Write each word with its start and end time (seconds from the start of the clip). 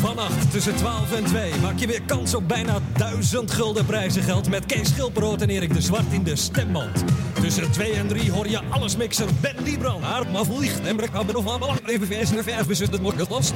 Vannacht 0.00 0.50
tussen 0.50 0.76
12 0.76 1.12
en 1.12 1.24
2 1.24 1.52
maak 1.60 1.78
je 1.78 1.86
weer 1.86 2.02
kans 2.02 2.34
op 2.34 2.48
bijna 2.48 2.78
1000 2.96 3.50
gulden 3.50 3.86
prijzengeld 3.86 4.48
met 4.48 4.66
Kees 4.66 4.88
Schilperoot 4.88 5.42
en 5.42 5.48
Erik 5.48 5.74
de 5.74 5.80
Zwart 5.80 6.12
in 6.12 6.22
de 6.22 6.36
stemband. 6.36 7.04
Tussen 7.40 7.70
2 7.70 7.92
en 7.92 8.06
3 8.06 8.30
hoor 8.30 8.48
je 8.48 8.60
alles 8.70 8.96
mixer 8.96 9.26
Ben 9.40 9.62
Liebrand. 9.62 10.04
Haar 10.04 10.30
maar 10.30 10.44
vliegt 10.44 10.86
en 10.86 10.96
brek 10.96 11.12
maar 11.12 11.32
nog 11.32 11.46
allemaal 11.46 11.74
even 11.86 12.06
vers 12.06 12.30
en 12.30 12.44
vers 12.44 12.66
dus 12.66 12.78
het 12.78 12.98
wordt 12.98 13.28
los. 13.28 13.52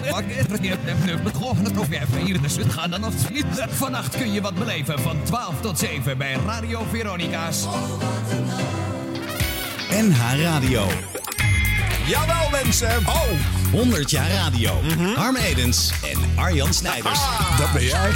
gaan 2.71 2.91
dan 2.91 3.05
Vannacht 3.71 4.17
kun 4.17 4.33
je 4.33 4.41
wat 4.41 4.55
beleven 4.55 5.01
van 5.01 5.23
12 5.23 5.61
tot 5.61 5.79
7 5.79 6.19
bij 6.19 6.37
Radio 6.47 6.83
Veronica's. 6.91 7.67
NH 9.91 10.41
Radio. 10.43 11.20
Jawel 12.11 12.51
mensen. 12.51 13.07
Oh, 13.07 13.23
100 13.73 14.11
jaar 14.11 14.31
radio. 14.31 14.71
Harm 15.17 15.37
Edens 15.37 15.93
en 16.03 16.19
Arjan 16.37 16.75
Snijders. 16.75 17.19
Ah, 17.19 17.59
dat 17.59 17.73
ben 17.73 17.85
jij. 17.85 18.11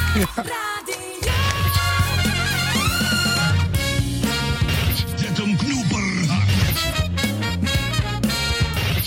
Zet 5.16 5.38
hem 5.38 5.56
knoeper. 5.56 6.02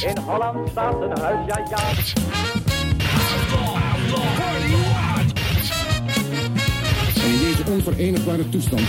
In 0.07 0.17
Holland 0.17 0.69
staat 0.69 1.01
een 1.01 1.19
huis, 1.19 1.39
ja 1.47 1.65
ja. 1.69 1.77
En 7.23 7.33
in 7.33 7.39
deze 7.39 7.63
onverenigbare 7.71 8.49
toestand 8.49 8.81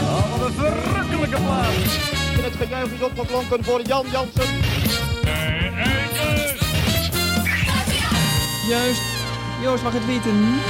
Oh, 0.00 0.38
wat 0.38 0.48
een 0.48 0.54
verrukkelijke 0.54 1.36
plaats. 1.36 2.15
Het 2.46 2.56
gejuich 2.56 2.92
is 2.92 3.02
opgeklonken 3.02 3.64
voor 3.64 3.82
Jan 3.82 4.06
Jansen. 4.10 4.54
Juist. 8.68 9.02
Joost 9.62 9.82
mag 9.82 9.92
het 9.92 10.06
weten. 10.06 10.60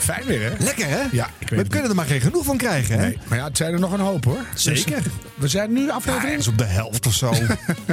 Fijn 0.00 0.24
weer, 0.24 0.42
hè? 0.42 0.64
Lekker, 0.64 0.88
hè? 0.88 1.02
Ja, 1.12 1.30
ik 1.38 1.48
weet 1.48 1.62
We 1.62 1.68
kunnen 1.68 1.90
er 1.90 1.96
maar 1.96 2.06
geen 2.06 2.20
genoeg 2.20 2.44
van 2.44 2.56
krijgen, 2.56 2.98
hè? 2.98 3.06
Nee, 3.06 3.18
maar 3.28 3.38
ja, 3.38 3.44
het 3.44 3.56
zijn 3.56 3.72
er 3.72 3.80
nog 3.80 3.92
een 3.92 4.00
hoop, 4.00 4.24
hoor. 4.24 4.44
Zeker. 4.54 5.02
Dus, 5.02 5.12
we 5.34 5.48
zijn 5.48 5.72
nu 5.72 5.86
Ja, 5.86 5.92
aflevering... 5.92 6.28
ergens 6.28 6.48
op 6.48 6.58
de 6.58 6.64
helft 6.64 7.06
of 7.06 7.14
zo. 7.14 7.32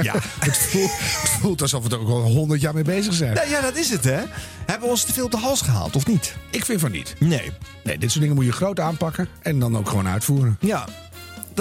ja. 0.02 0.14
het, 0.38 0.56
voelt, 0.56 0.90
het 0.98 1.30
voelt 1.40 1.62
alsof 1.62 1.84
we 1.84 1.90
er 1.90 2.00
ook 2.00 2.08
al 2.08 2.22
honderd 2.22 2.60
jaar 2.60 2.74
mee 2.74 2.84
bezig 2.84 3.14
zijn. 3.14 3.34
Ja, 3.34 3.42
ja, 3.42 3.60
dat 3.60 3.76
is 3.76 3.90
het, 3.90 4.04
hè? 4.04 4.20
Hebben 4.66 4.80
we 4.80 4.86
ons 4.86 5.04
te 5.04 5.12
veel 5.12 5.24
op 5.24 5.30
de 5.30 5.36
hals 5.36 5.60
gehaald, 5.60 5.96
of 5.96 6.06
niet? 6.06 6.34
Ik 6.50 6.64
vind 6.64 6.80
van 6.80 6.90
niet. 6.90 7.14
Nee. 7.18 7.52
Nee, 7.84 7.98
dit 7.98 8.10
soort 8.10 8.20
dingen 8.20 8.36
moet 8.36 8.44
je 8.44 8.52
groot 8.52 8.80
aanpakken 8.80 9.28
en 9.42 9.58
dan 9.58 9.76
ook 9.76 9.88
gewoon 9.88 10.08
uitvoeren. 10.08 10.56
Ja. 10.60 10.84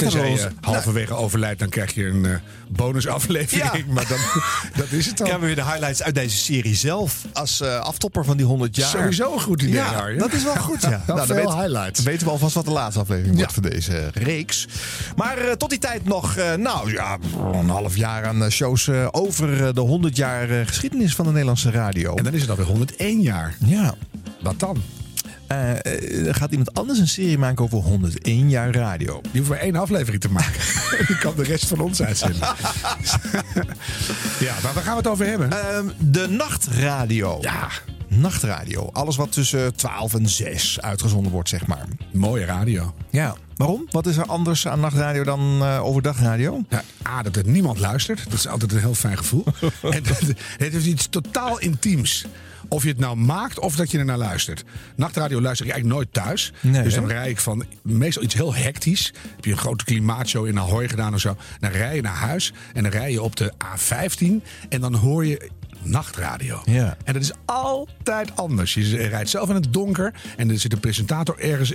Dat 0.02 0.12
Tenzij 0.12 0.30
hebben 0.30 0.48
we 0.50 0.56
je 0.62 0.72
halverwege 0.72 1.14
overlijdt, 1.14 1.60
dan 1.60 1.70
krijg 1.70 1.94
je 1.94 2.06
een 2.06 2.26
eh, 2.26 2.32
bonusaflevering. 2.68 3.72
Ja. 3.88 3.94
Maar 3.94 4.08
dan, 4.08 4.18
dat 4.84 4.92
is 4.92 5.06
het 5.06 5.18
Dan 5.18 5.28
dan. 5.28 5.28
hebben 5.40 5.50
we 5.50 5.56
weer 5.56 5.64
de 5.66 5.72
highlights 5.72 6.04
uit 6.04 6.16
deze 6.16 6.38
serie 6.38 6.76
zelf 6.76 7.26
als 7.34 7.62
eh, 7.62 7.80
aftopper 7.80 8.26
van 8.26 8.38
die 8.38 8.46
100 8.46 8.76
jaar. 8.76 8.90
Sowieso 8.90 9.34
een 9.34 9.42
goed 9.42 9.62
idee, 9.62 9.74
Ja, 9.74 9.86
Arjen. 9.92 10.20
dat 10.20 10.34
is 10.34 10.44
wel 10.44 10.56
goed, 10.56 10.82
ja. 10.82 11.04
Dan 11.08 11.26
veel 11.26 11.36
weten- 11.36 11.60
highlights. 11.60 11.98
Dan 12.04 12.12
weten 12.12 12.26
we 12.26 12.32
alvast 12.32 12.54
wat 12.56 12.66
de 12.66 12.72
laatste 12.72 13.00
aflevering 13.00 13.36
wordt 13.38 13.54
van 13.54 13.64
deze 13.64 14.10
reeks. 14.14 14.68
Maar 15.16 15.38
eh, 15.38 15.52
tot 15.52 15.70
die 15.70 15.80
tijd 15.80 16.06
nog, 16.06 16.36
eh, 16.36 16.54
nou 16.54 16.92
ja, 16.92 17.18
een 17.54 17.70
half 17.70 17.96
jaar 17.96 18.26
aan 18.26 18.52
shows 18.52 18.90
over 19.12 19.74
de 19.74 19.82
100 19.82 20.16
jaar 20.16 20.48
geschiedenis 20.66 21.16
van 21.16 21.26
de 21.26 21.32
Nederlandse 21.32 21.72
radio. 21.72 22.16
En 22.16 22.24
dan 22.24 22.34
is 22.34 22.42
het 22.42 22.50
alweer 22.50 22.66
101 22.66 23.22
jaar. 23.22 23.56
ja. 23.66 23.94
Wat 24.42 24.60
dan? 24.60 24.82
Er 25.48 26.36
gaat 26.36 26.52
iemand 26.52 26.74
anders 26.74 27.00
een 27.00 27.08
serie 27.08 27.38
maken 27.38 27.64
over 27.64 27.78
101 27.78 28.50
jaar 28.50 28.76
radio. 28.76 29.22
Die 29.22 29.32
hoeft 29.38 29.50
maar 29.50 29.60
één 29.60 29.76
aflevering 29.76 30.22
te 30.22 30.30
maken. 30.30 30.62
Die 31.08 31.18
kan 31.18 31.34
de 31.36 31.44
rest 31.44 31.66
van 31.68 31.80
ons 31.80 32.02
uitzenden. 32.02 32.40
ja, 34.40 34.56
maar 34.64 34.74
waar 34.74 34.84
gaan 34.84 34.92
we 34.92 34.98
het 34.98 35.08
over 35.08 35.26
hebben? 35.26 35.52
Ehm, 35.52 35.88
de 36.00 36.28
nachtradio. 36.30 37.38
ja, 37.42 37.70
Nachtradio. 38.08 38.90
Alles 38.94 39.16
wat 39.16 39.32
tussen 39.32 39.76
12 39.76 40.14
en 40.14 40.30
6 40.30 40.82
uitgezonden 40.82 41.32
wordt, 41.32 41.50
zeg 41.50 41.68
maar. 41.68 41.86
mooie 42.12 42.46
radio. 42.46 42.94
Ja. 43.10 43.36
Waarom? 43.56 43.88
Wat 43.92 44.06
is 44.06 44.18
er 44.18 44.26
anders 44.26 44.68
aan 44.68 44.80
nachtradio 44.80 45.24
dan 45.24 45.60
eh, 45.62 45.86
overdagradio? 45.86 46.64
Ja, 46.70 46.84
A, 47.08 47.22
dat 47.22 47.36
er 47.36 47.48
niemand 47.48 47.80
luistert. 47.80 48.24
Dat 48.24 48.34
is 48.34 48.48
altijd 48.48 48.72
een 48.72 48.80
heel 48.80 48.94
fijn 48.96 49.18
gevoel. 49.18 49.44
en 49.82 50.04
het 50.08 50.34
heeft 50.58 50.86
iets 50.86 51.08
totaal 51.08 51.60
intiems. 51.60 52.26
Of 52.68 52.84
je 52.84 52.90
het 52.90 53.00
nou 53.00 53.16
maakt 53.18 53.60
of 53.60 53.76
dat 53.76 53.92
je 53.92 53.98
er 53.98 54.06
naar 54.06 54.18
luistert. 54.18 54.64
Nachtradio 54.96 55.42
luister 55.42 55.66
ik 55.66 55.72
eigenlijk 55.72 56.02
nooit 56.02 56.14
thuis. 56.26 56.54
Nee, 56.62 56.84
dus 56.84 56.94
dan 56.94 57.08
rij 57.08 57.30
ik 57.30 57.40
van 57.40 57.66
meestal 57.84 58.24
iets 58.24 58.34
heel 58.34 58.56
hectisch. 58.56 59.14
Heb 59.36 59.46
je 59.46 59.52
een 59.52 59.58
grote 59.58 59.84
klimaatshow 59.84 60.46
in 60.48 60.60
Ahoy 60.60 60.88
gedaan 60.90 61.14
of 61.14 61.20
zo. 61.20 61.36
Dan 61.60 61.72
rij 61.72 61.96
je 61.96 62.02
naar 62.02 62.16
huis 62.16 62.54
en 62.74 62.84
dan 62.84 62.92
rij 62.92 63.12
je 63.12 63.22
op 63.22 63.36
de 63.36 63.54
A15. 63.66 64.44
En 64.70 64.82
dan 64.82 64.94
hoor 64.96 65.26
je 65.26 65.50
nachtradio. 65.82 66.62
Ja. 66.66 66.98
En 67.04 67.14
dat 67.14 67.22
is 67.22 67.32
altijd 67.46 68.36
anders. 68.36 68.74
Je 68.74 69.08
rijdt 69.08 69.30
zelf 69.30 69.50
in 69.50 69.56
het 69.56 69.74
donker 69.74 70.14
en 70.38 70.50
er 70.50 70.60
zit 70.60 70.74
een 70.74 70.80
presentator 70.80 71.40
ergens, 71.40 71.74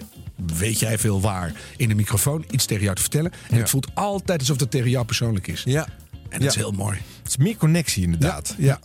weet 0.56 0.78
jij 0.78 0.98
veel 0.98 1.20
waar, 1.20 1.52
in 1.76 1.88
de 1.88 1.94
microfoon 1.94 2.44
iets 2.50 2.64
tegen 2.66 2.82
jou 2.82 2.94
te 2.96 3.02
vertellen. 3.02 3.32
En 3.32 3.54
Ja. 3.54 3.60
het 3.60 3.70
voelt 3.70 3.94
altijd 3.94 4.40
alsof 4.40 4.60
het 4.60 4.70
tegen 4.70 4.90
jou 4.90 5.04
persoonlijk 5.04 5.46
is. 5.46 5.62
Ja. 5.64 5.86
En 6.28 6.40
dat 6.40 6.48
is 6.48 6.54
heel 6.56 6.72
mooi. 6.72 6.98
Het 7.22 7.28
is 7.28 7.36
meer 7.36 7.56
connectie 7.56 8.02
inderdaad. 8.02 8.54
Ja. 8.58 8.78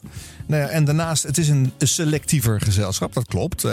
Nou 0.47 0.61
ja, 0.61 0.67
en 0.67 0.85
daarnaast, 0.85 1.23
het 1.23 1.37
is 1.37 1.49
een 1.49 1.71
selectiever 1.77 2.61
gezelschap, 2.61 3.13
dat 3.13 3.25
klopt. 3.27 3.61
Hè. 3.61 3.69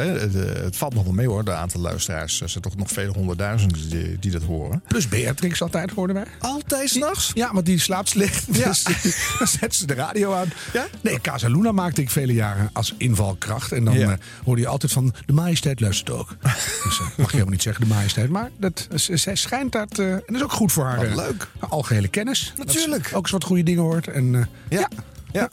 Het 0.64 0.76
valt 0.76 0.94
nog 0.94 1.04
wel 1.04 1.12
mee 1.12 1.26
hoor, 1.26 1.44
de 1.44 1.52
aantal 1.52 1.80
luisteraars. 1.80 2.40
Er 2.40 2.48
zijn 2.48 2.62
toch 2.62 2.76
nog 2.76 2.90
vele 2.90 3.12
honderdduizenden 3.12 3.88
die, 3.90 4.18
die 4.18 4.30
dat 4.30 4.42
horen. 4.42 4.82
Plus 4.88 5.08
Beatrix 5.08 5.62
altijd, 5.62 5.90
hoorden 5.90 6.16
wij. 6.16 6.24
Altijd 6.38 6.88
s'nachts? 6.90 7.30
Ja, 7.34 7.52
want 7.52 7.66
die 7.66 7.78
slaapt 7.80 8.08
slecht. 8.08 8.44
Ja. 8.52 8.64
Dus 8.68 8.82
dan 9.38 9.46
zet 9.46 9.74
ze 9.74 9.86
de 9.86 9.94
radio 9.94 10.32
aan. 10.34 10.48
Ja? 10.72 10.86
Nee, 11.00 11.20
Casa 11.20 11.48
Luna 11.48 11.72
maakte 11.72 12.00
ik 12.00 12.10
vele 12.10 12.32
jaren 12.32 12.70
als 12.72 12.94
invalkracht. 12.98 13.72
En 13.72 13.84
dan 13.84 13.98
Ja. 13.98 14.10
eh, 14.10 14.16
hoorde 14.44 14.60
je 14.60 14.68
altijd 14.68 14.92
van 14.92 15.14
de 15.26 15.32
majesteit 15.32 15.80
luistert 15.80 16.10
ook. 16.10 16.36
dus 16.84 16.98
eh, 17.00 17.06
mag 17.16 17.16
je 17.16 17.24
helemaal 17.30 17.48
niet 17.52 17.62
zeggen, 17.62 17.88
de 17.88 17.94
majesteit. 17.94 18.30
Maar 18.30 18.50
dat, 18.58 18.88
zij 18.94 19.34
schijnt 19.36 19.72
dat... 19.72 19.98
eh, 19.98 20.12
en 20.12 20.22
dat 20.26 20.36
is 20.36 20.42
ook 20.42 20.52
goed 20.52 20.72
voor 20.72 20.84
haar 20.84 20.96
Wat 20.96 21.06
eh, 21.06 21.14
leuk. 21.14 21.48
algehele 21.68 22.08
kennis. 22.08 22.52
Natuurlijk. 22.56 23.10
ook 23.14 23.22
eens 23.22 23.30
wat 23.30 23.44
goede 23.44 23.62
dingen 23.62 23.82
hoort. 23.82 24.08
En, 24.08 24.34
eh, 24.34 24.78
Ja. 24.78 24.88
Ja. 25.34 25.50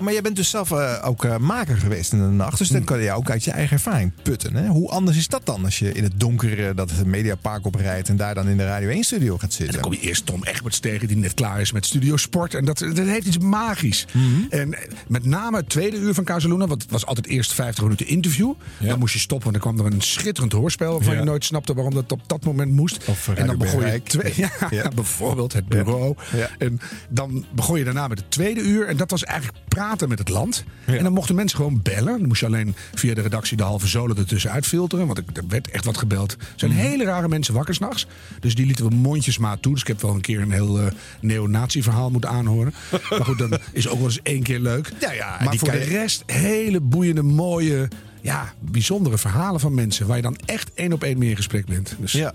Maar 0.00 0.12
jij 0.12 0.22
bent 0.22 0.36
dus 0.36 0.50
zelf 0.50 0.70
eh, 0.70 1.02
ook 1.04 1.24
eh, 1.24 1.36
maker 1.36 1.76
geweest 1.76 2.12
in 2.12 2.18
de 2.18 2.24
nacht. 2.24 2.58
Dus 2.58 2.68
dan 2.68 2.84
kan 2.84 3.00
je 3.00 3.12
ook 3.12 3.30
uit 3.30 3.44
je 3.44 3.50
eigen 3.50 3.76
ervaring 3.76 4.12
putten. 4.22 4.54
Hè? 4.56 4.66
Hoe 4.66 4.90
anders 4.90 5.16
is 5.16 5.28
dat 5.28 5.46
dan 5.46 5.64
als 5.64 5.78
je 5.78 5.92
in 5.92 6.02
het 6.02 6.12
donker 6.20 6.68
eh, 6.68 6.76
dat 6.76 6.90
het 6.90 7.06
Mediapark 7.06 7.66
oprijdt... 7.66 8.08
en 8.08 8.16
daar 8.16 8.34
dan 8.34 8.48
in 8.48 8.56
de 8.56 8.64
Radio 8.64 8.88
1 8.88 9.04
studio 9.04 9.34
gaat 9.34 9.42
En 9.42 9.52
zitten? 9.52 9.72
dan 9.74 9.82
kom 9.82 9.92
je 9.92 10.00
eerst 10.00 10.26
Tom 10.26 10.44
Egberts 10.44 10.78
tegen, 10.78 11.08
die 11.08 11.16
net 11.16 11.34
klaar 11.34 11.60
is 11.60 11.72
met 11.72 11.86
Studio 11.86 12.16
Sport. 12.16 12.54
En 12.54 12.64
dat, 12.64 12.78
dat 12.78 12.96
heeft 12.96 13.26
iets 13.26 13.38
magisch. 13.38 14.06
Mhm. 14.12 14.24
En 14.50 14.76
met 15.08 15.24
name 15.24 15.56
het 15.56 15.68
tweede 15.68 15.96
uur 15.96 16.14
van 16.14 16.24
Casaluna, 16.24 16.66
want 16.66 16.82
het 16.82 16.90
was 16.90 17.06
altijd 17.06 17.26
eerst 17.26 17.52
50 17.52 17.82
minuten 17.82 18.06
interview. 18.06 18.52
Dan 18.80 18.98
moest 18.98 19.12
je 19.12 19.18
stoppen, 19.18 19.50
want 19.50 19.62
dan 19.62 19.72
kwam 19.74 19.86
er 19.86 19.92
een 19.92 20.00
schitterend 20.00 20.52
hoorspel... 20.52 20.92
waarvan 20.92 21.12
Ja. 21.12 21.18
je 21.18 21.26
nooit 21.26 21.44
snapte 21.44 21.74
waarom 21.74 21.94
dat 21.94 22.12
op 22.12 22.20
dat 22.26 22.44
moment 22.44 22.72
moest. 22.72 23.04
Of 23.08 23.28
en 23.28 23.46
dan 23.46 23.58
begon 23.58 23.86
je 23.86 24.02
twee, 24.02 24.32
ja, 24.70 24.88
bijvoorbeeld 24.94 25.52
het 25.52 25.68
bureau. 25.68 26.16
En 26.58 26.80
dan 27.08 27.44
begon 27.54 27.78
je 27.78 27.84
daarna 27.84 28.08
met 28.08 28.18
het 28.18 28.30
tweede 28.30 28.60
uur. 28.60 28.86
En 28.86 28.96
dat 28.96 29.10
was 29.10 29.23
eigenlijk 29.24 29.58
praten 29.68 30.08
met 30.08 30.18
het 30.18 30.28
land. 30.28 30.64
Ja. 30.86 30.94
En 30.96 31.02
dan 31.02 31.12
mochten 31.12 31.34
mensen 31.34 31.56
gewoon 31.56 31.80
bellen. 31.82 32.18
Dan 32.18 32.26
moest 32.28 32.40
je 32.40 32.46
alleen 32.46 32.74
via 32.94 33.14
de 33.14 33.20
redactie 33.20 33.56
de 33.56 33.62
halve 33.62 33.86
zolen 33.86 34.16
ertussen 34.16 34.50
uitfilteren. 34.50 35.06
Want 35.06 35.18
er 35.18 35.24
werd 35.48 35.70
echt 35.70 35.84
wat 35.84 35.96
gebeld. 35.96 36.32
Er 36.32 36.38
zijn 36.56 36.70
Mhm. 36.70 36.80
hele 36.80 37.04
rare 37.04 37.28
mensen 37.28 37.54
wakker 37.54 37.74
s'nachts. 37.74 38.06
Dus 38.40 38.54
die 38.54 38.66
lieten 38.66 38.88
we 38.88 38.94
mondjesmaat 38.94 39.62
toe. 39.62 39.72
Dus 39.72 39.80
ik 39.80 39.86
heb 39.88 40.00
wel 40.00 40.14
een 40.14 40.20
keer 40.20 40.40
een 40.40 40.52
heel 40.52 40.80
eh 40.80 40.86
neonazi-verhaal 41.20 42.10
moeten 42.10 42.30
aanhoren. 42.30 42.74
maar 43.10 43.24
goed, 43.24 43.38
dan 43.38 43.58
is 43.72 43.88
ook 43.88 43.96
wel 43.98 44.04
eens 44.06 44.20
één 44.22 44.42
keer 44.42 44.58
leuk. 44.60 44.92
Ja, 45.00 45.12
ja, 45.12 45.38
maar 45.44 45.56
voor 45.56 45.70
de 45.70 45.76
rest 45.78 46.22
hele 46.26 46.80
boeiende, 46.80 47.22
mooie... 47.22 47.88
Ja, 48.20 48.52
bijzondere 48.60 49.18
verhalen 49.18 49.60
van 49.60 49.74
mensen. 49.74 50.06
Waar 50.06 50.16
je 50.16 50.22
dan 50.22 50.36
echt 50.44 50.70
één 50.74 50.92
op 50.92 51.02
één 51.02 51.18
mee 51.18 51.28
in 51.30 51.36
gesprek 51.36 51.66
bent. 51.66 51.96
Dus 51.98 52.12
Ja. 52.12 52.32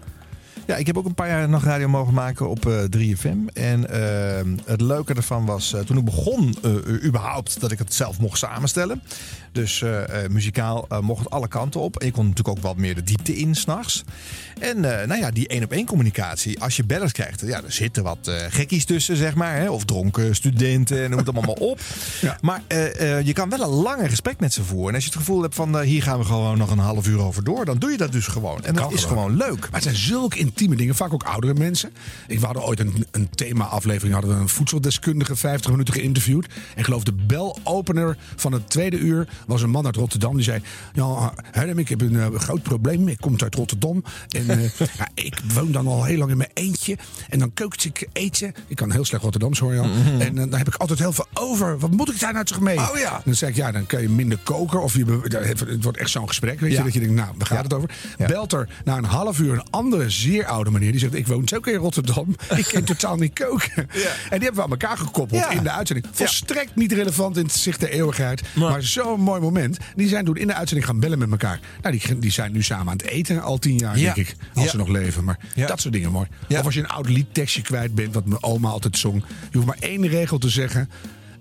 Ja, 0.70 0.76
ik 0.76 0.88
heb 0.88 0.98
ook 0.98 1.06
een 1.06 1.14
paar 1.14 1.28
jaar 1.28 1.50
nachtradio 1.50 1.88
mogen 1.88 2.14
maken 2.14 2.50
op 2.50 2.66
eh 2.66 2.84
3FM. 2.98 3.54
En 3.54 3.90
eh, 3.90 4.62
het 4.66 4.82
leuke 4.82 5.14
ervan 5.14 5.46
was, 5.46 5.74
eh, 5.74 5.82
toen 5.82 5.98
ik 5.98 6.06
begon 6.06 6.56
eh, 6.64 7.04
überhaupt, 7.04 7.60
dat 7.60 7.72
ik 7.72 7.80
het 7.80 7.94
zelf 7.94 8.20
mocht 8.20 8.38
samenstellen. 8.38 9.02
Dus 9.52 9.82
eh, 9.82 10.24
eh, 10.24 10.30
muzikaal 10.32 10.86
eh, 10.90 11.00
mocht 11.00 11.24
het 11.24 11.30
alle 11.30 11.48
kanten 11.48 11.80
op. 11.80 11.98
En 11.98 12.06
je 12.06 12.12
kon 12.12 12.28
natuurlijk 12.28 12.58
ook 12.58 12.64
wat 12.64 12.78
meer 12.78 12.96
de 12.96 13.04
diepte 13.04 13.38
in 13.38 13.56
s'nachts. 13.56 14.04
En 14.60 14.80
nou 14.80 15.16
ja, 15.16 15.32
die 15.32 15.48
één 15.48 15.64
op 15.64 15.72
één 15.72 15.86
communicatie. 15.86 16.60
Als 16.60 16.76
je 16.76 16.84
bellers 16.84 17.12
krijgt, 17.12 17.42
ja, 17.46 17.64
er 17.64 17.72
zitten 17.72 18.04
wat 18.04 18.32
gekkies 18.50 18.86
tussen, 18.86 19.16
zeg 19.16 19.36
maar. 19.36 19.56
Hè, 19.56 19.70
of 19.70 19.86
dronken 19.86 20.36
studenten, 20.36 21.04
en 21.04 21.10
noem 21.10 21.20
het 21.20 21.28
allemaal 21.28 21.56
maar 21.56 21.68
op. 21.68 21.80
Ja. 22.22 22.38
Maar 22.42 22.62
je 23.24 23.34
kan 23.34 23.50
wel 23.50 23.62
een 23.62 23.70
langer 23.70 24.10
gesprek 24.10 24.40
met 24.40 24.54
ze 24.54 24.64
voeren. 24.64 24.88
En 24.88 24.96
als 24.96 25.04
je 25.04 25.10
het 25.10 25.20
gevoel 25.20 25.42
hebt 25.42 25.56
van, 25.56 25.82
hier 25.82 26.04
gaan 26.04 26.20
we 26.20 26.26
gewoon 26.26 26.58
nog 26.58 26.72
een 26.72 26.78
half 26.78 27.08
uur 27.08 27.20
over 27.20 27.44
door. 27.44 27.66
Dan 27.66 27.78
doe 27.78 27.92
je 27.92 27.98
dat 27.98 28.12
dus 28.12 28.28
gewoon. 28.28 28.64
En 28.64 28.74
dat 28.74 28.92
is 28.92 29.04
gewoon. 29.04 29.24
gewoon 29.24 29.38
leuk. 29.38 29.60
Maar 29.60 29.70
het 29.72 29.84
zijn 29.84 29.96
zulke 29.96 30.38
intieme 30.38 30.76
dingen. 30.76 30.96
Vaak 30.96 31.14
ook 31.14 31.24
oudere 31.24 31.54
mensen. 31.54 31.92
Ik, 32.28 32.40
we 32.40 32.46
hadden 32.46 32.64
ooit 32.64 32.80
een, 32.80 33.06
een 33.12 33.30
thema-aflevering. 33.30 34.14
Hadden 34.14 34.36
we 34.36 34.42
een 34.42 34.50
voedseldeskundige 34.50 35.36
50 35.36 35.72
minuten 35.72 35.94
geïnterviewd. 35.94 36.48
En 36.76 36.84
geloof 36.84 37.04
de 37.04 37.14
belopener 37.14 38.18
van 38.36 38.52
het 38.52 38.70
tweede 38.70 38.98
uur 38.98 39.28
was 39.48 39.62
een 39.62 39.70
man 39.70 39.86
uit 39.86 39.96
Rotterdam. 39.96 40.36
Die 40.36 40.44
zei, 40.44 40.62
ja, 40.94 41.34
Herm, 41.52 41.80
ik 41.80 41.90
heb 41.90 42.02
een 42.02 42.20
eh, 42.20 42.28
groot 42.36 42.64
probleem. 42.64 43.08
Ik 43.08 43.18
kom 43.18 43.36
uit 43.38 43.56
Rotterdam. 43.56 44.04
En 44.30 44.50
eh, 44.50 44.70
ja, 44.98 45.08
ik 45.14 45.40
woon 45.54 45.72
dan 45.72 45.88
al 45.88 46.04
heel 46.04 46.18
lang 46.18 46.32
in 46.32 46.38
mijn 46.38 46.50
eentje. 46.54 46.98
En 47.30 47.40
dan 47.40 47.54
kookt 47.54 47.86
ik 47.86 48.08
eten. 48.14 48.54
Ik 48.68 48.76
kan 48.76 48.92
heel 48.92 49.06
slecht 49.06 49.24
Rotterdams 49.24 49.60
hoor 49.60 49.74
je 49.74 49.80
al. 49.80 49.90
En 50.20 50.38
eh, 50.38 50.50
dan 50.50 50.54
heb 50.54 50.68
ik 50.68 50.76
altijd 50.76 51.00
heel 51.00 51.14
veel 51.14 51.28
over. 51.34 51.80
Wat 51.80 51.92
moet 51.92 52.10
ik 52.10 52.20
daar 52.20 52.34
nou 52.34 52.46
toch 52.46 52.60
mee? 52.60 52.78
Oh 52.78 52.98
ja. 52.98 53.22
Dan 53.26 53.36
zeg 53.36 53.50
ik, 53.50 53.56
ja, 53.56 53.72
dan 53.72 53.86
kun 53.86 54.02
je 54.02 54.10
minder 54.10 54.38
koken. 54.44 54.82
Of 54.82 54.94
je, 54.94 55.20
het 55.24 55.84
wordt 55.84 55.98
echt 55.98 56.10
zo'n 56.10 56.28
gesprek, 56.28 56.60
weet 56.60 56.72
je. 56.72 56.84
Dat 56.84 56.94
je 56.94 57.00
denkt, 57.00 57.16
nou, 57.16 57.34
waar 57.38 57.48
gaat 57.48 57.64
het 57.64 57.74
over? 57.74 57.90
Belt 58.18 58.54
er 58.54 58.70
na 58.86 58.98
een 58.98 59.04
half 59.04 59.40
uur 59.40 59.54
een 59.54 59.70
andere 59.70 60.10
zeer 60.10 60.46
oude 60.46 60.72
meneer. 60.72 60.92
Die 60.92 61.00
zegt, 61.00 61.14
ik 61.14 61.28
woon 61.28 61.48
ook 61.56 61.68
in 61.68 61.76
Rotterdam. 61.76 62.36
Ik 62.56 62.66
kan 62.66 62.84
totaal 62.94 63.16
niet 63.16 63.34
koken. 63.34 63.74
En 63.76 63.88
die 64.30 64.30
hebben 64.30 64.56
we 64.56 64.62
aan 64.62 64.70
elkaar 64.70 64.98
gekoppeld 64.98 65.46
in 65.50 65.64
de 65.64 65.72
uitzending. 65.72 66.08
Volstrekt 66.12 66.76
niet 66.76 66.92
relevant 66.92 67.38
in 67.38 67.44
het 67.44 67.54
zicht 67.54 67.80
der 67.80 67.90
eeuwigheid. 67.90 68.42
Maar, 68.56 68.84
zo'n 68.84 69.22
mooi 69.22 69.29
moment. 69.42 69.78
Die 69.96 70.08
zijn 70.08 70.26
toen 70.26 70.38
in 70.38 70.48
de 70.48 70.54
uitzending 70.54 70.88
gaan 70.90 71.00
bellen 71.00 71.20
met 71.20 71.32
elkaar. 71.32 71.60
Nou, 71.82 71.98
die, 72.00 72.20
die 72.20 72.32
zijn 72.32 72.52
nu 72.52 72.62
samen 72.64 72.88
aan 72.88 72.98
het 72.98 73.06
eten. 73.06 73.42
Al 73.42 73.58
tien 73.58 73.78
jaar, 73.78 73.98
Ja. 73.98 74.14
denk 74.14 74.28
ik. 74.28 74.36
Als 74.54 74.64
Ja. 74.64 74.70
ze 74.72 74.78
nog 74.78 74.88
leven. 74.88 75.24
Maar 75.24 75.40
Ja. 75.56 75.68
dat 75.68 75.82
soort 75.82 75.94
dingen 75.94 76.12
mooi. 76.12 76.28
Ja. 76.48 76.60
Of 76.60 76.66
als 76.66 76.74
je 76.74 76.80
een 76.80 76.88
oud 76.88 77.10
liedtekstje 77.10 77.62
kwijt 77.62 77.96
bent. 77.96 78.14
Wat 78.14 78.26
mijn 78.26 78.44
oma 78.44 78.70
altijd 78.70 78.98
zong. 78.98 79.24
Je 79.52 79.58
hoeft 79.58 79.66
maar 79.68 79.78
één 79.80 80.08
regel 80.08 80.38
te 80.38 80.50
zeggen. 80.50 80.90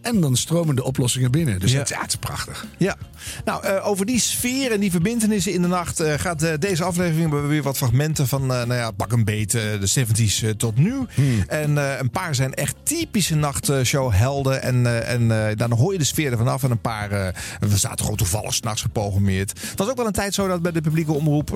En 0.02 0.20
dan 0.20 0.36
stromen 0.36 0.76
de 0.76 0.84
oplossingen 0.84 1.30
binnen. 1.30 1.60
Dus 1.60 1.72
ja, 1.72 1.78
het 1.78 2.08
is 2.08 2.16
prachtig. 2.16 2.66
Ja, 2.78 2.96
nou 3.44 3.64
eh, 3.64 3.86
over 3.88 4.06
die 4.06 4.20
sfeer 4.20 4.72
en 4.72 4.80
die 4.80 4.90
verbindenissen 4.90 5.52
in 5.52 5.62
de 5.62 5.68
nacht 5.68 6.00
eh, 6.00 6.14
gaat 6.16 6.42
eh, 6.42 6.52
deze 6.58 6.84
aflevering. 6.84 7.46
Weer 7.48 7.62
wat 7.62 7.76
fragmenten 7.76 8.28
van, 8.28 8.46
nou 8.46 8.74
ja, 8.74 8.90
pak 8.90 9.12
een 9.12 9.24
beet, 9.24 9.50
de 9.50 9.90
70s 10.00 10.44
eh, 10.44 10.50
tot 10.50 10.76
nu. 10.76 10.96
En 11.46 11.78
eh, 11.78 11.98
een 11.98 12.10
paar 12.10 12.34
zijn 12.34 12.54
echt 12.54 12.74
typische 12.82 13.34
nachtshowhelden. 13.34 14.62
En, 14.62 15.06
en 15.06 15.56
dan 15.56 15.72
hoor 15.72 15.92
je 15.92 15.98
de 15.98 16.04
sfeer 16.04 16.30
ervan 16.30 16.48
af. 16.48 16.62
En 16.62 16.70
een 16.70 16.80
paar, 16.80 17.08
we 17.60 17.76
zaten 17.76 17.98
gewoon 18.00 18.16
toevallig 18.16 18.54
s'nachts 18.54 18.82
geprogrammeerd. 18.82 19.50
Het 19.50 19.78
was 19.78 19.88
ook 19.88 19.96
wel 19.96 20.06
een 20.06 20.12
tijd 20.12 20.34
zo 20.34 20.48
dat 20.48 20.62
bij 20.62 20.72
de 20.72 20.80
publieke 20.80 21.12
omroep 21.12 21.50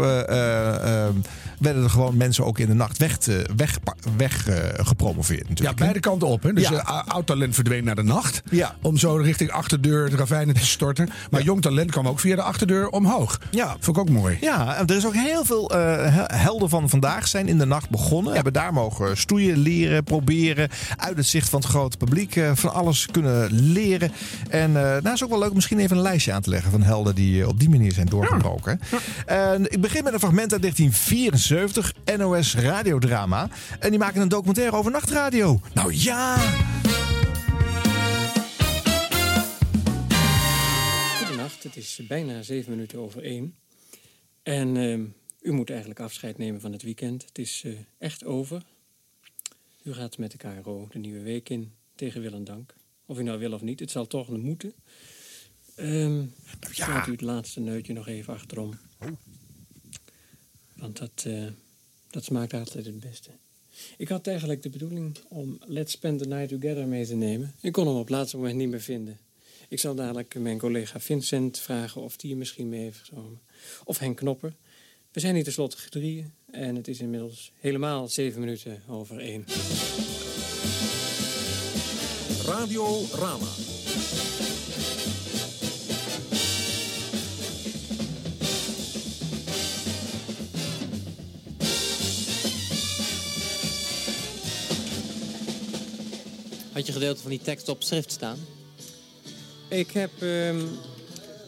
werden 1.59 1.83
er 1.83 1.91
gewoon 1.91 2.17
mensen 2.17 2.45
ook 2.45 2.59
in 2.59 2.67
de 2.67 2.75
nacht 2.75 2.99
weg, 2.99 3.19
weg, 3.57 3.79
weg 4.17 4.49
gepromoveerd 4.77 5.43
Ja, 5.43 5.49
natuurlijk. 5.49 5.79
beide 5.79 6.01
kanten 6.01 6.29
op. 6.29 6.43
Hè. 6.43 6.53
Dus 6.53 6.69
Ja. 6.69 7.05
oud 7.09 7.27
talent 7.27 7.55
verdween 7.55 7.85
naar 7.85 7.95
de 7.95 8.03
nacht. 8.03 8.43
Ja. 8.51 8.75
Om 8.83 8.97
zo 8.97 9.15
richting 9.17 9.51
achterdeur 9.51 10.11
de 10.11 10.17
ravijnen 10.17 10.55
te 10.55 10.67
storten. 10.67 11.09
Maar 11.31 11.43
jong 11.53 11.63
talent 11.65 11.91
kwam 11.91 12.09
ook 12.09 12.21
via 12.21 12.37
de 12.37 12.43
achterdeur 12.43 12.89
omhoog. 12.89 13.39
Ja. 13.51 13.77
Vond 13.81 13.97
ik 13.97 14.03
ook 14.03 14.11
mooi. 14.11 14.39
Ja, 14.41 14.79
er 14.79 14.97
is 14.97 15.07
ook 15.07 15.15
heel 15.15 15.45
veel 15.45 15.71
eh, 15.71 15.79
he- 16.15 16.37
helden 16.37 16.69
van 16.69 16.89
vandaag 16.89 17.29
zijn 17.29 17.49
in 17.49 17.59
de 17.59 17.65
nacht 17.67 17.91
begonnen. 17.91 18.35
Hebben 18.35 18.53
daar 18.53 18.73
mogen 18.73 19.17
stoeien, 19.17 19.59
leren, 19.59 20.05
proberen. 20.05 20.69
Uit 20.97 21.17
het 21.17 21.27
zicht 21.27 21.49
van 21.49 21.61
het 21.61 21.69
grote 21.69 21.97
publiek 21.97 22.37
eh, 22.37 22.51
van 22.55 22.73
alles 22.73 23.07
kunnen 23.11 23.49
leren. 23.53 24.13
En 24.49 24.77
eh 24.77 25.03
nou 25.03 25.13
is 25.15 25.25
ook 25.25 25.31
wel 25.31 25.39
leuk 25.39 25.49
om 25.49 25.55
misschien 25.55 25.79
even 25.79 25.97
een 25.97 26.03
lijstje 26.03 26.33
aan 26.33 26.43
te 26.43 26.51
leggen 26.51 26.71
van 26.71 26.83
helden 26.83 27.15
die 27.15 27.49
op 27.49 27.61
die 27.61 27.69
manier 27.71 27.93
zijn 27.93 28.07
doorgebroken. 28.07 28.81
En 29.27 29.73
ik 29.73 29.81
begin 29.81 30.05
met 30.05 30.13
een 30.13 30.19
fragment 30.19 30.53
uit 30.53 30.63
1974, 30.63 31.93
NOS 32.19 32.55
radiodrama. 32.55 33.49
En 33.79 33.91
die 33.91 33.99
maken 33.99 34.21
een 34.21 34.29
documentaire 34.29 34.77
over 34.77 34.91
nachtradio. 34.91 35.61
Nou 35.75 35.95
ja! 35.95 36.37
Het 41.75 41.83
is 41.83 42.07
bijna 42.07 42.43
zeven 42.43 42.71
minuten 42.71 42.99
over 42.99 43.23
één. 43.23 43.55
En 44.43 44.77
ehm, 44.77 45.05
u 45.41 45.53
moet 45.53 45.71
eigenlijk 45.71 46.01
afscheid 46.01 46.39
nemen 46.39 46.61
van 46.61 46.73
het 46.73 46.83
weekend. 46.83 47.25
Het 47.25 47.39
is 47.39 47.63
eh, 47.65 47.73
echt 47.99 48.25
over. 48.25 48.63
U 49.83 49.93
gaat 49.93 50.19
met 50.19 50.31
de 50.31 50.37
KRO 50.37 50.89
de 50.91 50.99
nieuwe 50.99 51.21
week 51.21 51.49
in, 51.49 51.73
tegen 51.95 52.21
wil 52.21 52.33
en 52.33 52.45
dank. 52.45 52.75
Of 53.07 53.19
u 53.19 53.23
nou 53.23 53.39
wil 53.39 53.53
of 53.53 53.63
niet, 53.63 53.81
het 53.81 53.91
zal 53.91 54.07
toch 54.07 54.29
moeten. 54.29 54.73
Ehm 55.75 56.19
ja. 56.21 56.29
Slaat 56.71 57.07
u 57.07 57.11
het 57.11 57.21
laatste 57.21 57.61
neutje 57.61 57.93
nog 57.93 58.09
even 58.09 58.35
achterom. 58.35 58.79
Want 60.77 60.99
dat, 60.99 61.25
eh, 61.27 61.47
dat 62.11 62.25
smaakt 62.25 62.55
altijd 62.55 62.85
het 62.85 63.01
beste. 63.01 63.31
Ik 63.97 64.09
had 64.09 64.27
eigenlijk 64.27 64.63
de 64.63 64.71
bedoeling 64.71 65.19
om 65.29 65.59
Let's 65.67 65.93
Spend 65.93 66.19
the 66.19 66.29
Night 66.29 66.49
Together 66.49 66.87
mee 66.87 67.07
te 67.07 67.15
nemen. 67.15 67.55
Ik 67.61 67.73
kon 67.73 67.87
hem 67.87 67.95
op 67.95 68.01
het 68.01 68.11
laatste 68.11 68.37
moment 68.37 68.57
niet 68.57 68.69
meer 68.69 68.81
vinden. 68.81 69.19
Ik 69.73 69.81
zal 69.81 69.95
dadelijk 69.95 70.35
mijn 70.39 70.59
collega 70.59 71.01
Vincent 71.01 71.59
vragen 71.59 72.01
of 72.01 72.17
die 72.17 72.37
misschien 72.37 72.69
mee 72.69 72.81
heeft 72.81 73.01
genomen. 73.09 73.41
Of 73.85 73.99
Henk 73.99 74.17
Knopper. 74.17 74.55
We 75.13 75.21
zijn 75.21 75.35
hier 75.35 75.45
tenslotte 75.45 75.77
gedrieën 75.77 76.33
en 76.51 76.77
het 76.77 76.89
is 76.89 77.01
inmiddels 77.01 77.53
helemaal 77.59 78.09
zeven 78.09 78.41
minuten 78.41 78.83
over 78.89 79.19
één. 79.19 79.45
Radio 82.45 83.05
Rama. 83.13 83.47
Had 96.73 96.87
je 96.87 96.93
gedeelte 96.93 97.23
van 97.23 97.31
die 97.31 97.41
tekst 97.41 97.69
op 97.69 97.83
schrift 97.83 98.13
staan? 98.13 98.39
Ik 99.73 99.91
heb 99.91 100.23
ehm, 100.23 100.67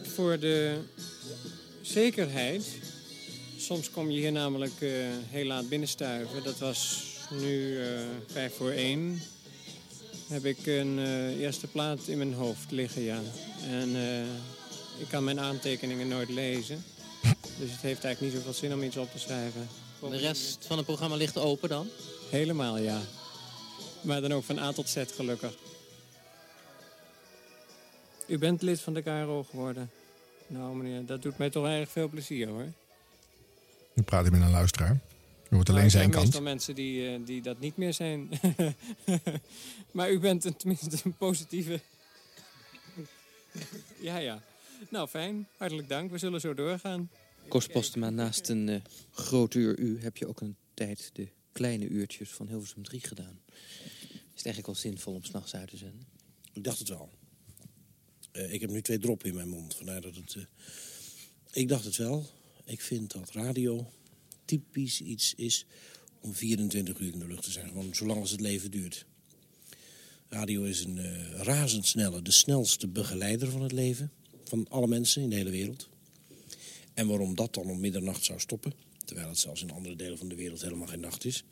voor 0.03 0.39
de 0.39 0.77
zekerheid. 1.81 2.65
Soms 3.57 3.91
kom 3.91 4.09
je 4.09 4.19
hier 4.19 4.31
namelijk 4.31 4.81
eh, 4.81 4.89
heel 5.29 5.45
laat 5.45 5.69
binnenstuiven. 5.69 6.43
Dat 6.43 6.57
was 6.57 7.03
nu 7.31 7.81
eh, 7.83 7.87
vijf 8.27 8.55
voor 8.55 8.71
één. 8.71 9.21
Heb 10.27 10.45
ik 10.45 10.65
een 10.65 10.99
eh, 10.99 11.39
eerste 11.39 11.67
plaat 11.67 12.07
in 12.07 12.17
mijn 12.17 12.33
hoofd 12.33 12.71
liggen, 12.71 13.01
ja. 13.01 13.21
En 13.69 13.95
ik 14.99 15.07
kan 15.07 15.23
mijn 15.23 15.39
aantekeningen 15.39 16.07
nooit 16.07 16.29
lezen. 16.29 16.83
Dus 17.59 17.71
het 17.71 17.81
heeft 17.81 18.03
eigenlijk 18.03 18.21
niet 18.21 18.31
zoveel 18.31 18.53
zin 18.59 18.73
om 18.73 18.83
iets 18.83 18.97
op 18.97 19.11
te 19.11 19.19
schrijven. 19.19 19.67
De 20.09 20.17
rest 20.17 20.65
van 20.67 20.77
het 20.77 20.85
programma 20.85 21.15
ligt 21.15 21.37
open 21.37 21.69
dan? 21.69 21.87
Helemaal, 22.29 22.77
ja. 22.77 23.01
Maar 24.01 24.21
dan 24.21 24.33
ook 24.33 24.43
van 24.43 24.59
A 24.59 24.71
tot 24.71 24.89
Z 24.89 25.03
gelukkig. 25.15 25.53
U 28.27 28.37
bent 28.37 28.61
lid 28.61 28.81
van 28.81 28.93
de 28.93 29.01
KRO 29.01 29.43
geworden. 29.43 29.89
Nou 30.47 30.75
meneer, 30.75 31.05
dat 31.05 31.21
doet 31.21 31.37
mij 31.37 31.49
toch 31.49 31.65
erg 31.65 31.89
veel 31.89 32.07
plezier 32.07 32.47
hoor. 32.47 32.71
Nu 33.93 34.03
praat 34.03 34.25
ik 34.25 34.31
met 34.31 34.41
een 34.41 34.51
luisteraar. 34.51 34.99
Je 35.49 35.55
hoort 35.55 35.69
alleen 35.69 35.83
er 35.83 35.89
zijn 35.89 36.01
zijn 36.01 36.13
kant. 36.13 36.25
meestal 36.25 36.43
mensen 36.43 36.75
die, 36.75 37.09
eh, 37.09 37.19
die 37.25 37.41
dat 37.41 37.59
niet 37.59 37.77
meer 37.77 37.93
zijn. 37.93 38.29
maar 39.91 40.11
u 40.11 40.19
bent 40.19 40.45
een, 40.45 40.55
tenminste 40.55 40.97
een 41.03 41.17
positieve... 41.17 41.79
ja, 44.07 44.17
ja. 44.17 44.41
Nou, 44.89 45.07
fijn. 45.07 45.47
Hartelijk 45.57 45.89
dank. 45.89 46.11
We 46.11 46.17
zullen 46.17 46.39
zo 46.39 46.53
doorgaan. 46.53 47.09
Koos 47.47 47.67
Postema, 47.67 48.09
naast 48.09 48.49
een 48.49 48.69
eh 48.69 48.81
groot 49.11 49.53
uur 49.53 49.79
u 49.79 50.01
heb 50.01 50.17
je 50.17 50.27
ook 50.27 50.41
een 50.41 50.55
tijd 50.73 51.09
de 51.13 51.27
kleine 51.51 51.87
uurtjes 51.87 52.29
van 52.29 52.47
Hilversum 52.47 52.83
3 52.83 52.99
gedaan. 52.99 53.39
Is 54.09 54.41
het 54.41 54.45
eigenlijk 54.45 54.65
wel 54.65 54.75
zinvol 54.75 55.13
om 55.13 55.23
s'nachts 55.23 55.55
uit 55.55 55.69
te 55.69 55.77
zenden? 55.77 56.07
Ik 56.53 56.63
dacht 56.63 56.79
het 56.79 56.89
wel. 56.89 57.09
Eh, 58.35 58.53
ik 58.53 58.61
heb 58.61 58.69
nu 58.69 58.81
twee 58.81 58.99
droppen 58.99 59.29
in 59.29 59.35
mijn 59.35 59.49
mond. 59.49 59.77
Dat 59.85 60.03
het. 60.03 60.35
eh, 60.35 60.43
ik 61.51 61.67
dacht 61.67 61.85
het 61.85 61.95
wel. 61.95 62.25
Ik 62.65 62.81
vind 62.81 63.11
dat 63.11 63.31
radio 63.31 63.91
typisch 64.45 65.01
iets 65.01 65.33
is 65.35 65.65
om 66.19 66.33
24 66.33 66.99
uur 66.99 67.13
in 67.13 67.19
de 67.19 67.27
lucht 67.27 67.43
te 67.43 67.51
zijn. 67.51 67.67
Gewoon 67.67 67.95
zolang 67.95 68.19
als 68.19 68.31
het 68.31 68.39
leven 68.39 68.71
duurt. 68.71 69.05
Radio 70.27 70.63
is 70.63 70.83
een 70.83 70.97
eh, 70.97 71.31
razendsnelle, 71.31 72.21
de 72.21 72.31
snelste 72.31 72.87
begeleider 72.87 73.51
van 73.51 73.61
het 73.61 73.71
leven. 73.71 74.11
Van 74.43 74.67
alle 74.69 74.87
mensen 74.87 75.21
in 75.21 75.29
de 75.29 75.35
hele 75.35 75.49
wereld. 75.49 75.89
En 76.93 77.07
waarom 77.07 77.35
dat 77.35 77.53
dan 77.53 77.69
om 77.69 77.79
middernacht 77.79 78.25
zou 78.25 78.39
stoppen, 78.39 78.73
terwijl 79.05 79.27
het 79.27 79.39
zelfs 79.39 79.61
in 79.61 79.71
andere 79.71 79.95
delen 79.95 80.17
van 80.17 80.27
de 80.27 80.35
wereld 80.35 80.61
helemaal 80.61 80.87
geen 80.87 80.99
nacht 80.99 81.25
is, 81.25 81.43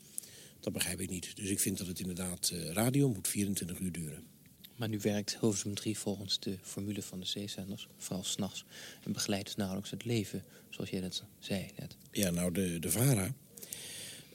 dat 0.60 0.72
begrijp 0.72 1.00
ik 1.00 1.10
niet. 1.10 1.36
Dus 1.36 1.48
ik 1.48 1.60
vind 1.60 1.78
dat 1.78 1.86
het 1.86 2.00
inderdaad, 2.00 2.52
radio 2.72 3.08
moet 3.08 3.28
24 3.28 3.78
uur 3.78 3.92
duren. 3.92 4.33
Maar 4.76 4.88
nu 4.88 4.98
werkt 5.00 5.36
Hilversum 5.40 5.74
3 5.74 5.98
volgens 5.98 6.40
de 6.40 6.56
formule 6.62 7.02
van 7.02 7.20
de 7.20 7.26
zeezenders, 7.26 7.88
vooral 7.98 8.24
s'nachts, 8.24 8.64
en 9.02 9.12
begeleidt 9.12 9.56
nauwelijks 9.56 9.90
het 9.90 10.04
leven, 10.04 10.44
zoals 10.70 10.90
jij 10.90 11.00
dat 11.00 11.22
zei 11.38 11.70
net. 11.78 11.96
Ja, 12.10 12.30
nou, 12.30 12.52
de, 12.52 12.78
de 12.78 12.90
VARA 12.90 13.34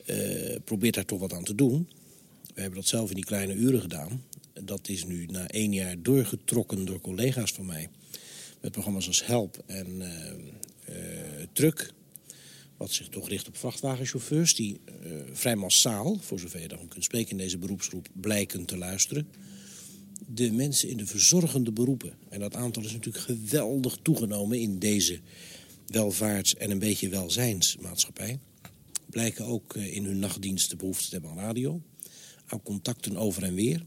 eh, 0.05 0.55
probeert 0.63 0.95
daar 0.95 1.05
toch 1.05 1.19
wat 1.19 1.33
aan 1.33 1.43
te 1.43 1.55
doen. 1.55 1.89
We 2.53 2.61
hebben 2.61 2.79
dat 2.79 2.89
zelf 2.89 3.09
in 3.09 3.15
die 3.15 3.25
kleine 3.25 3.53
uren 3.53 3.81
gedaan. 3.81 4.23
Dat 4.53 4.89
is 4.89 5.05
nu 5.05 5.25
na 5.25 5.47
één 5.47 5.73
jaar 5.73 6.01
doorgetrokken 6.01 6.85
door 6.85 7.01
collega's 7.01 7.51
van 7.51 7.65
mij. 7.65 7.89
Met 8.61 8.71
programma's 8.71 9.07
als 9.07 9.25
Help 9.25 9.63
en 9.65 10.01
eh, 10.85 10.95
Truck. 11.53 11.91
Wat 12.77 12.91
zich 12.91 13.09
toch 13.09 13.29
richt 13.29 13.47
op 13.47 13.57
vrachtwagenchauffeurs. 13.57 14.55
Die 14.55 14.81
vrij 15.33 15.55
massaal, 15.55 16.17
voor 16.21 16.39
zover 16.39 16.61
je 16.61 16.67
daarvan 16.67 16.87
kunt 16.87 17.03
spreken 17.03 17.31
in 17.31 17.37
deze 17.37 17.57
beroepsgroep, 17.57 18.07
blijken 18.13 18.65
te 18.65 18.77
luisteren. 18.77 19.27
De 20.27 20.51
mensen 20.51 20.89
in 20.89 20.97
de 20.97 21.05
verzorgende 21.05 21.71
beroepen. 21.71 22.13
En 22.29 22.39
dat 22.39 22.55
aantal 22.55 22.83
is 22.83 22.91
natuurlijk 22.91 23.25
geweldig 23.25 23.97
toegenomen 24.01 24.59
in 24.59 24.79
deze 24.79 25.19
welvaarts- 25.87 26.55
en 26.55 26.71
een 26.71 26.79
beetje 26.79 27.09
welzijnsmaatschappij. 27.09 28.39
blijken 29.09 29.45
ook 29.45 29.75
eh, 29.75 29.95
in 29.95 30.05
hun 30.05 30.19
nachtdiensten 30.19 30.77
behoefte 30.77 31.05
te 31.05 31.11
hebben 31.11 31.31
aan 31.31 31.37
radio. 31.37 31.81
Aan 32.45 32.63
contacten 32.63 33.17
over 33.17 33.43
en 33.43 33.53
weer. 33.53 33.85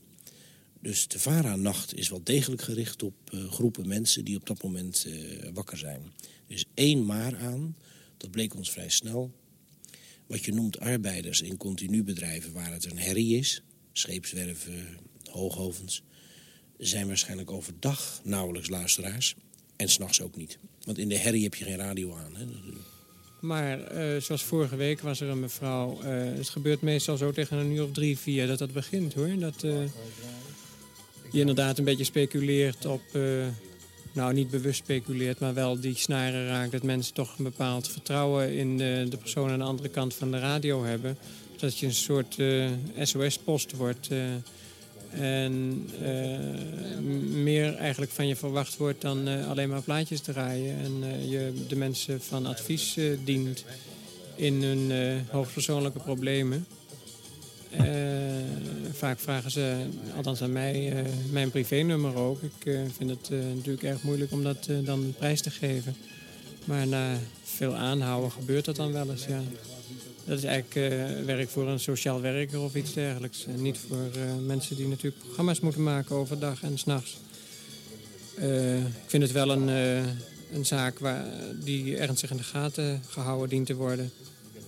Dus 0.81 1.09
de 1.09 1.19
VARA-nacht 1.19 1.95
is 1.95 2.09
wel 2.09 2.21
degelijk 2.25 2.63
gericht 2.63 3.03
op 3.03 3.15
eh, 3.33 3.53
groepen 3.53 3.89
mensen 3.89 4.25
die 4.25 4.37
op 4.37 4.47
dat 4.47 4.63
moment 4.63 5.07
eh, 5.07 5.49
wakker 5.55 5.79
zijn. 5.79 6.13
Is 6.47 6.65
één 6.75 7.05
maar 7.07 7.37
aan, 7.37 7.77
dat 8.17 8.31
bleek 8.31 8.55
ons 8.55 8.71
vrij 8.71 8.89
snel. 8.89 9.33
Wat 10.27 10.45
je 10.45 10.53
noemt 10.53 10.79
arbeiders 10.79 11.41
in 11.41 11.57
continu 11.57 12.03
bedrijven 12.03 12.53
waar 12.53 12.73
het 12.73 12.85
een 12.91 12.99
herrie 12.99 13.39
is, 13.39 13.63
scheepswerven, 13.93 14.99
hoogovens, 15.31 16.03
zijn 16.83 17.07
waarschijnlijk 17.07 17.51
overdag 17.51 18.21
nauwelijks 18.23 18.69
luisteraars 18.69 19.35
en 19.77 19.89
s'nachts 19.89 20.21
ook 20.21 20.37
niet. 20.37 20.59
Want 20.85 20.99
in 20.99 21.09
de 21.09 21.19
herrie 21.19 21.43
heb 21.43 21.55
je 21.55 21.65
geen 21.65 21.77
radio 21.77 22.15
aan. 22.15 22.37
Hè? 22.37 22.45
Maar 23.41 23.81
eh, 23.81 24.21
zoals 24.21 24.43
vorige 24.43 24.77
week 24.77 25.01
was 25.01 25.21
er 25.21 25.29
een 25.29 25.41
mevrouw. 25.41 25.99
eh, 26.03 26.11
het 26.37 26.49
gebeurt 26.49 26.81
meestal 26.81 27.17
zo 27.17 27.33
tegen 27.33 27.57
een 27.57 27.73
uur 27.73 27.85
of 27.85 27.93
drie, 27.93 28.19
vier 28.19 28.47
dat 28.47 28.59
dat 28.59 28.73
begint 28.73 29.15
hoor. 29.15 29.39
Dat 29.39 29.63
eh, 29.63 29.73
je 31.31 31.41
inderdaad 31.41 31.79
een 31.79 31.85
beetje 31.85 32.05
speculeert 32.05 32.87
op. 32.87 33.03
nou, 34.13 34.35
niet 34.35 34.51
bewust 34.51 34.79
speculeert, 34.79 35.39
maar 35.39 35.55
wel 35.55 35.81
die 35.81 35.97
snaren 35.97 36.47
raakt. 36.47 36.73
Dat 36.73 36.83
mensen 36.83 37.15
toch 37.15 37.39
een 37.39 37.45
bepaald 37.45 37.89
vertrouwen 37.89 38.53
in 38.57 38.79
de, 38.79 39.07
de 39.09 39.17
persoon 39.17 39.51
aan 39.51 39.59
de 39.59 39.65
andere 39.65 39.89
kant 39.89 40.15
van 40.15 40.31
de 40.31 40.39
radio 40.39 40.85
hebben. 40.85 41.19
Dat 41.57 41.79
je 41.79 41.87
een 41.87 41.93
soort 41.93 42.37
SOS-post 42.99 43.73
wordt. 43.77 44.09
En 45.19 45.87
eh, 46.03 46.99
meer 47.43 47.75
eigenlijk 47.75 48.13
van 48.13 48.27
je 48.27 48.37
verwacht 48.37 48.77
wordt 48.77 49.01
dan 49.01 49.29
eh, 49.29 49.49
alleen 49.49 49.69
maar 49.69 49.83
plaatjes 49.83 50.21
draaien. 50.21 50.79
En 50.79 50.93
eh, 51.03 51.31
je 51.31 51.53
de 51.69 51.77
mensen 51.77 52.21
van 52.21 52.47
advies 52.47 52.99
dient 53.25 53.65
in 54.35 54.63
hun 54.63 54.93
hoogpersoonlijke 55.31 55.99
problemen. 55.99 56.67
Vaak 58.93 59.19
vragen 59.19 59.51
ze, 59.51 59.87
althans 60.17 60.43
aan 60.43 60.53
mij, 60.53 61.05
mijn 61.31 61.51
privénummer 61.51 62.17
ook. 62.17 62.43
Ik 62.43 62.79
vind 62.97 63.11
het 63.11 63.31
natuurlijk 63.31 63.83
erg 63.83 64.03
moeilijk 64.03 64.33
om 64.33 64.43
dat 64.43 64.69
dan 64.85 65.15
prijs 65.19 65.41
te 65.41 65.51
geven. 65.51 65.97
Maar 66.65 66.87
na 66.87 67.19
veel 67.45 67.75
aanhouden 67.75 68.31
gebeurt 68.31 68.65
dat 68.65 68.77
dan 68.77 68.93
wel 68.93 69.11
eens, 69.11 69.27
ja. 69.27 69.43
Dat 70.25 70.39
is 70.39 70.45
eigenlijk 70.45 70.93
eh, 70.93 71.25
werk 71.25 71.49
voor 71.49 71.69
een 71.69 71.81
sociaal 71.81 72.21
werker 72.21 72.61
of 72.61 72.75
iets 72.75 72.93
dergelijks. 72.93 73.47
En 73.47 73.63
niet 73.63 73.79
voor 73.79 74.11
eh, 74.15 74.37
mensen 74.47 74.77
die 74.77 74.89
natuurlijk 74.89 75.23
programma's 75.23 75.61
moeten 75.61 75.83
maken 75.83 76.17
overdag 76.17 76.63
en 76.63 76.79
s'nachts. 76.79 77.17
Eh 78.37 78.79
ik 78.79 79.07
vind 79.07 79.23
het 79.23 79.33
wel 79.33 79.51
een, 79.51 79.69
een 80.53 80.67
zaak 80.67 80.99
waar, 80.99 81.27
die 81.65 81.97
ernstig 81.97 82.31
in 82.31 82.37
de 82.37 82.43
gaten 82.43 83.03
gehouden 83.09 83.49
dient 83.49 83.67
te 83.67 83.75
worden. 83.75 84.11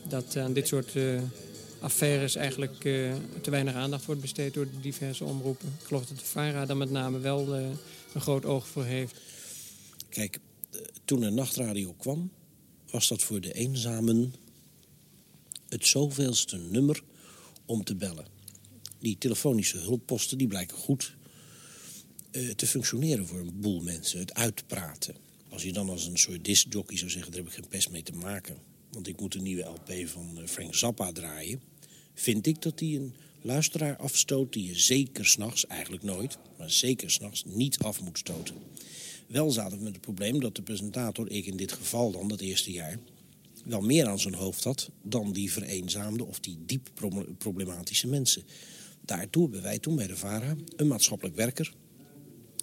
Dat 0.08 0.36
aan 0.36 0.52
dit 0.52 0.68
soort 0.68 0.92
affaires 1.80 2.36
eigenlijk 2.36 2.80
te 3.40 3.50
weinig 3.50 3.74
aandacht 3.74 4.04
wordt 4.04 4.20
besteed 4.20 4.54
door 4.54 4.64
de 4.64 4.80
diverse 4.80 5.24
omroepen. 5.24 5.68
Ik 5.80 5.86
geloof 5.86 6.06
dat 6.06 6.18
de 6.18 6.24
VARA 6.24 6.66
daar 6.66 6.76
met 6.76 6.90
name 6.90 7.18
wel 7.18 7.54
een 7.54 8.20
groot 8.20 8.44
oog 8.44 8.68
voor 8.68 8.84
heeft. 8.84 9.16
Kijk, 10.08 10.38
toen 11.04 11.22
er 11.22 11.32
nachtradio 11.32 11.94
kwam, 11.98 12.30
was 12.90 13.08
dat 13.08 13.22
voor 13.22 13.40
de 13.40 13.52
eenzamen 13.52 14.34
het 15.68 15.86
zoveelste 15.86 16.56
nummer 16.56 17.02
om 17.66 17.84
te 17.84 17.94
bellen. 17.94 18.26
Die 18.98 19.18
telefonische 19.18 19.78
hulpposten 19.78 20.38
die 20.38 20.46
blijken 20.46 20.76
goed 20.76 21.16
eh, 22.30 22.50
te 22.50 22.66
functioneren 22.66 23.26
voor 23.26 23.38
een 23.38 23.60
boel 23.60 23.80
mensen. 23.80 24.18
Het 24.18 24.34
uitpraten. 24.34 25.14
Als 25.48 25.62
je 25.62 25.72
dan 25.72 25.88
als 25.88 26.06
een 26.06 26.18
soort 26.18 26.44
discjockey 26.44 26.96
zou 26.96 27.10
zeggen, 27.10 27.32
daar 27.32 27.40
heb 27.40 27.50
ik 27.50 27.56
geen 27.56 27.68
pest 27.68 27.90
mee 27.90 28.02
te 28.02 28.12
maken. 28.12 28.56
Want 28.90 29.08
ik 29.08 29.20
moet 29.20 29.34
een 29.34 29.42
nieuwe 29.42 29.62
LP 29.62 30.08
van 30.08 30.38
eh, 30.38 30.46
Frank 30.46 30.74
Zappa 30.74 31.12
draaien. 31.12 31.60
Vind 32.14 32.46
ik 32.46 32.62
dat 32.62 32.78
die 32.78 32.98
een 32.98 33.14
luisteraar 33.40 33.96
afstoot 33.96 34.52
die 34.52 34.66
je 34.66 34.78
zeker 34.78 35.26
s'nachts, 35.26 35.66
eigenlijk 35.66 36.02
nooit, 36.02 36.38
maar 36.58 36.70
zeker 36.70 37.10
s'nachts 37.10 37.44
niet 37.46 37.78
af 37.78 38.00
moet 38.00 38.18
stoten. 38.18 38.54
Wel 39.26 39.50
zaten 39.50 39.78
we 39.78 39.84
met 39.84 39.92
het 39.92 40.02
probleem 40.02 40.40
dat 40.40 40.56
de 40.56 40.62
presentator, 40.62 41.30
ik 41.30 41.46
in 41.46 41.56
dit 41.56 41.72
geval 41.72 42.10
dan, 42.10 42.28
dat 42.28 42.40
eerste 42.40 42.72
jaar, 42.72 42.98
wel 43.64 43.80
meer 43.80 44.06
aan 44.06 44.20
zijn 44.20 44.34
hoofd 44.34 44.64
had 44.64 44.90
dan 45.02 45.32
die 45.32 45.52
vereenzaamde 45.52 46.24
of 46.24 46.40
die 46.40 46.58
diep 46.66 46.90
pro- 46.94 47.34
problematische 47.38 48.06
mensen. 48.06 48.42
Daartoe 49.00 49.42
hebben 49.42 49.62
wij 49.62 49.78
toen 49.78 49.96
bij 49.96 50.06
de 50.06 50.16
VARA 50.16 50.56
een 50.76 50.86
maatschappelijk 50.86 51.36
werker, 51.36 51.74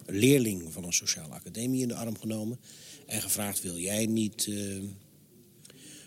leerling 0.06 0.72
van 0.72 0.84
een 0.84 0.92
sociale 0.92 1.34
academie 1.34 1.82
in 1.82 1.88
de 1.88 1.94
arm 1.94 2.18
genomen 2.18 2.60
en 3.06 3.22
gevraagd: 3.22 3.62
wil 3.62 3.78
jij 3.78 4.06
niet 4.06 4.46
eh, 4.46 4.82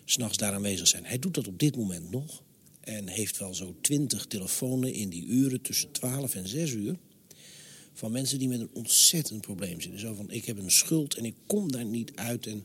s'nachts 0.06 0.38
daar 0.38 0.54
aanwezig 0.54 0.88
zijn? 0.88 1.06
Hij 1.06 1.20
doet 1.20 1.34
dat 1.34 1.48
op 1.48 1.60
dit 1.60 1.75
moment 1.75 2.12
nog 2.12 2.44
en 2.80 3.08
heeft 3.08 3.38
wel 3.38 3.54
zo 3.54 3.75
twintig 3.82 4.25
telefoons 4.25 4.88
in 4.88 5.10
die 5.10 5.25
uren 5.25 5.62
tussen 5.62 5.92
12 5.92 6.36
en 6.36 6.48
6 6.48 6.72
uur 6.72 6.96
van 7.94 8.12
mensen 8.12 8.40
die 8.40 8.48
met 8.48 8.60
een 8.60 8.70
ontzettend 8.74 9.42
probleem 9.42 9.82
zitten. 9.82 10.00
Zo 10.00 10.14
van, 10.14 10.32
ik 10.32 10.46
heb 10.46 10.58
een 10.58 10.72
schuld 10.72 11.16
en 11.16 11.25
ik 11.25 11.36
kom 11.46 11.72
daar 11.72 11.86
niet 11.86 12.12
uit. 12.16 12.48
En 12.48 12.64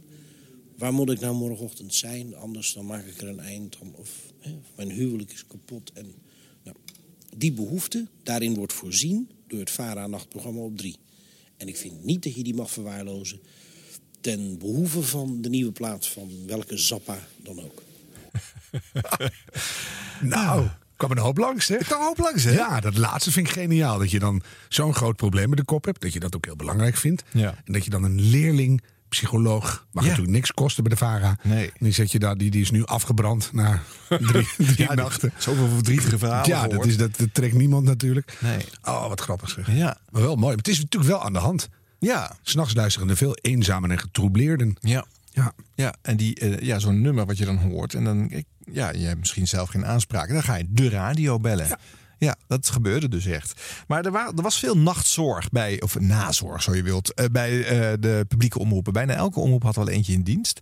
waar 0.81 0.93
moet 0.93 1.11
ik 1.11 1.21
nou 1.21 1.35
morgenochtend 1.35 1.95
zijn? 1.95 2.37
Anders 2.37 2.73
dan 2.73 2.87
maak 2.87 3.05
ik 3.05 3.21
er 3.21 3.29
een 3.29 3.41
eind 3.41 3.77
aan. 3.83 3.95
Of 3.95 4.11
hè, 4.39 4.59
mijn 4.77 4.91
huwelijk 4.91 5.33
is 5.33 5.47
kapot. 5.47 5.93
En, 5.93 6.15
nou, 6.63 6.77
die 7.37 7.53
behoefte, 7.53 8.07
daarin 8.23 8.55
wordt 8.55 8.73
voorzien 8.73 9.31
door 9.47 9.59
het 9.59 9.71
VARA-nachtprogramma 9.71 10.61
op 10.61 10.77
3. 10.77 10.97
En 11.57 11.69
ik 11.69 11.77
vind 11.77 12.05
niet 12.05 12.23
dat 12.23 12.35
je 12.35 12.43
die 12.43 12.55
mag 12.55 12.71
verwaarlozen... 12.71 13.41
ten 14.21 14.59
behoeve 14.59 15.03
van 15.03 15.43
de 15.43 15.49
nieuwe 15.49 15.73
plaats 15.73 16.11
van 16.11 16.31
welke 16.47 16.77
Zappa 16.77 17.19
dan 17.43 17.61
ook. 17.61 17.83
Nou, 20.21 20.69
kwam 20.97 21.11
een 21.11 21.19
hoop 21.19 21.39
langs, 21.39 21.69
hè? 21.69 21.77
kwam 21.77 22.01
een 22.01 22.07
hoop 22.07 22.19
langs, 22.19 22.45
hè? 22.45 22.53
Ja, 22.53 22.81
dat 22.81 22.97
laatste 22.97 23.31
vind 23.31 23.47
ik 23.47 23.53
geniaal. 23.53 23.99
Dat 23.99 24.11
je 24.11 24.19
dan 24.19 24.43
zo'n 24.69 24.95
groot 24.95 25.17
probleem 25.17 25.49
met 25.49 25.59
de 25.59 25.65
kop 25.65 25.85
hebt. 25.85 26.01
Dat 26.01 26.13
je 26.13 26.21
dat 26.21 26.37
ook 26.37 26.45
heel 26.45 26.57
belangrijk 26.57 26.97
vindt. 26.97 27.23
Ja. 27.33 27.63
En 27.65 27.73
dat 27.73 27.85
je 27.85 27.91
dan 27.91 28.05
een 28.05 28.21
leerling, 28.21 28.83
psycholoog, 29.11 29.87
mag 29.93 30.05
Ja. 30.05 30.09
natuurlijk 30.11 30.37
niks 30.37 30.53
kosten 30.53 30.83
bij 30.83 30.93
de 30.93 30.99
VARA. 30.99 31.37
Nee. 31.43 31.71
Die 31.79 31.93
zet 31.93 32.13
je 32.13 32.19
daar, 32.19 32.37
die, 32.37 32.51
die 32.51 32.61
is 32.61 32.71
nu 32.71 32.85
afgebrand 32.85 33.53
na 33.53 33.83
drie, 34.09 34.49
drie 34.57 34.75
Ja, 34.89 34.95
nachten. 34.95 35.33
Zoveel 35.39 35.69
verdrietige 35.69 36.19
verhalen 36.19 36.49
Ja, 36.49 36.67
dat, 36.69 36.87
is, 36.87 36.97
dat, 36.97 37.17
dat 37.17 37.35
trekt 37.35 37.55
niemand 37.55 37.85
natuurlijk. 37.85 38.37
Nee. 38.41 38.65
Oh, 38.83 39.09
wat 39.09 39.21
grappig 39.21 39.51
zeg. 39.51 39.73
Ja. 39.77 39.97
Maar 40.11 40.23
wel 40.23 40.35
mooi. 40.37 40.47
Maar 40.49 40.57
het 40.57 40.69
is 40.69 40.81
natuurlijk 40.81 41.11
wel 41.11 41.23
aan 41.25 41.33
de 41.33 41.39
hand. 41.39 41.69
Ja. 41.99 42.37
S'nachts 42.43 42.75
luisteren 42.75 43.09
er 43.09 43.17
veel 43.17 43.35
eenzamen 43.41 43.91
en 43.91 43.99
getroubleerden. 43.99 44.77
Ja. 44.81 45.05
Ja. 45.33 45.53
Ja, 45.75 45.95
en 46.03 46.17
die, 46.17 46.35
eh, 46.35 46.59
ja, 46.67 46.79
zo'n 46.79 47.01
nummer 47.01 47.27
wat 47.27 47.39
je 47.39 47.45
dan 47.45 47.57
hoort. 47.59 47.95
En 47.95 48.05
dan, 48.05 48.31
ik, 48.31 48.45
ja, 48.73 48.91
je 48.93 49.07
hebt 49.07 49.19
misschien 49.19 49.47
zelf 49.49 49.69
geen 49.69 49.87
aanspraak. 49.87 50.29
Dan 50.29 50.43
ga 50.43 50.55
je 50.55 50.65
de 50.69 50.89
radio 50.89 51.39
bellen. 51.39 51.67
Ja. 51.69 51.79
Dat 52.47 52.69
gebeurde 52.69 53.09
dus 53.09 53.27
echt. 53.27 53.61
Maar 53.87 54.05
er, 54.05 54.13
wa- 54.13 54.33
er 54.37 54.43
was 54.43 54.59
veel 54.59 54.77
nachtzorg 54.77 55.49
bij, 55.49 55.81
of 55.81 55.99
nazorg, 56.01 56.63
zo 56.63 56.75
je 56.75 56.83
wilt, 56.83 57.15
eh, 57.15 57.25
bij 57.33 57.65
eh, 57.65 57.93
de 58.01 58.25
publieke 58.29 58.59
omroepen. 58.59 58.93
Bijna 58.93 59.15
elke 59.15 59.41
omroep 59.41 59.63
had 59.63 59.77
wel 59.77 59.89
eentje 59.89 60.13
in 60.13 60.23
dienst. 60.23 60.61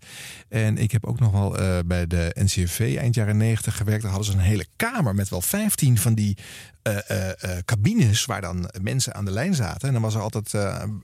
En 0.48 0.78
ik 0.78 0.92
heb 0.92 1.06
ook 1.06 1.20
nog 1.20 1.32
wel 1.32 1.58
eh, 1.58 1.78
bij 1.86 2.06
de 2.06 2.30
NCRV 2.34 2.96
eind 2.98 3.14
jaren 3.14 3.36
90 3.36 3.76
gewerkt. 3.76 4.02
Daar 4.02 4.10
hadden 4.12 4.30
ze 4.32 4.36
een 4.38 4.44
hele 4.44 4.66
kamer 4.76 5.14
met 5.14 5.28
wel 5.28 5.42
15 5.42 5.98
van 5.98 6.14
die 6.14 6.36
cabines 7.64 8.24
waar 8.24 8.40
dan 8.40 8.70
mensen 8.82 9.14
aan 9.14 9.24
de 9.24 9.30
lijn 9.30 9.54
zaten. 9.54 9.86
En 9.88 9.92
dan 9.94 10.02
was 10.02 10.14
er 10.14 10.20
altijd 10.20 10.52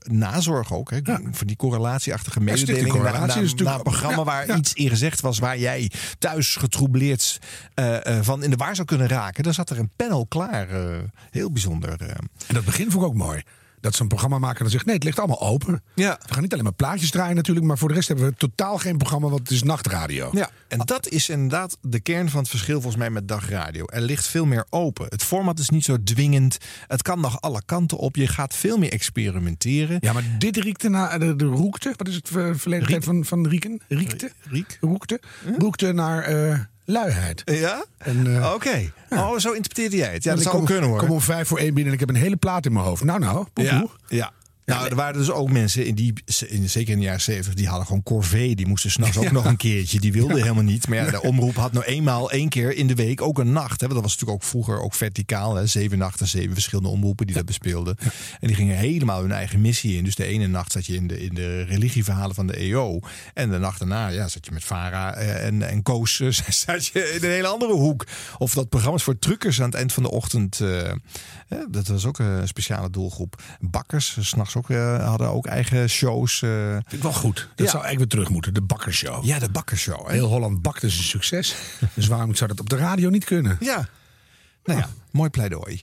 nazorg 0.03 0.73
ook. 0.73 0.91
Hè, 0.91 0.99
Voor 1.31 1.47
die 1.47 1.55
correlatieachtige 1.55 2.39
Ja, 2.39 2.45
mededelingen. 2.45 2.87
naar- 2.87 2.97
correlatie 3.11 3.41
is 3.41 3.53
naar 3.53 3.75
een 3.75 3.81
programma 3.81 4.17
ja, 4.17 4.23
waar 4.23 4.47
ja. 4.47 4.55
iets 4.55 4.73
in 4.73 4.89
gezegd 4.89 5.21
was 5.21 5.39
waar 5.39 5.57
jij 5.57 5.91
thuis 6.19 6.55
getroubleerd 6.55 7.39
van 8.21 8.43
in 8.43 8.49
de 8.49 8.55
war 8.55 8.75
zou 8.75 8.87
kunnen 8.87 9.07
raken. 9.07 9.43
Dan 9.43 9.53
zat 9.53 9.69
er 9.69 9.79
een 9.79 9.89
panel 9.95 10.25
klaar. 10.27 10.44
Eh, 10.51 10.97
heel 11.31 11.51
bijzonder. 11.51 12.01
eh. 12.01 12.09
En 12.47 12.53
dat 12.53 12.65
begin 12.65 12.91
vond 12.91 13.03
ik 13.03 13.09
ook 13.09 13.15
mooi. 13.17 13.41
Dat 13.79 13.95
zo'n 13.95 14.07
programmamaker 14.07 14.59
dan 14.61 14.69
zegt, 14.71 14.85
nee, 14.85 14.95
het 14.95 15.03
ligt 15.03 15.19
allemaal 15.19 15.41
open. 15.41 15.83
Ja. 15.95 16.19
We 16.27 16.33
gaan 16.33 16.41
niet 16.41 16.51
alleen 16.51 16.63
maar 16.63 16.73
plaatjes 16.73 17.11
draaien 17.11 17.35
natuurlijk. 17.35 17.65
Maar 17.65 17.77
voor 17.77 17.87
de 17.87 17.93
rest 17.93 18.07
hebben 18.07 18.25
we 18.25 18.33
totaal 18.35 18.77
geen 18.77 18.97
programma, 18.97 19.27
want 19.27 19.39
het 19.39 19.49
is 19.51 19.63
nachtradio. 19.63 20.29
Ja, 20.31 20.49
en 20.67 20.79
dat 20.79 21.07
is 21.07 21.29
inderdaad 21.29 21.77
de 21.81 21.99
kern 21.99 22.29
van 22.29 22.39
het 22.39 22.49
verschil 22.49 22.73
volgens 22.75 22.95
mij 22.95 23.09
met 23.09 23.27
dagradio. 23.27 23.85
Er 23.85 24.01
ligt 24.01 24.27
veel 24.27 24.45
meer 24.45 24.65
open. 24.69 25.05
Het 25.09 25.23
format 25.23 25.59
is 25.59 25.69
niet 25.69 25.83
zo 25.83 26.03
dwingend. 26.03 26.57
Het 26.87 27.01
kan 27.01 27.19
nog 27.19 27.41
alle 27.41 27.61
kanten 27.65 27.97
op. 27.97 28.15
Je 28.15 28.27
gaat 28.27 28.55
veel 28.55 28.77
meer 28.77 28.91
experimenteren. 28.91 29.97
Ja, 29.99 30.13
maar 30.13 30.23
dit 30.37 30.57
riekte 30.57 30.89
naar 30.89 31.19
de, 31.19 31.35
de 31.35 31.45
roekte. 31.45 31.93
Wat 31.95 32.07
is 32.07 32.15
het 32.15 32.27
ver- 32.29 32.59
verleden 32.59 32.87
tijd 32.87 33.03
van, 33.03 33.25
van 33.25 33.47
rieken? 33.47 33.81
Riekte? 33.87 34.31
Riek? 34.43 34.77
Roekte. 34.81 35.21
Roekte 35.57 35.91
naar 35.91 36.21
eh, 36.23 36.59
luiheid. 36.85 37.41
Ja? 37.45 37.85
Eh, 37.97 38.53
Oké. 38.53 38.91
Oh, 39.09 39.37
zo 39.37 39.51
interpreteerde 39.51 39.97
jij 39.97 40.13
het. 40.13 40.23
Ja, 40.23 40.29
dat 40.31 40.39
ik 40.39 40.45
zou 40.47 40.57
ook 40.57 40.65
kunnen 40.65 40.89
hoor. 40.89 40.99
kom 40.99 41.11
om 41.11 41.21
vijf 41.21 41.47
voor 41.47 41.57
één 41.57 41.73
binnen 41.73 41.87
en 41.87 41.93
ik 41.93 41.99
heb 41.99 42.09
een 42.09 42.21
hele 42.21 42.35
plaat 42.35 42.65
in 42.65 42.73
mijn 42.73 42.85
hoofd. 42.85 43.03
Nou, 43.03 43.19
nou, 43.19 43.45
ja, 43.53 43.85
ja. 44.07 44.31
Nou, 44.65 44.87
er 44.89 44.95
waren 44.95 45.13
dus 45.19 45.31
ook 45.31 45.51
mensen, 45.51 45.85
in 45.85 45.95
die, 45.95 46.13
in, 46.47 46.69
zeker 46.69 46.93
in 46.93 46.99
de 46.99 47.05
jaren 47.05 47.21
70, 47.21 47.53
die 47.53 47.67
hadden 47.67 47.85
gewoon 47.85 48.03
corvée. 48.03 48.55
Die 48.55 48.67
moesten 48.67 48.91
s'nachts 48.91 49.17
ook 49.17 49.23
Ja. 49.23 49.31
nog 49.31 49.45
een 49.45 49.57
keertje. 49.57 49.99
Die 49.99 50.11
wilden 50.11 50.41
helemaal 50.41 50.63
niet. 50.63 50.87
Maar 50.87 50.97
ja, 50.97 51.11
de 51.11 51.21
omroep 51.21 51.55
had 51.55 51.71
nou 51.73 51.85
eenmaal 51.85 52.31
één 52.31 52.49
keer 52.49 52.75
in 52.75 52.87
de 52.87 52.95
week 52.95 53.21
ook 53.21 53.39
een 53.39 53.51
nacht. 53.51 53.81
Hè? 53.81 53.87
Want 53.87 53.91
dat 53.93 54.01
was 54.01 54.11
natuurlijk 54.11 54.43
ook 54.43 54.49
vroeger 54.49 54.79
ook 54.81 54.93
verticaal. 54.93 55.55
Hè? 55.55 55.67
Zeven 55.67 55.97
nachten, 55.97 56.27
zeven 56.27 56.53
verschillende 56.53 56.89
omroepen 56.89 57.25
die 57.25 57.35
dat 57.35 57.45
bespeelden. 57.45 57.95
En 58.39 58.47
die 58.47 58.55
gingen 58.55 58.77
helemaal 58.77 59.21
hun 59.21 59.31
eigen 59.31 59.61
missie 59.61 59.97
in. 59.97 60.03
Dus 60.03 60.15
de 60.15 60.25
ene 60.25 60.47
nacht 60.47 60.71
zat 60.71 60.85
je 60.85 60.95
in 60.95 61.07
de, 61.07 61.21
in 61.23 61.33
de 61.33 61.61
religieverhalen 61.63 62.35
van 62.35 62.47
de 62.47 62.55
EO. 62.55 62.99
En 63.33 63.49
de 63.51 63.57
nacht 63.57 63.79
daarna 63.79 64.07
ja, 64.07 64.27
zat 64.27 64.45
je 64.45 64.51
met 64.51 64.63
Vara 64.63 65.13
eh, 65.15 65.45
en, 65.45 65.61
en 65.69 65.81
Koos 65.83 66.19
eh, 66.19 66.29
zat 66.65 66.85
je 66.87 66.99
in 67.19 67.23
een 67.23 67.33
hele 67.35 67.47
andere 67.47 67.73
hoek. 67.73 68.05
Of 68.37 68.53
dat 68.53 68.69
programma's 68.69 69.03
voor 69.03 69.19
truckers 69.19 69.59
aan 69.59 69.65
het 69.69 69.75
eind 69.75 69.93
van 69.93 70.03
de 70.03 70.11
ochtend. 70.11 70.59
eh, 70.59 70.91
dat 71.69 71.87
was 71.87 72.05
ook 72.05 72.19
een 72.19 72.47
speciale 72.47 72.89
doelgroep. 72.89 73.41
Bakkers, 73.59 74.17
s'nachts 74.19 74.55
ook, 74.55 74.69
eh, 74.69 75.07
hadden 75.07 75.29
ook 75.29 75.45
eigen 75.45 75.89
shows. 75.89 76.41
eh. 76.41 76.71
Vind 76.71 76.93
ik 76.93 77.01
wel 77.01 77.13
goed. 77.13 77.35
Dat 77.55 77.65
Ja. 77.65 77.71
zou 77.71 77.83
eigenlijk 77.83 77.97
weer 77.97 78.07
terug 78.07 78.29
moeten. 78.29 78.53
De 78.53 78.61
bakkershow. 78.61 79.25
Ja, 79.25 79.39
de 79.39 79.49
bakkershow. 79.49 80.07
Hè? 80.07 80.13
Heel 80.13 80.27
Holland 80.27 80.61
bakt 80.61 80.83
is 80.83 80.97
een 80.97 81.03
succes. 81.03 81.55
dus 81.93 82.07
waarom 82.07 82.35
zou 82.35 82.49
dat 82.49 82.59
op 82.59 82.69
de 82.69 82.75
radio 82.77 83.09
niet 83.09 83.23
kunnen? 83.25 83.57
Ja. 83.59 83.87
Nou 84.63 84.79
ja, 84.79 84.89
mooi 85.11 85.29
pleidooi. 85.29 85.81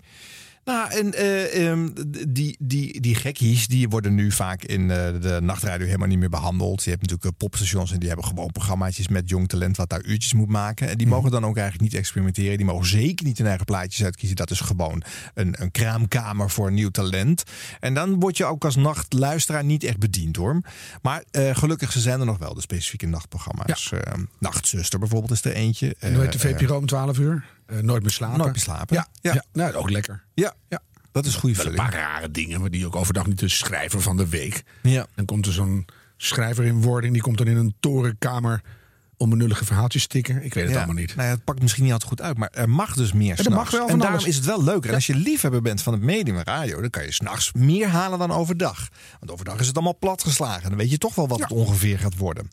Nou, 0.64 0.90
en 0.90 1.14
eh, 1.14 1.69
ehm, 1.69 1.88
die, 2.28 2.57
die, 2.59 3.00
die 3.00 3.14
gekkies 3.14 3.66
die 3.66 3.88
worden 3.88 4.14
nu 4.14 4.33
vaak 4.33 4.62
in 4.62 4.90
eh, 4.90 5.21
de 5.21 5.38
nachtradio 5.42 5.87
helemaal 5.87 6.09
niet 6.09 6.19
meer 6.19 6.28
behandeld. 6.28 6.85
Je 6.85 6.90
hebt 6.90 7.02
natuurlijk 7.02 7.31
eh, 7.31 7.37
popstations 7.38 7.92
en 7.92 7.99
die 7.99 8.09
hebben 8.09 8.26
gewoon 8.26 8.50
programmaatjes 8.52 9.09
met 9.09 9.28
jong 9.28 9.49
talent 9.49 9.76
wat 9.76 9.88
daar 9.88 10.04
uurtjes 10.04 10.35
moet 10.35 10.49
maken. 10.49 10.88
En 10.88 10.99
die 10.99 11.07
mogen 11.07 11.31
dan 11.31 11.45
ook 11.45 11.57
eigenlijk 11.57 11.90
niet 11.90 12.00
experimenteren. 12.00 12.57
Die 12.57 12.66
mogen 12.66 12.87
zeker 12.87 13.26
niet 13.26 13.38
hun 13.38 13.47
eigen 13.47 13.64
plaatjes 13.64 14.04
uitkiezen. 14.04 14.37
Dat 14.37 14.50
is 14.50 14.61
gewoon 14.61 15.02
een, 15.35 15.54
een 15.59 15.71
kraamkamer 15.71 16.50
voor 16.50 16.73
nieuw 16.73 16.90
talent. 16.90 17.42
En 17.81 17.95
dan 17.95 18.21
word 18.21 18.37
je 18.37 18.45
ook 18.45 18.64
als 18.64 18.76
nachtluisteraar 18.76 19.64
niet 19.64 19.85
echt 19.85 19.99
bediend 19.99 20.37
hoor. 20.37 20.61
Maar 21.02 21.25
gelukkig 21.33 21.92
zijn 21.92 22.21
er 22.21 22.26
nog 22.26 22.38
wel, 22.38 22.54
de 22.54 22.61
specifieke 22.61 23.07
nachtprogramma's. 23.07 23.92
Eh, 23.92 24.12
Nachtzuster 24.38 24.99
bijvoorbeeld 24.99 25.33
is 25.33 25.45
er 25.45 25.52
eentje. 25.52 25.97
En 25.99 26.14
hoe 26.14 26.23
heet 26.23 26.33
de 26.33 26.38
VPRO 26.38 26.76
om 26.76 26.87
12 26.87 27.19
uur? 27.19 27.45
Eh, 27.73 27.79
nooit 27.79 28.02
meer 28.02 28.11
slapen. 28.11 28.38
Nooit 28.38 28.52
meer 28.52 28.61
slapen. 28.62 28.97
Ja, 28.97 29.07
Ja. 29.21 29.33
ja. 29.33 29.45
Nou, 29.52 29.75
ook 29.75 29.91
lekker. 29.91 30.25
Ja, 30.35 30.55
Ja. 30.69 30.81
dat 31.12 31.26
is 31.26 31.35
goede 31.35 31.57
Wel 31.57 31.67
een 31.67 31.73
vulling. 31.73 31.91
paar 31.91 32.00
rare 32.00 32.31
dingen, 32.31 32.61
maar 32.61 32.71
die 32.71 32.87
ook 32.87 32.97
overdag 32.97 33.26
niet 33.26 33.38
de 33.38 33.49
schrijver 33.49 34.00
van 34.00 34.17
de 34.17 34.29
week. 34.29 34.62
Ja. 34.83 35.07
Dan 35.14 35.25
komt 35.25 35.47
er 35.47 35.52
zo'n 35.52 35.87
schrijver 36.17 36.64
in 36.64 36.83
wording, 36.83 37.12
die 37.12 37.23
komt 37.23 37.38
dan 37.38 37.47
in 37.47 37.57
een 37.57 37.75
torenkamer 37.81 38.61
onbenullige 39.17 39.64
verhaaltjes 39.64 40.02
stikken. 40.02 40.45
Ik 40.45 40.55
weet 40.55 40.62
het 40.64 40.73
Ja. 40.73 40.76
allemaal 40.79 40.95
niet. 40.97 41.14
Nou 41.17 41.29
ja, 41.29 41.35
het 41.35 41.45
pakt 41.45 41.62
misschien 41.62 41.83
niet 41.85 41.93
altijd 41.93 42.11
goed 42.11 42.21
uit, 42.23 42.37
maar 42.38 42.49
er 42.52 42.69
mag 42.69 42.95
dus 42.95 43.12
meer 43.12 43.31
er 43.31 43.37
s'nachts. 43.45 43.55
mag 43.57 43.71
wel 43.71 43.88
En 43.88 43.99
daarom 43.99 44.17
alles. 44.19 44.29
is 44.29 44.37
het 44.37 44.45
wel 44.45 44.64
leuker. 44.64 44.88
En 44.88 44.95
als 44.95 45.07
je 45.07 45.14
liefhebber 45.14 45.62
bent 45.62 45.83
van 45.83 45.93
het 45.93 46.02
medium 46.02 46.37
radio, 46.37 46.81
dan 46.81 46.91
kan 46.91 47.05
je 47.05 47.12
s'nachts 47.12 47.52
meer 47.52 47.88
halen 47.88 48.19
dan 48.19 48.31
overdag. 48.31 48.88
Want 49.19 49.33
overdag 49.33 49.61
is 49.61 49.67
het 49.67 49.75
allemaal 49.76 49.99
platgeslagen. 49.99 50.69
Dan 50.69 50.79
weet 50.79 50.91
je 50.91 50.99
toch 50.99 51.14
wel 51.14 51.29
wat 51.29 51.41
het 51.41 51.50
ongeveer 51.52 51.99
gaat 51.99 52.17
worden. 52.17 52.50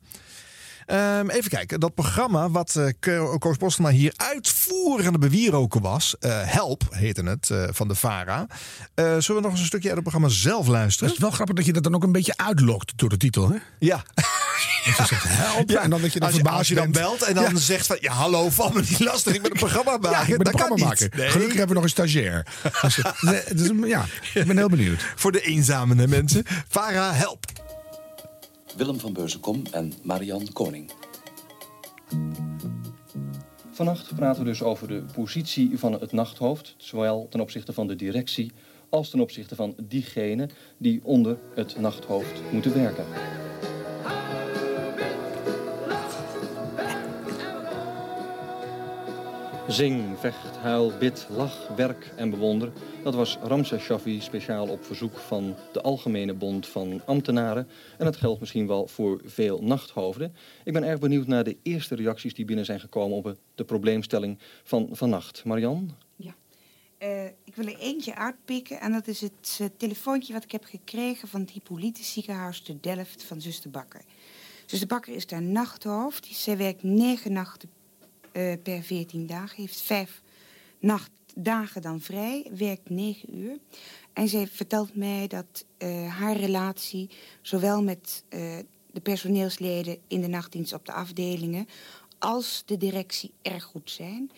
Ehm, 0.89 1.29
even 1.29 1.49
kijken, 1.49 1.79
dat 1.79 1.93
programma 1.93 2.49
wat 2.49 2.79
Ko- 2.99 3.37
Koos 3.37 3.57
Postema 3.57 3.89
hier 3.89 4.13
uitvoerend 4.15 5.05
aan 5.07 5.11
het 5.13 5.21
bewieroken 5.21 5.81
was, 5.81 6.15
eh, 6.19 6.31
Help 6.43 6.83
heette 6.89 7.23
het, 7.23 7.49
eh, 7.49 7.63
van 7.71 7.87
de 7.87 7.95
VARA. 7.95 8.47
Zullen 8.95 9.21
we 9.35 9.41
nog 9.41 9.51
eens 9.51 9.59
een 9.59 9.65
stukje 9.65 9.87
uit 9.87 9.97
het 9.97 10.07
programma 10.09 10.29
zelf 10.29 10.59
Het 10.65 10.67
luisteren? 10.67 11.13
is 11.13 11.19
wel 11.19 11.31
grappig 11.31 11.55
dat 11.55 11.65
je 11.65 11.73
dat 11.73 11.83
dan 11.83 11.95
ook 11.95 12.03
een 12.03 12.11
beetje 12.11 12.37
uitlokt 12.37 12.93
door 12.95 13.09
de 13.09 13.17
titel. 13.17 13.49
Hè? 13.49 13.55
Ja. 13.79 14.03
Dat 14.85 14.97
je 14.97 15.05
zegt 15.05 15.23
help. 15.27 15.69
Ja, 15.69 15.81
En 15.81 15.89
dan 15.89 16.01
dat 16.01 16.13
je 16.13 16.19
dan 16.19 16.27
als, 16.27 16.37
je, 16.37 16.43
verbaasd 16.43 16.57
als 16.59 16.67
je 16.67 16.75
dan 16.75 16.91
belt 16.91 17.21
en 17.21 17.33
dan 17.35 17.43
Ja. 17.43 17.55
zegt 17.59 17.85
van... 17.85 17.97
Ja, 17.99 18.13
hallo, 18.13 18.49
val 18.49 18.69
me 18.71 18.79
niet 18.89 18.99
lastig. 18.99 19.33
Ik 19.35 19.41
ben 19.41 19.51
een 19.51 19.57
programma 19.57 19.91
maken. 19.97 20.09
Ja, 20.09 20.21
ik 20.21 20.27
ben 20.27 20.37
een 20.37 20.43
dat 20.43 20.53
kan 20.55 20.67
programma 20.67 20.89
niet. 20.91 20.99
maken. 21.01 21.19
Nee. 21.19 21.29
Gelukkig 21.29 21.57
hebben 21.57 21.75
we 21.75 21.81
nog 21.81 21.83
een 21.83 21.89
stagiair. 21.89 22.45
Dus, 23.55 23.71
ja, 23.85 24.05
ik 24.33 24.45
ben 24.47 24.57
heel 24.57 24.69
benieuwd. 24.69 25.01
Voor 25.15 25.31
de 25.31 25.41
eenzame 25.41 26.07
mensen. 26.07 26.43
Vara, 26.69 27.13
help. 27.13 27.45
Willem 28.79 28.99
van 28.99 29.13
Beurzenkom 29.13 29.61
en 29.71 29.93
Marian 30.03 30.47
Koning. 30.53 30.91
Vannacht 33.71 34.15
praten 34.15 34.43
we 34.43 34.49
dus 34.49 34.61
over 34.61 34.87
de 34.87 35.03
positie 35.13 35.79
van 35.79 35.93
het 35.93 36.11
nachthoofd, 36.11 36.75
zowel 36.77 37.27
ten 37.29 37.39
opzichte 37.39 37.73
van 37.73 37.87
de 37.87 37.95
directie 37.95 38.51
als 38.89 39.09
ten 39.09 39.19
opzichte 39.19 39.55
van 39.55 39.75
diegenen 39.83 40.49
die 40.77 41.01
onder 41.03 41.37
het 41.55 41.79
nachthoofd 41.79 42.41
moeten 42.51 42.73
werken. 42.73 43.05
Zing, 49.67 50.19
vecht, 50.19 50.57
huil, 50.57 50.93
bid, 50.99 51.27
lach, 51.29 51.67
werk 51.75 52.13
en 52.15 52.29
bewonder. 52.29 52.71
Dat 53.03 53.15
was 53.15 53.37
Ramses 53.41 53.83
Shaffi 53.83 54.21
speciaal 54.21 54.67
op 54.67 54.85
verzoek 54.85 55.17
van 55.17 55.55
de 55.71 55.81
Algemene 55.81 56.33
Bond 56.33 56.67
van 56.67 57.01
Ambtenaren. 57.05 57.67
En 57.97 58.05
dat 58.05 58.15
geldt 58.15 58.39
misschien 58.39 58.67
wel 58.67 58.87
voor 58.87 59.21
veel 59.25 59.61
nachthoofden. 59.61 60.35
Ik 60.63 60.73
ben 60.73 60.83
erg 60.83 60.99
benieuwd 60.99 61.27
naar 61.27 61.43
de 61.43 61.57
eerste 61.63 61.95
reacties 61.95 62.33
die 62.33 62.45
binnen 62.45 62.65
zijn 62.65 62.79
gekomen 62.79 63.17
op 63.17 63.37
de 63.55 63.63
probleemstelling 63.63 64.39
van 64.63 64.89
vannacht. 64.91 65.45
Marian? 65.45 65.95
Eh, 66.99 67.25
ik 67.25 67.55
wil 67.55 67.67
er 67.67 67.77
eentje 67.77 68.15
uitpikken 68.15 68.79
en 68.79 68.91
dat 68.91 69.07
is 69.07 69.21
het 69.21 69.57
eh, 69.59 69.67
telefoontje 69.77 70.33
wat 70.33 70.43
ik 70.43 70.51
heb 70.51 70.63
gekregen 70.63 71.27
van 71.27 71.41
het 71.41 71.49
Hippolytus 71.49 72.13
ziekenhuis 72.13 72.61
te 72.61 72.79
Delft 72.79 73.23
van 73.23 73.41
zuster 73.41 73.69
Bakker. 73.69 74.01
Zuster 74.65 74.87
Bakker 74.87 75.15
is 75.15 75.27
daar 75.27 75.41
nachthoofd. 75.41 76.25
Zij 76.25 76.57
werkt 76.57 76.83
negen 76.83 77.33
nachten 77.33 77.69
eh, 78.31 78.53
per 78.63 78.83
veertien 78.83 79.27
dagen, 79.27 79.61
heeft 79.61 79.81
vijf 79.81 80.21
nachtdagen 81.43 81.81
dan 81.81 82.01
vrij, 82.01 82.51
werkt 82.57 82.89
negen 82.89 83.37
uur. 83.37 83.57
En 84.13 84.27
zij 84.27 84.47
vertelt 84.47 84.95
mij 84.95 85.27
dat 85.27 85.65
eh, 85.77 86.15
haar 86.17 86.37
relatie, 86.37 87.09
zowel 87.41 87.83
met 87.83 88.23
eh, 88.29 88.57
de 88.91 89.01
personeelsleden 89.01 89.97
in 90.07 90.21
de 90.21 90.27
nachtdienst 90.27 90.73
op 90.73 90.85
de 90.85 90.91
afdelingen, 90.91 91.67
als 92.17 92.63
de 92.65 92.77
directie 92.77 93.33
erg 93.41 93.63
goed 93.63 93.91
zijn. 93.91 94.31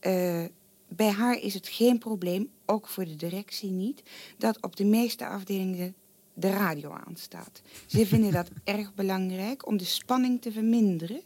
Eh, 0.00 0.44
bij 0.88 1.10
haar 1.10 1.40
is 1.40 1.54
het 1.54 1.68
geen 1.68 1.98
probleem, 1.98 2.50
ook 2.66 2.88
voor 2.88 3.04
de 3.04 3.16
directie 3.16 3.70
niet, 3.70 4.02
dat 4.38 4.62
op 4.62 4.76
de 4.76 4.84
meeste 4.84 5.26
afdelingen 5.26 5.94
de 6.34 6.50
radio 6.50 6.90
aanstaat. 7.06 7.62
Ze 7.86 8.06
vinden 8.12 8.32
dat 8.32 8.50
erg 8.64 8.94
belangrijk 8.94 9.66
om 9.66 9.76
de 9.76 9.84
spanning 9.84 10.42
te 10.42 10.52
verminderen. 10.52 11.22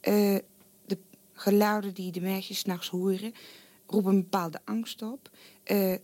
De 0.00 0.98
geluiden 1.32 1.94
die 1.94 2.12
de 2.12 2.20
meisjes 2.20 2.58
s'nachts 2.58 2.88
horen, 2.88 3.32
roepen 3.88 4.12
een 4.12 4.20
bepaalde 4.20 4.60
angst 4.64 5.02
op. 5.02 5.30
Eh, 5.62 5.94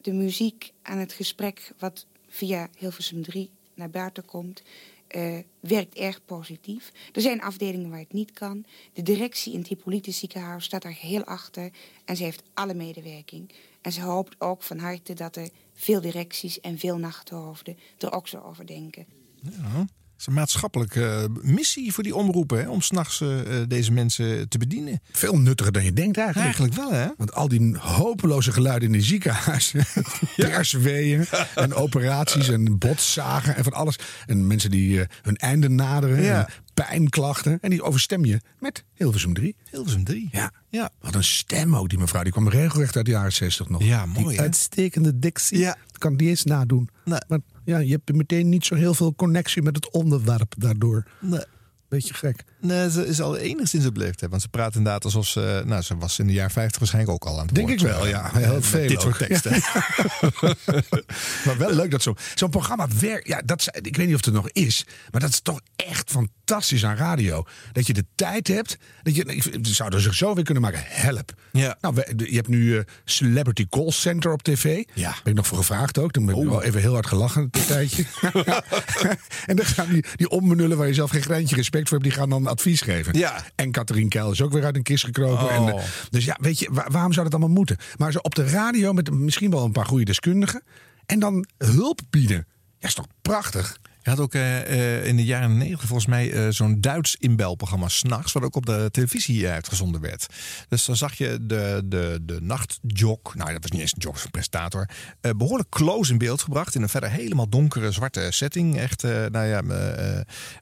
de 0.00 0.12
muziek 0.12 0.72
en 0.82 0.98
het 0.98 1.12
gesprek 1.12 1.72
wat 1.78 2.06
via 2.28 2.68
Hilversum 2.78 3.22
3 3.22 3.50
naar 3.74 3.90
buiten 3.90 4.24
komt, 4.24 4.62
eh, 5.06 5.38
werkt 5.60 5.94
erg 5.94 6.24
positief. 6.24 6.92
Er 7.12 7.20
zijn 7.20 7.42
afdelingen 7.42 7.90
waar 7.90 7.98
het 7.98 8.12
niet 8.12 8.30
kan. 8.32 8.64
De 8.92 9.02
directie 9.02 9.52
in 9.52 9.58
het 9.58 9.68
Hippolytus 9.68 10.18
ziekenhuis 10.18 10.64
staat 10.64 10.82
daar 10.82 10.96
heel 11.00 11.24
achter 11.24 11.70
en 12.04 12.16
ze 12.16 12.22
heeft 12.22 12.42
alle 12.54 12.74
medewerking. 12.74 13.52
En 13.80 13.92
ze 13.92 14.00
hoopt 14.00 14.34
ook 14.38 14.62
van 14.62 14.78
harte 14.78 15.14
dat 15.14 15.36
er 15.36 15.48
veel 15.72 16.00
directies 16.00 16.60
en 16.60 16.78
veel 16.78 16.98
nachthoofden 16.98 17.78
er 17.98 18.12
ook 18.12 18.28
zo 18.28 18.40
over 18.40 18.66
denken. 18.66 19.06
Ja, 19.40 19.86
is 20.20 20.26
een 20.26 20.32
maatschappelijke 20.32 21.04
eh, 21.04 21.52
missie 21.52 21.92
voor 21.92 22.02
die 22.02 22.14
omroepen. 22.14 22.58
Hè, 22.58 22.68
om 22.68 22.80
s'nachts 22.80 23.20
uh, 23.20 23.38
deze 23.68 23.92
mensen 23.92 24.48
te 24.48 24.58
bedienen. 24.58 25.00
Veel 25.12 25.38
nuttiger 25.38 25.72
dan 25.72 25.84
je 25.84 25.92
denkt 25.92 26.16
eigenlijk. 26.16 26.58
Eigenlijk 26.58 26.74
wel, 26.74 27.00
hè? 27.00 27.08
Want 27.16 27.34
al 27.34 27.48
die 27.48 27.76
hopeloze 27.78 28.52
geluiden 28.52 28.88
in 28.88 28.92
die 28.92 29.02
ziekenhuizen. 29.02 29.84
persweeën 30.36 31.26
en 31.54 31.74
operaties 31.74 32.48
en 32.48 32.78
botzagen 32.78 33.56
en 33.56 33.64
van 33.64 33.72
alles. 33.72 33.98
En 34.26 34.46
mensen 34.46 34.70
die 34.70 34.98
uh, 34.98 35.04
hun 35.22 35.36
einde 35.36 35.68
naderen. 35.68 36.22
Ja. 36.22 36.48
En 36.80 36.88
pijnklachten. 36.88 37.58
En 37.60 37.70
die 37.70 37.82
overstem 37.82 38.24
je 38.24 38.40
met 38.58 38.84
Hilversum 38.94 39.34
3. 39.34 39.56
Hilversum 39.70 40.04
3. 40.04 40.28
Ja. 40.32 40.52
ja. 40.68 40.90
Wat 41.00 41.14
een 41.14 41.24
stem 41.24 41.76
ook, 41.76 41.88
die 41.88 41.98
mevrouw. 41.98 42.22
Die 42.22 42.32
kwam 42.32 42.48
regelrecht 42.48 42.96
uit 42.96 43.04
de 43.04 43.10
jaren 43.10 43.32
60 43.32 43.68
nog. 43.68 43.82
Ja, 43.82 44.06
mooi. 44.06 44.26
Die 44.26 44.36
hè? 44.36 44.42
uitstekende 44.42 45.18
dictie. 45.18 45.58
Ja. 45.58 45.76
Kan 45.98 46.16
die 46.16 46.28
eens 46.28 46.44
nadoen. 46.44 46.88
Nee. 47.04 47.20
Maar 47.28 47.38
ja, 47.64 47.78
je 47.78 47.90
hebt 47.90 48.12
meteen 48.12 48.48
niet 48.48 48.64
zo 48.64 48.74
heel 48.74 48.94
veel 48.94 49.14
connectie 49.14 49.62
met 49.62 49.76
het 49.76 49.90
onderwerp 49.90 50.54
daardoor. 50.58 51.06
Nee. 51.20 51.44
Beetje 51.90 52.14
gek. 52.14 52.44
Nee, 52.60 52.90
ze 52.90 53.06
is 53.06 53.20
al 53.20 53.36
enigszins 53.36 53.86
op 53.86 53.96
leeftijd. 53.96 54.30
Want 54.30 54.42
ze 54.42 54.48
praat 54.48 54.74
inderdaad 54.74 55.04
alsof 55.04 55.26
ze... 55.26 55.62
Nou, 55.66 55.82
ze 55.82 55.96
was 55.96 56.18
in 56.18 56.26
de 56.26 56.32
jaren 56.32 56.50
50 56.50 56.78
waarschijnlijk 56.78 57.14
ook 57.14 57.24
al 57.30 57.38
aan 57.38 57.46
het 57.46 57.54
Denk 57.54 57.68
woord, 57.68 57.80
ik 57.80 57.86
wel, 57.86 58.06
ja. 58.06 58.30
Heel 58.32 58.54
met 58.54 58.66
veel 58.66 58.88
dit 58.88 58.96
ook. 58.96 59.14
soort 59.16 59.18
teksten. 59.18 59.52
maar 61.44 61.58
wel 61.58 61.72
leuk 61.74 61.90
dat 61.90 62.02
zo- 62.02 62.14
zo'n 62.34 62.50
programma 62.50 62.86
werkt. 63.00 63.28
Ja, 63.28 63.42
dat, 63.44 63.68
ik 63.80 63.96
weet 63.96 64.06
niet 64.06 64.14
of 64.14 64.24
het 64.24 64.26
er 64.26 64.32
nog 64.40 64.50
is. 64.50 64.84
Maar 65.10 65.20
dat 65.20 65.30
is 65.30 65.40
toch 65.40 65.60
echt 65.76 66.10
fantastisch 66.10 66.84
aan 66.84 66.96
radio. 66.96 67.44
Dat 67.72 67.86
je 67.86 67.92
de 67.92 68.04
tijd 68.14 68.48
hebt. 68.48 68.76
Dat 69.02 69.14
je, 69.16 69.24
ik- 69.24 69.42
we 69.42 69.58
zouden 69.62 70.00
zich 70.00 70.14
zo 70.14 70.34
weer 70.34 70.44
kunnen 70.44 70.62
maken. 70.62 70.80
Help. 70.84 71.32
Ja. 71.52 71.76
Nou, 71.80 71.94
je 72.16 72.34
hebt 72.36 72.48
nu 72.48 72.76
eh, 72.76 72.84
Celebrity 73.04 73.66
Call 73.68 73.90
Center 73.90 74.32
op 74.32 74.42
tv. 74.42 74.84
Ja. 74.94 75.10
Ben 75.10 75.32
ik 75.32 75.34
nog 75.34 75.46
voor 75.46 75.58
gevraagd 75.58 75.98
ook. 75.98 76.10
Toen 76.10 76.26
ben 76.26 76.36
ik 76.36 76.48
wel 76.48 76.62
even 76.62 76.80
heel 76.80 76.92
hard 76.92 77.06
gelachen 77.06 77.42
een 77.50 77.66
tijdje. 77.66 78.04
en 79.46 79.56
dan 79.56 79.64
gaan 79.66 79.88
die, 79.88 80.04
die 80.16 80.28
onbenullen 80.28 80.76
waar 80.76 80.86
je 80.86 80.94
zelf 80.94 81.10
geen 81.10 81.22
greintje 81.22 81.56
respect 81.56 81.79
die 81.88 82.10
gaan 82.10 82.28
dan 82.30 82.46
advies 82.46 82.80
geven. 82.80 83.18
Ja. 83.18 83.44
En 83.54 83.70
Catherine 83.70 84.08
Keil 84.08 84.30
is 84.30 84.42
ook 84.42 84.52
weer 84.52 84.64
uit 84.64 84.76
een 84.76 84.82
kist 84.82 85.04
gekropen. 85.04 85.44
Oh. 85.44 85.52
En, 85.54 85.68
eh, 85.76 85.82
dus 86.10 86.24
ja, 86.24 86.36
weet 86.40 86.58
je, 86.58 86.68
wa- 86.72 86.86
waarom 86.90 87.12
zou 87.12 87.24
dat 87.24 87.34
allemaal 87.34 87.54
moeten? 87.56 87.76
Maar 87.96 88.12
zo 88.12 88.18
op 88.18 88.34
de 88.34 88.48
radio 88.48 88.92
met 88.92 89.10
misschien 89.10 89.50
wel 89.50 89.64
een 89.64 89.72
paar 89.72 89.86
goede 89.86 90.04
deskundigen. 90.04 90.62
En 91.06 91.18
dan 91.18 91.46
hulp 91.58 92.00
bieden 92.10 92.46
Ja, 92.78 92.88
is 92.88 92.94
toch 92.94 93.06
prachtig? 93.22 93.76
Je 94.02 94.10
had 94.10 94.18
ook 94.20 94.34
eh, 94.34 94.60
eh, 94.98 95.06
in 95.06 95.16
de 95.16 95.24
jaren 95.24 95.56
negentig 95.58 95.86
volgens 95.86 96.06
mij 96.08 96.32
eh, 96.32 96.46
zo'n 96.50 96.80
Duits 96.80 97.16
inbelprogramma 97.18 97.88
s'nachts, 97.88 98.32
wat 98.32 98.42
ook 98.42 98.56
op 98.56 98.66
de 98.66 98.88
televisie 98.90 99.48
uitgezonden 99.48 100.00
werd. 100.00 100.26
Dus 100.68 100.84
dan 100.84 100.96
zag 100.96 101.14
je 101.14 101.38
de, 101.40 101.82
de, 101.84 102.18
de 102.22 102.38
nachtjog, 102.42 103.34
nou 103.34 103.52
dat 103.52 103.62
was 103.62 103.70
niet 103.70 103.80
eens 103.80 103.92
een 103.92 103.98
jog, 104.00 104.12
dat 104.12 104.14
was 104.14 104.24
een 104.24 104.30
presentator, 104.30 104.88
eh, 105.20 105.30
behoorlijk 105.36 105.68
close 105.68 106.12
in 106.12 106.18
beeld 106.18 106.42
gebracht 106.42 106.74
in 106.74 106.82
een 106.82 106.88
verder 106.88 107.10
helemaal 107.10 107.48
donkere 107.48 107.90
zwarte 107.92 108.26
setting. 108.30 108.78
Echt, 108.78 109.02
nou 109.02 109.46
ja, 109.46 109.62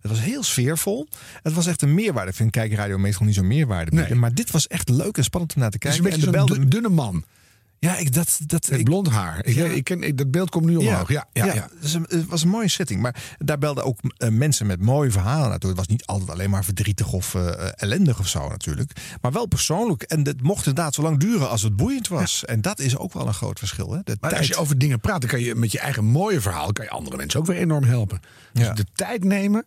het 0.01 0.11
was 0.11 0.21
heel 0.21 0.43
sfeervol. 0.43 1.09
Het 1.43 1.53
was 1.53 1.67
echt 1.67 1.83
een 1.83 1.95
meerwaarde. 1.95 2.31
Ik 2.31 2.37
vind 2.37 2.51
kijkradio 2.51 2.99
meestal 2.99 3.27
niet 3.27 3.35
zo'n 3.35 3.47
meerwaarde 3.47 3.91
bieden, 3.91 4.19
maar 4.19 4.35
dit 4.35 4.51
was 4.51 4.67
echt 4.67 4.89
leuk 4.89 5.17
en 5.17 5.25
spannend 5.25 5.55
om 5.55 5.61
naar 5.61 5.71
te 5.71 5.77
Het 5.81 5.87
is 5.95 6.01
kijken. 6.01 6.13
een 6.13 6.31
beetje 6.31 6.39
en 6.39 6.47
de 6.47 6.55
belde- 6.55 6.69
dunne 6.69 6.89
man. 6.89 7.25
Ja, 7.81 7.97
ik, 7.97 8.13
dat, 8.15 8.39
dat, 8.47 8.71
ik, 8.71 8.85
blond 8.85 9.09
haar. 9.09 9.45
Ik, 9.47 9.55
Ja. 9.55 9.65
ik 9.65 9.85
ken, 9.85 10.03
ik- 10.03 10.19
dat 10.19 10.31
beeld 10.31 10.51
komt 10.51 10.65
nu 10.67 10.77
omhoog. 10.77 11.09
Ja, 11.09 11.29
ja, 11.33 11.45
ja. 11.55 11.69
Dus 11.81 11.95
een- 11.95 12.07
het 12.09 12.27
was 12.27 12.43
een 12.43 12.49
mooie 12.49 12.69
setting. 12.69 13.01
Maar 13.01 13.23
daar 13.39 13.59
belden 13.59 13.85
ook 13.85 13.99
eh, 14.17 14.29
mensen 14.29 14.67
met 14.67 14.81
mooie 14.81 15.11
verhalen 15.11 15.49
naartoe. 15.49 15.69
Het 15.69 15.79
was 15.79 15.87
niet 15.89 16.07
altijd 16.07 16.31
alleen 16.31 16.51
maar 16.51 16.65
verdrietig 16.65 17.13
of 17.13 17.35
eh, 17.35 17.69
ellendig 17.75 18.19
of 18.19 18.29
zo 18.29 18.49
natuurlijk. 18.49 18.93
Maar 19.21 19.33
wel 19.33 19.47
persoonlijk. 19.47 20.03
En 20.03 20.27
het 20.27 20.43
mocht 20.43 20.67
inderdaad 20.67 20.95
zo 20.95 21.03
lang 21.03 21.19
duren 21.19 21.49
als 21.51 21.63
het 21.63 21.77
boeiend 21.77 22.09
was. 22.09 22.45
En 22.45 22.61
dat 22.61 22.79
is 22.79 22.97
ook 22.97 23.13
wel 23.13 23.27
een 23.27 23.35
groot 23.35 23.59
verschil. 23.59 23.93
Hè? 23.93 23.99
De 24.05 24.17
Maar 24.21 24.31
tijd. 24.31 24.41
als 24.43 24.49
je 24.51 24.57
over 24.57 24.79
dingen 24.79 25.01
praat, 25.01 25.21
dan 25.21 25.31
kan 25.31 25.41
je 25.41 25.55
met 25.55 25.73
je 25.73 25.79
eigen 25.79 26.05
mooie 26.05 26.41
verhaal 26.41 26.73
kan 26.73 26.85
je 26.85 26.91
andere 26.91 27.17
mensen 27.17 27.41
ook 27.41 27.47
weer 27.47 27.57
enorm 27.57 27.85
helpen. 27.85 28.21
Dus 28.53 28.67
Ja. 28.67 28.73
de 28.73 28.87
tijd 28.95 29.25
nemen 29.25 29.65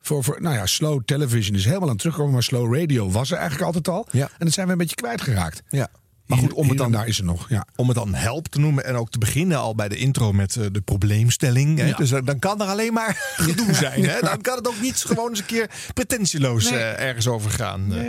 voor, 0.00 0.24
voor, 0.24 0.42
nou 0.42 0.54
ja, 0.54 0.66
slow 0.66 1.00
television 1.04 1.56
is 1.56 1.64
helemaal 1.64 1.82
aan 1.84 1.88
het 1.88 1.98
terugkomen, 1.98 2.32
maar 2.32 2.42
slow 2.42 2.74
radio 2.74 3.10
was 3.10 3.30
er 3.30 3.36
eigenlijk 3.36 3.66
altijd 3.66 3.88
al. 3.88 4.06
Ja. 4.10 4.24
En 4.38 4.44
dat 4.44 4.52
zijn 4.52 4.66
we 4.66 4.72
een 4.72 4.78
beetje 4.78 4.94
kwijtgeraakt. 4.96 5.62
Ja. 5.68 5.88
Maar 6.30 6.38
goed, 6.38 6.52
om 6.52 6.68
het, 6.68 6.78
dan, 6.78 6.92
daar 6.92 7.06
is 7.06 7.18
er 7.18 7.24
nog. 7.24 7.48
Ja. 7.48 7.66
om 7.76 7.86
het 7.88 7.96
dan 7.96 8.14
help 8.14 8.48
te 8.48 8.58
noemen 8.58 8.84
en 8.84 8.94
ook 8.94 9.10
te 9.10 9.18
beginnen 9.18 9.58
al 9.58 9.74
bij 9.74 9.88
de 9.88 9.96
intro 9.96 10.32
met 10.32 10.56
eh, 10.56 10.64
de 10.72 10.80
probleemstelling. 10.80 11.78
Hè? 11.78 11.86
Ja. 11.86 11.96
Dus 11.96 12.10
eh, 12.12 12.20
dan 12.24 12.38
kan 12.38 12.60
er 12.60 12.66
alleen 12.66 12.92
maar 12.92 13.32
gedoe 13.46 13.74
zijn. 13.74 14.04
Hè? 14.04 14.20
Dan 14.20 14.40
kan 14.40 14.56
het 14.56 14.68
ook 14.68 14.80
niet 14.80 14.96
gewoon 14.96 15.28
eens 15.30 15.38
een 15.38 15.44
keer 15.44 15.70
pretentieloos 15.94 16.70
eh, 16.70 17.00
ergens 17.00 17.26
over 17.28 17.50
gaan. 17.50 17.94
eh. 17.94 18.04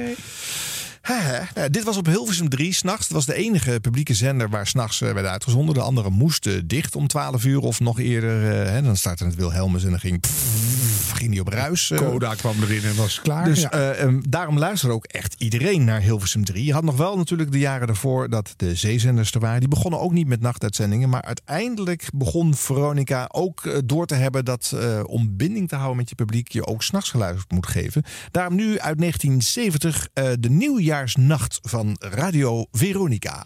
Nou, 1.55 1.69
dit 1.69 1.83
was 1.83 1.97
op 1.97 2.05
Hilversum 2.05 2.49
3 2.49 2.73
s'nachts. 2.73 3.03
Het 3.03 3.13
was 3.13 3.25
de 3.25 3.33
enige 3.33 3.79
publieke 3.81 4.13
zender 4.13 4.49
waar 4.49 4.67
s'nachts 4.67 5.01
uh, 5.01 5.11
werd 5.11 5.25
uitgezonden. 5.25 5.75
De 5.75 5.81
andere 5.81 6.09
moesten 6.09 6.67
dicht 6.67 6.95
om 6.95 7.07
12 7.07 7.45
uur 7.45 7.59
of 7.59 7.79
nog 7.79 7.99
eerder. 7.99 8.41
Hè. 8.71 8.81
Dan 8.81 8.97
startte 8.97 9.25
het 9.25 9.35
Wilhelmus 9.35 9.83
en 9.83 9.89
dan 9.89 9.99
ging, 9.99 10.19
pff, 10.19 11.11
ging 11.11 11.31
die 11.31 11.39
op 11.39 11.47
ruis. 11.47 11.89
Uh. 11.89 11.97
Coda 11.97 12.35
kwam 12.35 12.55
erin 12.61 12.83
en 12.83 12.95
was 12.95 13.21
klaar. 13.21 13.45
Dus 13.45 13.61
ja. 13.61 13.99
um, 13.99 14.21
daarom 14.29 14.57
luisterde 14.57 14.95
ook 14.95 15.05
echt 15.05 15.35
iedereen 15.37 15.83
naar 15.83 16.01
Hilversum 16.01 16.45
3. 16.45 16.65
Je 16.65 16.73
had 16.73 16.83
nog 16.83 16.97
wel 16.97 17.17
natuurlijk 17.17 17.51
de 17.51 17.59
jaren 17.59 17.87
daarvoor 17.87 18.29
dat 18.29 18.53
de 18.57 18.75
zeezenders 18.75 19.31
er 19.31 19.39
waren. 19.39 19.59
Die 19.59 19.69
begonnen 19.69 19.99
ook 19.99 20.11
niet 20.11 20.27
met 20.27 20.41
nachtuitzendingen. 20.41 21.09
Maar 21.09 21.21
uiteindelijk 21.21 22.09
begon 22.13 22.55
Veronica 22.55 23.29
ook 23.31 23.81
door 23.85 24.05
te 24.05 24.15
hebben 24.15 24.45
dat 24.45 24.71
uh, 24.75 24.99
om 25.05 25.37
binding 25.37 25.69
te 25.69 25.75
houden 25.75 25.97
met 25.97 26.09
je 26.09 26.15
publiek 26.15 26.51
je 26.51 26.65
ook 26.67 26.83
s'nachts 26.83 27.09
geluid 27.09 27.39
moet 27.47 27.67
geven. 27.67 28.03
Daarom 28.31 28.55
nu 28.55 28.79
uit 28.79 28.97
1970 28.97 30.07
uh, 30.13 30.29
de 30.39 30.49
nieuwjaarsnacht 30.91 31.59
van 31.61 31.95
Radio 31.99 32.65
Veronica. 32.71 33.45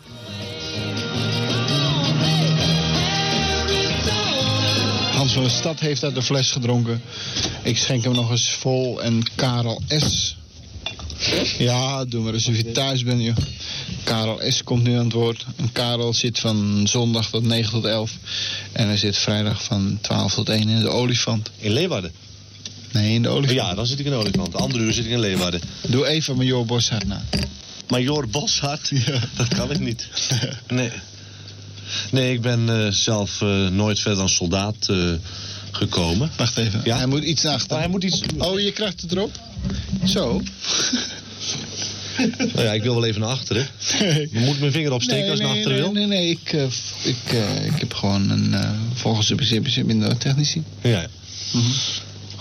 Hans 5.12 5.34
van 5.34 5.44
de 5.44 5.50
Stad 5.50 5.80
heeft 5.80 6.04
uit 6.04 6.16
de 6.16 6.22
fles 6.22 6.52
gedronken. 6.52 7.02
Ik 7.64 7.78
schenk 7.78 8.04
hem 8.04 8.14
nog 8.14 8.32
eens 8.32 8.50
vol. 8.50 9.02
En 9.02 9.24
Karel 9.36 9.82
S. 9.88 10.38
Ja, 11.58 12.06
doe 12.06 12.24
maar 12.24 12.34
eens 12.34 12.48
of 12.48 12.58
je 12.58 12.72
thuis 12.72 13.04
bent, 13.04 13.24
joh. 13.24 13.36
Karel 14.04 14.40
S. 14.50 14.64
komt 14.64 14.84
nu 14.84 14.98
aan 14.98 15.04
het 15.04 15.14
woord. 15.14 15.46
En 15.56 15.72
Karel 15.72 16.14
zit 16.14 16.40
van 16.40 16.88
zondag 16.88 17.30
tot 17.30 17.44
9 17.44 17.72
tot 17.72 17.86
11. 17.86 18.12
En 18.72 18.88
hij 18.88 18.98
zit 18.98 19.18
vrijdag 19.18 19.64
van 19.64 19.98
12 20.02 20.34
tot 20.34 20.50
1 20.50 20.70
in 20.70 20.80
de 20.80 20.90
olifant. 20.90 21.52
In 21.58 21.72
Leeuwarden? 21.72 22.12
Nee, 22.96 23.14
in 23.14 23.22
de 23.22 23.30
olifant. 23.30 23.60
Ja, 23.60 23.74
dan 23.74 23.86
zit 23.86 24.00
ik 24.00 24.06
in 24.06 24.12
de 24.12 24.18
olifant. 24.18 24.52
De 24.52 24.58
andere 24.58 24.84
uur 24.84 24.94
zit 24.94 25.06
ik 25.06 25.12
in 25.12 25.20
Leeuwarden. 25.20 25.62
Doe 25.88 26.08
even 26.08 26.38
Major 26.38 26.66
Boshart 26.66 27.08
na. 27.08 27.22
Major 27.88 28.28
Boshart? 28.28 28.92
Ja. 29.06 29.20
Dat 29.36 29.48
kan 29.48 29.72
ik 29.72 29.80
niet. 29.80 30.08
Nee. 30.68 30.92
Nee, 32.12 32.34
ik 32.34 32.42
ben 32.42 32.68
uh, 32.68 32.88
zelf 32.88 33.42
uh, 33.42 33.68
nooit 33.68 34.00
verder 34.00 34.18
dan 34.18 34.30
soldaat 34.30 34.88
uh, 34.92 35.14
gekomen. 35.72 36.32
Wacht 36.38 36.58
even. 36.58 36.82
Ja? 36.84 36.98
Hij 36.98 37.06
moet 37.06 37.24
iets 37.24 37.44
naar 37.44 37.54
achter. 37.54 37.78
hij 37.78 37.88
moet 37.88 38.04
iets... 38.04 38.22
Oh, 38.38 38.60
je 38.60 38.72
krijgt 38.72 39.02
het 39.02 39.12
erop? 39.12 39.40
Zo. 40.06 40.42
nou 42.38 42.64
ja, 42.64 42.74
ik 42.74 42.84
wil 42.84 42.94
wel 42.94 43.06
even 43.06 43.22
naar 43.22 43.30
achteren. 43.30 43.68
Nee. 44.00 44.30
Moet 44.46 44.60
mijn 44.60 44.72
vinger 44.72 44.92
opsteken 44.92 45.22
nee, 45.22 45.32
als 45.32 45.40
ik 45.40 45.46
nee, 45.46 45.56
naar 45.56 45.64
achteren 45.64 45.94
nee, 45.94 46.08
wil? 46.08 46.08
Nee, 46.08 46.20
nee, 46.20 46.30
ik, 46.30 46.52
ik, 47.04 47.32
ik 47.74 47.80
heb 47.80 47.94
gewoon 47.94 48.30
een, 48.30 48.56
volgens 48.94 49.28
de 49.28 49.36
principes 49.36 49.76
minder 49.76 50.18
technici. 50.18 50.64
Ja, 50.82 50.90
ja. 50.90 51.08
Mm 51.52 51.62
-hmm. 51.62 51.74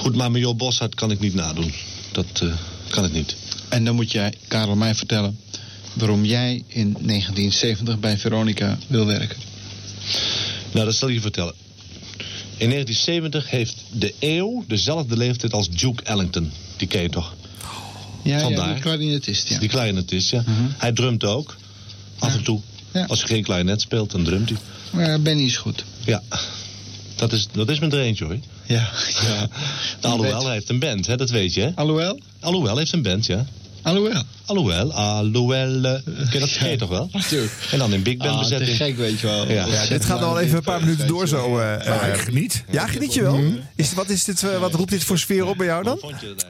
Goed, 0.05 0.15
maar 0.15 0.31
Major 0.31 0.57
Boshart 0.57 0.95
kan 0.95 1.11
ik 1.11 1.21
niet 1.21 1.35
nadoen. 1.35 1.73
Dat 2.13 2.41
uh, 2.43 2.55
kan 2.89 3.05
ik 3.05 3.13
niet. 3.13 3.37
En 3.69 3.85
dan 3.85 3.95
moet 3.95 4.13
jij, 4.13 4.35
Karel, 4.49 4.77
mij 4.77 4.95
vertellen 4.95 5.39
waarom 5.93 6.25
jij 6.25 6.65
in 6.67 6.93
1970 6.93 7.99
bij 8.01 8.19
Veronica 8.19 8.79
wil 8.87 9.07
werken. 9.07 9.37
Nou, 10.73 10.87
dat 10.87 10.95
zal 10.95 11.09
ik 11.09 11.15
je 11.15 11.21
vertellen. 11.21 11.55
In 12.57 12.71
1970 12.71 13.51
heeft 13.51 13.77
de 13.93 14.15
eeuw 14.19 14.65
dezelfde 14.69 15.17
leeftijd 15.17 15.53
als 15.53 15.71
Duke 15.71 16.03
Ellington. 16.03 16.53
Die 16.77 16.89
ken 16.89 17.03
je 17.03 17.09
toch? 17.09 17.35
Ja, 18.23 18.41
Vandaar. 18.41 18.67
ja 18.69 18.73
die 18.73 18.83
klarinetist, 18.83 19.49
ja. 19.49 19.59
Die 19.59 19.69
klarinetist, 19.69 20.31
ja. 20.31 20.43
-hmm. 20.45 20.75
Hij 20.79 20.93
drumt 20.93 21.25
ook. 21.25 21.57
Af 22.19 22.33
ja. 22.33 22.39
en 22.39 22.45
toe. 22.45 22.61
Ja. 22.93 23.05
Als 23.05 23.19
hij 23.19 23.29
geen 23.29 23.43
klarinet 23.43 23.81
speelt, 23.81 24.11
dan 24.11 24.25
drumt 24.25 24.49
hij. 24.49 24.59
Maar 24.91 25.21
Benny 25.21 25.43
is 25.43 25.57
goed. 25.57 25.85
Ja. 26.05 26.23
Dat 27.17 27.33
is, 27.33 27.49
dat 27.53 27.69
is 27.69 27.79
mijn 27.79 27.93
er 27.93 28.01
eentje, 28.01 28.25
hoor. 28.25 28.39
Ja, 28.67 28.89
ja. 29.23 29.49
Alhoewel, 30.01 30.45
hij 30.45 30.53
heeft 30.53 30.69
een 30.69 30.79
band, 30.79 31.07
hè? 31.07 31.17
dat 31.17 31.31
weet 31.31 31.55
je, 31.55 31.61
hè? 31.61 31.71
Alhoewel? 31.75 32.19
Alhoewel 32.41 32.77
heeft 32.77 32.93
een 32.93 33.03
band, 33.03 33.27
ja. 33.27 33.45
Alhoewel? 33.85 34.23
Alhoewel, 34.47 34.93
alhoewel. 34.93 35.75
Uh, 35.75 35.83
ken 36.05 36.29
je 36.31 36.39
dat 36.39 36.51
ja. 36.71 36.77
toch 36.77 36.89
wel? 36.89 37.09
Natuurlijk. 37.13 37.53
En 37.71 37.79
dan 37.79 37.93
in 37.93 38.03
big 38.03 38.17
band 38.17 38.31
ah, 38.31 38.39
bezetting. 38.39 38.71
te 38.71 38.85
gek, 38.85 38.97
weet 38.97 39.21
je 39.21 39.27
wel. 39.27 39.49
Ja, 39.49 39.67
ja 39.67 39.87
dit 39.87 40.05
gaat 40.05 40.23
al 40.23 40.41
even 40.41 40.57
een 40.57 40.63
paar 40.63 40.81
minuten 40.81 41.07
door 41.07 41.29
zo. 41.29 41.59
Uh, 41.59 41.87
uh, 41.87 42.09
ik 42.15 42.21
geniet. 42.21 42.65
Ja, 42.71 42.87
geniet 42.87 43.15
je 43.15 43.23
wel? 43.23 43.37
Mm 43.37 43.47
-hmm. 43.47 43.61
is, 43.77 43.95
wat, 43.95 44.09
is 44.09 44.25
dit, 44.25 44.43
uh, 44.43 44.59
wat 44.59 44.75
roept 44.75 44.91
dit 44.91 45.05
voor 45.05 45.19
sfeer 45.19 45.47
op 45.47 45.57
bij 45.57 45.67
jou 45.67 45.85
dan? 45.85 46.01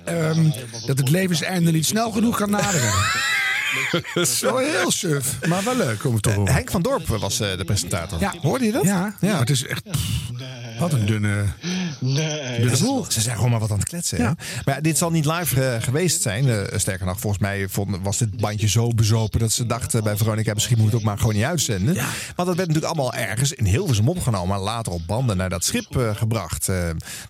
Um, 0.08 0.52
dat 0.86 0.98
het 0.98 1.10
levenseinde 1.10 1.70
niet 1.70 1.86
snel 1.86 2.10
genoeg 2.10 2.36
kan 2.36 2.50
naderen. 2.50 2.92
Zo 4.26 4.56
heel 4.56 4.90
suf, 4.90 5.38
maar 5.46 5.64
wel 5.64 5.76
leuk 5.76 6.04
om 6.04 6.12
het 6.12 6.22
te 6.22 6.30
horen. 6.30 6.54
Henk 6.54 6.70
van 6.70 6.82
Dorp 6.82 7.06
was 7.06 7.40
uh, 7.40 7.56
de 7.56 7.64
presentator. 7.64 8.20
Ja. 8.20 8.34
Hoorde 8.40 8.64
je 8.64 8.72
dat? 8.72 8.84
Ja, 8.84 9.16
ja. 9.20 9.38
het 9.38 9.50
is 9.50 9.66
echt... 9.66 9.82
Pff, 9.90 10.00
wat 10.78 10.92
een 10.92 11.06
dunne... 11.06 11.44
Nee. 12.04 12.78
boel. 12.80 13.04
Ze 13.08 13.20
zijn 13.20 13.36
gewoon 13.36 13.50
maar 13.50 13.60
wat 13.60 13.70
aan 13.70 13.78
het 13.78 13.88
kletsen. 13.88 14.18
Ja. 14.18 14.36
Maar 14.64 14.74
ja, 14.74 14.80
dit 14.80 14.98
zal 14.98 15.10
niet 15.10 15.24
live 15.24 15.74
uh, 15.74 15.82
geweest 15.82 16.22
zijn. 16.22 16.46
Uh, 16.46 16.60
sterker 16.74 17.06
nog, 17.06 17.20
volgens 17.20 17.42
mij 17.42 17.68
vond, 17.68 17.96
was 18.02 18.18
dit 18.18 18.36
bandje 18.36 18.68
zo 18.68 18.88
bezopen... 18.88 19.40
dat 19.40 19.52
ze 19.52 19.66
dachten 19.66 20.04
bij 20.04 20.16
Veronica, 20.16 20.54
misschien 20.54 20.76
moet 20.78 20.86
het 20.86 20.94
ook 20.94 21.02
maar 21.02 21.18
gewoon 21.18 21.34
niet 21.34 21.44
uitzenden. 21.44 21.94
Ja. 21.94 22.06
Want 22.36 22.48
dat 22.48 22.56
werd 22.56 22.68
natuurlijk 22.68 22.84
allemaal 22.84 23.14
ergens 23.14 23.52
in 23.52 23.64
Hilversum 23.64 24.08
opgenomen... 24.08 24.48
maar 24.48 24.60
later 24.60 24.92
op 24.92 25.06
banden 25.06 25.36
naar 25.36 25.50
dat 25.50 25.64
schip 25.64 25.96
uh, 25.96 26.16
gebracht. 26.16 26.70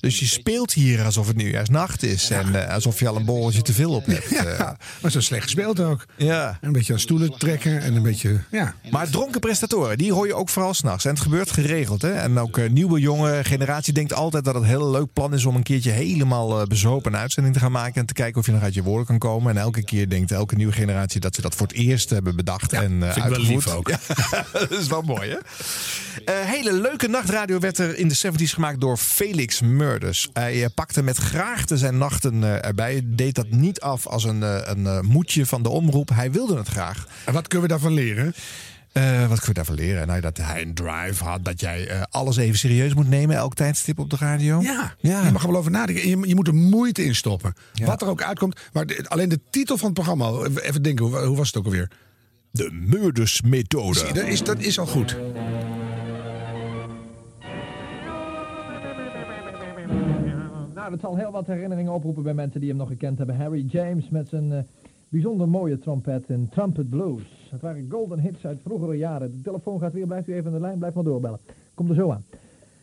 dus 0.00 0.18
je 0.18 0.26
speelt 0.26 0.72
hier 0.72 1.04
alsof 1.04 1.26
het 1.26 1.36
nu 1.36 1.50
juist 1.50 1.70
nacht 1.70 2.02
is... 2.02 2.28
Ja. 2.28 2.42
en 2.52 2.68
alsof 2.68 3.00
je 3.00 3.08
al 3.08 3.16
een 3.16 3.24
borreltje 3.24 3.62
te 3.62 3.72
veel 3.72 3.92
op 3.92 4.06
hebt. 4.06 4.30
Ja, 4.30 4.76
maar 5.00 5.10
zo 5.10 5.20
slecht 5.20 5.42
gespeeld 5.42 5.80
ook. 5.80 6.06
Ja. 6.16 6.58
Een 6.60 6.72
beetje 6.72 6.92
aan 6.92 6.98
stoelen 6.98 7.38
trekken 7.38 7.80
en 7.80 7.94
een 7.94 8.02
beetje... 8.02 8.40
Ja. 8.50 8.74
Maar 8.90 9.08
dronken 9.10 9.40
prestatoren, 9.40 9.98
die 9.98 10.12
hoor 10.12 10.26
je 10.26 10.34
ook 10.34 10.48
vooral 10.48 10.74
s'nachts. 10.74 11.04
En 11.04 11.10
het 11.10 11.20
gebeurt 11.20 11.50
geregeld. 11.50 12.02
Hè? 12.02 12.12
En 12.12 12.38
ook 12.38 12.56
uh, 12.56 12.70
nieuwe 12.70 13.00
jonge 13.00 13.44
generatie 13.44 13.92
denkt 13.92 14.12
altijd 14.12 14.44
dat 14.44 14.54
het 14.54 14.63
een 14.64 14.70
heel 14.70 14.90
leuk 14.90 15.12
plan 15.12 15.34
is... 15.34 15.44
om 15.44 15.56
een 15.56 15.62
keertje 15.62 15.90
helemaal 15.90 16.60
uh, 16.60 16.66
bezopen 16.66 17.12
een 17.12 17.18
uitzending 17.18 17.54
te 17.54 17.60
gaan 17.60 17.72
maken... 17.72 18.00
en 18.00 18.06
te 18.06 18.12
kijken 18.12 18.40
of 18.40 18.46
je 18.46 18.52
nog 18.52 18.62
uit 18.62 18.74
je 18.74 18.82
woorden 18.82 19.06
kan 19.06 19.18
komen. 19.18 19.50
En 19.50 19.62
elke 19.62 19.84
keer 19.84 20.08
denkt 20.08 20.30
elke 20.30 20.56
nieuwe 20.56 20.72
generatie 20.72 21.20
dat 21.20 21.34
ze 21.34 21.40
dat 21.40 21.54
voor 21.54 21.66
het 21.66 21.76
eerst 21.76 22.10
hebben 22.10 22.36
bedacht 22.36 22.70
ja, 22.70 22.82
en 22.82 22.92
uh, 22.92 23.12
vind 23.12 23.24
uitgevoerd. 23.24 23.64
wel 23.64 23.74
lief 23.74 23.74
ook. 23.74 23.88
Ja, 23.88 23.98
dat 24.68 24.70
is 24.70 24.86
wel 24.86 25.02
mooi, 25.02 25.30
hè? 25.30 25.38
hele 26.32 26.72
leuke 26.72 27.08
nachtradio 27.08 27.58
werd 27.58 27.78
er 27.78 27.98
in 27.98 28.08
de 28.08 28.16
70s 28.16 28.54
gemaakt 28.54 28.80
door 28.80 28.96
Felix 28.96 29.60
Murders. 29.60 30.28
Hij 30.32 30.68
pakte 30.74 31.02
met 31.02 31.16
graagte 31.16 31.78
zijn 31.78 31.98
nachten 31.98 32.62
erbij. 32.62 33.02
Deed 33.04 33.34
dat 33.34 33.50
niet 33.50 33.80
af 33.80 34.06
als 34.06 34.24
een, 34.24 34.42
een 34.70 35.04
moedje 35.04 35.46
van 35.46 35.62
de 35.62 35.68
omroep. 35.68 36.08
Hij 36.08 36.32
wilde 36.32 36.56
het 36.56 36.68
graag. 36.68 37.06
En 37.24 37.32
wat 37.32 37.48
kunnen 37.48 37.68
we 37.68 37.72
daarvan 37.72 37.92
leren? 37.92 38.34
Uh, 38.98 39.28
wat 39.28 39.40
kunnen 39.40 39.46
we 39.46 39.52
daarvan 39.52 39.74
leren? 39.74 40.06
Nou, 40.06 40.20
dat 40.20 40.36
hij 40.36 40.62
een 40.62 40.74
drive 40.74 41.24
had. 41.24 41.44
Dat 41.44 41.60
jij 41.60 41.90
uh, 41.90 42.02
alles 42.10 42.36
even 42.36 42.58
serieus 42.58 42.94
moet 42.94 43.08
nemen. 43.08 43.36
Elk 43.36 43.54
tijdstip 43.54 43.98
op 43.98 44.10
de 44.10 44.16
radio. 44.16 44.60
Ja, 44.60 44.94
ja. 44.98 45.24
je 45.24 45.32
mag 45.32 45.42
er 45.42 45.48
wel 45.50 45.58
over 45.58 45.70
nadenken. 45.70 46.08
Je, 46.08 46.28
je 46.28 46.34
moet 46.34 46.46
er 46.46 46.54
moeite 46.54 47.04
in 47.04 47.14
stoppen. 47.14 47.54
Ja. 47.72 47.86
Wat 47.86 48.02
er 48.02 48.08
ook 48.08 48.22
uitkomt. 48.22 48.60
Maar 48.72 48.86
de, 48.86 49.04
alleen 49.08 49.28
de 49.28 49.40
titel 49.50 49.76
van 49.76 49.86
het 49.86 49.94
programma. 49.94 50.30
Even 50.60 50.82
denken, 50.82 51.04
hoe, 51.04 51.18
hoe 51.18 51.36
was 51.36 51.46
het 51.46 51.56
ook 51.56 51.64
alweer? 51.64 51.90
De 52.50 52.70
Murders-methode. 52.72 54.12
Dat 54.12 54.26
is, 54.26 54.42
dat 54.42 54.58
is 54.58 54.78
al 54.78 54.86
goed. 54.86 55.16
Nou, 60.74 60.90
dat 60.90 61.00
zal 61.00 61.16
heel 61.16 61.30
wat 61.30 61.46
herinneringen 61.46 61.92
oproepen 61.92 62.22
bij 62.22 62.34
mensen 62.34 62.60
die 62.60 62.68
hem 62.68 62.78
nog 62.78 62.88
gekend 62.88 63.18
hebben. 63.18 63.36
Harry 63.36 63.64
James 63.68 64.08
met 64.10 64.28
zijn 64.28 64.50
uh, 64.52 64.58
bijzonder 65.08 65.48
mooie 65.48 65.78
trompet 65.78 66.24
en 66.26 66.48
Trumpet 66.50 66.90
Blues. 66.90 67.43
Het 67.54 67.62
waren 67.62 67.90
golden 67.90 68.20
hits 68.20 68.46
uit 68.46 68.60
vroegere 68.62 68.96
jaren. 68.96 69.30
De 69.30 69.42
telefoon 69.42 69.78
gaat 69.78 69.92
weer, 69.92 70.06
blijft 70.06 70.28
u 70.28 70.34
even 70.34 70.46
aan 70.46 70.52
de 70.52 70.60
lijn, 70.60 70.78
blijf 70.78 70.94
maar 70.94 71.04
doorbellen. 71.04 71.38
Komt 71.74 71.88
er 71.88 71.94
zo 71.94 72.10
aan. 72.10 72.24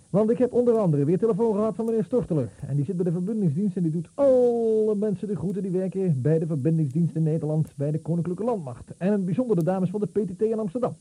Want 0.10 0.30
ik 0.30 0.38
heb 0.38 0.54
onder 0.54 0.78
andere 0.78 1.06
weer 1.06 1.18
telefoon 1.18 1.54
gehad 1.56 1.76
van 1.76 1.86
meneer 1.86 2.04
Storteler. 2.04 2.50
En 2.68 2.76
die 2.76 2.86
zit 2.86 2.96
bij 2.96 3.06
de 3.06 3.12
verbindingsdienst 3.12 3.76
en 3.76 3.84
die 3.84 3.92
doet 3.92 4.10
alle 4.14 4.96
mensen 4.96 5.28
de 5.28 5.36
groeten 5.36 5.62
die 5.62 5.72
werken 5.72 6.22
bij 6.22 6.40
de 6.40 6.46
verbindingsdienst 6.46 7.16
in 7.16 7.24
Nederland, 7.24 7.74
bij 7.76 7.92
de 7.92 8.00
Koninklijke 8.00 8.44
Landmacht. 8.44 8.98
En 8.98 9.14
in 9.14 9.26
bijzonder 9.26 9.56
de 9.56 9.64
dames 9.64 9.90
van 9.90 10.00
de 10.00 10.08
PTT 10.08 10.42
in 10.42 10.60
Amsterdam. 10.60 10.96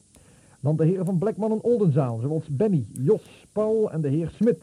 Dan 0.60 0.76
de 0.76 0.84
heren 0.84 1.04
van 1.04 1.18
Blackman 1.18 1.52
en 1.52 1.62
Oldenzaal, 1.62 2.18
zoals 2.18 2.48
Benny, 2.48 2.84
Jos, 2.92 3.46
Paul 3.52 3.92
en 3.92 4.00
de 4.00 4.08
heer 4.08 4.32
Smit. 4.34 4.62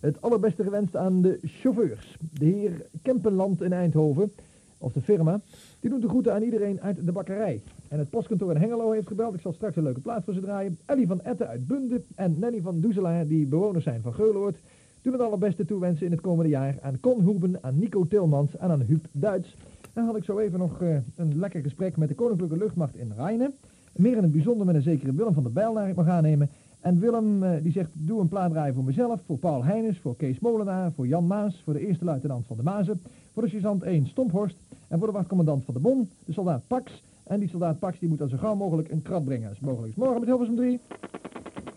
Het 0.00 0.20
allerbeste 0.20 0.62
gewenst 0.62 0.96
aan 0.96 1.20
de 1.20 1.38
chauffeurs. 1.42 2.16
De 2.38 2.44
heer 2.44 2.86
Kempenland 3.02 3.62
in 3.62 3.72
Eindhoven, 3.72 4.32
of 4.78 4.92
de 4.92 5.00
firma, 5.00 5.40
die 5.80 5.90
doet 5.90 6.02
de 6.02 6.08
groeten 6.08 6.34
aan 6.34 6.42
iedereen 6.42 6.80
uit 6.80 7.06
de 7.06 7.12
bakkerij. 7.12 7.62
En 7.88 7.98
het 7.98 8.10
postkantoor 8.10 8.50
in 8.50 8.60
Hengelo 8.60 8.90
heeft 8.90 9.06
gebeld. 9.06 9.34
Ik 9.34 9.40
zal 9.40 9.52
straks 9.52 9.76
een 9.76 9.82
leuke 9.82 10.00
plaats 10.00 10.24
voor 10.24 10.34
ze 10.34 10.40
draaien. 10.40 10.78
Ellie 10.84 11.06
van 11.06 11.22
Etten 11.22 11.48
uit 11.48 11.66
Bunde 11.66 12.02
en 12.14 12.38
Nanny 12.38 12.60
van 12.60 12.80
Doezelaar, 12.80 13.26
die 13.26 13.46
bewoners 13.46 13.84
zijn 13.84 14.02
van 14.02 14.14
Geuloord, 14.14 14.56
doen 15.02 15.12
het 15.12 15.22
allerbeste 15.22 15.64
toewensen 15.64 16.06
in 16.06 16.12
het 16.12 16.20
komende 16.20 16.50
jaar 16.50 16.78
aan 16.82 17.00
Con 17.00 17.20
Hoeben, 17.20 17.58
aan 17.60 17.78
Nico 17.78 18.06
Tilmans 18.06 18.56
en 18.56 18.70
aan 18.70 18.80
Huub 18.80 19.06
Duits. 19.12 19.56
En 19.92 20.04
had 20.04 20.16
ik 20.16 20.24
zo 20.24 20.38
even 20.38 20.58
nog 20.58 20.82
eh, 20.82 20.96
een 21.16 21.38
lekker 21.38 21.62
gesprek 21.62 21.96
met 21.96 22.08
de 22.08 22.14
Koninklijke 22.14 22.56
Luchtmacht 22.56 22.96
in 22.96 23.12
Rijnen. 23.16 23.54
Meer 23.92 24.16
in 24.16 24.22
het 24.22 24.32
bijzonder 24.32 24.66
met 24.66 24.74
een 24.74 24.82
zekere 24.82 25.12
Willem 25.12 25.34
van 25.34 25.42
der 25.42 25.52
Bijl 25.52 25.72
naar 25.72 25.88
ik 25.88 25.94
mag 25.94 26.08
aannemen. 26.08 26.50
En 26.80 27.00
Willem 27.00 27.42
eh, 27.42 27.62
die 27.62 27.72
zegt, 27.72 27.90
doe 27.92 28.20
een 28.20 28.28
plaat 28.28 28.50
draaien 28.50 28.74
voor 28.74 28.84
mezelf, 28.84 29.20
voor 29.26 29.38
Paul 29.38 29.64
Heijnes, 29.64 29.98
voor 29.98 30.16
Kees 30.16 30.38
Molenaar, 30.38 30.92
voor 30.92 31.06
Jan 31.06 31.26
Maas, 31.26 31.60
voor 31.64 31.72
de 31.72 31.86
eerste 31.86 32.04
luitenant 32.04 32.46
van 32.46 32.56
de 32.56 32.62
Mazen, 32.62 33.00
voor 33.32 33.42
de 33.42 33.48
sergeant 33.48 33.82
1 33.82 34.06
Stomphorst 34.06 34.56
en 34.88 34.98
voor 34.98 35.06
de 35.06 35.12
wachtcommandant 35.12 35.64
van 35.64 35.74
de 35.74 35.80
Bon, 35.80 36.08
de 36.24 36.32
soldaat 36.32 36.62
Pax. 36.66 37.02
En 37.24 37.38
die 37.40 37.48
soldaat 37.48 37.78
Pax 37.78 37.98
die 37.98 38.08
moet 38.08 38.18
dan 38.18 38.28
zo 38.28 38.36
gauw 38.36 38.54
mogelijk 38.54 38.90
een 38.90 39.02
krat 39.02 39.24
brengen 39.24 39.48
als 39.48 39.60
mogelijk 39.60 39.88
is. 39.92 39.94
Morgen 39.98 40.18
met 40.20 40.28
Hilversum 40.28 40.56
3. 40.56 40.80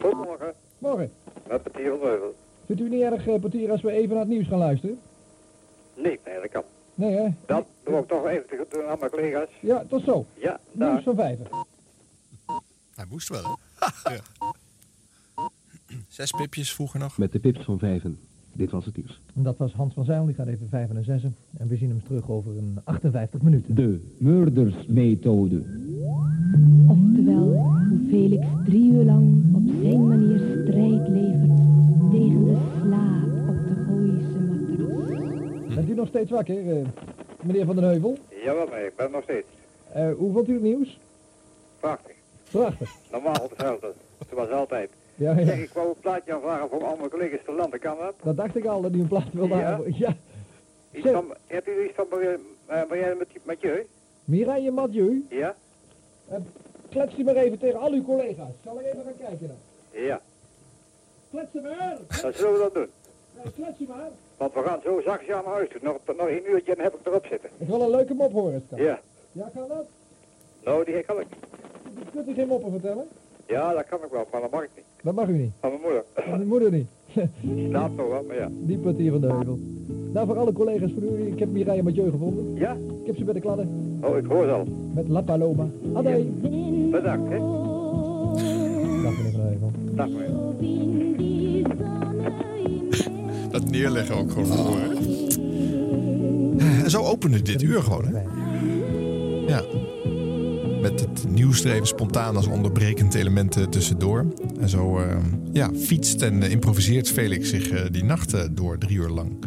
Goedemorgen, 0.02 0.54
Morgen. 0.78 1.12
met 1.48 1.64
Petier 1.64 1.98
van 1.98 2.08
Heuvel. 2.08 2.36
Vindt 2.66 2.82
u 2.82 2.90
niet 2.90 3.02
erg, 3.02 3.28
uh, 3.28 3.40
Portier, 3.40 3.72
als 3.72 3.82
we 3.82 3.92
even 3.92 4.10
naar 4.10 4.20
het 4.20 4.28
nieuws 4.28 4.48
gaan 4.48 4.58
luisteren? 4.58 5.00
Nee, 5.96 6.20
nee, 6.26 6.36
dat 6.42 6.50
kan. 6.50 6.64
Nee, 6.96 7.16
hè? 7.16 7.28
Dat 7.46 7.66
doe 7.84 7.98
ik 8.00 8.08
toch 8.08 8.26
even 8.28 8.48
te 8.48 8.66
doen 8.70 8.86
aan 8.86 9.00
mijn 9.00 9.12
collega's. 9.12 9.50
Ja, 9.62 9.84
tot 9.90 10.04
zo. 10.04 10.26
Ja, 10.34 10.60
Nieuws 10.72 10.90
daar. 10.94 11.04
van 11.04 11.16
vijven. 11.16 11.48
Hij 12.96 13.06
moest 13.10 13.30
wel, 13.30 13.44
hè? 13.44 14.14
ja. 14.14 14.22
Zes 16.08 16.32
pipjes 16.32 16.74
vroeger 16.74 17.00
nog. 17.00 17.18
Met 17.18 17.32
de 17.32 17.40
pips 17.40 17.64
van 17.66 17.80
vijven. 17.80 18.20
Dit 18.58 18.72
was 18.72 18.86
het 18.86 18.98
nieuws. 18.98 19.22
En 19.36 19.44
dat 19.44 19.58
was 19.58 19.74
Hans 19.74 19.94
van 19.94 20.06
Zijl, 20.06 20.26
die 20.26 20.36
gaat 20.36 20.48
even 20.48 20.68
vijf 20.70 20.90
en 20.90 20.96
een 20.96 21.04
zessen. 21.04 21.36
En 21.58 21.68
we 21.68 21.76
zien 21.76 21.90
hem 21.90 22.04
terug 22.04 22.30
over 22.30 22.58
een 22.58 22.80
58 22.84 23.42
minuten. 23.42 23.76
De 23.76 24.00
murdersmethode. 24.18 25.64
Oftewel, 26.88 27.66
hoe 27.90 28.00
Felix 28.10 28.46
drie 28.66 28.92
uur 28.92 29.04
lang 29.04 29.56
op 29.56 29.62
zijn 29.82 30.08
manier 30.08 30.40
strijd 30.40 31.08
levert 31.08 31.58
tegen 32.12 32.46
de 32.46 32.58
slaap 32.82 33.50
op 33.50 33.68
de 33.68 33.76
Gooise 33.86 34.40
matras. 34.40 35.76
Bent 35.76 35.90
u 35.90 35.94
nog 35.94 36.08
steeds 36.08 36.32
wakker, 36.32 36.78
eh, 36.78 36.86
meneer 37.44 37.66
Van 37.66 37.76
den 37.76 37.84
Heuvel? 37.84 38.18
Jawel, 38.44 38.68
maar 38.68 38.86
ik 38.86 38.96
ben 38.96 39.12
nog 39.12 39.24
steeds. 39.24 39.48
Eh, 39.94 40.12
hoe 40.18 40.34
vond 40.34 40.48
u 40.48 40.54
het 40.54 40.62
nieuws? 40.62 41.00
Prachtig. 41.80 42.16
Prachtig. 42.52 42.96
Normaal 43.12 43.48
hetzelfde. 43.50 43.94
Zoals 44.30 44.50
altijd. 44.50 44.90
Ja, 45.18 45.38
ja. 45.40 45.46
Zeg, 45.46 45.60
ik 45.60 45.70
wou 45.74 45.88
een 45.88 46.00
plaatje 46.02 46.34
aanvragen 46.34 46.70
voor 46.70 46.84
al 46.84 46.96
mijn 46.96 47.10
collega's 47.10 47.40
te 47.46 47.52
landen. 47.52 47.80
Kan 47.80 47.98
dat? 47.98 48.14
Dat 48.24 48.38
dacht 48.38 48.56
ik 48.56 48.66
al, 48.66 48.82
dat 48.82 48.92
u 48.94 49.00
een 49.00 49.08
plaat 49.08 49.32
wilde 49.34 49.56
Ja? 49.56 49.80
Ja. 49.86 50.16
Iets 50.92 51.04
Zeg. 51.04 51.14
van, 51.14 51.34
hebt 51.48 51.68
u 51.68 51.84
iets 51.84 51.94
van 51.96 52.06
Marianne 52.10 53.12
uh, 53.14 53.18
met, 53.18 53.28
met 53.44 53.62
je? 53.62 53.86
Mireille 54.26 54.72
Mathieu, 54.72 55.26
Ja? 55.30 55.56
eh, 56.28 56.38
klets 56.90 57.16
die 57.16 57.26
maar 57.26 57.36
even 57.36 57.60
tegen 57.60 57.80
al 57.80 57.92
uw 57.92 58.04
collega's. 58.04 58.52
Zal 58.64 58.80
ik 58.80 58.86
even 58.86 59.04
gaan 59.04 59.18
kijken 59.28 59.48
dan? 59.48 60.02
Ja. 60.04 60.22
Klets 61.30 61.54
hem 61.54 61.64
maar! 61.64 61.98
Dan 62.22 62.34
zullen 62.34 62.54
we 62.54 62.60
dat 62.60 62.74
doen. 62.74 62.88
Nee, 63.36 63.54
klets 63.56 63.78
die 63.78 63.88
maar! 63.88 64.10
Want 64.38 64.54
we 64.54 64.62
gaan 64.62 64.80
zo 64.84 65.02
zachtjes 65.02 65.36
aan 65.36 65.46
huis 65.46 65.70
toe. 65.70 65.80
Nog, 65.84 65.98
nog 66.18 66.28
een 66.28 66.50
uurtje 66.50 66.76
en 66.76 66.84
heb 66.84 66.94
ik 66.94 67.06
erop 67.08 67.26
zitten. 67.26 67.50
Ik 67.58 67.68
wil 67.68 67.82
een 67.82 67.90
leuke 67.90 68.14
mop 68.14 68.32
horen, 68.32 68.64
Stan. 68.68 68.80
Ja. 68.82 69.00
Ja, 69.32 69.50
kan 69.54 69.68
dat? 69.68 69.86
Nou, 70.64 70.86
die 70.86 71.04
kan 71.04 71.20
ik. 71.20 71.28
Kunt 72.12 72.28
u 72.28 72.34
geen 72.34 72.48
moppen 72.48 72.72
vertellen? 72.72 73.08
Ja, 73.48 73.74
dat 73.74 73.86
kan 73.90 74.00
ik 74.04 74.12
wel, 74.12 74.28
maar 74.32 74.42
dat 74.42 74.52
mag 74.52 74.64
ik 74.64 74.70
niet. 74.76 74.86
Dat 75.02 75.16
mag 75.16 75.28
u 75.28 75.38
niet. 75.38 75.52
Van 75.60 75.70
mijn 75.70 75.82
moeder. 75.82 76.04
Van 76.14 76.40
uw 76.40 76.46
moeder 76.46 76.72
niet. 76.72 76.88
Die 77.42 77.68
slaapt 77.70 77.96
nog 77.96 78.08
wel, 78.10 78.24
maar 78.28 78.36
ja. 78.36 78.50
Die 78.52 78.78
portier 78.78 79.12
van 79.12 79.22
de 79.22 79.28
heuvel. 79.28 79.60
Nou, 80.14 80.28
voor 80.28 80.38
alle 80.38 80.54
collega's 80.54 80.92
van 80.94 81.04
u, 81.04 81.28
ik 81.32 81.40
heb 81.40 81.50
Mireille 81.50 81.84
Mathieu 81.84 82.10
gevonden. 82.10 82.56
Ja? 82.56 82.72
Ik 82.74 83.06
heb 83.06 83.16
ze 83.18 83.24
bij 83.24 83.34
de 83.34 83.40
kladden. 83.40 84.00
Oh, 84.04 84.18
ik 84.18 84.26
hoor 84.26 84.42
het 84.42 84.52
al. 84.52 84.66
Met 84.94 85.08
La 85.08 85.22
Paloma. 85.22 85.68
Adé. 85.94 86.26
Bedankt, 86.92 87.30
hè. 87.32 87.38
Dag 89.04 89.18
meneer 89.18 89.32
van 89.32 89.42
de 89.42 89.48
heuvel. 89.48 89.72
Dag, 89.96 90.08
meneer. 90.10 90.36
Dat 93.52 93.70
neerleggen 93.70 94.16
ook 94.16 94.32
gewoon 94.32 94.46
voor. 94.46 94.80
En 96.84 96.90
zo 96.90 97.02
opende 97.02 97.42
dit 97.42 97.62
uur 97.62 97.82
gewoon, 97.82 98.06
hè? 98.06 98.22
Ja. 99.48 99.62
Met 100.92 101.00
het 101.00 101.30
nieuws 101.30 101.64
er 101.64 101.72
even 101.72 101.88
spontaan 101.88 102.36
als 102.36 102.46
onderbrekend 102.46 103.14
element 103.14 103.58
eh, 103.58 103.64
tussendoor. 103.64 104.26
En 104.60 104.70
zo 104.70 105.00
eh, 105.00 105.18
ja, 105.54 105.70
fietst 105.86 106.22
en 106.22 106.44
eh, 106.44 106.52
improviseert 106.52 107.12
Felix 107.12 107.50
zich 107.50 107.90
die 107.90 108.04
nachten 108.04 108.56
door 108.56 108.78
drie 108.78 108.98
uur 108.98 109.10
lang. 109.10 109.46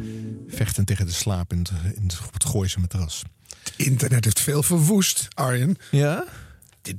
Vechten 0.49 0.85
tegen 0.85 1.07
de 1.07 1.13
slaap 1.13 1.53
in 1.53 1.59
het, 1.59 1.71
in 1.97 2.03
het, 2.03 2.19
het 2.33 2.45
Gooise 2.45 2.81
matras. 2.81 3.23
Internet 3.77 4.25
heeft 4.25 4.41
veel 4.41 4.63
verwoest, 4.63 5.29
Arjen. 5.35 5.77
Ja? 5.91 6.25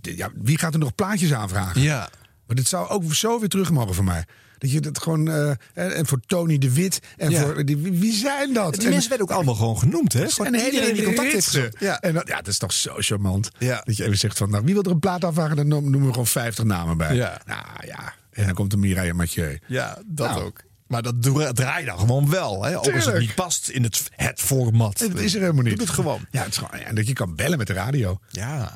Ja, 0.02 0.30
wie 0.36 0.58
gaat 0.58 0.74
er 0.74 0.80
nog 0.80 0.96
plaatjes 0.96 1.34
aanvragen? 1.34 1.82
Ja. 1.82 2.10
Maar 2.48 2.56
dit 2.56 2.68
zou 2.68 2.90
ook 2.90 3.14
zo 3.14 3.40
weer 3.40 3.50
terug 3.50 3.72
mogen 3.72 3.96
van 3.96 4.06
mij. 4.06 4.26
Dat 4.62 4.72
je 4.72 4.80
dat 4.80 5.02
gewoon. 5.02 5.28
eh, 5.30 5.52
en, 5.74 6.06
voor 6.08 6.20
Tony 6.26 6.58
de 6.58 6.74
Wit. 6.74 7.00
En 7.18 7.30
Ja. 7.32 7.42
voor. 7.42 7.66
Die, 7.66 7.78
wie, 7.78 8.14
zijn 8.14 8.54
dat? 8.54 8.74
Die 8.74 8.84
En- 8.84 8.90
mensen 8.90 9.10
werden 9.10 9.28
ook 9.30 9.34
allemaal 9.36 9.56
gewoon 9.56 9.78
genoemd, 9.78 10.14
hè? 10.14 10.30
Gewoon 10.30 10.54
en 10.54 10.66
iedereen 10.66 10.94
die 10.94 11.04
contact 11.04 11.32
heeft. 11.32 11.80
Ja. 11.80 12.00
En 12.02 12.14
dat, 12.14 12.28
ja, 12.28 12.36
dat 12.36 12.48
is 12.48 12.58
toch 12.58 12.74
zo 12.74 12.94
charmant. 12.98 13.50
Ja. 13.58 13.82
Dat 13.86 13.98
je 13.98 14.04
even 14.04 14.18
zegt 14.18 14.38
van, 14.38 14.50
nou, 14.50 14.64
wie 14.66 14.74
wil 14.74 14.84
er 14.84 14.92
een 14.92 15.00
plaat 15.00 15.26
aanvragen? 15.26 15.56
Dan 15.56 15.68
noem- 15.68 15.84
noemen 15.84 16.06
we 16.06 16.12
gewoon 16.12 16.28
50 16.28 16.64
namen 16.66 16.98
bij. 16.98 17.16
Ja. 17.16 17.42
Nou 17.46 17.66
ja. 17.88 18.14
En 18.32 18.46
dan 18.46 18.54
komt 18.54 18.72
de 18.72 18.78
Mireille 18.78 19.14
Mathieu. 19.14 19.60
Ja, 19.68 19.98
dat 20.06 20.30
Nou. 20.30 20.44
ook. 20.44 20.62
Maar 20.88 21.02
dat 21.02 21.22
dra- 21.22 21.52
draai 21.52 21.80
je 21.80 21.86
dan 21.90 22.00
gewoon 22.00 22.30
wel, 22.30 22.64
hè? 22.64 22.78
Ook 22.78 22.94
als 22.94 23.06
het 23.06 23.20
niet 23.20 23.36
past 23.36 23.70
in 23.70 23.84
het, 23.84 24.04
het 24.16 24.40
format. 24.42 25.00
Het 25.00 25.20
is 25.20 25.34
er 25.34 25.42
helemaal 25.42 25.64
niet. 25.64 25.78
Doe 25.78 25.86
het 25.86 25.96
gewoon. 25.96 26.26
Ja, 26.32 26.40
het 26.44 26.52
is 26.52 26.58
gewoon, 26.58 26.72
en 26.86 26.96
dat 26.96 27.08
je 27.08 27.14
kan 27.14 27.36
bellen 27.36 27.58
met 27.58 27.68
de 27.68 27.74
radio. 27.74 28.20
Ja. 28.30 28.72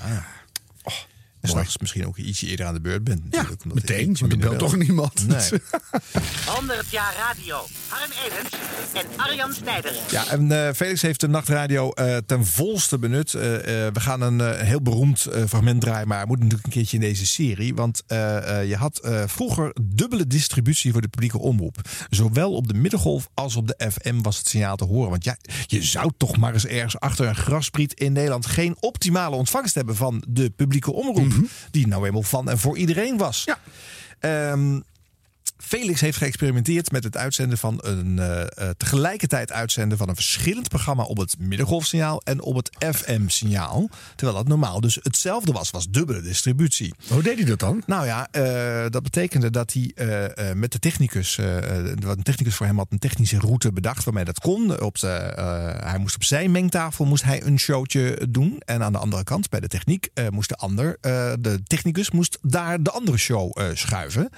Oh, 0.83 0.93
en 1.45 1.51
s'nachts 1.51 1.77
misschien 1.77 2.07
ook 2.07 2.17
ietsje 2.17 2.47
eerder 2.47 2.65
aan 2.65 2.73
de 2.73 2.81
beurt 2.81 3.03
bent. 3.03 3.19
Ja, 3.19 3.25
natuurlijk, 3.31 3.63
omdat 3.63 3.77
het 3.77 3.89
meteen. 3.89 4.15
Want 4.19 4.31
er 4.31 4.37
belt 4.37 4.59
toch 4.59 4.75
niemand. 4.77 5.27
Nee. 5.27 5.49
100 6.55 6.85
jaar 6.89 7.13
radio. 7.17 7.65
Harm 7.87 8.11
Edens 8.25 8.49
en 8.93 9.05
Arjan 9.17 9.53
Snijder. 9.53 9.93
Ja, 10.11 10.27
en 10.27 10.67
eh, 10.67 10.73
Felix 10.73 11.01
heeft 11.01 11.19
de 11.19 11.27
nachtradio 11.27 11.91
eh, 11.91 12.17
ten 12.25 12.45
volste 12.45 12.99
benut. 12.99 13.33
Eh, 13.33 13.55
eh, 13.87 13.93
we 13.93 13.99
gaan 13.99 14.21
een 14.21 14.41
eh, 14.41 14.59
heel 14.67 14.81
beroemd 14.81 15.25
eh, 15.25 15.43
fragment 15.47 15.81
draaien, 15.81 16.07
maar 16.07 16.19
het 16.19 16.27
moet 16.27 16.37
natuurlijk 16.37 16.65
een 16.65 16.71
keertje 16.71 16.97
in 16.97 17.03
deze 17.03 17.25
serie. 17.25 17.75
Want 17.75 18.03
eh, 18.07 18.59
eh, 18.59 18.69
je 18.69 18.75
had 18.75 18.97
eh, 18.99 19.23
vroeger 19.27 19.75
dubbele 19.81 20.27
distributie 20.27 20.91
voor 20.91 21.01
de 21.01 21.07
publieke 21.07 21.39
omroep. 21.39 21.77
Zowel 22.09 22.53
op 22.53 22.67
de 22.67 22.73
middengolf 22.73 23.29
als 23.33 23.55
op 23.55 23.67
de 23.67 23.91
FM 23.91 24.21
was 24.21 24.37
het 24.37 24.47
signaal 24.47 24.75
te 24.75 24.85
horen. 24.85 25.09
Want 25.09 25.23
ja, 25.23 25.37
je 25.65 25.83
zou 25.83 26.11
toch 26.17 26.37
maar 26.37 26.53
eens 26.53 26.65
ergens 26.65 26.99
achter 26.99 27.27
een 27.27 27.35
graspriet 27.35 27.93
in 27.93 28.13
Nederland 28.13 28.45
geen 28.45 28.75
optimale 28.79 29.35
ontvangst 29.35 29.75
hebben 29.75 29.95
van 29.95 30.23
de 30.27 30.49
publieke 30.49 30.93
omroep. 30.93 31.34
Die 31.71 31.87
nou 31.87 32.05
eenmaal 32.05 32.23
van 32.23 32.49
en 32.49 32.59
voor 32.59 32.77
iedereen 32.77 33.17
was. 33.17 33.43
Ja. 33.43 33.59
Felix 35.67 36.01
heeft 36.01 36.17
geëxperimenteerd 36.17 36.91
met 36.91 37.03
het 37.03 37.17
uitzenden 37.17 37.57
van 37.57 37.79
een 37.81 38.19
eh, 38.19 38.41
eh, 38.41 38.69
tegelijkertijd 38.77 39.51
uitzenden 39.51 39.97
van 39.97 40.09
een 40.09 40.15
verschillend 40.15 40.69
programma 40.69 41.03
op 41.03 41.17
het 41.17 41.35
middengolfsignaal 41.39 42.21
en 42.23 42.41
op 42.41 42.55
het 42.55 42.95
FM-signaal. 42.95 43.89
Terwijl 44.15 44.37
dat 44.37 44.47
normaal 44.47 44.81
dus 44.81 44.99
hetzelfde 45.01 45.51
was, 45.51 45.71
was 45.71 45.89
dubbele 45.89 46.21
distributie. 46.21 46.93
Hoe 47.07 47.23
deed 47.23 47.37
hij 47.37 47.45
dat 47.45 47.59
dan? 47.59 47.83
Nou 47.85 48.05
ja, 48.05 48.27
eh, 48.31 48.85
dat 48.89 49.03
betekende 49.03 49.49
dat 49.49 49.73
hij 49.73 49.93
met 50.55 50.71
de 50.71 50.79
technicus, 50.79 51.35
wat 51.99 52.17
een 52.17 52.23
technicus 52.23 52.55
voor 52.55 52.65
hem 52.65 52.77
had 52.77 52.87
een 52.89 52.99
technische 52.99 53.39
route 53.39 53.71
bedacht 53.71 54.03
waarmee 54.03 54.25
dat 54.25 54.39
kon. 54.39 54.81
Op 54.81 54.99
de, 54.99 55.33
hij 55.83 55.97
moest 55.97 56.15
op 56.15 56.23
zijn 56.23 56.51
mengtafel 56.51 57.05
moest 57.05 57.23
hij 57.23 57.43
een 57.43 57.59
showtje 57.59 58.27
doen. 58.29 58.61
En 58.65 58.83
aan 58.83 58.91
de 58.91 58.97
andere 58.97 59.23
kant, 59.23 59.49
bij 59.49 59.59
de 59.59 59.67
techniek, 59.67 60.09
moest 60.29 60.49
de 60.49 60.55
ander, 60.55 60.97
de 61.39 61.59
technicus, 61.63 62.11
moest 62.11 62.37
daar 62.41 62.83
de 62.83 62.91
andere 62.91 63.17
show 63.17 63.59
schuiven. 63.73 64.29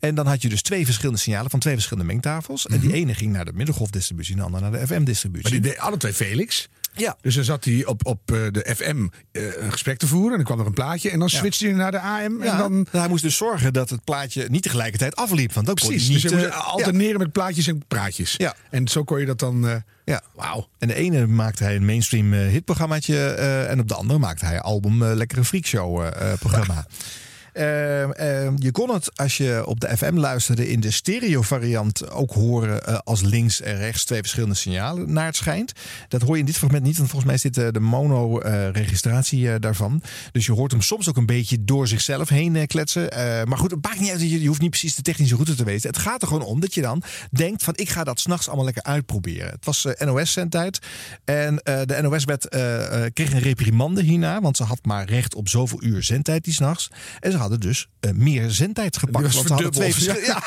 En 0.00 0.14
dan 0.14 0.26
had 0.26 0.42
je 0.42 0.48
dus 0.48 0.59
twee 0.62 0.84
verschillende 0.84 1.18
signalen 1.20 1.50
van 1.50 1.60
twee 1.60 1.74
verschillende 1.74 2.12
mengtafels. 2.12 2.66
En 2.66 2.80
die 2.80 2.92
ene 2.92 3.14
ging 3.14 3.32
naar 3.32 3.44
de 3.44 3.52
middengolfdistributie 3.52 4.32
en 4.32 4.38
de 4.38 4.44
andere 4.44 4.70
naar 4.70 4.80
de 4.80 4.86
FM-distributie. 4.86 5.50
Maar 5.52 5.60
die 5.60 5.70
deed 5.70 5.78
alle 5.80 5.96
twee 5.96 6.12
Felix. 6.12 6.68
Ja. 6.92 7.16
Dus 7.20 7.34
dan 7.34 7.44
zat 7.44 7.64
hij 7.64 7.84
op, 7.86 8.06
op 8.06 8.32
eh, 8.32 8.38
de 8.50 8.74
FM 8.76 9.06
eh, 9.32 9.42
een 9.56 9.72
gesprek 9.72 9.98
te 9.98 10.06
voeren. 10.06 10.30
En 10.30 10.36
dan 10.36 10.44
kwam 10.44 10.60
er 10.60 10.66
een 10.66 10.72
plaatje. 10.72 11.10
En 11.10 11.18
dan 11.18 11.28
Ja. 11.32 11.38
switchte 11.38 11.64
hij 11.66 11.74
naar 11.74 11.90
de 11.90 12.00
AM. 12.00 12.42
Ja, 12.42 12.52
En 12.52 12.58
dan... 12.58 12.86
Hij 12.90 13.08
moest 13.08 13.22
dus 13.22 13.36
zorgen 13.36 13.72
dat 13.72 13.90
het 13.90 14.04
plaatje 14.04 14.46
niet 14.48 14.62
tegelijkertijd 14.62 15.16
afliep. 15.16 15.52
Want 15.52 15.66
kon 15.66 15.74
Precies. 15.74 16.08
niet, 16.08 16.22
dus 16.22 16.30
hij 16.30 16.40
moest 16.40 16.52
eh, 16.52 16.66
alterneren 16.66 17.18
met 17.18 17.32
plaatjes 17.32 17.66
en 17.66 17.82
praatjes. 17.88 18.34
Ja. 18.36 18.54
En 18.70 18.88
zo 18.88 19.04
kon 19.04 19.20
je 19.20 19.26
dat 19.26 19.38
dan... 19.38 19.82
Ja. 20.04 20.22
Wauw. 20.34 20.68
En 20.78 20.88
de 20.88 20.94
ene 20.94 21.26
maakte 21.26 21.64
hij 21.64 21.76
een 21.76 21.84
mainstream 21.84 22.32
hitprogrammaatje. 22.32 23.16
eh, 23.26 23.70
en 23.70 23.80
op 23.80 23.88
de 23.88 23.94
andere 23.94 24.18
maakte 24.18 24.44
hij 24.44 24.54
een 24.54 24.60
album 24.60 25.04
Lekkere 25.04 25.44
Freakshow 25.44 26.08
programma. 26.38 26.86
Eh, 27.52 28.44
eh, 28.46 28.52
je 28.56 28.70
kon 28.70 28.90
het 28.90 29.16
als 29.16 29.36
je 29.36 29.62
op 29.66 29.80
de 29.80 29.96
FM 29.96 30.16
luisterde 30.16 30.70
in 30.70 30.80
de 30.80 30.90
stereo 30.90 31.42
variant 31.42 32.10
ook 32.10 32.32
horen 32.32 32.86
eh, 32.86 32.98
als 33.04 33.20
links 33.20 33.60
en 33.60 33.76
rechts 33.76 34.04
twee 34.04 34.20
verschillende 34.20 34.54
signalen 34.54 35.12
naar 35.12 35.26
het 35.26 35.36
schijnt. 35.36 35.72
Dat 36.08 36.22
hoor 36.22 36.34
je 36.34 36.40
in 36.40 36.46
dit 36.46 36.56
fragment 36.56 36.82
niet, 36.82 36.96
want 36.96 37.10
volgens 37.10 37.30
mij 37.30 37.34
is 37.34 37.54
dit 37.54 37.64
eh, 37.64 37.72
de 37.72 37.80
mono-registratie 37.80 39.58
daarvan. 39.58 40.02
Dus 40.32 40.46
je 40.46 40.52
hoort 40.52 40.70
hem 40.70 40.82
soms 40.82 41.08
ook 41.08 41.16
een 41.16 41.26
beetje 41.26 41.64
door 41.64 41.88
zichzelf 41.88 42.28
heen 42.28 42.56
eh, 42.56 42.66
kletsen. 42.66 43.10
Eh, 43.10 43.44
maar 43.44 43.58
goed, 43.58 43.70
het 43.70 43.84
maakt 43.84 44.00
niet 44.00 44.10
uit, 44.10 44.20
je, 44.20 44.40
je 44.40 44.46
hoeft 44.48 44.60
niet 44.60 44.70
precies 44.70 44.94
de 44.94 45.02
technische 45.02 45.34
route 45.34 45.54
te 45.54 45.64
weten. 45.64 45.88
Het 45.88 45.98
gaat 45.98 46.22
er 46.22 46.28
gewoon 46.28 46.44
om 46.44 46.60
dat 46.60 46.74
je 46.74 46.80
dan 46.80 47.02
denkt 47.30 47.62
van 47.62 47.76
ik 47.76 47.88
ga 47.88 48.04
dat 48.04 48.20
s'nachts 48.20 48.46
allemaal 48.46 48.64
lekker 48.64 48.82
uitproberen. 48.82 49.50
Het 49.50 49.64
was 49.64 49.84
eh, 49.84 50.06
NOS-zendtijd 50.06 50.78
en 51.24 51.62
eh, 51.62 51.80
de 51.84 52.02
NOS 52.02 52.24
werd, 52.24 52.48
eh, 52.48 53.04
eh, 53.04 53.12
kreeg 53.12 53.32
een 53.32 53.40
reprimande 53.40 54.02
hierna, 54.02 54.40
want 54.40 54.56
ze 54.56 54.62
had 54.62 54.78
maar 54.82 55.04
recht 55.04 55.34
op 55.34 55.48
zoveel 55.48 55.82
uur 55.82 56.02
zendtijd 56.02 56.44
die 56.44 56.54
s'nachts. 56.54 56.90
En 57.20 57.30
ze 57.30 57.36
hadden 57.40 57.60
dus 57.60 57.86
eh, 58.00 58.10
meer 58.10 58.50
zendtijd 58.50 58.96
gepakt. 58.96 59.34
want 59.34 59.46
ze 59.46 59.52
hadden 59.52 59.70
twee. 59.70 59.88
Ja. 60.24 60.42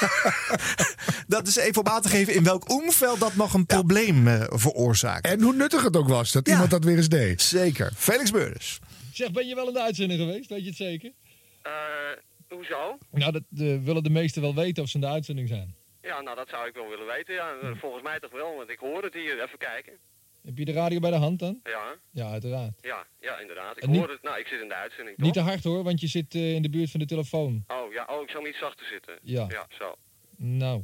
dat 1.27 1.47
is 1.47 1.55
even 1.55 1.81
om 1.85 1.87
aan 1.87 2.01
te 2.01 2.09
geven 2.09 2.33
in 2.33 2.43
welk 2.43 2.69
omveld 2.69 3.19
dat 3.19 3.35
nog 3.35 3.53
een 3.53 3.65
probleem 3.65 4.27
eh, 4.27 4.43
veroorzaakt. 4.49 5.25
En 5.25 5.41
hoe 5.41 5.53
nuttig 5.53 5.83
het 5.83 5.97
ook 5.97 6.07
was 6.07 6.31
dat 6.31 6.47
iemand 6.47 6.69
dat 6.69 6.83
weer 6.83 6.97
eens 6.97 7.09
deed. 7.09 7.41
Zeker. 7.41 7.91
Felix 7.95 8.31
Beurders. 8.31 8.79
Zeg, 9.13 9.31
ben 9.31 9.47
je 9.47 9.55
wel 9.55 9.67
in 9.67 9.73
de 9.73 9.81
uitzending 9.81 10.19
geweest? 10.19 10.49
Weet 10.49 10.61
je 10.61 10.67
het 10.67 10.77
zeker? 10.77 11.11
Eh, 11.61 11.71
hoezo? 12.49 12.97
Nou, 13.11 13.31
dat 13.31 13.43
willen 13.83 14.03
de 14.03 14.09
meesten 14.09 14.41
wel 14.41 14.55
weten 14.55 14.83
of 14.83 14.89
ze 14.89 14.95
in 14.95 15.01
de 15.01 15.07
uitzending 15.07 15.47
zijn. 15.47 15.75
Ja, 16.01 16.21
nou 16.21 16.35
dat 16.35 16.49
zou 16.49 16.67
ik 16.67 16.73
wel 16.73 16.89
willen 16.89 17.05
weten. 17.05 17.33
Ja, 17.33 17.55
volgens 17.79 18.03
mij 18.03 18.19
toch 18.19 18.31
wel, 18.31 18.55
want 18.55 18.69
ik 18.69 18.79
hoor 18.79 19.03
het 19.03 19.13
hier. 19.13 19.43
Even 19.43 19.57
kijken. 19.57 19.93
Heb 20.45 20.57
je 20.57 20.65
de 20.65 20.71
radio 20.71 20.99
bij 20.99 21.09
de 21.11 21.15
hand 21.17 21.39
dan? 21.39 21.59
Ja, 21.63 21.95
Ja, 22.11 22.31
uiteraard. 22.31 22.73
ja, 22.81 23.07
ja, 23.19 23.39
inderdaad. 23.39 23.77
Ik 23.77 23.87
niet- 23.87 23.99
hoor 23.99 24.09
het. 24.09 24.21
Nou, 24.21 24.39
ik 24.39 24.47
zit 24.47 24.61
in 24.61 24.67
de 24.67 24.73
uitzending, 24.73 25.15
toch? 25.17 25.25
Niet 25.25 25.33
te 25.33 25.39
hard 25.39 25.63
hoor, 25.63 25.83
want 25.83 26.01
je 26.01 26.07
zit 26.07 26.35
eh, 26.35 26.53
in 26.53 26.61
de 26.61 26.69
buurt 26.69 26.91
van 26.91 26.99
de 26.99 27.05
telefoon. 27.05 27.63
Oh, 27.67 27.93
ja, 27.93 28.05
oh, 28.09 28.21
ik 28.21 28.29
zal 28.29 28.41
niet 28.41 28.55
zachter 28.55 28.85
zitten. 28.85 29.19
Ja. 29.21 29.45
Ja, 29.49 29.65
zo. 29.77 29.95
Nou, 30.37 30.83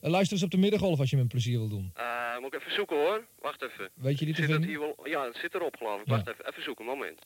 eh, 0.00 0.10
luister 0.10 0.32
eens 0.36 0.44
op 0.44 0.50
de 0.50 0.56
middengolf 0.58 0.98
als 0.98 1.10
je 1.10 1.16
me 1.16 1.22
een 1.22 1.28
plezier 1.28 1.58
wil 1.58 1.68
doen. 1.68 1.90
Eh, 1.94 2.38
moet 2.38 2.54
ik 2.54 2.60
even 2.60 2.72
zoeken 2.74 2.96
hoor. 2.96 3.24
Wacht 3.38 3.62
even. 3.62 3.90
Weet 3.94 4.18
je 4.18 4.24
die 4.24 4.34
te 4.34 4.40
zit 4.40 4.50
het 4.50 4.60
vinden? 4.64 4.80
hier 4.82 4.94
wel? 4.96 5.08
Ja, 5.08 5.24
het 5.26 5.36
zit 5.36 5.54
erop 5.54 5.76
geloof 5.76 6.00
ik. 6.00 6.06
Ja. 6.06 6.12
Wacht 6.14 6.28
even. 6.28 6.46
Even 6.48 6.62
zoeken, 6.62 6.84
moment. 6.84 7.18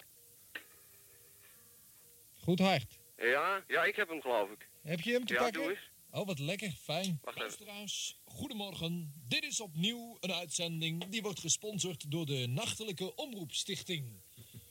Goed 2.42 2.58
hard. 2.58 2.98
Ja, 3.18 3.62
ja, 3.66 3.84
ik 3.84 3.96
heb 3.96 4.08
hem 4.08 4.20
geloof 4.20 4.50
ik. 4.50 4.68
Heb 4.82 5.00
je 5.00 5.12
hem 5.12 5.24
te 5.24 5.32
ja, 5.32 5.38
pakken? 5.42 5.60
doe 5.62 5.70
eens. 5.70 5.90
Oh, 6.14 6.26
wat 6.26 6.38
lekker. 6.38 6.72
Fijn. 6.82 7.20
Luisteraars, 7.34 8.20
goedemorgen. 8.24 9.12
Dit 9.28 9.44
is 9.44 9.60
opnieuw 9.60 10.16
een 10.20 10.32
uitzending 10.32 11.04
die 11.08 11.22
wordt 11.22 11.40
gesponsord 11.40 12.10
door 12.10 12.26
de 12.26 12.46
Nachtelijke 12.48 13.14
Omroepstichting. 13.14 14.04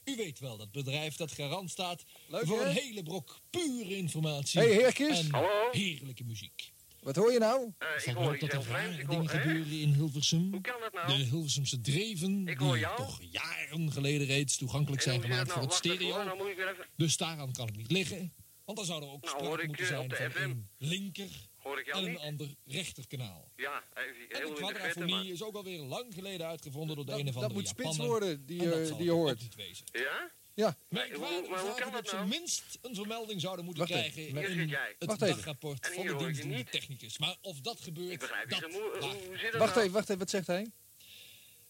U 0.03 0.15
weet 0.15 0.39
wel, 0.39 0.57
dat 0.57 0.71
bedrijf 0.71 1.15
dat 1.15 1.31
garant 1.31 1.69
staat 1.69 2.03
Leuk, 2.27 2.45
voor 2.45 2.59
hè? 2.59 2.65
een 2.65 2.75
hele 2.75 3.03
brok 3.03 3.39
pure 3.49 3.95
informatie. 3.95 4.59
Hey, 4.59 4.69
Heerkes. 4.69 5.19
En 5.19 5.31
Hallo? 5.31 5.69
heerlijke 5.71 6.23
muziek. 6.23 6.71
Wat 7.01 7.15
hoor 7.15 7.31
je 7.31 7.39
nou? 7.39 7.73
Eh, 7.77 7.87
ik 8.05 8.13
hoor 8.13 8.37
dat 8.39 8.53
er 8.53 8.59
Ik 8.91 8.97
dingen 8.97 9.15
hoor, 9.15 9.29
gebeuren 9.29 9.79
in 9.79 9.93
Hilversum. 9.93 10.51
Hoe 10.51 10.61
kan 10.61 10.79
dat 10.79 10.93
nou? 10.93 11.07
De 11.07 11.23
Hilversumse 11.23 11.81
dreven, 11.81 12.47
Ik 12.47 12.57
hoor 12.57 12.71
die 12.71 12.79
jou. 12.81 12.95
toch 12.97 13.19
jaren 13.31 13.91
geleden 13.91 14.27
reeds 14.27 14.57
toegankelijk 14.57 15.01
zijn 15.01 15.21
gemaakt 15.21 15.51
voor 15.51 15.61
nou? 15.61 15.73
het 15.73 15.85
hoor, 15.85 15.95
stereo. 15.97 16.23
nou 16.23 16.51
ik 16.51 16.57
even... 16.57 16.85
Dus 16.95 17.17
daaraan 17.17 17.51
kan 17.51 17.65
het 17.65 17.75
niet 17.77 17.91
liggen. 17.91 18.33
Want 18.65 18.77
dan 18.77 18.87
zou 18.87 19.01
er 19.03 19.09
ook 19.09 19.21
Nou, 19.21 19.27
sprake 19.27 19.45
hoor 19.45 19.59
ik, 19.61 19.67
moeten 19.67 19.83
eh, 19.85 19.91
zijn 19.91 20.01
op 20.03 20.09
de 20.09 20.15
van 20.15 20.31
FM. 20.31 20.41
een 20.41 20.69
linker 20.77 21.29
Hoor 21.57 21.79
ik 21.79 21.85
jou 21.85 21.97
en 21.97 22.05
een 22.05 22.11
niet? 22.11 22.19
ander 22.21 22.55
rechterkanaal. 22.65 23.51
Ja, 23.55 23.83
even 23.93 24.07
En 24.07 24.15
heel 24.15 24.27
de 24.29 24.37
in 24.37 24.49
de 24.49 24.55
vette, 24.55 24.73
kwadrafonie 24.73 25.15
maar... 25.15 25.25
is 25.25 25.43
ook 25.43 25.55
alweer 25.55 25.79
lang 25.79 26.13
geleden 26.13 26.47
uitgevonden 26.47 26.95
door 26.95 27.05
de 27.05 27.11
Dat- 27.11 27.19
een 27.19 27.27
of 27.27 27.33
dat 27.33 27.43
andere 27.43 27.59
moet 27.59 27.69
spits 27.69 27.89
Japanner. 27.89 28.07
worden, 28.19 28.45
die, 28.45 28.63
dat 28.69 28.89
eh, 28.89 28.95
die 28.97 29.05
je 29.05 29.11
hoort. 29.11 29.47
Ja? 29.91 30.31
Ja. 30.55 30.77
Merkwaardig 30.89 31.49
maar 31.49 31.59
hoe 31.59 31.73
kan 31.79 31.91
dat 31.91 31.99
op 32.01 32.07
zijn 32.07 32.27
nou? 32.27 32.39
minst 32.39 32.77
een 32.81 32.95
vermelding 32.95 33.41
zouden 33.41 33.65
moeten 33.65 33.87
Wacht 33.87 33.93
krijgen 34.11 34.27
in 34.27 34.67
jij. 34.67 34.95
het 34.99 35.19
dagrapport 35.19 35.87
van 35.93 36.05
de 36.07 36.15
dienstdoende 36.15 36.63
technicus. 36.63 37.17
Maar 37.17 37.35
of 37.41 37.59
dat 37.61 37.81
gebeurt, 37.81 38.11
Ik 38.11 38.19
begrijp 38.19 38.49
dat. 38.49 38.61
Hoe 38.61 38.97
zit 39.31 39.41
het 39.41 39.57
Wacht 39.57 39.69
nou? 39.73 39.79
even, 39.81 39.91
wacht 39.93 40.05
even. 40.07 40.17
Wat 40.19 40.29
zegt 40.29 40.47
hij? 40.47 40.71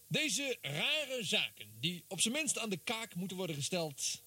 Deze 0.06 0.56
rare 0.60 1.18
zaken, 1.20 1.66
die 1.80 2.04
op 2.08 2.20
zijn 2.20 2.34
minst 2.34 2.58
aan 2.58 2.70
de 2.70 2.76
kaak 2.76 3.14
moeten 3.14 3.36
worden 3.36 3.56
gesteld, 3.56 4.22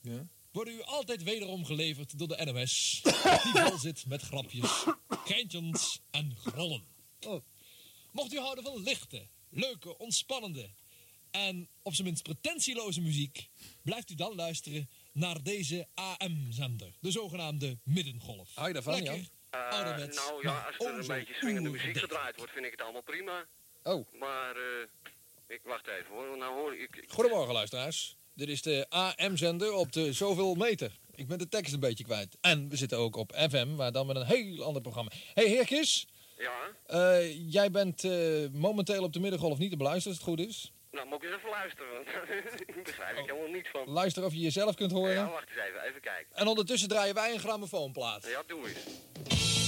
Ja. 0.00 0.26
Worden 0.54 0.74
u 0.74 0.82
altijd 0.82 1.22
wederom 1.22 1.64
geleverd 1.64 2.18
door 2.18 2.28
de 2.28 2.44
NOS. 2.44 3.00
die 3.02 3.62
vol 3.62 3.78
zit 3.78 4.06
met 4.06 4.22
grapjes, 4.22 4.84
geintjes 5.08 6.00
en 6.10 6.36
grollen. 6.36 6.84
Oh. 7.20 7.44
Mocht 8.12 8.32
u 8.32 8.38
houden 8.38 8.64
van 8.64 8.82
lichte, 8.82 9.26
leuke, 9.48 9.98
ontspannende 9.98 10.70
en 11.30 11.68
op 11.82 11.94
zijn 11.94 12.06
minst 12.06 12.22
pretentieloze 12.22 13.00
muziek, 13.00 13.48
blijft 13.82 14.10
u 14.10 14.14
dan 14.14 14.34
luisteren 14.34 14.90
naar 15.12 15.42
deze 15.42 15.88
AM-zender, 15.94 16.92
de 17.00 17.10
zogenaamde 17.10 17.78
middengolf. 17.82 18.54
Hou 18.54 18.66
je 18.66 18.72
daarvan, 18.72 18.94
Lekker, 18.94 19.14
Jan? 19.14 19.28
Eh, 19.50 19.70
nou 19.70 20.42
ja, 20.42 20.60
als 20.66 20.86
er 20.86 20.94
o 20.94 20.98
een 20.98 21.06
beetje 21.06 21.34
swingende 21.34 21.70
muziek 21.70 21.98
gedraaid 21.98 22.36
wordt, 22.36 22.52
vind 22.52 22.64
ik 22.64 22.70
het 22.70 22.80
allemaal 22.80 23.02
prima. 23.02 23.46
Oh. 23.82 24.12
Maar, 24.12 24.56
eh, 24.56 24.88
ik 25.46 25.60
wacht 25.64 25.86
even 25.86 26.14
hoor, 26.14 26.36
nou 26.36 26.54
hoor 26.54 26.74
ik... 26.74 26.96
ik 26.96 27.10
Goedemorgen, 27.10 27.54
luisteraars. 27.54 28.16
Dit 28.36 28.48
is 28.48 28.62
de 28.62 28.86
AM-zender 28.88 29.72
op 29.72 29.92
de 29.92 30.12
zoveel 30.12 30.54
meter. 30.54 30.90
Ik 31.14 31.28
ben 31.28 31.38
de 31.38 31.48
tekst 31.48 31.72
een 31.72 31.80
beetje 31.80 32.04
kwijt. 32.04 32.36
En 32.40 32.68
we 32.68 32.76
zitten 32.76 32.98
ook 32.98 33.16
op 33.16 33.32
FM, 33.50 33.74
maar 33.74 33.92
dan 33.92 34.06
met 34.06 34.16
een 34.16 34.26
heel 34.26 34.64
ander 34.64 34.82
programma. 34.82 35.10
hey, 35.34 35.46
Heerkes. 35.46 36.06
Ja? 36.38 36.52
Eh, 36.86 37.50
jij 37.52 37.70
bent 37.70 38.04
eh, 38.04 38.12
momenteel 38.52 39.02
op 39.02 39.12
de 39.12 39.20
middengolf 39.20 39.58
niet 39.58 39.70
te 39.70 39.76
beluisteren, 39.76 40.18
als 40.18 40.26
het 40.26 40.36
goed 40.36 40.48
is. 40.48 40.72
Nou, 40.90 41.06
moet 41.06 41.22
ik 41.22 41.28
eens 41.28 41.38
even 41.38 41.50
luisteren, 41.50 41.92
want 41.94 42.06
ik 42.76 42.84
begrijp 42.84 43.18
ik 43.18 43.26
helemaal 43.26 43.50
niets 43.50 43.68
van. 43.68 43.88
Luister 43.88 44.24
of 44.24 44.32
je 44.32 44.40
jezelf 44.40 44.74
kunt 44.74 44.92
horen. 44.92 45.14
Ja, 45.14 45.30
wacht 45.30 45.48
eens 45.48 45.66
even, 45.68 45.82
even 45.82 46.00
kijken. 46.00 46.36
En 46.36 46.46
ondertussen 46.46 46.88
draaien 46.88 47.14
wij 47.14 47.32
een 47.32 47.40
grammofoonplaat. 47.40 48.26
Ja, 48.26 48.42
doe 48.46 48.68
eens. 48.68 49.63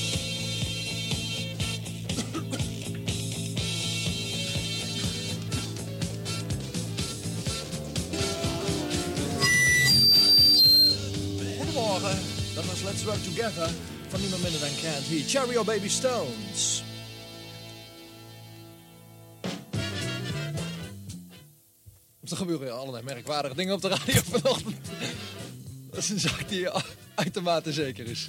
Dat 12.00 12.64
was 12.64 12.82
Let's 12.82 13.04
Work 13.04 13.22
Together 13.22 13.70
van 14.08 14.20
niemand 14.20 14.42
minder 14.42 14.60
dan 14.60 14.68
hier. 15.04 15.24
Cherry 15.28 15.56
or 15.56 15.64
Baby 15.64 15.88
Stones. 15.88 16.82
Er 22.30 22.36
gebeuren 22.36 22.78
allerlei 22.78 23.04
merkwaardige 23.04 23.54
dingen 23.54 23.74
op 23.74 23.82
de 23.82 23.88
radio 23.88 24.20
vanochtend. 24.40 24.76
Dat 25.90 25.98
is 25.98 26.08
een 26.08 26.20
zaak 26.20 26.48
die 26.48 26.68
uitermate 27.14 27.72
zeker 27.72 28.06
is. 28.06 28.28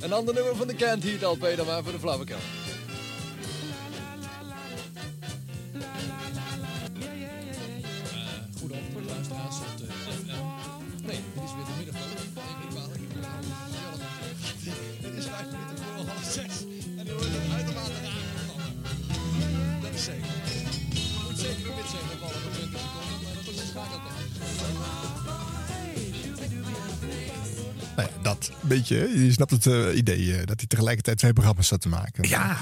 Een 0.00 0.12
ander 0.12 0.34
nummer 0.34 0.56
van 0.56 0.66
de 0.66 0.74
Kent 0.74 1.02
Heat 1.02 1.20
dan 1.20 1.66
maar 1.66 1.82
voor 1.82 1.92
de 1.92 1.98
flauwekul. 1.98 2.36
Dat 28.48 28.68
beetje. 28.68 29.24
Je 29.24 29.32
snapt 29.32 29.50
het 29.50 29.66
eh, 29.66 29.96
idee 29.96 30.32
eh, 30.32 30.38
dat 30.46 30.58
hij 30.58 30.66
tegelijkertijd 30.66 31.18
twee 31.18 31.32
programma's 31.32 31.66
zat 31.68 31.80
te 31.80 31.88
maken. 31.88 32.28
Ja. 32.28 32.56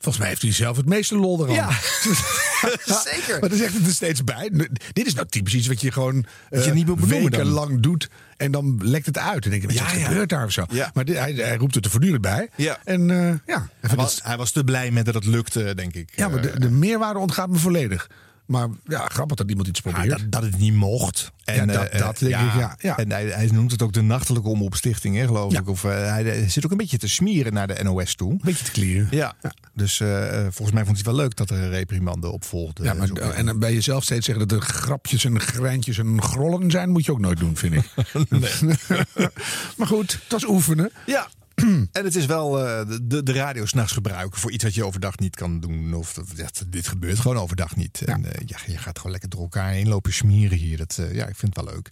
Volgens 0.00 0.18
mij 0.18 0.28
heeft 0.28 0.42
hij 0.42 0.52
zelf 0.52 0.76
het 0.76 0.86
meeste 0.86 1.16
lol 1.16 1.42
eraan. 1.48 1.54
Ja. 1.54 1.70
Zeker. 3.12 3.40
Maar 3.40 3.48
dan 3.48 3.58
zegt 3.58 3.74
het 3.74 3.86
er 3.86 3.92
steeds 3.92 4.24
bij. 4.24 4.50
Dit 4.92 5.06
is 5.06 5.14
nou 5.14 5.26
typisch 5.28 5.54
iets 5.54 5.66
wat 5.66 5.80
je 5.80 5.92
gewoon 5.92 6.26
Wat 6.50 6.64
je 6.64 6.70
eh, 6.70 6.76
niet 6.76 6.86
dan. 6.86 7.06
wekenlang 7.06 7.80
doet. 7.80 8.08
En 8.36 8.50
dan 8.52 8.78
lekt 8.82 9.06
het 9.06 9.18
uit. 9.18 9.44
En 9.44 9.50
denk 9.50 9.62
je, 9.62 9.68
wat 9.68 9.76
Ja, 9.76 9.84
gebeurt 9.86 10.28
daar 10.28 10.44
of 10.44 10.52
zo? 10.52 10.64
Ja. 10.70 10.90
Maar 10.94 11.04
dit- 11.04 11.18
hij, 11.18 11.32
hij 11.32 11.56
roept 11.56 11.74
het 11.74 11.84
er 11.84 11.90
voortdurend 11.90 12.22
bij. 12.22 12.48
Ja. 12.56 12.78
En 12.84 13.06
ja. 13.46 13.68
Hij 13.80 13.96
was, 13.96 14.20
hij 14.22 14.36
was 14.36 14.50
te 14.50 14.64
blij 14.64 14.90
met 14.90 15.04
dat 15.04 15.14
het 15.14 15.24
lukte, 15.24 15.74
denk 15.74 15.94
ik. 15.94 16.10
Ja, 16.16 16.28
maar 16.28 16.42
de, 16.42 16.60
de 16.60 16.70
meerwaarde 16.70 17.18
ontgaat 17.18 17.48
me 17.48 17.58
volledig. 17.58 18.08
Maar 18.48 18.68
ja, 18.84 19.06
grappig 19.06 19.36
dat 19.36 19.48
iemand 19.48 19.68
iets 19.68 19.80
Ja, 19.84 19.90
probeert. 19.90 20.18
dat, 20.18 20.32
dat 20.32 20.42
het 20.42 20.58
niet 20.58 20.74
mocht. 20.74 21.32
En, 21.44 21.54
Ja, 21.54 21.66
dat- 21.66 21.88
eh, 21.88 21.98
dat 21.98 22.18
denk 22.18 22.30
ik, 22.32 22.38
ja, 22.54 22.76
ja. 22.78 22.96
En 22.96 23.10
hij, 23.10 23.26
hij 23.26 23.46
noemt 23.52 23.70
het 23.70 23.82
ook 23.82 23.92
de 23.92 24.00
nachtelijke 24.02 24.48
omroepstichting, 24.48 25.16
hè, 25.16 25.26
geloof 25.26 25.52
ik. 25.58 25.68
Of, 25.68 25.84
eh, 25.84 25.90
hij, 25.90 26.48
zit 26.48 26.64
ook 26.64 26.70
een 26.70 26.76
beetje 26.76 26.98
te 26.98 27.08
smieren 27.08 27.52
naar 27.52 27.66
de 27.66 27.82
NOS 27.82 28.14
toe. 28.14 28.38
Beetje 28.42 28.64
te 28.64 28.70
klieren. 28.70 29.08
Ja. 29.10 29.34
Dus 29.74 30.00
eh, 30.00 30.08
volgens 30.40 30.70
mij 30.72 30.84
vond 30.84 30.86
hij 30.86 30.96
het 30.96 31.06
wel 31.06 31.14
leuk 31.14 31.36
dat 31.36 31.50
er 31.50 31.56
een 31.58 31.70
reprimande 31.70 32.30
op 32.30 32.44
volgde. 32.44 32.84
Ja, 32.84 32.94
maar, 32.94 33.10
en 33.30 33.46
dan 33.46 33.58
bij 33.58 33.72
jezelf 33.74 34.04
steeds 34.04 34.26
zeggen 34.26 34.48
dat 34.48 34.58
er 34.58 34.64
grapjes 34.66 35.24
en 35.24 35.40
grijntjes 35.40 35.98
en 35.98 36.22
grollen 36.22 36.70
zijn, 36.70 36.90
moet 36.90 37.04
je 37.04 37.12
ook 37.12 37.20
nooit 37.20 37.38
doen, 37.38 37.56
vind 37.56 37.74
ik. 37.74 37.84
maar 39.76 39.86
goed, 39.86 40.12
het 40.12 40.32
was 40.32 40.46
oefenen. 40.46 40.90
Ja. 41.06 41.28
En 41.92 42.04
het 42.04 42.16
is 42.16 42.26
wel 42.26 42.66
eh, 42.66 42.86
de, 43.02 43.22
de 43.22 43.32
radio 43.32 43.66
s'nachts 43.66 43.92
gebruiken 43.92 44.40
voor 44.40 44.50
iets 44.50 44.64
wat 44.64 44.74
je 44.74 44.84
overdag 44.84 45.18
niet 45.18 45.36
kan 45.36 45.60
doen. 45.60 45.94
Of 45.94 46.12
dat, 46.12 46.64
dit 46.68 46.88
gebeurt 46.88 47.18
gewoon 47.18 47.36
overdag 47.36 47.76
niet. 47.76 48.02
En 48.04 48.24
eh, 48.24 48.46
ja, 48.46 48.56
je 48.66 48.78
gaat 48.78 48.96
gewoon 48.96 49.12
lekker 49.12 49.30
door 49.30 49.40
elkaar 49.40 49.70
heen 49.70 49.88
lopen 49.88 50.12
smeren 50.12 50.58
hier. 50.58 50.76
Dat, 50.76 50.98
eh, 51.00 51.14
ja, 51.14 51.26
ik 51.26 51.36
vind 51.36 51.56
het 51.56 51.64
wel 51.64 51.74
leuk. 51.74 51.90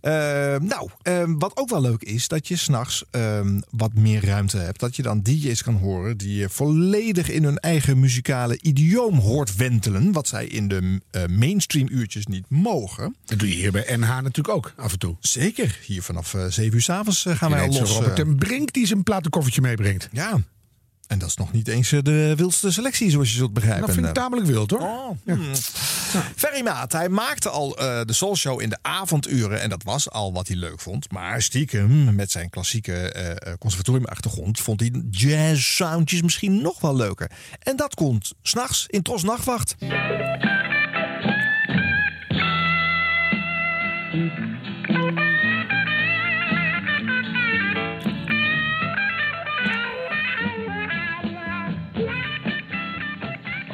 Eh, 0.00 0.68
nou, 0.68 0.90
eh, 1.02 1.24
wat 1.38 1.56
ook 1.56 1.68
wel 1.68 1.80
leuk 1.80 2.02
is, 2.02 2.28
dat 2.28 2.48
je 2.48 2.56
s'nachts 2.56 2.76
nachts 2.78 3.66
wat 3.70 3.94
meer 3.94 4.24
ruimte 4.24 4.56
hebt. 4.56 4.80
Dat 4.80 4.96
je 4.96 5.02
dan 5.02 5.22
DJ's 5.22 5.62
kan 5.62 5.74
horen 5.74 6.16
die 6.16 6.36
je 6.36 6.48
volledig 6.48 7.30
in 7.30 7.44
hun 7.44 7.58
eigen 7.58 8.00
muzikale 8.00 8.58
idioom 8.60 9.18
hoort 9.18 9.56
wentelen. 9.56 10.12
Wat 10.12 10.28
zij 10.28 10.46
in 10.46 10.68
de 10.68 11.00
mainstream 11.30 11.88
uurtjes 11.90 12.26
niet 12.26 12.44
mogen. 12.48 13.16
Dat 13.24 13.38
doe 13.38 13.48
je 13.48 13.54
hier 13.54 13.72
bij 13.72 13.96
NH 13.96 14.08
natuurlijk 14.08 14.48
ook 14.48 14.72
af 14.76 14.92
en 14.92 14.98
toe. 14.98 15.16
Zeker. 15.20 15.78
Hier 15.86 16.02
vanaf 16.02 16.34
eh 16.34 16.46
7 16.46 16.74
uur 16.74 16.82
s'avonds 16.82 17.26
avonds 17.26 17.40
gaan 17.40 17.50
wij 17.50 17.60
al 17.60 17.72
los. 17.72 17.90
Robert 17.90 18.36
Brink 18.36 18.70
die 18.78 18.86
zijn 18.86 19.02
platenkoffertje 19.02 19.60
meebrengt. 19.60 20.08
Ja. 20.12 20.40
En 21.06 21.18
dat 21.18 21.28
is 21.28 21.36
nog 21.36 21.52
niet 21.52 21.68
eens 21.68 21.92
eh, 21.92 22.02
de 22.02 22.34
wildste 22.36 22.72
selectie, 22.72 23.10
zoals 23.10 23.30
je 23.30 23.36
zult 23.36 23.52
begrijpen. 23.52 23.86
Dat 23.86 23.94
vind 23.94 24.06
ik 24.06 24.16
Eh, 24.16 24.22
tamelijk 24.22 24.46
wild 24.46 24.70
hoor. 24.70 24.80
Oh, 24.80 25.10
hmm. 25.24 25.54
Ferry 26.36 26.62
Maat, 26.62 26.92
hij 26.92 27.08
maakte 27.08 27.48
al 27.48 27.78
eh, 27.78 28.00
de 28.04 28.12
Soul 28.12 28.36
Show 28.36 28.60
in 28.60 28.68
de 28.68 28.78
avonduren. 28.82 29.60
En 29.60 29.68
dat 29.68 29.82
was 29.82 30.10
al 30.10 30.32
wat 30.32 30.48
hij 30.48 30.56
leuk 30.56 30.80
vond. 30.80 31.12
Maar 31.12 31.42
stiekem, 31.42 32.14
met 32.14 32.30
zijn 32.30 32.50
klassieke 32.50 33.12
eh, 33.12 33.52
conservatoriumachtergrond... 33.58 34.60
vond 34.60 34.80
hij 34.80 35.02
jazz-soundjes 35.10 36.22
misschien 36.22 36.62
nog 36.62 36.80
wel 36.80 36.96
leuker. 36.96 37.30
En 37.58 37.76
dat 37.76 37.94
komt 37.94 38.32
s'nachts 38.42 38.84
in 38.86 39.02
Tros 39.02 39.22
Nachtwacht. 39.22 39.74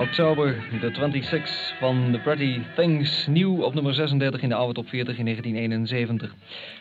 Oktober, 0.05 0.64
de 0.80 0.90
26 0.92 1.74
van 1.78 2.09
The 2.12 2.18
Pretty 2.18 2.61
Things. 2.76 3.26
Nieuw 3.26 3.62
op 3.62 3.74
nummer 3.74 3.94
36 3.94 4.42
in 4.42 4.48
de 4.48 4.55
oude 4.55 4.74
top 4.74 4.88
40 4.88 5.18
in 5.18 5.24
1971. 5.24 6.34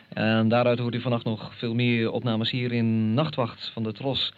En 0.10 0.48
daaruit 0.48 0.80
hoort 0.80 0.96
u 0.96 1.02
vannacht 1.02 1.26
nog 1.26 1.52
veel 1.56 1.74
meer 1.74 2.12
opnames 2.12 2.52
hier 2.52 2.72
in 2.72 3.14
Nachtwacht 3.14 3.70
van 3.74 3.84
de 3.84 3.92
Tros. 3.92 4.34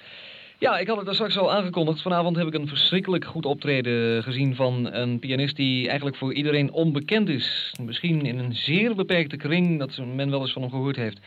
Ja, 0.60 0.78
ik 0.78 0.88
had 0.88 0.98
het 0.98 1.08
er 1.08 1.14
straks 1.14 1.38
al 1.38 1.52
aangekondigd. 1.52 2.02
Vanavond 2.02 2.36
heb 2.36 2.48
ik 2.48 2.54
een 2.54 2.68
verschrikkelijk 2.68 3.26
goed 3.26 3.46
optreden 3.46 4.24
gezien 4.24 4.56
van 4.56 4.94
een 4.94 5.20
pianist 5.20 5.56
die 5.56 5.88
eigenlijk 5.88 6.18
voor 6.18 6.34
iedereen 6.34 6.72
onbekend 6.72 7.30
is. 7.30 7.74
Misschien 7.82 8.26
in 8.26 8.40
een 8.40 8.56
zeer 8.56 8.96
beperkte 8.96 9.38
kring 9.38 9.80
dat 9.80 10.00
men 10.16 10.30
wel 10.30 10.42
eens 10.42 10.54
van 10.54 10.62
hem 10.62 10.72
gehoord 10.72 10.96
heeft. 10.96 11.20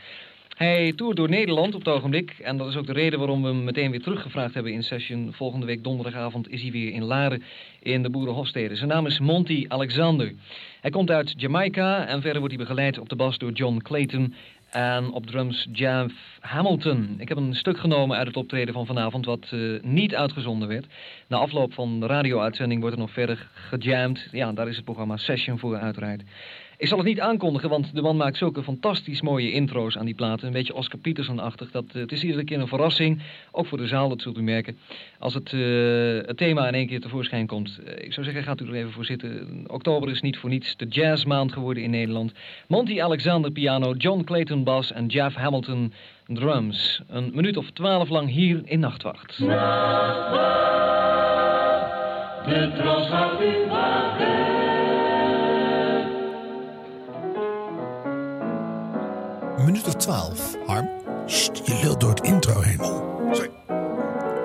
Hij 0.59 0.93
toert 0.95 1.17
door 1.17 1.29
Nederland 1.29 1.75
op 1.75 1.85
het 1.85 1.93
ogenblik. 1.93 2.35
En 2.39 2.57
dat 2.57 2.67
is 2.67 2.75
ook 2.75 2.85
de 2.85 2.93
reden 2.93 3.19
waarom 3.19 3.41
we 3.41 3.47
hem 3.47 3.63
meteen 3.63 3.91
weer 3.91 4.01
teruggevraagd 4.01 4.53
hebben 4.53 4.73
in 4.73 4.83
session. 4.83 5.33
Volgende 5.33 5.65
week 5.65 5.83
donderdagavond 5.83 6.49
is 6.49 6.61
hij 6.61 6.71
weer 6.71 6.91
in 6.91 7.03
Laren 7.03 7.43
in 7.79 8.03
de 8.03 8.09
Boerenhofstede. 8.09 8.75
Zijn 8.75 8.89
naam 8.89 9.05
is 9.05 9.19
Monty 9.19 9.65
Alexander. 9.67 10.33
Hij 10.81 10.91
komt 10.91 11.11
uit 11.11 11.33
Jamaica 11.37 12.05
en 12.05 12.21
verder 12.21 12.39
wordt 12.39 12.55
hij 12.55 12.65
begeleid 12.65 12.99
op 12.99 13.09
de 13.09 13.15
bas 13.15 13.37
door 13.37 13.51
John 13.51 13.77
Clayton. 13.77 14.35
En 14.69 15.11
op 15.11 15.25
drums 15.25 15.67
Jeff 15.71 16.13
Hamilton. 16.39 17.15
Ik 17.17 17.27
heb 17.27 17.37
een 17.37 17.55
stuk 17.55 17.79
genomen 17.79 18.17
uit 18.17 18.27
het 18.27 18.37
optreden 18.37 18.73
van 18.73 18.85
vanavond 18.85 19.25
wat 19.25 19.47
eh, 19.51 19.59
niet 19.81 20.15
uitgezonden 20.15 20.67
werd. 20.67 20.85
Na 21.27 21.37
afloop 21.37 21.73
van 21.73 21.99
de 21.99 22.05
radio-uitzending 22.05 22.81
wordt 22.81 22.95
er 22.95 23.01
nog 23.01 23.11
verder 23.11 23.49
gejamd. 23.53 24.27
Ja, 24.31 24.51
daar 24.51 24.67
is 24.67 24.75
het 24.75 24.85
programma 24.85 25.17
Session 25.17 25.59
voor 25.59 25.77
uiteraard. 25.77 26.21
Ik 26.79 26.87
zal 26.87 26.97
het 26.97 27.07
niet 27.07 27.19
aankondigen, 27.19 27.69
want 27.69 27.95
de 27.95 28.01
man 28.01 28.17
maakt 28.17 28.37
zulke 28.37 28.63
fantastisch 28.63 29.21
mooie 29.21 29.51
intro's 29.51 29.97
aan 29.97 30.05
die 30.05 30.15
platen. 30.15 30.47
Een 30.47 30.53
beetje 30.53 30.73
Oscar 30.73 30.99
Peterson-achtig. 30.99 31.71
Dat, 31.71 31.85
eh, 31.93 32.01
het 32.01 32.11
is 32.11 32.23
iedere 32.23 32.43
keer 32.43 32.59
een 32.59 32.67
verrassing. 32.67 33.21
Ook 33.51 33.65
voor 33.65 33.77
de 33.77 33.87
zaal, 33.87 34.09
dat 34.09 34.21
zult 34.21 34.37
u 34.37 34.41
merken. 34.41 34.77
Als 35.19 35.33
het, 35.33 35.53
eh, 35.53 35.59
het 36.27 36.37
thema 36.37 36.67
in 36.67 36.73
één 36.73 36.87
keer 36.87 37.01
tevoorschijn 37.01 37.47
komt. 37.47 37.79
Eh, 37.85 38.05
ik 38.05 38.13
zou 38.13 38.25
zeggen, 38.25 38.43
gaat 38.43 38.61
u 38.61 38.67
er 38.67 38.73
even 38.73 38.91
voor 38.91 39.05
zitten. 39.05 39.63
Oktober 39.67 40.09
is 40.09 40.21
niet 40.21 40.37
voor 40.37 40.49
niets 40.49 40.77
de 40.77 40.85
jazzmaand 40.85 41.53
geworden 41.53 41.83
in 41.83 41.89
Nederland. 41.89 42.33
Monty 42.67 43.01
Alexander 43.01 43.51
piano, 43.51 43.93
John 43.93 44.23
Clayton 44.23 44.63
bas 44.63 44.91
en 44.91 45.05
Jeff 45.05 45.35
Hamilton 45.35 45.93
drums. 46.25 47.01
Een 47.07 47.31
minuut 47.33 47.57
of 47.57 47.71
twaalf 47.71 48.09
lang 48.09 48.29
hier 48.29 48.61
in 48.65 48.79
Nachtwacht. 48.79 49.37
De. 54.17 54.58
Minuut 59.65 59.87
of 59.87 59.93
twaalf, 59.95 60.55
Harm. 60.67 60.89
Sst, 61.25 61.51
je 61.65 61.79
lult 61.83 61.99
door 61.99 62.09
het 62.09 62.21
intro 62.21 62.61
heen. 62.61 62.81
Oh, 62.81 63.33
sorry. 63.33 63.49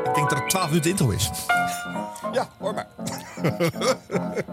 Ik 0.04 0.14
denk 0.14 0.30
dat 0.30 0.38
het 0.38 0.48
12 0.50 0.66
minuten 0.68 0.90
intro 0.90 1.10
is. 1.10 1.30
Ja, 2.32 2.48
hoor 2.58 2.74
maar. 2.74 2.86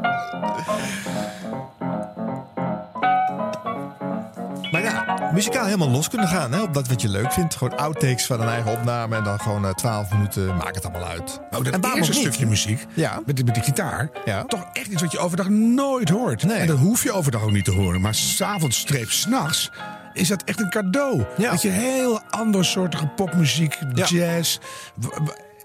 Maar 4.71 4.81
ja, 4.83 5.29
muzikaal 5.33 5.65
helemaal 5.65 5.89
los 5.89 6.09
kunnen 6.09 6.27
gaan 6.27 6.51
hè, 6.51 6.61
op 6.61 6.73
dat 6.73 6.87
wat 6.87 7.01
je 7.01 7.09
leuk 7.09 7.31
vindt. 7.33 7.55
Gewoon 7.55 7.77
outtakes 7.77 8.25
van 8.25 8.41
een 8.41 8.47
eigen 8.47 8.71
opname 8.71 9.15
en 9.15 9.23
dan 9.23 9.39
gewoon 9.39 9.65
eh, 9.65 9.73
12 9.73 10.11
minuten, 10.11 10.55
maak 10.55 10.75
het 10.75 10.85
allemaal 10.85 11.07
uit. 11.09 11.39
Ook 11.51 11.63
dat 11.65 11.73
en 11.73 11.81
waarom 11.81 11.99
eerste 11.99 12.13
niet? 12.13 12.21
stukje 12.27 12.45
muziek 12.45 12.85
Ja. 12.93 13.19
met, 13.25 13.35
die- 13.35 13.45
met 13.45 13.53
die 13.53 13.63
gitaar. 13.63 14.09
Ja. 14.25 14.43
Toch 14.43 14.65
echt 14.73 14.87
iets 14.87 15.01
wat 15.01 15.11
je 15.11 15.19
overdag 15.19 15.49
nooit 15.49 16.09
hoort. 16.09 16.43
Nee. 16.43 16.57
En 16.57 16.67
dat 16.67 16.77
hoef 16.77 17.03
je 17.03 17.11
overdag 17.11 17.41
ook 17.43 17.51
niet 17.51 17.65
te 17.65 17.71
horen. 17.71 18.01
Maar 18.01 18.15
s'avonds 18.15 18.77
streep 18.79 19.09
s'nachts 19.11 19.71
is 20.13 20.27
dat 20.27 20.43
echt 20.43 20.59
een 20.59 20.69
cadeau. 20.69 21.23
Ja. 21.37 21.51
Dat 21.51 21.61
je 21.61 21.69
heel 21.69 22.21
andere 22.29 22.63
soorten 22.63 23.13
popmuziek, 23.15 23.77
Ja. 23.93 24.05
jazz... 24.05 24.57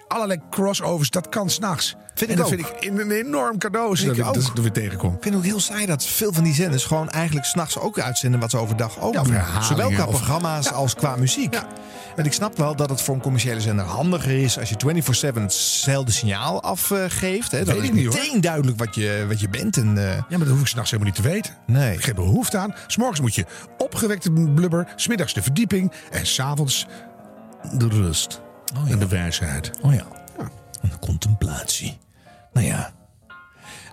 Allerlei 0.09 0.40
crossovers, 0.51 1.11
dat 1.11 1.28
kan 1.28 1.51
s'nachts. 1.51 1.97
Vind 2.14 2.30
en 2.30 2.36
dat 2.36 2.47
ook. 2.47 2.53
vind 2.53 2.66
ik 2.68 2.90
een, 2.90 3.11
enorm 3.11 3.59
cadeau 3.59 3.97
Vind 3.97 4.16
dat 4.16 4.36
ik 4.36 4.55
dat 4.55 4.64
ik 4.64 4.72
tegenkom. 4.72 5.14
Ik 5.14 5.22
vind 5.22 5.34
het 5.34 5.44
ook 5.44 5.51
heel 5.51 5.61
saai 5.61 5.86
dat 5.86 6.05
veel 6.07 6.32
van 6.32 6.44
die 6.44 6.55
zenders 6.55 6.84
gewoon 6.84 7.11
eigenlijk 7.11 7.47
s'nachts 7.47 7.78
ook 7.78 7.99
uitzenden 7.99 8.40
wat 8.40 8.51
ze 8.51 8.57
overdag 8.59 9.01
ook 9.01 9.14
Ja, 9.14 9.22
doen. 9.22 9.62
Zowel 9.62 9.90
qua 9.90 10.05
of- 10.05 10.11
programma's 10.11 10.72
als 10.72 10.94
qua 10.94 11.16
muziek. 11.16 11.59
En 12.17 12.25
ik 12.25 12.33
snap 12.33 12.57
wel 12.57 12.77
dat 12.77 12.91
het 12.91 13.01
voor 13.03 13.14
een 13.14 13.21
commerciële 13.21 13.61
zender 13.61 13.85
handiger 13.85 14.43
is 14.43 14.59
als 14.59 14.69
je 14.69 14.77
24-7 15.35 15.35
hetzelfde 15.43 16.12
signaal 16.12 16.62
afgeeft. 16.62 17.51
Hè. 17.53 17.64
Dan 17.64 17.75
Weet 17.75 17.83
is 17.83 17.99
ik 17.99 18.07
hoor. 18.07 18.14
meteen 18.14 18.41
duidelijk 18.41 18.79
wat 18.79 18.95
je, 18.95 19.25
wat 19.29 19.41
je 19.41 19.49
bent. 19.49 19.77
En, 19.77 19.99
eh, 19.99 20.05
Ja, 20.14 20.25
maar 20.29 20.39
dat 20.39 20.49
hoef 20.49 20.61
ik 20.61 20.67
s'nachts 20.67 20.91
helemaal 20.91 21.12
niet 21.12 21.23
te 21.25 21.29
weten. 21.31 21.55
nee. 21.67 21.99
Geen 21.99 22.14
behoefte 22.14 22.59
aan. 22.59 22.75
S'morgens 22.87 23.21
moet 23.21 23.35
je 23.35 23.45
opgewekte 23.79 24.31
blubber, 24.31 24.93
smiddags 24.97 25.33
de 25.35 25.43
verdieping 25.43 25.93
en 26.11 26.27
s'avonds 26.27 26.87
de 27.73 27.89
rust 27.89 28.41
en 28.89 28.99
de 28.99 29.09
wijsheid. 29.09 29.71
Oh 29.83 29.95
ja. 29.95 30.07
En 30.83 30.89
de 30.91 30.99
contemplatie. 30.99 31.99
Nou 32.53 32.67
ja. 32.67 32.93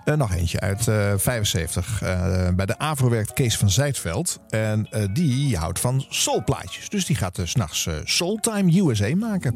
Eh, 0.04 0.14
nog 0.14 0.34
eentje 0.34 0.60
uit 0.60 0.88
eh 0.88 1.12
75. 1.16 2.02
Eh, 2.02 2.48
bij 2.54 2.66
de 2.66 2.78
AVRO 2.78 3.08
werkt 3.08 3.32
Kees 3.32 3.56
van 3.56 3.70
Zijtveld. 3.70 4.40
En 4.48 4.88
die 5.12 5.56
houdt 5.56 5.80
van 5.80 6.04
soulplaatjes. 6.08 6.88
Dus 6.88 7.06
die 7.06 7.16
gaat 7.16 7.40
's 7.44 7.54
nachts 7.54 7.88
Soultime 8.04 8.82
USA 8.86 9.16
maken. 9.16 9.54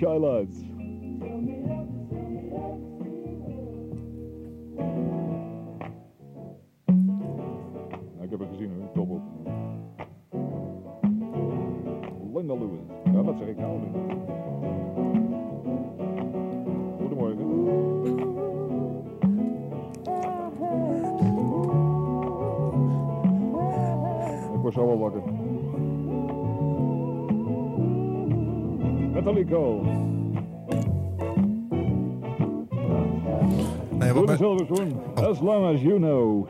The. 0.00 1.97
Zeg 13.38 13.48
ik 13.48 13.58
nou. 13.58 13.78
Linda. 13.80 13.98
Goedemorgen. 17.00 17.46
Ik 24.54 24.60
word 24.60 24.74
zo 24.74 24.86
wel 24.86 24.98
wakker. 24.98 25.22
Metallico. 29.12 29.82
Nee, 33.98 34.12
wat 34.12 34.26
de 34.26 34.36
Silverspoon. 34.36 34.92
As 35.14 35.40
long 35.40 35.74
as 35.74 35.82
you 35.82 35.98
know. 35.98 36.46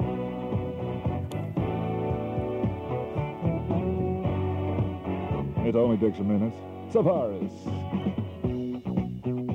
It 5.65 5.77
only 5.77 5.97
takes 5.99 6.19
a 6.19 6.23
minute. 6.23 6.53
Tavares. 6.93 7.53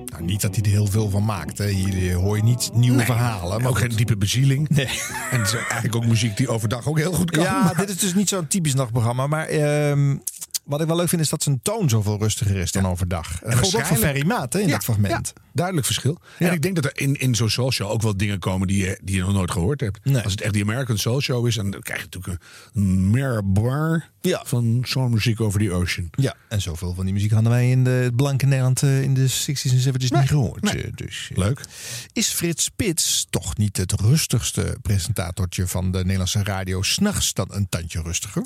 Nou, 0.05 0.23
niet 0.25 0.41
dat 0.41 0.55
hij 0.55 0.63
er 0.63 0.69
heel 0.69 0.85
veel 0.85 1.09
van 1.09 1.25
maakt. 1.25 1.57
Hè. 1.57 1.67
Hier 1.67 2.13
hoor 2.13 2.37
je 2.37 2.43
niet 2.43 2.69
nieuwe 2.73 3.05
verhalen. 3.05 3.61
Maar 3.61 3.69
ook 3.69 3.77
geen 3.77 3.89
diepe 3.89 4.17
bezieling. 4.17 4.69
Nee. 4.69 4.85
En 5.31 5.39
het 5.39 5.47
is 5.47 5.53
eigenlijk 5.55 5.95
ook 5.95 6.05
muziek 6.05 6.37
die 6.37 6.47
overdag 6.47 6.87
ook 6.87 6.97
heel 6.97 7.13
goed 7.13 7.31
kan. 7.31 7.43
Ja, 7.43 7.73
dit 7.73 7.89
is 7.89 7.97
dus 7.97 8.13
niet 8.13 8.29
zo'n 8.29 8.47
typisch 8.47 8.73
nachtprogramma. 8.73 9.27
Maar 9.27 9.47
ehm, 9.47 10.17
Wat 10.63 10.81
ik 10.81 10.87
wel 10.87 10.95
leuk 10.95 11.09
vind 11.09 11.21
is 11.21 11.29
dat 11.29 11.43
zijn 11.43 11.59
toon 11.61 11.89
zoveel 11.89 12.17
rustiger 12.19 12.55
is 12.55 12.71
dan 12.71 12.85
overdag. 12.87 13.41
En 13.41 13.49
dat 13.57 13.75
ook 13.75 13.85
voor 13.85 13.97
Ferry 13.97 14.25
Maat 14.25 14.53
hè, 14.53 14.59
in 14.59 14.67
Ja, 14.67 14.73
dat 14.73 14.83
fragment. 14.83 15.31
ja, 15.35 15.41
duidelijk 15.53 15.85
verschil. 15.85 16.17
En 16.39 16.51
ik 16.53 16.61
denk 16.61 16.75
dat 16.75 16.85
er 16.85 16.91
in, 16.99 17.13
in 17.15 17.35
zo'n 17.35 17.49
soul 17.49 17.71
show 17.71 17.89
ook 17.91 18.01
wel 18.01 18.17
dingen 18.17 18.39
komen 18.39 18.67
die 18.67 18.85
je, 18.85 18.99
die 19.03 19.15
je 19.15 19.21
nog 19.21 19.33
nooit 19.33 19.51
gehoord 19.51 19.79
hebt. 19.79 19.99
Als 20.23 20.31
het 20.31 20.41
echt 20.41 20.53
die 20.53 20.61
American 20.63 20.97
Soul 20.97 21.21
Show 21.21 21.47
is, 21.47 21.55
dan 21.55 21.69
krijg 21.79 21.99
je 21.99 22.07
natuurlijk 22.11 22.43
een 22.73 23.09
meer 23.11 23.51
bar 23.51 24.09
van 24.43 24.83
zo'n 24.85 25.11
muziek 25.11 25.41
over 25.41 25.59
die 25.59 25.71
ocean. 25.71 26.07
Ja, 26.11 26.35
en 26.49 26.61
zoveel 26.61 26.93
van 26.93 27.05
die 27.05 27.13
muziek 27.13 27.31
hadden 27.31 27.51
wij 27.51 27.69
in 27.71 27.83
de, 27.83 27.89
het 27.89 28.15
blanke 28.15 28.45
Nederland 28.45 28.83
eh, 28.83 29.01
in 29.01 29.13
de 29.13 29.29
60s 29.29 29.71
en 29.71 29.93
70s 29.93 29.97
niet 29.97 30.27
gehoord. 30.29 30.75
eh, 30.75 30.83
Dus, 30.95 31.29
eh, 31.31 31.37
Leuk. 31.37 31.61
Is 32.13 32.27
Frits 32.29 32.63
Spits 32.63 33.27
toch 33.29 33.57
niet 33.57 33.77
het 33.77 33.91
rustigste 34.01 34.77
presentatortje 34.81 35.67
van 35.67 35.91
de 35.91 35.97
Nederlandse 35.97 36.43
radio? 36.43 36.81
S'nachts 36.81 37.33
dan 37.33 37.47
een 37.51 37.69
tandje 37.69 38.01
rustiger? 38.01 38.43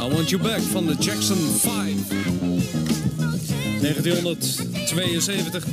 I 0.00 0.08
Want 0.10 0.30
You 0.30 0.42
Back 0.42 0.60
van 0.60 0.86
de 0.86 0.94
Jackson 0.94 1.36
5. 1.36 2.08
1972. 3.80 5.66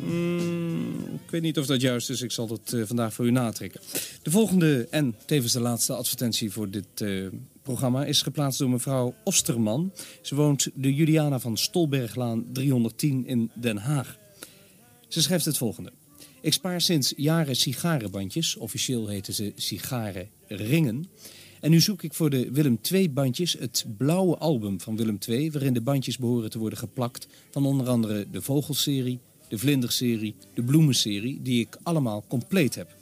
Mm, 0.00 1.20
ik 1.24 1.30
weet 1.30 1.42
niet 1.42 1.58
of 1.58 1.66
dat 1.66 1.80
juist 1.80 2.10
is. 2.10 2.22
Ik 2.22 2.32
zal 2.32 2.48
het 2.48 2.72
eh, 2.72 2.82
vandaag 2.84 3.14
voor 3.14 3.26
u 3.26 3.30
natrekken. 3.30 3.80
De 4.22 4.30
volgende 4.30 4.86
en 4.90 5.14
tevens 5.26 5.52
de 5.52 5.60
laatste 5.60 5.92
advertentie 5.92 6.52
voor 6.52 6.70
dit 6.70 7.00
eh, 7.00 7.26
programma 7.62 8.04
is 8.04 8.22
geplaatst 8.22 8.58
door 8.58 8.70
mevrouw 8.70 9.14
Osterman. 9.24 9.92
Ze 10.22 10.34
woont 10.34 10.70
de 10.74 10.94
Juliana 10.94 11.38
van 11.38 11.56
Stolberglaan 11.56 12.44
310 12.52 13.26
in 13.26 13.50
Den 13.54 13.76
Haag. 13.76 14.16
Ze 15.08 15.22
schrijft 15.22 15.44
het 15.44 15.56
volgende. 15.56 15.92
Ik 16.40 16.52
spaar 16.52 16.80
sinds 16.80 17.12
jaren 17.16 17.56
sigarenbandjes. 17.56 18.56
Officieel 18.56 19.08
heten 19.08 19.34
ze 19.34 19.52
sigarenringen. 19.56 21.08
En 21.60 21.70
nu 21.70 21.80
zoek 21.80 22.02
ik 22.02 22.14
voor 22.14 22.30
de 22.30 22.50
Willem 22.52 22.78
II 22.92 23.10
bandjes 23.10 23.52
het 23.52 23.84
blauwe 23.96 24.36
album 24.36 24.80
van 24.80 24.96
Willem 24.96 25.18
II... 25.28 25.50
waarin 25.50 25.72
de 25.72 25.80
bandjes 25.80 26.18
behoren 26.18 26.50
te 26.50 26.58
worden 26.58 26.78
geplakt 26.78 27.28
van 27.50 27.66
onder 27.66 27.88
andere 27.88 28.26
de 28.30 28.42
Vogelserie... 28.42 29.18
de 29.48 29.58
Vlinderserie, 29.58 30.34
de 30.54 30.62
Bloemenserie, 30.62 31.42
die 31.42 31.60
ik 31.60 31.78
allemaal 31.82 32.24
compleet 32.28 32.74
heb. 32.74 32.96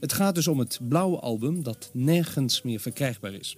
Het 0.00 0.12
gaat 0.12 0.34
dus 0.34 0.48
om 0.48 0.58
het 0.58 0.78
blauwe 0.88 1.18
album 1.18 1.62
dat 1.62 1.90
nergens 1.92 2.62
meer 2.62 2.80
verkrijgbaar 2.80 3.34
is. 3.34 3.56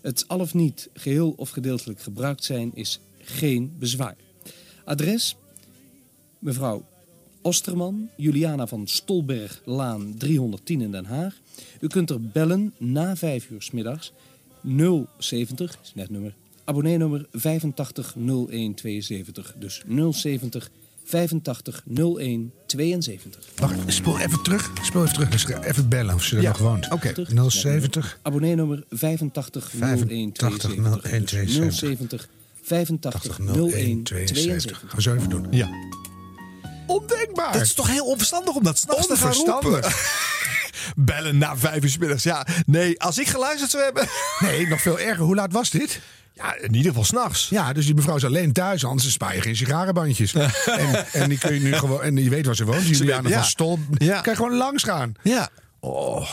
Het 0.00 0.24
al 0.28 0.40
of 0.40 0.54
niet 0.54 0.88
geheel 0.92 1.34
of 1.36 1.50
gedeeltelijk 1.50 2.00
gebruikt 2.00 2.44
zijn 2.44 2.70
is 2.74 3.00
geen 3.18 3.72
bezwaar. 3.78 4.16
Adres 4.84 5.36
mevrouw 6.38 6.84
Osterman, 7.42 8.08
Juliana 8.16 8.66
van 8.66 8.86
Stolberglaan 8.86 10.14
310 10.16 10.80
in 10.80 10.90
Den 10.90 11.04
Haag. 11.04 11.40
U 11.80 11.86
kunt 11.86 12.10
er 12.10 12.20
bellen 12.20 12.72
na 12.78 13.16
5 13.16 13.50
uur 13.50 13.62
's 13.62 13.70
middags 13.70 14.12
070, 15.18 15.78
is 15.82 15.92
net 15.94 16.10
nummer, 16.10 16.34
abonneenummer 16.64 17.26
850172. 17.32 19.54
Dus 19.58 19.82
070 20.10 20.70
85 21.04 21.82
01 21.94 22.52
72. 22.66 23.44
Wacht, 23.56 23.74
speel 23.86 24.18
even 24.18 24.42
terug. 24.42 24.70
Speel 24.82 25.02
even 25.02 25.14
terug. 25.14 25.28
Dus 25.28 25.46
even 25.46 25.88
bellen 25.88 26.14
of 26.14 26.22
ze 26.22 26.36
er 26.36 26.42
nog 26.42 26.58
woont. 26.58 26.90
Oké. 26.90 27.14
070. 27.48 28.18
Abonneenummer 28.22 28.84
85 28.90 29.72
01 29.80 30.32
72. 30.32 31.72
070 31.72 32.28
85 32.62 33.38
01 33.38 34.02
72. 34.02 34.78
Gaan 34.78 34.88
we 34.94 35.02
zo 35.02 35.14
even 35.14 35.28
doen. 35.28 35.46
Ja. 35.50 35.68
Ondenkbaar. 36.86 37.52
Dat 37.52 37.62
is 37.62 37.74
toch 37.74 37.90
heel 37.90 38.06
onverstandig 38.06 38.54
om 38.54 38.62
dat 38.62 38.78
s'nachts 38.78 39.06
te 39.06 39.16
gaan 39.16 39.26
Onverstandig. 39.26 39.72
roepen? 39.72 39.90
Bellen 40.96 41.38
na 41.38 41.56
vijf 41.56 41.82
uur 41.82 41.90
's 41.90 41.98
middags. 41.98 42.22
Ja, 42.22 42.46
nee, 42.66 43.00
als 43.00 43.18
ik 43.18 43.28
geluisterd 43.28 43.70
zou 43.70 43.82
hebben... 43.82 44.06
Nee, 44.48 44.68
nog 44.68 44.80
veel 44.80 45.00
erger. 45.00 45.24
Hoe 45.24 45.34
laat 45.34 45.52
was 45.52 45.70
dit? 45.70 46.00
Ja, 46.32 46.56
in 46.56 46.74
ieder 46.74 46.88
geval 46.88 47.04
s'nachts. 47.04 47.48
Ja, 47.48 47.72
dus 47.72 47.86
die 47.86 47.94
mevrouw 47.94 48.16
is 48.16 48.24
alleen 48.24 48.52
thuis, 48.52 48.84
anders 48.84 49.12
spaar 49.12 49.34
je 49.34 49.40
geen 49.40 49.56
sigarenbandjes. 49.56 50.34
en, 50.64 51.06
en 51.12 51.28
die 51.28 51.38
kun 51.38 51.54
je 51.54 51.60
nu 51.60 51.72
gewoon, 51.72 52.02
en 52.02 52.16
je 52.16 52.30
weet 52.30 52.46
waar 52.46 52.56
ze 52.56 52.64
woont, 52.64 52.88
Juliana 52.88 53.28
ja. 53.28 53.34
van 53.34 53.44
Stol. 53.44 53.78
Ja. 53.94 54.20
Kan 54.20 54.32
je 54.32 54.38
gewoon 54.38 54.56
langs 54.56 54.82
gaan. 54.82 55.14
Ja. 55.22 55.48
Oh, 55.80 56.30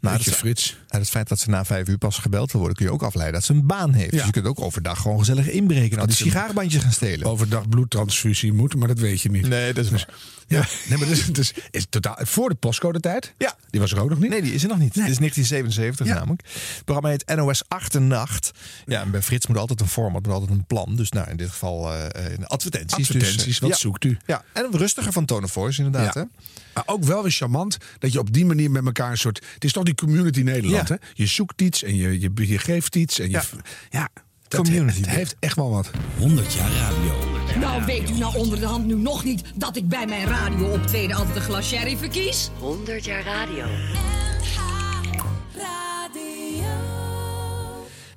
Nou, 0.00 0.16
het, 0.16 0.34
Frits. 0.34 0.76
Ja, 0.90 0.98
het 0.98 1.08
feit 1.10 1.28
dat 1.28 1.38
ze 1.38 1.50
na 1.50 1.64
vijf 1.64 1.88
uur 1.88 1.98
pas 1.98 2.18
gebeld 2.18 2.50
wil 2.52 2.60
worden, 2.60 2.78
kun 2.78 2.86
je 2.86 2.92
ook 2.92 3.02
afleiden 3.02 3.34
dat 3.34 3.44
ze 3.44 3.52
een 3.52 3.66
baan 3.66 3.92
heeft. 3.92 4.10
Dus 4.10 4.20
Ja. 4.20 4.26
je 4.26 4.32
kunt 4.32 4.46
ook 4.46 4.60
overdag 4.60 5.00
gewoon 5.00 5.18
gezellig 5.18 5.48
inbreken 5.48 5.92
en 5.96 6.00
al 6.00 6.06
die 6.06 6.16
sigarenbandjes 6.16 6.82
gaan 6.82 6.92
stelen. 6.92 7.26
Overdag 7.26 7.68
bloedtransfusie 7.68 8.52
moet, 8.52 8.74
maar 8.74 8.88
dat 8.88 8.98
weet 8.98 9.20
je 9.20 9.30
niet. 9.30 9.48
Nee, 9.48 9.72
dat 9.72 9.84
is 9.84 9.90
waar. 9.90 10.08
Ja, 10.46 10.66
nee, 10.88 10.98
maar 10.98 11.08
dus, 11.08 11.26
dus 11.26 11.52
is 11.70 11.86
totaal 11.88 12.16
voor 12.20 12.48
de 12.48 12.54
postcode 12.54 13.00
tijd. 13.00 13.34
Ja. 13.38 13.56
Die 13.70 13.80
was 13.80 13.92
er 13.92 14.00
ook 14.00 14.08
nog 14.10 14.18
niet. 14.18 14.30
Nee, 14.30 14.42
die 14.42 14.54
is 14.54 14.62
er 14.62 14.68
nog 14.68 14.78
niet. 14.78 14.94
Het 14.94 15.08
is 15.08 15.18
1977 15.18 16.06
Ja. 16.06 16.14
namelijk. 16.14 16.42
Het 16.74 16.84
programma 16.84 17.08
heet 17.08 17.36
NOS 17.36 17.62
8 17.68 17.94
en 17.94 18.06
Nacht. 18.06 18.50
Ja, 18.86 19.00
en 19.00 19.10
bij 19.10 19.22
Frits 19.22 19.46
moet 19.46 19.56
altijd 19.56 19.80
een 19.80 19.88
format, 19.88 20.22
moet 20.26 20.32
altijd 20.32 20.50
een 20.50 20.64
plan. 20.66 20.96
Dus 20.96 21.10
nou, 21.10 21.30
in 21.30 21.36
dit 21.36 21.48
geval 21.50 21.92
eh, 21.94 22.04
advertenties. 22.46 22.98
Advertenties, 23.08 23.44
Dus, 23.44 23.60
eh, 23.60 23.68
wat 23.68 23.78
zoekt 23.78 24.04
u? 24.04 24.18
Ja, 24.26 24.44
en 24.52 24.64
een 24.72 24.78
rustiger 24.78 25.12
van 25.12 25.24
Tone 25.24 25.44
of 25.44 25.52
Voice 25.52 25.82
inderdaad. 25.82 26.14
Ja. 26.14 26.20
Hè? 26.20 26.26
Maar 26.74 26.82
ook 26.86 27.04
wel 27.04 27.22
weer 27.22 27.32
charmant 27.32 27.76
dat 27.98 28.12
je 28.12 28.18
op 28.18 28.32
die 28.32 28.44
manier 28.46 28.70
met 28.70 28.84
elkaar 28.84 29.10
een 29.10 29.18
soort. 29.18 29.44
Het 29.54 29.64
is 29.64 29.72
toch 29.72 29.84
die 29.84 29.94
community 29.94 30.40
Nederland, 30.40 30.79
Ja. 30.88 30.94
hè? 30.94 31.08
Je 31.14 31.26
zoekt 31.26 31.60
iets 31.60 31.82
en 31.82 31.96
je, 31.96 32.20
je, 32.20 32.30
je 32.34 32.58
geeft 32.58 32.96
iets. 32.96 33.18
En 33.18 33.24
je, 33.24 33.30
Ja. 33.30 33.42
ja, 33.90 34.08
dat 34.48 34.60
Community. 34.60 35.00
Het 35.00 35.08
heeft 35.10 35.36
echt 35.40 35.56
wel 35.56 35.70
wat. 35.70 35.90
100 36.18 36.52
jaar 36.52 36.70
radio. 36.70 37.14
Nou, 37.58 37.84
weet 37.84 38.10
u 38.10 38.18
nou 38.18 38.36
onder 38.36 38.60
de 38.60 38.66
hand 38.66 38.86
nu 38.86 38.94
nog 38.94 39.24
niet 39.24 39.42
dat 39.54 39.76
ik 39.76 39.88
bij 39.88 40.06
mijn 40.06 40.26
radio 40.26 40.66
optreden 40.66 41.16
altijd 41.16 41.36
een 41.36 41.42
glas 41.42 41.68
sherry 41.68 41.96
verkies? 41.96 42.50
100 42.58 43.04
jaar 43.04 43.22
radio. 43.24 43.64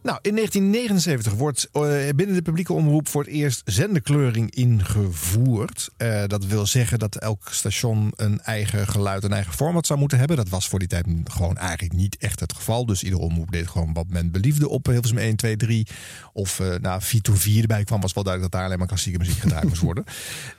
Nou, 0.04 0.18
in 0.22 0.36
1979 0.36 1.34
wordt 1.34 1.70
eh, 1.72 1.82
binnen 2.16 2.36
de 2.36 2.42
publieke 2.42 2.74
omroep 2.74 3.08
voor 3.08 3.22
het 3.22 3.32
eerst 3.32 3.62
zenderkleuring 3.66 4.56
ingevoerd. 4.56 5.90
Eh, 5.98 6.24
dat 6.28 6.46
wil 6.46 6.66
zeggen 6.66 7.00
dat 7.00 7.16
elk 7.16 7.48
station 7.52 8.14
een 8.16 8.42
eigen 8.42 8.88
geluid, 8.88 9.24
een 9.24 9.34
eigen 9.34 9.54
format 9.54 9.86
zou 9.86 10.00
moeten 10.00 10.18
hebben. 10.18 10.38
Dat 10.38 10.50
was 10.50 10.68
voor 10.68 10.80
die 10.80 10.88
tijd 10.88 11.06
gewoon 11.24 11.58
eigenlijk 11.58 11.94
niet 11.94 12.18
echt 12.18 12.40
het 12.40 12.54
geval. 12.54 12.86
Dus 12.86 13.04
iedere 13.04 13.22
omroep 13.22 13.52
deed 13.52 13.68
gewoon 13.68 13.94
wat 13.94 14.08
men 14.08 14.32
beliefde 14.32 14.70
op 14.70 14.86
Hilversum 14.86 15.18
1, 15.18 15.36
2, 15.36 15.56
3. 15.56 15.88
Of 16.34 16.60
eh 16.60 16.76
nou, 16.82 17.02
4 17.02 17.22
toen 17.22 17.38
4 17.38 17.62
erbij 17.62 17.84
kwam, 17.84 18.02
was 18.02 18.14
wel 18.14 18.24
duidelijk 18.24 18.52
dat 18.52 18.62
daar 18.62 18.70
alleen 18.70 18.80
maar 18.80 18.94
klassieke 18.94 19.20
muziek 19.20 19.40
gedraaid 19.40 19.68
moest 19.68 19.82
worden. 19.82 20.04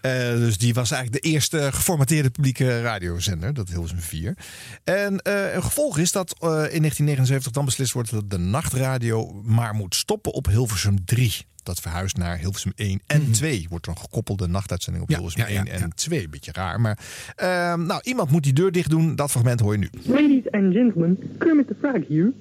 Dus 0.44 0.58
die 0.58 0.74
was 0.74 0.90
eigenlijk 0.90 1.22
de 1.22 1.30
eerste 1.30 1.68
geformateerde 1.72 2.30
publieke 2.30 2.82
radiozender, 2.82 3.54
dat 3.54 3.68
Hilversum 3.68 3.98
4. 3.98 4.36
En 4.84 5.20
een 5.22 5.62
gevolg 5.62 5.98
is 5.98 6.12
dat 6.12 6.34
in 6.40 6.48
1979 6.48 7.52
dan 7.52 7.64
beslist 7.64 7.92
wordt 7.92 8.10
dat 8.10 8.30
de 8.30 8.38
nachtradio 8.38 9.33
maar 9.42 9.74
moet 9.74 9.94
stoppen 9.94 10.32
op 10.32 10.46
Hilversum 10.46 11.04
3. 11.04 11.46
Dat 11.62 11.80
verhuist 11.80 12.16
naar 12.16 12.38
Hilversum 12.38 12.72
1 12.76 13.00
en 13.06 13.32
2. 13.32 13.66
Wordt 13.68 13.84
dan 13.84 13.98
gekoppelde 13.98 14.46
nachtuitzending 14.46 15.04
op 15.04 15.10
Ja, 15.10 15.16
Hilversum 15.16 15.42
ja, 15.42 15.62
ja, 15.64 15.72
1 15.72 15.82
en 15.82 15.94
2. 15.94 16.28
Beetje 16.28 16.52
raar, 16.52 16.80
maar 16.80 16.98
eh, 17.36 17.74
nou, 17.74 18.00
iemand 18.02 18.30
moet 18.30 18.42
die 18.42 18.52
deur 18.52 18.72
dicht 18.72 18.90
doen. 18.90 19.16
Dat 19.16 19.30
fragment 19.30 19.60
hoor 19.60 19.72
je 19.72 19.78
nu. 19.78 19.88
Ladies 20.02 20.50
and 20.50 20.72
gentlemen, 20.72 21.18
Kermit 21.38 21.66
the 21.66 21.76
Frog 21.80 22.08
here, 22.08 22.32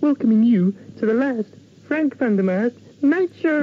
welcoming 0.00 0.50
you 0.50 0.74
to 1.00 1.06
the 1.06 1.14
last 1.14 1.48
Frank 1.86 2.14
van 2.18 2.34
der 2.34 2.44
Maas 2.44 2.70
Night 3.00 3.28
Show. 3.40 3.56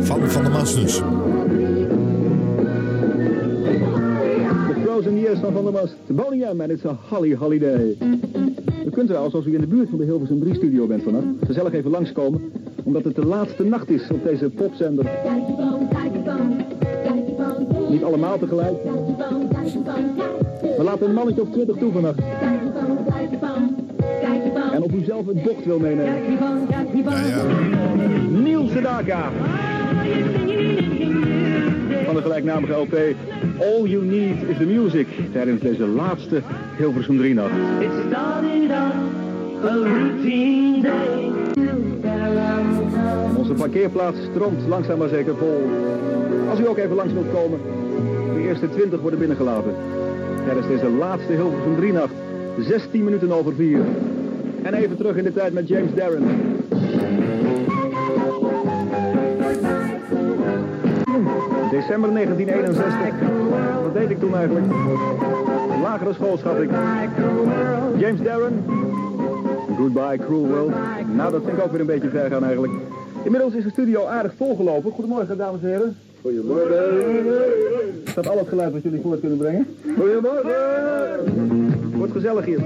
Van 0.00 0.30
Van 0.30 0.42
der 0.42 0.52
Mans 0.52 0.74
dus. 0.74 1.02
The 4.96 5.02
Frozen 5.02 5.20
Years 5.20 5.38
van 5.40 5.52
Van 5.52 5.64
der 5.64 5.72
Maas, 5.72 5.94
Boney 6.06 6.42
M, 6.54 6.60
and 6.60 6.70
it's 6.70 6.84
a 6.84 6.96
holly 7.08 7.34
holiday. 7.34 7.96
U 8.86 8.90
kunt 8.90 9.06
trouwens, 9.06 9.34
als 9.34 9.46
u 9.46 9.54
in 9.54 9.60
de 9.60 9.66
buurt 9.66 9.88
van 9.88 9.98
de 9.98 10.04
Hilversum 10.04 10.40
3 10.40 10.54
studio 10.54 10.86
bent 10.86 11.02
vannacht, 11.02 11.26
gezellig 11.46 11.72
even 11.72 11.90
langskomen, 11.90 12.52
omdat 12.82 13.04
het 13.04 13.14
de 13.14 13.24
laatste 13.24 13.64
nacht 13.64 13.90
is 13.90 14.10
op 14.10 14.24
deze 14.24 14.50
popzender. 14.50 15.04
Niet 17.90 18.02
allemaal 18.02 18.38
tegelijk. 18.38 18.76
We 20.76 20.82
laten 20.84 21.08
een 21.08 21.14
mannetje 21.14 21.40
of 21.40 21.50
twintig 21.50 21.76
toe 21.76 21.92
vannacht. 21.92 22.18
En 24.72 24.82
of 24.82 24.92
u 24.92 25.04
zelf 25.04 25.26
het 25.26 25.42
bocht 25.42 25.64
wil 25.64 25.78
meenemen. 25.78 26.22
Niels 28.42 28.72
Sedaka. 28.72 29.30
Van 32.06 32.14
de 32.14 32.22
gelijknamige 32.22 32.72
LP 32.72 32.94
All 33.60 33.82
You 33.88 34.04
Need 34.04 34.48
Is 34.48 34.56
The 34.56 34.64
Music. 34.64 35.06
Tijdens 35.32 35.60
deze 35.60 35.86
laatste 35.86 36.42
Hilversum 36.76 37.18
3 37.18 37.34
nacht. 37.34 37.50
It 37.80 37.90
started 38.08 38.70
a 38.70 38.92
routine 39.62 40.80
day. 40.82 41.32
Onze 43.36 43.52
parkeerplaats 43.52 44.16
stroomt 44.30 44.66
langzaam 44.68 44.98
maar 44.98 45.08
zeker 45.08 45.36
vol. 45.36 45.70
Als 46.50 46.60
u 46.60 46.68
ook 46.68 46.76
even 46.76 46.96
langs 46.96 47.12
wilt 47.12 47.32
komen, 47.32 47.60
de 48.34 48.40
eerste 48.40 48.68
20 48.68 49.00
worden 49.00 49.18
binnengelaten. 49.18 49.74
Tijdens 50.44 50.66
deze 50.66 50.88
laatste 50.88 51.32
Hilversum 51.32 51.76
3 51.76 51.92
nacht, 51.92 52.14
16 52.58 53.04
minuten 53.04 53.32
over 53.32 53.54
4. 53.54 53.80
En 54.62 54.74
even 54.74 54.96
terug 54.96 55.16
in 55.16 55.24
de 55.24 55.32
tijd 55.32 55.52
met 55.52 55.68
James 55.68 55.94
Darren. 55.94 56.24
December 61.80 62.12
1961. 62.12 63.28
Wat 63.82 63.94
deed 63.94 64.10
ik 64.10 64.18
toen 64.18 64.34
eigenlijk? 64.34 64.66
Lagere 65.82 66.12
school, 66.12 66.36
schat 66.36 66.60
ik. 66.60 66.70
James 67.96 68.22
Darren. 68.22 68.64
Goodbye, 69.76 70.18
cruel 70.18 70.46
world. 70.46 70.72
Nou, 71.14 71.32
dat 71.32 71.42
vind 71.44 71.58
ik 71.58 71.64
ook 71.64 71.70
weer 71.70 71.80
een 71.80 71.86
beetje 71.86 72.08
ver 72.08 72.30
gaan 72.30 72.44
eigenlijk. 72.44 72.72
Inmiddels 73.22 73.54
is 73.54 73.64
de 73.64 73.70
studio 73.70 74.06
aardig 74.06 74.32
volgelopen. 74.36 74.92
Goedemorgen, 74.92 75.38
dames 75.38 75.60
en 75.62 75.68
heren. 75.68 75.96
Goedemorgen. 76.22 78.04
Is 78.04 78.14
dat 78.14 78.28
al 78.28 78.38
het 78.38 78.48
geluid 78.48 78.72
wat 78.72 78.82
jullie 78.82 79.00
voort 79.00 79.20
kunnen 79.20 79.38
brengen? 79.38 79.66
Goedemorgen. 79.98 80.52
Wordt 81.96 82.12
gezellig 82.12 82.44
hier. 82.44 82.60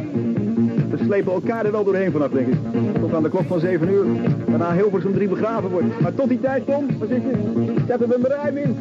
We 0.90 0.96
slepen 1.04 1.32
elkaar 1.32 1.64
er 1.64 1.72
wel 1.72 1.84
doorheen 1.84 2.12
vanaf, 2.12 2.30
denk 2.30 2.46
ik. 2.46 2.58
Tot 3.00 3.14
aan 3.14 3.22
de 3.22 3.28
klok 3.28 3.46
van 3.46 3.60
7 3.60 3.88
uur. 3.88 4.04
Waarna 4.46 4.72
Hilversum 4.72 5.12
3 5.12 5.28
begraven 5.28 5.70
wordt. 5.70 6.00
Maar 6.00 6.14
tot 6.14 6.28
die 6.28 6.40
tijd, 6.40 6.66
Tom, 6.66 6.86
waar 6.98 7.08
zit 7.08 7.22
je? 7.22 7.74
Zetten 7.86 8.08
we 8.08 8.14
een 8.14 8.26
ruim 8.26 8.56
in. 8.56 8.76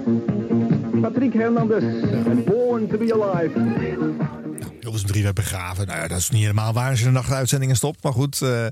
Patrick 1.02 1.34
Hernandez. 1.34 1.84
Born 2.46 2.88
to 2.88 2.98
be 2.98 3.14
Alive. 3.14 3.52
Hilversum 4.80 5.08
3 5.08 5.24
werd 5.24 5.36
begraven. 5.36 5.88
Nou 5.88 6.00
ja, 6.00 6.08
dat 6.08 6.18
is 6.18 6.30
niet 6.30 6.42
helemaal 6.42 6.74
waar 6.74 6.90
als 6.90 7.00
je 7.00 7.06
de 7.06 7.12
nachtuitzendingen 7.12 7.76
stopt. 7.76 8.04
Maar 8.04 8.14
goed, 8.14 8.42
eh, 8.42 8.66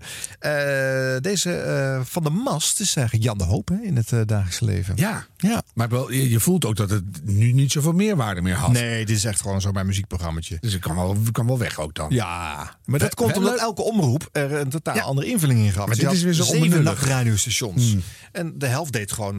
eh, 1.16 1.22
deze 1.22 1.54
eh, 1.54 2.02
van 2.04 2.24
de 2.24 2.30
Mast 2.30 2.80
is 2.80 2.96
eigenlijk 2.96 3.26
Jan 3.28 3.38
de 3.38 3.44
Hoop 3.44 3.68
hè, 3.70 3.76
in 3.84 3.96
het 3.96 4.10
dagelijkse 4.10 4.66
leven. 4.66 4.94
Ja. 4.98 5.26
ja. 5.38 5.62
Maar 5.74 5.90
wel, 5.90 6.12
je, 6.12 6.30
je 6.30 6.40
voelt 6.40 6.66
ook 6.66 6.76
dat 6.76 6.90
het 6.90 7.04
nu 7.24 7.52
niet 7.52 7.72
zoveel 7.72 7.92
meerwaarde 7.92 8.42
meer 8.42 8.56
had. 8.56 8.72
Nee, 8.72 9.06
dit 9.06 9.16
is 9.18 9.24
echt 9.26 9.42
gewoon 9.42 9.62
zo 9.62 9.72
mijn 9.72 9.86
muziekprogrammaatje. 9.86 10.58
Dus 10.60 10.74
ik 10.74 10.82
kan 10.82 10.96
wel, 10.96 11.18
kan 11.32 11.48
wel 11.48 11.58
weg 11.58 11.80
ook 11.80 11.96
dan. 11.96 12.10
Ja, 12.10 12.76
maar 12.86 13.00
dat 13.00 13.10
We- 13.10 13.16
komt 13.16 13.38
omdat 13.38 13.60
elke 13.60 13.82
omroep 13.82 14.30
er 14.32 14.52
een 14.54 14.70
totaal 14.70 15.00
andere 15.00 15.28
invulling 15.28 15.60
in 15.60 15.72
gaf. 15.72 15.88
Maar 15.88 15.96
dit 15.96 16.12
is 16.12 16.24
weer 16.24 16.34
zo 16.34 16.44
zeven 16.44 16.84
nachtradiostations. 16.84 17.92
Hmm. 17.92 18.02
En 18.32 18.54
de 18.58 18.68
helft 18.68 18.94
deed 18.94 19.12
gewoon 19.12 19.36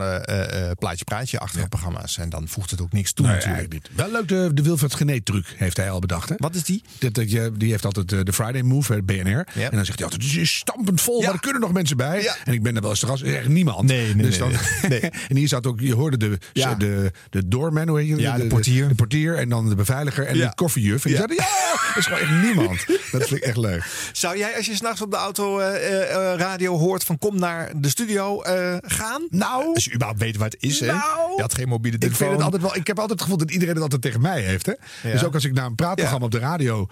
plaatje 0.78 1.04
praatje 1.04 1.38
achtige 1.38 1.68
programma's. 1.68 2.18
En 2.18 2.28
dan 2.28 2.48
voegt 2.48 2.70
het 2.70 2.80
ook 2.80 2.92
niks 2.92 3.12
toe 3.12 3.26
Nee, 3.26 3.34
natuurlijk. 3.34 3.72
niet. 3.72 3.88
Wel 3.94 4.10
leuk, 4.10 4.28
de, 4.28 4.50
de 4.54 4.62
Wilfred 4.62 4.94
Geneet 4.94 5.24
truc 5.24 5.54
heeft 5.56 5.76
hij 5.76 5.90
al 5.90 5.98
bedacht. 6.00 6.28
Hè? 6.28 6.34
Wat 6.38 6.54
is 6.58 6.64
die? 6.64 6.82
Je, 7.26 7.52
die 7.56 7.70
heeft 7.70 7.84
altijd 7.84 8.12
eh, 8.12 8.18
de 8.22 8.32
Friday 8.32 8.62
Move, 8.62 8.92
hè, 8.92 9.02
BNR. 9.02 9.46
En 9.54 9.70
dan 9.70 9.84
zegt 9.84 9.98
hij 9.98 10.08
altijd, 10.08 10.22
het 10.30 10.36
is 10.40 10.56
stampend 10.56 11.00
vol, 11.00 11.22
maar 11.22 11.32
er 11.32 11.40
kunnen 11.40 11.60
nog 11.60 11.72
mensen 11.72 11.96
bij. 11.96 12.30
En 12.44 12.52
ik 12.52 12.62
ben 12.62 12.74
er 12.76 12.80
wel 12.80 12.90
eens 12.90 13.00
te 13.00 13.06
gast, 13.06 13.22
echt 13.22 13.48
niemand. 13.48 13.82
Nee, 13.86 14.14
nee, 14.14 14.26
dus 14.26 14.38
nee, 14.38 14.50
dan, 14.50 15.00
en 15.28 15.36
hier 15.36 15.48
zat 15.48 15.66
ook, 15.66 15.80
je 15.80 15.94
hoorde 15.94 16.16
de, 16.16 16.38
Ja. 16.52 16.74
de, 16.74 17.10
de 17.30 17.48
doorman, 17.48 17.88
hoe 17.88 17.98
heet 17.98 18.08
je? 18.08 18.16
Ja, 18.16 18.36
de 18.36 18.46
portier. 18.46 18.88
De 18.88 18.94
portier 18.94 19.36
en 19.36 19.48
dan 19.48 19.68
de 19.68 19.74
beveiliger 19.74 20.26
en 20.26 20.36
de 20.38 20.52
koffiejuf. 20.54 21.02
En 21.04 21.08
die 21.08 21.16
zeiden, 21.16 21.36
ja, 21.36 21.46
dat 21.88 21.96
is 21.96 22.04
gewoon 22.06 22.20
echt 22.20 22.42
niemand. 22.42 22.84
Dat 23.12 23.26
vind 23.28 23.40
ik 23.40 23.46
echt 23.46 23.56
leuk. 23.56 23.86
Zou 24.12 24.38
jij 24.38 24.56
als 24.56 24.66
je 24.66 24.74
s'nachts 24.74 25.00
op 25.02 25.10
de 25.10 25.16
auto 25.16 25.58
eh, 25.58 26.02
eh, 26.32 26.38
radio 26.38 26.76
hoort 26.78 27.04
van 27.04 27.18
kom 27.18 27.38
naar 27.38 27.70
de 27.76 27.88
studio 27.88 28.38
gaan? 28.82 29.26
Nou. 29.30 29.74
Als 29.74 29.84
je 29.84 29.92
überhaupt 29.94 30.20
weet 30.20 30.36
waar 30.36 30.48
het 30.48 30.56
is, 30.62 30.80
hè? 30.80 30.86
Nou. 30.86 31.34
Je 31.36 31.42
had 31.42 31.54
geen 31.54 31.68
mobiele 31.68 31.96
Ik 31.96 32.02
telefoon. 32.02 32.26
vind 32.28 32.36
het 32.42 32.44
altijd 32.52 32.62
wel. 32.62 32.76
Ik 32.80 32.86
heb 32.86 32.98
altijd 32.98 33.18
het 33.18 33.28
gevoel 33.28 33.38
dat 33.46 33.50
iedereen 33.50 33.74
het 33.74 33.82
altijd 33.82 34.02
tegen 34.02 34.20
mij 34.20 34.40
heeft. 34.42 34.66
Hè? 34.66 34.72
Dus 35.12 35.24
ook 35.24 35.34
als 35.34 35.44
ik 35.44 35.52
naar 35.52 35.66
een 35.66 35.74
praatprogramma 35.74 36.24
op 36.24 36.30
de 36.32 36.38
radio 36.38 36.47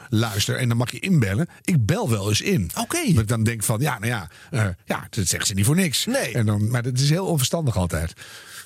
luister 0.08 0.56
en 0.56 0.68
dan 0.68 0.76
mag 0.76 0.90
je 0.90 0.98
inbellen. 0.98 1.48
Ik 1.64 1.86
bel 1.86 2.10
wel 2.10 2.28
eens 2.28 2.40
in. 2.40 2.70
Oké. 2.80 3.12
Dat 3.12 3.22
ik 3.22 3.28
dan 3.28 3.42
denk 3.42 3.62
van 3.62 3.80
ja, 3.80 3.98
nou 3.98 4.10
ja, 4.10 4.28
eh, 4.50 4.66
ja, 4.84 5.06
dat 5.10 5.26
zeggen 5.26 5.46
ze 5.46 5.54
niet 5.54 5.64
voor 5.64 5.74
niks. 5.74 6.06
Nee. 6.06 6.32
En 6.32 6.46
dan, 6.46 6.70
maar 6.70 6.82
dat 6.82 6.98
is 6.98 7.10
heel 7.10 7.26
onverstandig 7.26 7.76
altijd. 7.76 8.12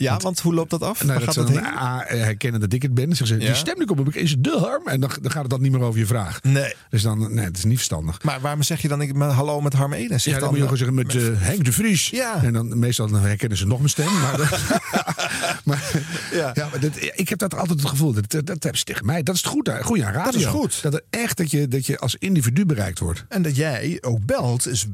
Ja, 0.00 0.16
want 0.16 0.40
hoe 0.40 0.54
loopt 0.54 0.70
dat 0.70 0.82
af? 0.82 1.04
Nou, 1.04 1.18
dat 1.18 1.22
gaat 1.22 1.34
dat 1.34 1.46
dan 1.46 1.64
heen? 1.64 1.74
A, 1.74 2.04
eh, 2.04 2.20
herkennen 2.20 2.60
dat 2.60 2.72
ik 2.72 2.82
het 2.82 2.94
ben. 2.94 3.06
Dan 3.06 3.16
zeggen 3.16 3.36
ze, 3.36 3.42
Ja. 3.42 3.48
die 3.48 3.56
stem 3.60 3.84
komt 3.86 4.00
op, 4.00 4.14
is 4.14 4.30
het 4.30 4.44
de 4.44 4.58
harm? 4.58 4.86
En 4.86 5.00
dan, 5.00 5.10
dan 5.22 5.30
gaat 5.30 5.42
het 5.42 5.50
dan 5.50 5.60
niet 5.62 5.72
meer 5.72 5.80
over 5.82 5.98
je 5.98 6.06
vraag. 6.06 6.42
Nee. 6.42 6.74
Dus 6.90 7.02
dan, 7.02 7.34
nee, 7.34 7.44
het 7.44 7.56
is 7.58 7.64
niet 7.64 7.76
verstandig. 7.76 8.22
Maar 8.22 8.40
waarom 8.40 8.62
zeg 8.62 8.82
je 8.82 8.88
dan 8.88 9.00
ik, 9.00 9.14
maar 9.14 9.30
hallo 9.30 9.60
met 9.60 9.72
Harm 9.72 9.92
Edens? 9.92 10.24
Ja, 10.24 10.38
dan, 10.38 10.48
moet 10.48 10.56
je 10.56 10.62
gewoon 10.62 10.76
zeggen 10.76 10.96
met, 10.96 11.14
eh, 11.14 11.22
Henk 11.46 11.64
de 11.64 11.72
Vries. 11.72 12.08
Ja. 12.08 12.42
En 12.42 12.52
dan 12.52 12.78
meestal 12.78 13.08
dan 13.08 13.20
herkennen 13.20 13.58
ze 13.58 13.66
nog 13.66 13.78
mijn 13.78 13.90
stem. 13.90 14.20
Maar, 14.20 14.38
maar, 15.64 15.90
Ja. 16.32 16.50
ja. 16.54 16.68
maar 16.70 16.84
ik 17.14 17.28
heb 17.28 17.38
dat 17.38 17.54
altijd 17.54 17.80
het 17.80 17.88
gevoel. 17.88 18.12
Dat, 18.12 18.30
dat, 18.30 18.46
dat 18.46 18.62
hebben 18.62 18.78
ze 18.78 18.84
tegen 18.84 19.06
mij. 19.06 19.22
Dat 19.22 19.34
is 19.34 19.40
het 19.42 19.50
goed, 19.50 19.70
goede 19.82 20.04
aan 20.04 20.12
radio. 20.12 20.30
Dat 20.32 20.40
is 20.40 20.46
goed. 20.46 20.82
Dat, 20.82 20.94
er 20.94 21.02
echt, 21.10 21.36
dat, 21.36 21.50
je, 21.50 21.68
dat 21.68 21.86
je 21.86 21.98
als 21.98 22.16
individu 22.18 22.66
bereikt 22.66 22.98
wordt. 22.98 23.24
En 23.28 23.42
dat 23.42 23.56
jij 23.56 23.98
ook 24.00 24.24
belt 24.26 24.66
is 24.66 24.86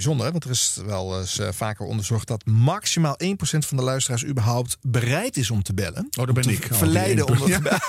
bijzonder, 0.00 0.26
hè? 0.26 0.32
want 0.32 0.44
er 0.44 0.50
is 0.50 0.78
wel 0.86 1.20
eens 1.20 1.38
eh, 1.38 1.48
vaker 1.52 1.86
onderzocht 1.86 2.26
dat 2.28 2.46
maximaal 2.46 3.18
1% 3.24 3.26
van 3.40 3.76
de 3.76 3.82
luisteraars 3.82 4.24
überhaupt 4.24 4.76
bereid 4.82 5.36
is 5.36 5.50
om 5.50 5.62
te 5.62 5.74
bellen. 5.74 6.08
Oh, 6.18 6.26
dat 6.26 6.34
ben 6.34 6.48
ik. 6.48 6.68
Oh, 6.72 6.78
verleiden 6.78 7.26
om 7.26 7.36
te 7.36 7.58
1%. 7.58 7.62
bellen. 7.62 7.80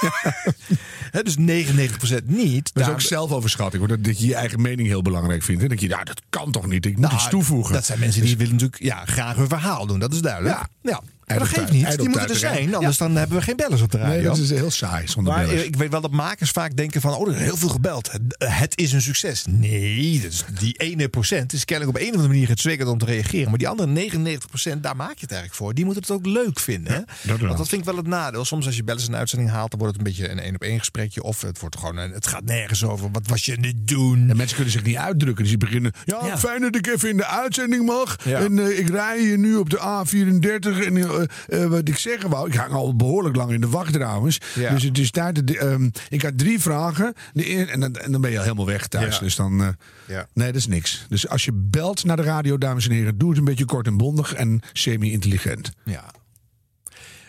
Dus 1.24 1.38
99% 1.38 2.24
niet. 2.24 2.74
Dat 2.74 2.88
is 2.88 2.94
ook 2.94 3.02
zelfoverschatting. 3.02 3.80
Hoor. 3.80 3.96
Dat, 3.98 4.04
dat 4.04 4.20
je 4.20 4.28
je 4.28 4.36
eigen 4.36 4.62
mening 4.62 4.88
heel 4.88 5.02
belangrijk 5.02 5.44
vindt. 5.44 5.62
En 5.62 5.68
denk 5.68 5.80
je, 5.80 5.88
ja, 5.88 6.04
dat 6.04 6.22
kan 6.30 6.52
toch 6.52 6.68
niet. 6.68 6.86
Ik 6.86 6.92
moet 6.92 7.02
Nou, 7.02 7.14
iets 7.14 7.30
toevoegen. 7.30 7.74
Dat 7.74 7.86
zijn 7.86 8.00
mensen 8.00 8.22
die 8.22 8.38
willen 8.38 8.54
natuurlijk 8.54 8.82
ja, 8.82 9.06
graag 9.06 9.36
hun 9.36 9.48
verhaal 9.48 9.86
doen. 9.86 10.00
Dat 10.00 10.14
is 10.14 10.22
duidelijk. 10.22 10.60
Ja. 10.82 11.02
Maar 11.40 11.50
dat 11.50 11.58
geeft 11.58 11.72
niet. 11.72 11.98
Die 11.98 12.10
moeten 12.10 12.30
er 12.30 12.36
zijn. 12.36 12.76
Anders 12.76 12.98
dan 12.98 13.16
hebben 13.16 13.38
we 13.38 13.44
geen 13.44 13.56
bellers 13.56 13.82
op 13.82 13.92
de 13.92 13.98
radio. 13.98 14.14
Nee, 14.14 14.24
dat 14.24 14.38
is 14.38 14.50
heel 14.50 14.72
saai 14.72 15.08
zonder 15.08 15.34
Maar 15.34 15.46
bellers. 15.46 15.64
ik 15.64 15.76
weet 15.76 15.92
wel 15.92 16.02
dat 16.02 16.12
makers 16.12 16.50
vaak 16.52 16.76
denken 16.76 17.02
van... 17.02 17.14
oh, 17.14 17.28
er 17.28 17.36
is 17.36 17.42
heel 17.42 17.58
veel 17.58 17.70
gebeld. 17.70 18.12
Het, 18.38 18.78
is 18.78 18.94
een 18.94 19.02
succes. 19.02 19.46
Nee, 19.50 20.22
is 20.28 20.44
die 20.60 20.74
ene 20.78 21.10
procent 21.10 21.54
is 21.54 21.66
kennelijk 21.66 21.98
op 21.98 22.04
een 22.04 22.10
of 22.10 22.16
andere 22.16 22.34
manier 22.34 22.48
getriggerd 22.48 22.90
om 22.90 22.98
te 22.98 23.06
reageren. 23.06 23.50
Maar 23.50 23.58
die 23.58 23.68
andere 23.68 23.90
99 23.90 24.50
procent, 24.50 24.84
daar 24.84 24.96
maak 24.96 25.16
je 25.16 25.22
het 25.22 25.32
eigenlijk 25.32 25.62
voor. 25.62 25.74
Die 25.74 25.86
moeten 25.86 26.04
het 26.04 26.12
ook 26.12 26.26
leuk 26.26 26.60
vinden. 26.60 26.94
Hè? 26.94 27.00
dat. 27.22 27.40
Want 27.40 27.58
dat 27.58 27.68
vind 27.68 27.82
ik 27.82 27.88
wel 27.88 27.98
het 27.98 28.08
nadeel. 28.08 28.46
Soms 28.46 28.66
als 28.66 28.76
je 28.76 28.84
bellers 28.84 29.08
een 29.08 29.16
uitzending 29.16 29.50
haalt... 29.50 29.72
dan 29.72 29.80
wordt 29.80 29.98
het 29.98 30.08
een 30.08 30.14
beetje 30.14 30.32
een 30.32 30.40
één 30.40 30.56
op 30.56 30.62
één 30.62 30.80
gesprekje. 30.80 31.24
Of 31.24 31.42
het 31.42 31.60
wordt 31.60 31.78
gewoon 31.78 31.98
een, 31.98 32.12
het 32.12 32.28
gaat 32.28 32.44
nergens 32.44 32.84
over. 32.84 33.12
Wat 33.12 33.28
was 33.28 33.46
je 33.46 33.56
aan 33.56 33.64
het 33.64 33.88
doen? 33.88 34.30
En 34.30 34.38
mensen 34.38 34.56
kunnen 34.56 34.74
zich 34.74 34.84
niet 34.84 34.96
uitdrukken. 34.96 35.44
Dus 35.44 35.50
die 35.50 35.58
beginnen. 35.58 35.92
Ja, 36.06 36.38
fijn 36.38 36.62
dat 36.62 36.76
ik 36.76 36.88
even 36.88 37.10
in 37.10 37.18
de 37.18 37.28
uitzending 37.28 37.86
mag. 37.86 38.16
En 38.26 38.60
eh, 38.60 38.80
ik 38.80 38.90
rij 38.90 39.20
hier 39.20 39.38
nu 39.38 39.56
op 39.56 39.70
de 39.70 39.78
A34. 39.78 40.86
En 40.86 40.98
eh, 40.98 41.21
eh, 41.48 41.66
wat 41.66 41.88
ik 41.88 41.98
zeggen 41.98 42.30
wou. 42.30 42.48
Ik 42.48 42.54
hang 42.54 42.72
al 42.74 42.96
behoorlijk 42.96 43.36
lang 43.36 43.52
in 43.52 43.62
de 43.62 43.68
wacht 43.70 43.94
trouwens. 43.94 44.38
Ja. 44.56 44.74
Dus 44.74 44.84
het 44.84 44.98
is 44.98 45.12
tijd. 45.12 45.56
ehm, 45.56 45.90
ik 46.10 46.22
had 46.22 46.38
drie 46.38 46.60
vragen. 46.60 47.14
De 47.34 47.50
eer- 47.50 47.70
en, 47.70 47.80
dan, 47.80 47.96
en 47.96 48.12
dan 48.12 48.22
ben 48.22 48.32
je 48.32 48.38
al 48.38 48.44
helemaal 48.44 48.66
weg 48.66 48.88
thuis. 48.88 49.14
Ja. 49.16 49.20
Dus 49.22 49.36
dan. 49.36 49.62
eh, 49.62 49.68
Ja. 50.08 50.28
Nee, 50.34 50.48
dat 50.48 50.56
is 50.56 50.68
niks. 50.68 51.06
Dus 51.10 51.28
als 51.28 51.46
je 51.46 51.52
belt 51.54 52.04
naar 52.04 52.16
de 52.16 52.24
radio, 52.24 52.58
dames 52.58 52.86
en 52.88 52.94
heren, 52.94 53.18
doe 53.18 53.30
het 53.30 53.38
een 53.38 53.44
beetje 53.46 53.66
kort 53.66 53.88
en 53.88 53.98
bondig 53.98 54.34
en 54.34 54.62
semi-intelligent. 54.74 55.72
Ja. 55.86 56.04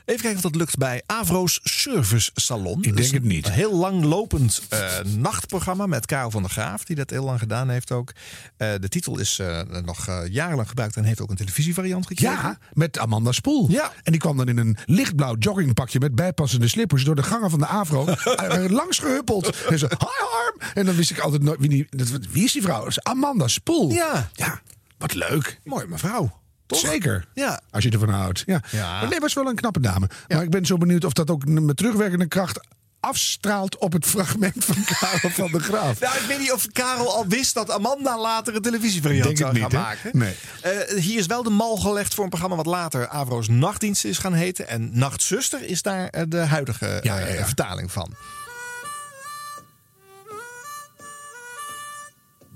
Even 0.05 0.21
kijken 0.21 0.37
of 0.37 0.43
dat 0.43 0.55
lukt 0.55 0.77
bij 0.79 1.03
Avro's 1.07 1.61
Service 1.63 2.31
Salon. 2.35 2.77
Ik 2.77 2.83
denk 2.83 2.99
is 2.99 3.13
het 3.13 3.23
niet. 3.23 3.47
Een 3.47 3.53
heel 3.53 3.75
langlopend 3.75 4.63
eh 4.69 4.99
nachtprogramma 5.17 5.87
met 5.87 6.07
Karel 6.07 6.31
van 6.31 6.43
der 6.43 6.51
Graaf, 6.51 6.85
die 6.85 6.97
dat 6.97 7.11
heel 7.11 7.25
lang 7.25 7.39
gedaan 7.39 7.69
heeft 7.69 7.93
ook. 7.93 8.13
Eh, 8.57 8.73
de 8.81 8.89
titel 8.89 9.19
is 9.19 9.39
eh, 9.39 9.61
nog 9.85 10.07
jarenlang 10.29 10.69
gebruikt 10.69 10.97
en 10.97 11.05
heeft 11.05 11.21
ook 11.21 11.31
een 11.31 11.37
televisievariant 11.37 12.07
gekregen. 12.07 12.35
Ja, 12.35 12.59
met 12.73 12.99
Amanda 12.99 13.33
Spoel. 13.33 13.71
Ja. 13.71 13.93
En 14.03 14.13
die 14.13 14.21
kwam 14.21 14.37
dan 14.37 14.49
in 14.49 14.59
een 14.59 14.77
lichtblauw 14.85 15.37
joggingpakje 15.39 15.99
met 15.99 16.15
bijpassende 16.15 16.69
slippers 16.69 17.05
door 17.05 17.17
de 17.17 17.23
gangen 17.23 17.51
van 17.51 17.59
de 17.59 17.67
Avro 17.67 18.07
langs 18.69 18.99
gehuppeld. 18.99 19.65
En 19.67 19.79
zo, 19.79 19.87
hi 19.87 19.97
Harm. 19.99 20.75
En 20.75 20.87
dan 20.87 20.95
wist 20.95 21.11
ik 21.11 21.19
altijd 21.19 21.43
nooit 21.43 21.61
wie, 21.61 21.69
die, 21.69 21.87
wie 22.31 22.45
is 22.45 22.53
die 22.53 22.63
vrouw? 22.63 22.87
Amanda 23.03 23.49
Spoel. 23.49 23.91
Ja. 23.91 24.31
Ja, 24.33 24.61
wat 24.99 25.15
leuk. 25.15 25.61
Mooi 25.65 25.87
mevrouw. 25.87 26.42
Toch? 26.73 26.91
Zeker. 26.91 27.25
Ja. 27.35 27.61
Als 27.71 27.85
je 27.85 27.91
ervan 27.91 28.09
houdt. 28.09 28.43
Ja. 28.47 28.61
Ja. 28.71 29.01
Maar 29.01 29.09
nee, 29.09 29.21
was 29.21 29.35
wel 29.35 29.47
een 29.47 29.55
knappe 29.55 29.81
dame. 29.81 30.09
Maar 30.29 30.43
ik 30.43 30.51
ben 30.51 30.67
zo 30.67 30.77
benieuwd 30.77 31.05
of 31.05 31.13
dat 31.13 31.31
ook 31.31 31.45
met 31.47 31.77
terugwerkende 31.77 32.27
kracht 32.27 32.61
afstraalt 33.01 33.79
op 33.79 33.93
het 33.93 34.07
fragment 34.07 34.65
van 34.65 34.85
Karel 34.99 35.31
van 35.31 35.51
der 35.51 35.61
Graaf. 35.61 36.01
Nou, 36.01 36.17
ik 36.17 36.25
weet 36.27 36.39
niet 36.39 36.53
of 36.53 36.67
Karel 36.73 37.15
al 37.15 37.27
wist 37.27 37.55
dat 37.55 37.71
Amanda 37.71 38.19
later 38.19 38.55
een 38.55 38.63
televisievariant 38.63 39.39
zou 39.39 39.51
gaan 39.53 39.63
niet, 39.63 39.73
hè? 39.73 39.79
maken. 39.79 40.11
Nee. 40.19 40.35
Eh, 40.63 40.99
hier 40.99 41.19
is 41.19 41.27
wel 41.27 41.43
de 41.43 41.51
mal 41.51 41.77
gelegd 41.77 42.15
voor 42.15 42.25
een 42.25 42.31
programma 42.31 42.57
wat 42.57 42.67
later 42.67 43.09
Avro's 43.09 43.49
Nachtdienst 43.49 44.05
is 44.05 44.19
gaan 44.19 44.33
heten. 44.33 44.69
En 44.69 44.99
Nachtzuster 44.99 45.63
is 45.65 45.83
daar 45.83 46.09
eh, 46.09 46.23
de 46.29 46.37
huidige 46.39 46.87
eh, 46.87 47.03
Ja, 47.03 47.19
ja, 47.19 47.27
ja. 47.27 47.45
vertaling 47.45 47.93
van. 47.93 48.15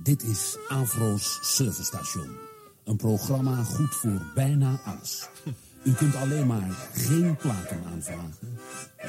Dit 0.03 0.23
is 0.23 0.57
Avro's 0.69 1.39
Servicestation. 1.43 2.46
Een 2.87 2.97
programma 2.97 3.63
goed 3.63 3.95
voor 3.95 4.23
bijna 4.35 4.81
alles. 4.85 5.29
U 5.83 5.93
kunt 5.93 6.17
alleen 6.17 6.47
maar 6.47 6.89
geen 6.93 7.37
platen 7.37 7.85
aanvragen, 7.93 8.59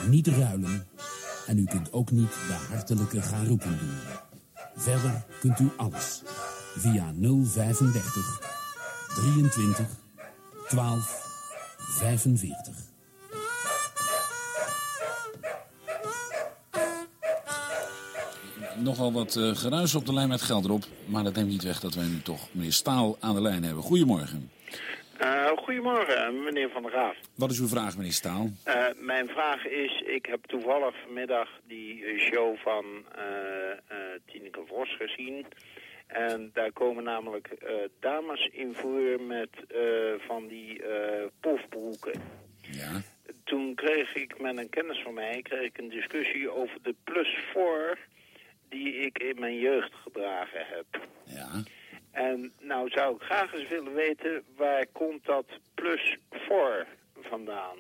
niet 0.09 0.27
ruilen 0.27 0.87
en 1.47 1.57
u 1.57 1.63
kunt 1.63 1.93
ook 1.93 2.11
niet 2.11 2.29
de 2.29 2.53
hartelijke 2.69 3.21
garoeken 3.21 3.77
doen. 3.79 4.17
Verder 4.75 5.25
kunt 5.39 5.59
u 5.59 5.69
alles 5.75 6.21
via 6.77 7.13
035 7.19 8.41
23 9.15 9.87
12 10.67 11.25
45. 11.77 12.86
Nogal 18.79 19.13
wat 19.13 19.35
eh, 19.35 19.55
geruis 19.55 19.95
op 19.95 20.05
de 20.05 20.13
lijn 20.13 20.29
met 20.29 20.41
geld 20.41 20.65
erop. 20.65 20.83
Maar 21.05 21.23
dat 21.23 21.35
neemt 21.35 21.49
niet 21.49 21.63
weg 21.63 21.79
dat 21.79 21.93
wij 21.93 22.05
nu 22.05 22.21
toch 22.21 22.47
meneer 22.51 22.73
Staal 22.73 23.17
aan 23.19 23.35
de 23.35 23.41
lijn 23.41 23.63
hebben. 23.63 23.83
Goedemorgen. 23.83 24.51
Eh, 25.17 25.47
goedemorgen, 25.57 26.43
meneer 26.43 26.69
Van 26.69 26.81
der 26.81 26.91
Graaf. 26.91 27.17
Wat 27.35 27.51
is 27.51 27.59
uw 27.59 27.67
vraag, 27.67 27.97
meneer 27.97 28.11
Staal? 28.11 28.49
Eh, 28.63 28.85
mijn 28.95 29.27
vraag 29.27 29.65
is, 29.65 30.01
ik 30.05 30.25
heb 30.25 30.45
toevallig 30.45 30.95
vanmiddag 31.03 31.49
die 31.67 32.19
show 32.19 32.57
van 32.57 32.85
eh, 33.15 33.97
Tineke 34.25 34.63
Vos 34.67 34.95
gezien. 34.95 35.45
En 36.07 36.49
daar 36.53 36.71
komen 36.71 37.03
namelijk 37.03 37.49
dames 37.99 38.49
in 38.51 38.73
voor 38.73 39.21
met 39.21 39.49
van 40.27 40.47
die 40.47 40.81
pofbroeken. 41.39 42.21
Ja. 42.61 43.01
Toen 43.43 43.75
kreeg 43.75 44.15
ik 44.15 44.41
met 44.41 44.57
een 44.57 44.69
kennis 44.69 45.01
van 45.03 45.13
mij 45.13 45.41
kreeg 45.41 45.61
ik 45.61 45.77
een 45.77 45.89
discussie 45.89 46.49
over 46.49 46.77
de 46.81 46.95
plus 47.03 47.37
4 47.53 47.97
die 48.69 48.93
ik 48.93 49.19
in 49.19 49.39
mijn 49.39 49.59
jeugd 49.59 49.93
gedragen 49.93 50.65
heb. 50.67 51.07
Ja. 51.25 51.63
En 52.11 52.53
nou 52.59 52.89
zou 52.89 53.15
ik 53.15 53.21
graag 53.21 53.53
eens 53.53 53.67
willen 53.67 53.93
weten, 53.93 54.43
waar 54.55 54.85
komt 54.91 55.25
dat 55.25 55.45
plus 55.73 56.17
4 56.29 56.87
vandaan? 57.21 57.77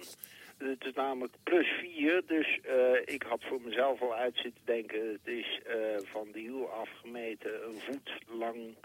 Het 0.57 0.85
is 0.85 0.93
namelijk 0.93 1.33
plus 1.43 1.67
4, 1.67 2.21
dus 2.25 2.59
eh, 2.61 3.13
ik 3.15 3.23
had 3.23 3.43
voor 3.43 3.61
mezelf 3.61 4.01
al 4.01 4.15
uit 4.15 4.35
zitten 4.35 4.61
denken... 4.65 5.11
het 5.11 5.33
is 5.33 5.59
eh, 5.65 5.75
van 6.03 6.27
de 6.31 6.39
hiel 6.39 6.69
afgemeten 6.69 7.51
een 7.67 7.79
voet 7.79 8.11
lang 8.27 8.75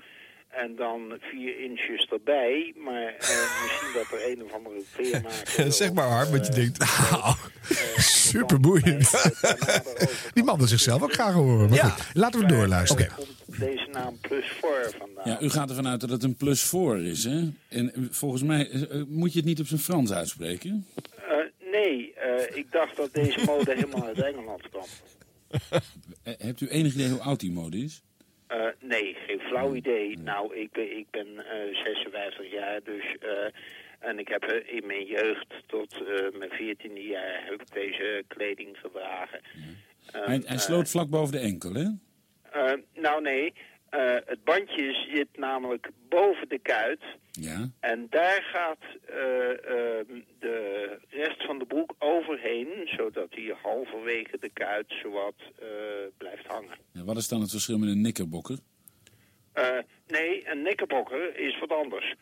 en 0.52 0.76
dan 0.76 1.18
4 1.20 1.60
inches 1.60 2.06
erbij. 2.10 2.74
Maar 2.84 3.02
eh, 3.18 3.62
misschien 3.62 3.88
dat 3.94 4.20
er 4.20 4.30
een 4.30 4.42
of 4.44 4.52
andere 4.52 4.82
kleermaker... 4.96 5.72
zeg 5.82 5.92
maar 5.92 6.08
Harm, 6.08 6.30
wat 6.30 6.46
je 6.46 6.52
denkt. 6.52 6.78
Nou, 6.78 7.34
super 7.96 8.60
boeiend. 8.60 9.10
Die 10.32 10.44
man 10.44 10.58
wil 10.58 10.66
zichzelf 10.66 11.02
ook 11.02 11.12
graag 11.12 11.32
horen. 11.34 11.68
Maar 11.68 11.78
Ja. 11.78 11.88
goed, 11.88 12.14
laten 12.14 12.40
we 12.40 12.46
doorluisteren. 12.46 13.08
deze 13.46 13.88
naam 13.92 14.18
plus 14.20 14.46
4 14.60 14.94
vandaan. 14.98 15.28
Ja, 15.30 15.40
u 15.40 15.50
gaat 15.50 15.68
ervan 15.68 15.86
uit 15.88 16.00
dat 16.00 16.10
het 16.10 16.22
een 16.22 16.34
plus 16.36 16.62
voor 16.62 16.98
is, 17.00 17.24
hè? 17.24 17.48
En 17.68 17.94
eh, 17.94 18.02
volgens 18.10 18.42
mij 18.42 18.70
eh, 18.70 18.82
eh, 18.82 19.06
moet 19.08 19.32
je 19.32 19.38
het 19.38 19.48
niet 19.48 19.60
op 19.60 19.66
zijn 19.66 19.80
Frans 19.80 20.12
uitspreken. 20.12 20.86
Eh, 21.16 21.70
nee, 21.72 22.14
eh, 22.14 22.56
ik 22.56 22.66
dacht 22.72 22.96
dat 22.96 23.14
deze 23.14 23.44
mode 23.46 23.74
helemaal 23.74 24.04
uit 24.06 24.22
Engeland 24.22 24.68
kwam. 24.70 24.84
Eh, 26.22 26.32
hebt 26.38 26.60
u 26.60 26.68
enig 26.68 26.94
idee 26.94 27.08
hoe 27.08 27.20
oud 27.20 27.40
die 27.40 27.52
mode 27.52 27.76
is? 27.78 28.02
Eh, 28.52 28.66
nee, 28.80 29.16
geen 29.26 29.40
flauw 29.40 29.74
idee. 29.74 30.18
Nou, 30.18 30.56
ik 30.56 30.72
ben, 30.72 30.96
ik 30.96 31.06
ben 31.10 31.26
eh, 31.38 31.74
56 31.84 32.50
jaar, 32.50 32.80
dus... 32.84 33.04
eh, 33.20 33.28
en 33.98 34.18
ik 34.18 34.28
heb 34.28 34.42
eh, 34.44 34.74
in 34.76 34.86
mijn 34.86 35.04
jeugd 35.06 35.46
tot 35.66 35.92
eh, 35.92 36.38
mijn 36.38 36.50
14e 36.50 36.92
jaar 37.08 37.44
heb 37.44 37.60
ik 37.60 37.72
deze 37.72 38.24
kleding 38.28 38.76
gedragen. 38.78 39.40
Eh, 40.12 40.24
hij, 40.26 40.36
hij 40.44 40.56
eh, 40.56 40.58
sloot 40.58 40.90
vlak 40.90 41.08
boven 41.10 41.32
de 41.32 41.38
enkel, 41.38 41.72
hè? 41.74 41.86
eh, 42.50 42.78
nou 42.94 43.22
nee, 43.22 43.52
eh, 43.92 44.14
het 44.26 44.44
bandje 44.44 44.92
zit 45.14 45.28
namelijk 45.36 45.90
boven 46.08 46.48
de 46.48 46.58
kuit. 46.58 47.00
Ja. 47.32 47.68
En 47.80 48.06
daar 48.10 48.42
gaat 48.42 48.84
eh, 49.06 49.50
eh, 49.50 50.06
de 50.38 50.98
rest 51.08 51.44
van 51.46 51.58
de 51.58 51.64
broek 51.64 51.94
overheen, 51.98 52.68
zodat 52.84 53.28
hij 53.30 53.56
halverwege 53.62 54.38
de 54.40 54.48
kuit 54.52 54.94
zowat 55.02 55.34
eh 55.58 55.66
blijft 56.18 56.46
hangen. 56.46 56.76
Ja, 56.92 57.04
Wat 57.04 57.16
is 57.16 57.28
dan 57.28 57.40
het 57.40 57.50
verschil 57.50 57.78
met 57.78 57.88
een 57.88 58.00
knikkerbokker? 58.02 58.58
Eh, 59.52 59.78
nee, 60.06 60.48
een 60.48 60.62
knikkerbokker 60.62 61.36
is 61.36 61.58
wat 61.58 61.72
anders. 61.72 62.14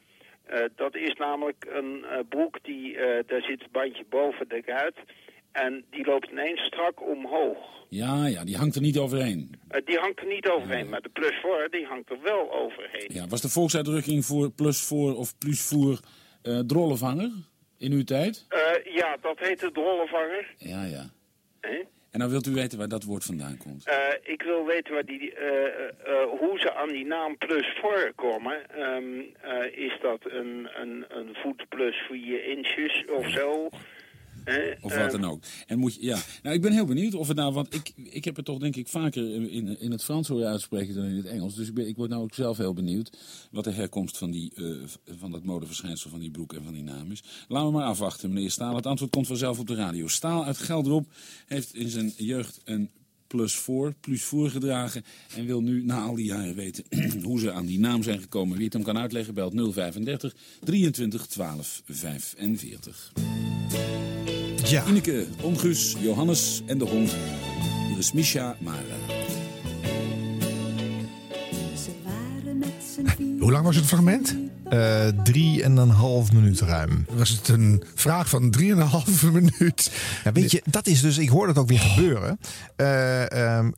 Dat 0.76 0.94
is 0.96 1.14
namelijk 1.14 1.66
een 1.68 2.04
broek 2.28 2.58
die, 2.64 2.96
eh, 2.96 3.24
daar 3.26 3.42
zit 3.42 3.62
het 3.62 3.70
bandje 3.72 4.04
boven 4.08 4.48
de 4.48 4.62
kuit. 4.62 4.96
En 5.52 5.84
die 5.90 6.06
loopt 6.06 6.30
ineens 6.30 6.60
strak 6.60 7.08
omhoog. 7.08 7.58
Ja, 7.88 8.26
ja, 8.26 8.44
die 8.44 8.56
hangt 8.56 8.74
er 8.74 8.80
niet 8.80 8.98
overheen. 8.98 9.60
Eh, 9.68 9.80
die 9.84 9.98
hangt 9.98 10.20
er 10.20 10.26
niet 10.26 10.48
overheen, 10.48 10.88
maar 10.88 11.00
de 11.00 11.08
plus 11.08 11.40
voor 11.42 11.68
die 11.70 11.86
hangt 11.86 12.10
er 12.10 12.18
wel 12.22 12.52
overheen. 12.52 13.08
Ja, 13.12 13.26
was 13.26 13.40
de 13.40 13.48
volksuitdrukking 13.48 14.24
voor 14.24 14.50
plus 14.50 14.80
voor 14.86 15.16
of 15.16 15.38
plus 15.38 15.60
voor 15.62 16.00
eh 16.42 16.58
drollenvanger 16.58 17.30
in 17.78 17.92
uw 17.92 18.04
tijd? 18.04 18.46
Eh, 18.48 18.94
ja, 18.94 19.16
dat 19.20 19.38
heet 19.38 19.60
de 19.60 19.72
drollenvanger. 19.72 20.54
Ja, 20.56 20.84
ja. 20.84 21.10
En 22.10 22.18
dan 22.18 22.30
wilt 22.30 22.46
u 22.46 22.52
weten 22.52 22.78
waar 22.78 22.88
dat 22.88 23.04
woord 23.04 23.24
vandaan 23.24 23.56
komt. 23.56 23.84
Ik 24.22 24.42
wil 24.42 24.66
weten 24.66 24.92
waar 24.94 25.04
die, 25.04 25.34
eh, 25.34 26.24
hoe 26.38 26.58
ze 26.58 26.74
aan 26.74 26.88
die 26.88 27.06
naam 27.06 27.36
plus 27.38 27.78
voor 27.80 28.12
komen. 28.14 28.70
Ehm, 28.70 29.20
eh, 29.40 29.86
is 29.86 29.98
dat 30.02 30.20
een, 30.24 30.68
een, 30.74 31.04
een 31.08 31.34
voet 31.34 31.68
plus 31.68 31.96
4 31.96 32.44
inches 32.44 33.04
of 33.10 33.30
zo? 33.30 33.68
Hè? 34.44 34.70
Of 34.80 34.94
wat 34.94 35.12
Ehm, 35.12 35.20
dan 35.20 35.30
ook. 35.30 35.42
En 35.66 35.78
moet 35.78 35.94
je, 35.94 36.02
ja. 36.02 36.18
Nou, 36.42 36.54
ik 36.54 36.62
ben 36.62 36.72
heel 36.72 36.84
benieuwd 36.84 37.14
of 37.14 37.28
het 37.28 37.36
nou, 37.36 37.52
want 37.52 37.74
ik, 37.74 37.92
ik 37.96 38.24
heb 38.24 38.36
het 38.36 38.44
toch 38.44 38.58
denk 38.58 38.76
ik 38.76 38.88
vaker 38.88 39.34
in, 39.50 39.80
in 39.80 39.90
het 39.90 40.04
Frans 40.04 40.28
horen 40.28 40.48
uitspreken 40.48 40.94
dan 40.94 41.04
in 41.04 41.16
het 41.16 41.26
Engels. 41.26 41.54
Dus 41.54 41.68
ik, 41.68 41.74
ben, 41.74 41.88
ik 41.88 41.96
word 41.96 42.10
nou 42.10 42.22
ook 42.22 42.34
zelf 42.34 42.56
heel 42.56 42.74
benieuwd 42.74 43.16
wat 43.50 43.64
de 43.64 43.70
herkomst 43.70 44.18
van, 44.18 44.30
die, 44.30 44.52
eh, 44.54 44.64
van 45.18 45.30
dat 45.30 45.44
modeverschijnsel 45.44 46.10
van 46.10 46.20
die 46.20 46.30
broek 46.30 46.52
en 46.52 46.64
van 46.64 46.72
die 46.72 46.82
naam 46.82 47.10
is. 47.10 47.22
Laten 47.48 47.68
we 47.68 47.74
maar 47.74 47.86
afwachten, 47.86 48.32
meneer 48.32 48.50
Staal. 48.50 48.76
Het 48.76 48.86
antwoord 48.86 49.10
komt 49.10 49.26
vanzelf 49.26 49.58
op 49.58 49.66
de 49.66 49.74
radio. 49.74 50.08
Staal 50.08 50.44
uit 50.44 50.58
Gelderop 50.58 51.06
heeft 51.46 51.74
in 51.74 51.88
zijn 51.88 52.12
jeugd 52.16 52.60
een 52.64 52.90
plus 53.30 53.54
voor, 53.54 53.94
plus 54.00 54.22
voor 54.24 54.50
gedragen. 54.50 55.04
En 55.36 55.46
wil 55.46 55.60
nu 55.60 55.84
na 55.84 56.02
al 56.02 56.14
die 56.14 56.24
jaren 56.24 56.54
weten 56.54 56.84
hoe 57.22 57.40
ze 57.40 57.52
aan 57.52 57.66
die 57.66 57.78
naam 57.78 58.02
zijn 58.02 58.20
gekomen. 58.20 58.56
Wie 58.56 58.64
het 58.64 58.72
hem 58.72 58.82
kan 58.82 58.98
uitleggen, 58.98 59.34
belt 59.34 59.52
035 59.72 60.34
23 60.60 61.26
12 61.26 61.82
45. 61.84 63.12
Ja. 64.70 64.86
Ineke, 64.86 65.26
Ongus, 65.42 65.96
Johannes 66.00 66.62
en 66.66 66.78
de 66.78 66.84
hond. 66.84 67.16
Hier 67.88 67.98
is 67.98 68.12
Misha 68.12 68.56
Mara. 68.58 68.78
Hoe 73.38 73.50
lang 73.50 73.64
was 73.64 73.76
het 73.76 73.84
fragment? 73.84 74.36
Eh, 74.70 75.06
drie 75.24 75.62
en 75.62 75.76
een 75.76 75.90
half 75.90 76.32
minuut 76.32 76.60
ruim. 76.60 77.06
Was 77.10 77.28
het 77.28 77.48
een 77.48 77.82
vraag 77.94 78.28
van 78.28 78.50
drieënhalve 78.50 79.30
minuut? 79.40 79.90
Ja, 80.24 80.32
weet 80.32 80.50
je, 80.50 80.62
dat 80.64 80.86
is 80.86 81.00
dus, 81.00 81.18
ik 81.18 81.28
hoor 81.28 81.46
dat 81.46 81.58
ook 81.58 81.68
weer 81.68 81.78
gebeuren. 81.78 82.38
Eh, 82.76 83.56
ehm, 83.58 83.70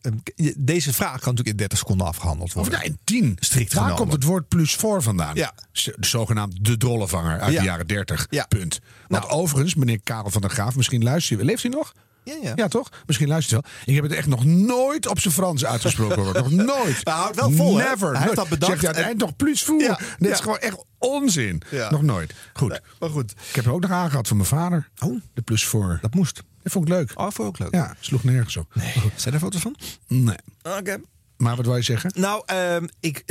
deze 0.57 0.93
vraag 0.93 1.11
kan 1.11 1.19
natuurlijk 1.21 1.49
in 1.49 1.57
30 1.57 1.79
seconden 1.79 2.07
afgehandeld 2.07 2.49
Of 2.49 2.55
worden. 2.55 2.79
nee, 2.79 2.89
in 2.89 2.99
tien. 3.05 3.37
Strikt 3.41 3.71
Daar 3.71 3.79
genomen. 3.83 4.01
komt 4.01 4.13
het 4.13 4.25
woord 4.25 4.49
plus 4.49 4.75
voor 4.75 5.03
vandaan. 5.03 5.35
Ja. 5.35 5.53
Zogenaamd 6.01 6.65
de 6.65 6.77
drollenvanger 6.77 7.41
uit 7.41 7.53
Ja. 7.53 7.59
de 7.61 7.67
jaren 7.67 7.87
30. 7.87 8.27
Ja. 8.31 8.45
Punt. 8.49 8.81
Want 9.09 9.29
overigens, 9.29 9.75
meneer 9.75 10.01
Karel 10.01 10.31
van 10.31 10.41
der 10.41 10.51
Graaf, 10.51 10.77
misschien 10.77 11.03
luistert 11.03 11.41
u. 11.41 11.45
Leeft 11.45 11.63
hij 11.63 11.71
nog? 11.73 11.93
Ja, 12.25 12.35
ja. 12.43 12.53
Ja, 12.55 12.69
toch? 12.69 12.89
Misschien 13.07 13.29
luistert 13.29 13.61
hij 13.65 13.71
wel. 13.73 13.81
Ik 13.95 13.95
heb 14.03 14.11
het 14.11 14.19
echt 14.19 14.29
nog 14.29 14.45
nooit 14.45 15.07
op 15.07 15.21
zijn 15.21 15.35
Frans 15.35 15.65
uitgesproken. 15.65 16.23
hoor. 16.23 16.35
nog 16.35 16.51
nooit. 16.77 17.01
hij 17.05 17.15
houdt 17.15 17.37
wel 17.37 17.51
vol, 17.51 17.77
hè? 17.79 17.89
Never. 17.89 18.13
Hij 18.13 18.23
heeft 18.23 18.37
dat 18.37 18.49
bedacht 18.49 18.81
Zegt 18.81 18.97
hij 18.97 19.05
en- 19.11 19.17
nog 19.17 19.37
plus 19.37 19.63
voor. 19.63 19.81
Ja, 19.81 19.99
Dit 20.19 20.31
is 20.31 20.41
gewoon 20.41 20.59
echt 20.59 20.85
onzin. 20.99 21.63
Nog 21.91 22.03
nooit. 22.03 22.35
Goed. 22.53 22.81
Maar 23.01 23.11
goed, 23.11 23.31
Ik 23.49 23.55
heb 23.55 23.65
er 23.65 23.73
ook 23.73 23.81
nog 23.81 23.91
aangehad 23.91 24.29
van 24.29 24.37
mijn 24.37 24.49
vader. 24.49 24.89
Oh. 25.05 25.21
De 25.35 25.43
plus 25.43 25.65
voor. 25.67 25.99
dat 26.03 26.15
moest. 26.15 26.43
Dat 26.63 26.73
vond 26.73 26.89
ik 26.89 26.95
leuk. 26.95 27.11
Oh, 27.15 27.23
vond 27.31 27.39
ik 27.39 27.45
ook 27.45 27.59
leuk. 27.59 27.75
Ja, 27.75 27.95
sloeg 28.01 28.25
nergens 28.25 28.57
op. 28.57 28.75
Nee. 28.75 28.93
Zijn 29.17 29.35
er 29.35 29.41
foto's 29.41 29.61
van? 29.61 29.77
Nee. 30.07 30.37
Oké. 30.79 30.99
Maar 31.43 31.57
wat 31.57 31.67
wil 31.67 31.77
je 31.77 31.83
zeggen? 31.83 32.11
Nou, 32.15 32.43
ehm, 32.47 32.87
ik, 33.01 33.25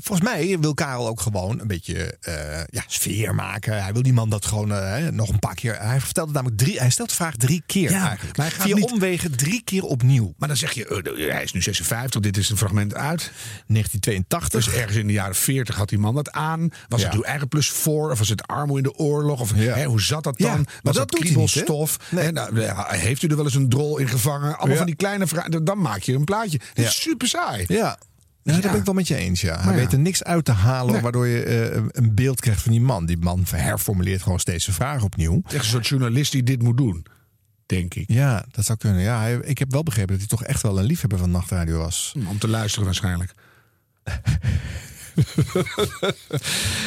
volgens 0.00 0.28
mij 0.28 0.58
wil 0.60 0.74
Karel 0.74 1.08
ook 1.08 1.20
gewoon 1.20 1.60
een 1.60 1.66
beetje 1.66 2.16
eh, 2.20 2.34
ja, 2.70 2.82
sfeer 2.86 3.34
maken. 3.34 3.82
Hij 3.82 3.92
wil 3.92 4.02
die 4.02 4.12
man 4.12 4.30
dat 4.30 4.46
gewoon 4.46 4.72
eh, 4.72 5.06
nog 5.08 5.28
een 5.28 5.38
paar 5.38 5.54
keer. 5.54 5.76
Hij 5.80 6.00
vertelt 6.00 6.26
het 6.26 6.34
namelijk 6.36 6.60
drie. 6.62 6.78
Hij 6.78 6.90
stelt 6.90 7.08
de 7.08 7.14
vraag 7.14 7.36
drie 7.36 7.62
keer 7.66 7.90
Ja, 7.90 8.06
eigenlijk. 8.08 8.36
maar 8.36 8.46
hij 8.46 8.54
gaat 8.54 8.66
Via 8.66 8.74
niet- 8.74 8.92
omwegen 8.92 9.36
drie 9.36 9.62
keer 9.64 9.82
opnieuw. 9.82 10.34
Maar 10.38 10.48
dan 10.48 10.56
zeg 10.56 10.72
je, 10.72 10.86
eh, 10.86 11.32
hij 11.32 11.42
is 11.42 11.52
nu 11.52 11.62
56, 11.62 12.20
dit 12.20 12.36
is 12.36 12.50
een 12.50 12.56
fragment 12.56 12.94
uit. 12.94 13.30
1982. 13.66 14.64
Dus 14.64 14.74
ergens 14.74 14.96
in 14.96 15.06
de 15.06 15.12
jaren 15.12 15.34
40 15.34 15.76
had 15.76 15.88
die 15.88 15.98
man 15.98 16.14
dat 16.14 16.30
aan. 16.32 16.68
Was 16.88 17.00
Ja. 17.00 17.06
het 17.06 17.16
uw 17.16 17.22
eigen 17.22 17.48
plus 17.48 17.70
voor? 17.70 18.10
Of 18.10 18.18
was 18.18 18.28
het 18.28 18.46
armoede 18.46 18.88
in 18.88 18.94
de 18.96 19.04
oorlog? 19.04 19.40
Of 19.40 19.52
Ja. 19.56 19.74
hè, 19.74 19.84
hoe 19.84 20.00
zat 20.00 20.24
dat 20.24 20.38
Ja, 20.38 20.46
dan? 20.46 20.62
maar 20.62 20.80
was 20.82 20.96
dat 20.96 21.10
dat 21.10 21.20
kriebelstof? 21.20 21.96
Nee. 22.10 22.32
Nou, 22.32 22.58
heeft 22.96 23.22
u 23.22 23.28
er 23.28 23.36
wel 23.36 23.44
eens 23.44 23.54
een 23.54 23.68
drol 23.68 23.98
in 23.98 24.08
gevangen? 24.08 24.58
Allemaal 24.58 24.76
van 24.76 24.86
die 24.86 24.94
kleine 24.96 25.26
vragen. 25.26 25.64
Dan 25.64 25.78
maak 25.80 26.00
je 26.02 26.14
een 26.14 26.24
plaatje. 26.24 26.58
Dit 26.58 26.68
Ja. 26.74 26.82
is 26.84 27.00
super 27.00 27.28
saai. 27.28 27.42
Ja. 27.66 27.98
Nee, 28.42 28.60
dat 28.60 28.70
ben 28.70 28.80
ik 28.80 28.84
wel 28.84 28.94
met 28.94 29.08
je 29.08 29.16
eens, 29.16 29.40
ja. 29.40 29.60
Hij 29.60 29.72
ja. 29.72 29.78
weet 29.78 29.92
er 29.92 29.98
niks 29.98 30.24
uit 30.24 30.44
te 30.44 30.52
halen 30.52 30.92
Nee. 30.92 31.02
waardoor 31.02 31.26
je 31.26 31.42
eh, 31.42 31.82
een 31.90 32.14
beeld 32.14 32.40
krijgt 32.40 32.62
van 32.62 32.72
die 32.72 32.80
man. 32.80 33.06
Die 33.06 33.18
man 33.18 33.44
herformuleert 33.50 34.22
gewoon 34.22 34.40
steeds 34.40 34.64
de 34.66 34.72
vraag 34.72 35.02
opnieuw. 35.02 35.42
Echt 35.44 35.54
een 35.54 35.64
soort 35.64 35.86
journalist 35.86 36.32
die 36.32 36.42
dit 36.42 36.62
moet 36.62 36.76
doen. 36.76 37.06
Denk 37.66 37.94
ik. 37.94 38.04
Ja, 38.06 38.44
dat 38.50 38.64
zou 38.64 38.78
kunnen. 38.78 39.00
Ja, 39.02 39.26
ik 39.26 39.58
heb 39.58 39.70
wel 39.72 39.82
begrepen 39.82 40.10
dat 40.10 40.18
hij 40.18 40.26
toch 40.38 40.44
echt 40.44 40.62
wel 40.62 40.78
een 40.78 40.84
liefhebber 40.84 41.18
van 41.18 41.30
nachtradio 41.30 41.78
was. 41.78 42.14
Om 42.28 42.38
te 42.38 42.48
luisteren 42.48 42.84
waarschijnlijk. 42.84 43.34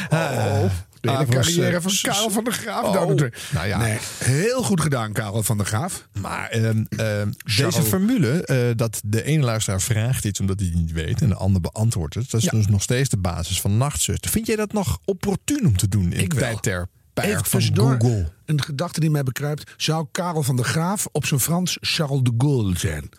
Oh, 0.09 0.63
De 1.07 1.13
hele 1.17 1.25
Avros, 1.25 1.45
carrière 1.55 1.75
eh, 1.75 1.81
van 1.81 1.91
s- 1.91 2.01
Karel 2.01 2.29
van 2.29 2.43
der 2.43 2.53
Graaf. 2.53 2.83
Oh. 2.83 2.93
Nou, 2.93 3.31
Nou 3.51 3.67
ja. 3.67 3.77
nee, 3.77 3.97
heel 4.23 4.63
goed 4.63 4.81
gedaan, 4.81 5.13
Karel 5.13 5.43
van 5.43 5.57
der 5.57 5.65
Graaf. 5.65 6.07
Maar 6.21 6.49
ehm, 6.49 6.83
ehm, 6.89 7.29
deze 7.57 7.83
formule, 7.83 8.45
eh, 8.45 8.57
dat 8.75 9.01
de 9.05 9.23
ene 9.23 9.43
luisteraar 9.43 9.81
vraagt 9.81 10.25
iets 10.25 10.39
omdat 10.39 10.59
hij 10.59 10.67
het 10.69 10.77
niet 10.77 10.91
weet 10.91 11.21
en 11.21 11.29
de 11.29 11.35
ander 11.35 11.61
beantwoordt 11.61 12.15
het, 12.15 12.31
dat 12.31 12.39
is 12.41 12.45
Ja. 12.51 12.57
dus 12.57 12.67
nog 12.67 12.81
steeds 12.81 13.09
de 13.09 13.17
basis 13.17 13.61
van 13.61 13.77
Nachtzuster. 13.77 14.31
Vind 14.31 14.47
jij 14.47 14.55
dat 14.55 14.73
nog 14.73 14.99
opportun 15.05 15.65
om 15.65 15.77
te 15.77 15.87
doen 15.87 16.11
in 16.13 16.19
Ik 16.19 16.29
de 16.29 16.35
tijd 16.39 16.61
ter 16.63 16.87
Even 17.13 17.45
van 17.45 17.61
Google? 17.73 18.31
een 18.45 18.61
gedachte 18.61 18.99
die 18.99 19.09
mij 19.09 19.23
bekruipt. 19.23 19.71
Zou 19.77 20.07
Karel 20.11 20.43
van 20.43 20.55
der 20.55 20.65
Graaf 20.65 21.07
op 21.11 21.25
zijn 21.25 21.39
Frans 21.39 21.77
Charles 21.81 22.21
de 22.23 22.33
Gaulle 22.37 22.77
zijn? 22.77 23.09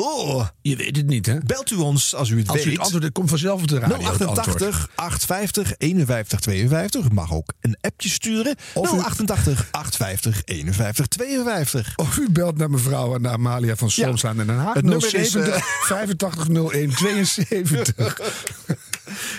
Oh, 0.00 0.46
Je 0.62 0.76
weet 0.76 0.96
het 0.96 1.06
niet, 1.06 1.26
hè? 1.26 1.38
belt 1.46 1.70
u 1.70 1.74
ons 1.76 2.14
als 2.14 2.28
u 2.28 2.38
het 2.38 2.48
Als 2.48 2.60
u 2.60 2.64
weet. 2.64 2.72
het 2.72 2.82
antwoord, 2.82 3.12
komt 3.12 3.28
vanzelf 3.28 3.60
op 3.62 3.68
de 3.68 3.78
radio. 3.78 3.96
het 3.96 4.06
antwoord. 4.06 4.38
088 4.38 4.88
850 4.94 5.74
51 5.78 6.40
52. 6.40 7.04
U 7.04 7.14
mag 7.14 7.32
ook 7.32 7.52
een 7.60 7.76
appje 7.80 8.08
sturen. 8.08 8.54
Of 8.74 8.92
u- 8.92 8.98
088 8.98 9.68
850 9.70 10.42
51 10.44 11.06
52. 11.06 11.92
Of 11.96 12.16
u 12.16 12.30
belt 12.30 12.56
naar 12.58 12.70
mevrouw 12.70 13.14
en 13.14 13.22
naar 13.22 13.32
Amalia 13.32 13.76
van 13.76 13.90
Slomslaan 13.90 14.40
in 14.40 14.46
Den 14.46 14.56
Haag. 14.58 14.74
Het 14.74 14.84
nummer 14.84 15.14
is, 15.14 15.30
070 15.30 15.54
eh, 15.54 15.62
85 15.62 16.48
01 16.72 16.90
72. 16.90 18.18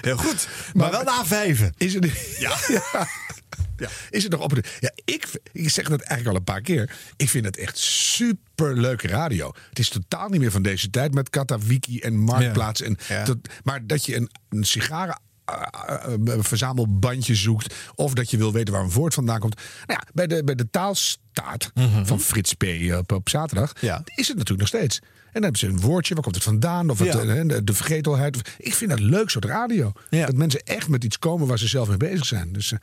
Heel 0.01 0.17
goed. 0.17 0.47
Maar, 0.73 0.91
wel 0.91 1.03
na 1.03 1.25
vijven. 1.25 1.73
Is 1.77 1.93
het, 1.93 2.07
ja. 2.39 2.55
ja. 2.91 3.07
Is 4.09 4.23
het 4.23 4.31
nog 4.31 4.41
op. 4.41 4.59
Ja, 4.79 4.91
ik, 5.05 5.39
ik 5.51 5.69
zeg 5.69 5.89
dat 5.89 6.01
eigenlijk 6.01 6.29
al 6.29 6.35
een 6.35 6.43
paar 6.43 6.61
keer. 6.61 6.95
Ik 7.15 7.29
vind 7.29 7.45
het 7.45 7.57
echt 7.57 7.77
super 7.77 8.77
leuke 8.79 9.07
radio. 9.07 9.51
Het 9.69 9.79
is 9.79 9.89
totaal 9.89 10.29
niet 10.29 10.39
meer 10.41 10.51
van 10.51 10.61
deze 10.61 10.89
tijd 10.89 11.13
met 11.13 11.29
Katawiki 11.29 11.99
en 11.99 12.17
Marktplaats. 12.17 12.81
En 12.81 12.97
Ja. 13.07 13.23
dat, 13.23 13.37
maar 13.63 13.87
dat 13.87 14.05
je 14.05 14.15
een, 14.15 14.29
een 14.49 14.63
sigaren 14.63 15.19
eh, 15.45 16.13
eh, 16.13 16.37
verzamelbandje 16.39 17.35
zoekt. 17.35 17.73
Of 17.95 18.13
dat 18.13 18.31
je 18.31 18.37
wil 18.37 18.53
weten 18.53 18.73
waar 18.73 18.83
een 18.83 18.91
woord 18.91 19.13
vandaan 19.13 19.39
komt. 19.39 19.55
Nou 19.85 19.99
ja, 20.03 20.07
bij 20.13 20.27
de, 20.27 20.43
bij 20.43 20.55
de 20.55 20.69
taalstaat 20.69 21.71
van 22.03 22.19
Frits 22.19 22.53
P. 22.53 22.63
op, 22.97 23.11
op 23.11 23.29
zaterdag 23.29 23.73
is 24.15 24.27
het 24.27 24.37
natuurlijk 24.37 24.59
nog 24.59 24.67
steeds. 24.67 24.99
En 25.37 25.43
dan 25.43 25.51
hebben 25.51 25.59
ze 25.59 25.85
een 25.85 25.89
woordje, 25.91 26.13
waar 26.13 26.23
komt 26.23 26.35
het 26.35 26.43
vandaan? 26.43 26.89
Of 26.89 26.99
het, 26.99 27.13
Ja. 27.13 27.43
de, 27.43 27.63
de 27.63 27.73
vergetelheid. 27.73 28.55
Ik 28.57 28.73
vind 28.73 28.89
dat 28.89 28.99
leuk 28.99 29.29
soort 29.29 29.45
radio. 29.45 29.91
Dat 30.09 30.35
mensen 30.35 30.61
echt 30.63 30.87
met 30.87 31.03
iets 31.03 31.19
komen 31.19 31.47
waar 31.47 31.59
ze 31.59 31.67
zelf 31.67 31.87
mee 31.87 31.97
bezig 31.97 32.25
zijn. 32.25 32.53
Dus 32.53 32.71
eh, 32.71 32.79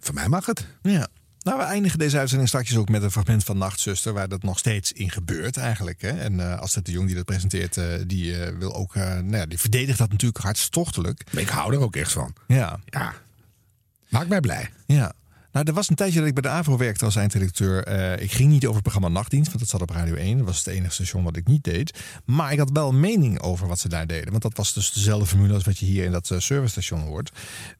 voor 0.00 0.14
mij 0.14 0.28
mag 0.28 0.46
het. 0.46 0.66
Ja. 0.82 1.08
Nou, 1.42 1.58
we 1.58 1.64
eindigen 1.64 1.98
deze 1.98 2.18
uitzending 2.18 2.48
straks 2.48 2.76
ook 2.76 2.88
met 2.88 3.02
een 3.02 3.10
fragment 3.10 3.44
van 3.44 3.58
Nachtzuster, 3.58 4.12
waar 4.12 4.28
dat 4.28 4.42
nog 4.42 4.58
steeds 4.58 4.92
in 4.92 5.10
gebeurt 5.10 5.56
eigenlijk. 5.56 6.00
Hè? 6.02 6.08
En 6.10 6.40
eh 6.40 6.58
Astrid 6.58 6.86
de 6.86 6.92
Jong 6.92 7.06
die 7.06 7.16
dat 7.16 7.24
presenteert, 7.24 7.76
eh, 7.76 7.84
die 8.06 8.36
wil 8.58 8.74
ook, 8.74 8.94
nou 8.94 9.36
ja, 9.36 9.46
die 9.46 9.58
verdedigt 9.58 9.98
dat 9.98 10.10
natuurlijk 10.10 10.42
hartstochtelijk. 10.42 11.24
Maar 11.32 11.42
ik 11.42 11.48
hou 11.48 11.72
er 11.74 11.80
ook 11.80 11.96
echt 11.96 12.12
van. 12.12 12.34
Ja. 12.46 12.80
Ja. 12.86 13.14
Maakt 14.08 14.28
mij 14.28 14.40
blij. 14.40 14.70
Ja. 14.86 15.12
Nou, 15.58 15.70
er 15.70 15.76
was 15.76 15.88
een 15.88 15.96
tijdje 15.96 16.18
dat 16.18 16.28
ik 16.28 16.34
bij 16.34 16.42
de 16.42 16.48
AVRO 16.48 16.76
werkte 16.76 17.04
als 17.04 17.16
eindredacteur. 17.16 17.84
Eh, 17.84 18.22
ik 18.22 18.32
ging 18.32 18.50
niet 18.50 18.62
over 18.62 18.74
het 18.74 18.82
programma 18.82 19.08
Nachtdienst, 19.08 19.46
want 19.46 19.58
dat 19.58 19.68
zat 19.68 19.82
op 19.82 19.90
Radio 19.90 20.14
1. 20.14 20.36
Dat 20.36 20.46
was 20.46 20.58
het 20.58 20.66
enige 20.66 20.92
station 20.92 21.24
wat 21.24 21.36
ik 21.36 21.46
niet 21.46 21.64
deed. 21.64 21.98
Maar 22.24 22.52
ik 22.52 22.58
had 22.58 22.70
wel 22.72 22.88
een 22.88 23.00
mening 23.00 23.40
over 23.40 23.68
wat 23.68 23.78
ze 23.78 23.88
daar 23.88 24.06
deden. 24.06 24.30
Want 24.30 24.42
dat 24.42 24.56
was 24.56 24.72
dus 24.72 24.92
dezelfde 24.92 25.26
formule 25.26 25.54
als 25.54 25.64
wat 25.64 25.78
je 25.78 25.86
hier 25.86 26.04
in 26.04 26.12
dat 26.12 26.30
eh, 26.30 26.38
servicestation 26.38 27.00
hoort. 27.00 27.32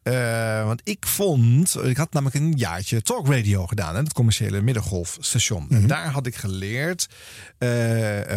Eh, 0.02 0.64
want 0.64 0.80
ik 0.84 1.06
vond, 1.06 1.76
ik 1.84 1.96
had 1.96 2.12
namelijk 2.12 2.36
een 2.36 2.52
jaartje 2.52 3.02
talkradio 3.02 3.66
gedaan. 3.66 3.94
Hè, 3.94 4.00
het 4.00 4.12
commerciële 4.12 4.60
middengolfstation. 4.60 5.66
En 5.70 5.86
daar 5.86 6.10
had 6.10 6.26
ik 6.26 6.36
geleerd 6.36 7.08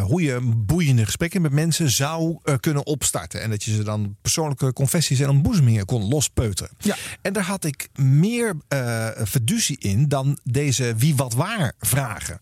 hoe 0.01 0.21
je 0.21 0.39
boeiende 0.55 1.05
gesprekken 1.05 1.41
met 1.41 1.51
mensen 1.51 1.89
zou 1.89 2.39
kunnen 2.59 2.85
opstarten. 2.85 3.41
En 3.41 3.49
dat 3.49 3.63
je 3.63 3.73
ze 3.73 3.83
dan 3.83 4.15
persoonlijke 4.21 4.73
confessies 4.73 5.19
en 5.19 5.29
ontboezemingen 5.29 5.85
kon 5.85 6.07
lospeuteren. 6.07 6.71
Ja. 6.77 6.95
En 7.21 7.33
daar 7.33 7.43
had 7.43 7.65
ik 7.65 7.89
meer 7.95 8.55
fiducie 9.31 9.77
in 9.79 10.07
dan 10.07 10.39
deze 10.43 10.95
wie 10.97 11.15
wat 11.15 11.33
waar 11.33 11.73
vragen. 11.79 12.39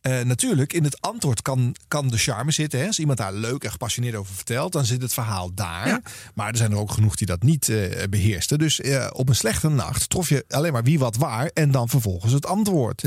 Eh, 0.00 0.20
natuurlijk, 0.20 0.72
in 0.72 0.84
het 0.84 1.00
antwoord 1.00 1.42
kan, 1.42 1.74
kan 1.88 2.08
de 2.08 2.18
charme 2.18 2.50
zitten. 2.50 2.80
Hè? 2.80 2.86
Als 2.86 2.98
iemand 2.98 3.18
daar 3.18 3.32
leuk 3.32 3.64
en 3.64 3.70
gepassioneerd 3.70 4.14
over 4.14 4.34
vertelt, 4.34 4.72
dan 4.72 4.84
zit 4.84 5.02
het 5.02 5.14
verhaal 5.14 5.54
daar. 5.54 6.00
Maar 6.34 6.48
er 6.48 6.56
zijn 6.56 6.70
er 6.70 6.78
ook 6.78 6.92
genoeg 6.92 7.16
die 7.16 7.26
dat 7.26 7.42
niet 7.42 7.68
eh, 7.68 8.08
beheersten. 8.10 8.58
Dus 8.58 8.80
eh, 8.80 9.10
op 9.12 9.28
een 9.28 9.34
slechte 9.34 9.68
nacht 9.68 10.10
trof 10.10 10.28
je 10.28 10.44
alleen 10.48 10.72
maar 10.72 10.84
wie 10.84 10.98
wat 10.98 11.16
waar 11.16 11.50
en 11.54 11.70
dan 11.70 11.88
vervolgens 11.88 12.32
het 12.32 12.46
antwoord. 12.46 13.02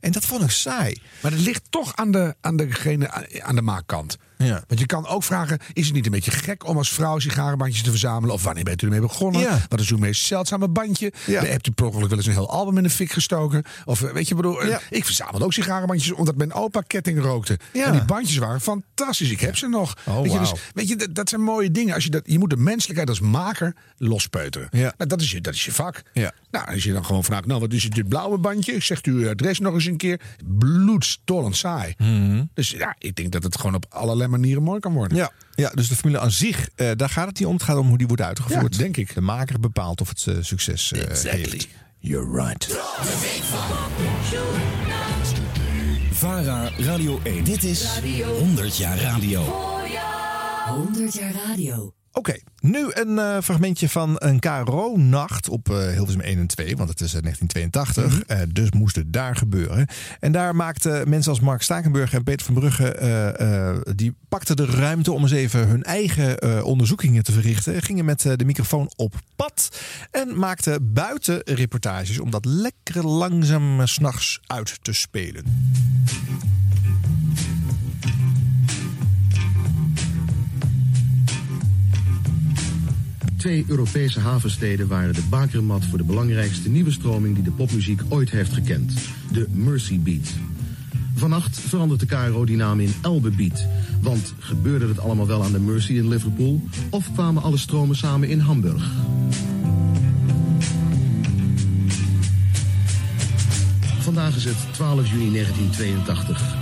En 0.00 0.12
dat 0.12 0.24
vond 0.24 0.42
ik 0.42 0.50
saai. 0.50 1.00
Maar 1.22 1.32
het 1.32 1.40
ligt 1.40 1.62
toch 1.70 1.96
aan, 1.96 2.10
de, 2.10 2.34
aan 2.40 2.56
degene 2.56 3.42
aan 3.42 3.54
de 3.54 3.62
maakkant. 3.62 4.16
Ja. 4.36 4.64
Want 4.68 4.80
je 4.80 4.86
kan 4.86 5.06
ook 5.06 5.24
vragen: 5.24 5.58
is 5.72 5.86
het 5.86 5.94
niet 5.94 6.06
een 6.06 6.12
beetje 6.12 6.30
gek 6.30 6.68
om 6.68 6.76
als 6.76 6.92
vrouw 6.92 7.18
sigarenbandjes 7.18 7.82
te 7.82 7.90
verzamelen? 7.90 8.34
Of 8.34 8.42
wanneer 8.42 8.64
bent 8.64 8.82
u 8.82 8.86
ermee 8.86 9.00
begonnen? 9.00 9.40
Ja. 9.40 9.58
Wat 9.68 9.80
is 9.80 9.90
uw 9.90 9.98
meest 9.98 10.24
zeldzame 10.24 10.68
bandje? 10.68 11.12
Ja. 11.26 11.44
Hebt 11.44 11.66
u 11.66 11.70
per 11.70 11.86
ongeluk 11.86 12.08
wel 12.08 12.18
eens 12.18 12.26
een 12.26 12.32
heel 12.32 12.50
album 12.50 12.76
in 12.76 12.82
de 12.82 12.90
fik 12.90 13.12
gestoken? 13.12 13.62
Of 13.84 14.02
eh, 14.02 14.10
weet 14.10 14.28
je, 14.28 14.34
bedoel, 14.34 14.62
eh, 14.62 14.76
ik 14.90 15.04
verzamelde 15.04 15.44
ook 15.44 15.52
sigarenbandjes 15.52 16.12
omdat 16.12 16.36
mijn 16.36 16.52
opa 16.52 16.80
ketting 16.86 17.20
rookte. 17.20 17.58
En 17.72 17.92
die 17.92 18.04
bandjes 18.04 18.36
waren 18.36 18.60
fantastisch. 18.60 19.30
Ik 19.30 19.40
heb 19.40 19.56
ze 19.56 19.68
nog. 19.68 19.94
Oh, 20.04 20.20
weet 20.20 20.32
je, 20.32 20.38
dus, 20.38 20.52
weet 20.74 20.88
je 20.88 20.96
dat, 20.96 21.14
dat 21.14 21.28
zijn 21.28 21.40
mooie 21.40 21.70
dingen. 21.70 21.94
Als 21.94 22.04
je, 22.04 22.10
dat, 22.10 22.22
je 22.24 22.38
moet 22.38 22.50
de 22.50 22.56
menselijkheid 22.56 23.08
als 23.08 23.20
maker 23.20 23.74
lospeuteren. 23.96 24.68
Ja. 24.70 24.94
Nou, 24.96 25.08
dat, 25.08 25.20
is 25.20 25.30
je, 25.30 25.40
dat 25.40 25.54
is 25.54 25.64
je 25.64 25.72
vak. 25.72 26.02
Ja. 26.12 26.32
Nou, 26.50 26.66
als 26.66 26.84
je 26.84 26.92
dan 26.92 27.04
gewoon 27.04 27.24
vraagt, 27.24 27.46
nou, 27.46 27.60
wat 27.60 27.72
is 27.72 27.82
het 27.82 27.94
dit 27.94 28.08
blauwe 28.08 28.38
bandje? 28.38 28.80
Zegt 28.80 29.06
u 29.06 29.12
uw 29.12 29.28
adres 29.28 29.58
nog 29.58 29.74
eens 29.74 29.84
een 29.84 29.96
keer. 29.96 30.20
Bloedstollend 30.44 31.56
saai. 31.56 31.94
Mhm. 31.98 32.44
Dus 32.54 32.70
ja, 32.70 32.94
ik 32.98 33.16
denk 33.16 33.32
dat 33.32 33.42
het 33.42 33.56
gewoon 33.56 33.74
op 33.74 33.86
allerlei 33.88 34.25
manieren 34.28 34.62
mooi 34.62 34.80
kan 34.80 34.92
worden. 34.92 35.16
Ja, 35.16 35.30
ja, 35.54 35.70
dus 35.70 35.88
de 35.88 35.94
formule 35.94 36.18
aan 36.20 36.30
zich, 36.30 36.68
eh, 36.74 36.90
daar 36.96 37.08
gaat 37.08 37.26
het 37.28 37.38
niet 37.38 37.48
om. 37.48 37.54
Het 37.54 37.62
gaat 37.62 37.76
om 37.76 37.88
hoe 37.88 37.98
die 37.98 38.06
wordt 38.06 38.22
uitgevoerd. 38.22 38.76
Ja, 38.76 38.82
denk 38.82 38.96
ik. 38.96 39.14
De 39.14 39.20
maker 39.20 39.60
bepaalt 39.60 40.00
of 40.00 40.08
het 40.08 40.26
eh, 40.26 40.34
succes 40.40 40.92
eh, 40.92 41.32
heeft. 41.32 41.68
You're 41.98 42.46
right. 42.46 42.78
VARA 46.10 46.70
Radio 46.78 47.20
1. 47.22 47.44
Dit 47.44 47.64
is 47.64 48.00
100 48.38 48.76
jaar 48.76 48.98
radio. 48.98 49.42
100 50.66 51.14
jaar 51.14 51.32
radio. 51.46 51.92
Oké, 52.18 52.36
nu 52.60 52.90
een 52.92 53.18
eh, 53.18 53.36
fragmentje 53.42 53.88
van 53.88 54.16
een 54.18 54.38
KRO-nacht 54.38 55.48
op 55.48 55.70
eh, 55.70 55.76
Hilversum 55.76 56.20
1 56.20 56.38
en 56.38 56.46
2, 56.46 56.76
want 56.76 56.88
het 56.88 57.00
is 57.00 57.14
eh, 57.14 57.22
1982, 57.22 58.22
eh, 58.22 58.40
dus 58.52 58.70
moest 58.70 58.96
het 58.96 59.12
daar 59.12 59.36
gebeuren. 59.36 59.86
En 60.20 60.32
daar 60.32 60.56
maakten 60.56 61.08
mensen 61.08 61.30
als 61.30 61.40
Mark 61.40 61.62
Stakenburg 61.62 62.12
en 62.12 62.22
Peter 62.22 62.46
van 62.46 62.54
Brugge, 62.54 63.84
die 63.94 64.14
pakten 64.28 64.56
de 64.56 64.66
ruimte 64.66 65.12
om 65.12 65.22
eens 65.22 65.32
even 65.32 65.68
hun 65.68 65.82
eigen 65.82 66.64
onderzoekingen 66.64 67.24
te 67.24 67.32
verrichten. 67.32 67.82
Gingen 67.82 68.04
met 68.04 68.20
de 68.20 68.44
microfoon 68.44 68.90
op 68.96 69.14
pad 69.36 69.80
en 70.10 70.38
maakten 70.38 70.92
buiten 70.92 71.40
reportages 71.44 72.18
om 72.18 72.30
dat 72.30 72.44
lekker 72.44 73.06
langzaam 73.06 73.86
's 73.86 73.92
s'nachts 73.92 74.40
uit 74.46 74.78
te 74.82 74.92
spelen. 74.92 75.44
Twee 83.46 83.64
Europese 83.68 84.20
havensteden 84.20 84.88
waren 84.88 85.14
de 85.14 85.22
bakermat 85.30 85.84
voor 85.84 85.98
de 85.98 86.04
belangrijkste 86.04 86.68
nieuwe 86.68 86.90
stroming 86.90 87.34
die 87.34 87.44
de 87.44 87.50
popmuziek 87.50 88.00
ooit 88.08 88.30
heeft 88.30 88.52
gekend: 88.52 88.94
de 89.32 89.46
Mercy 89.50 90.00
Beat. 90.00 90.34
Vannacht 91.14 91.60
verandert 91.60 92.00
de 92.00 92.06
KRO 92.06 92.44
die 92.44 92.56
naam 92.56 92.80
in 92.80 92.94
Elbe 93.02 93.30
Beat. 93.30 93.66
Want 94.00 94.34
gebeurde 94.38 94.88
het 94.88 94.98
allemaal 94.98 95.26
wel 95.26 95.44
aan 95.44 95.52
de 95.52 95.60
Mercy 95.60 95.92
in 95.92 96.08
Liverpool? 96.08 96.60
Of 96.90 97.12
kwamen 97.12 97.42
alle 97.42 97.56
stromen 97.56 97.96
samen 97.96 98.28
in 98.28 98.38
Hamburg? 98.38 98.90
Vandaag 104.00 104.36
is 104.36 104.44
het 104.44 104.58
12 104.70 105.10
juni 105.10 105.32
1982. 105.32 106.56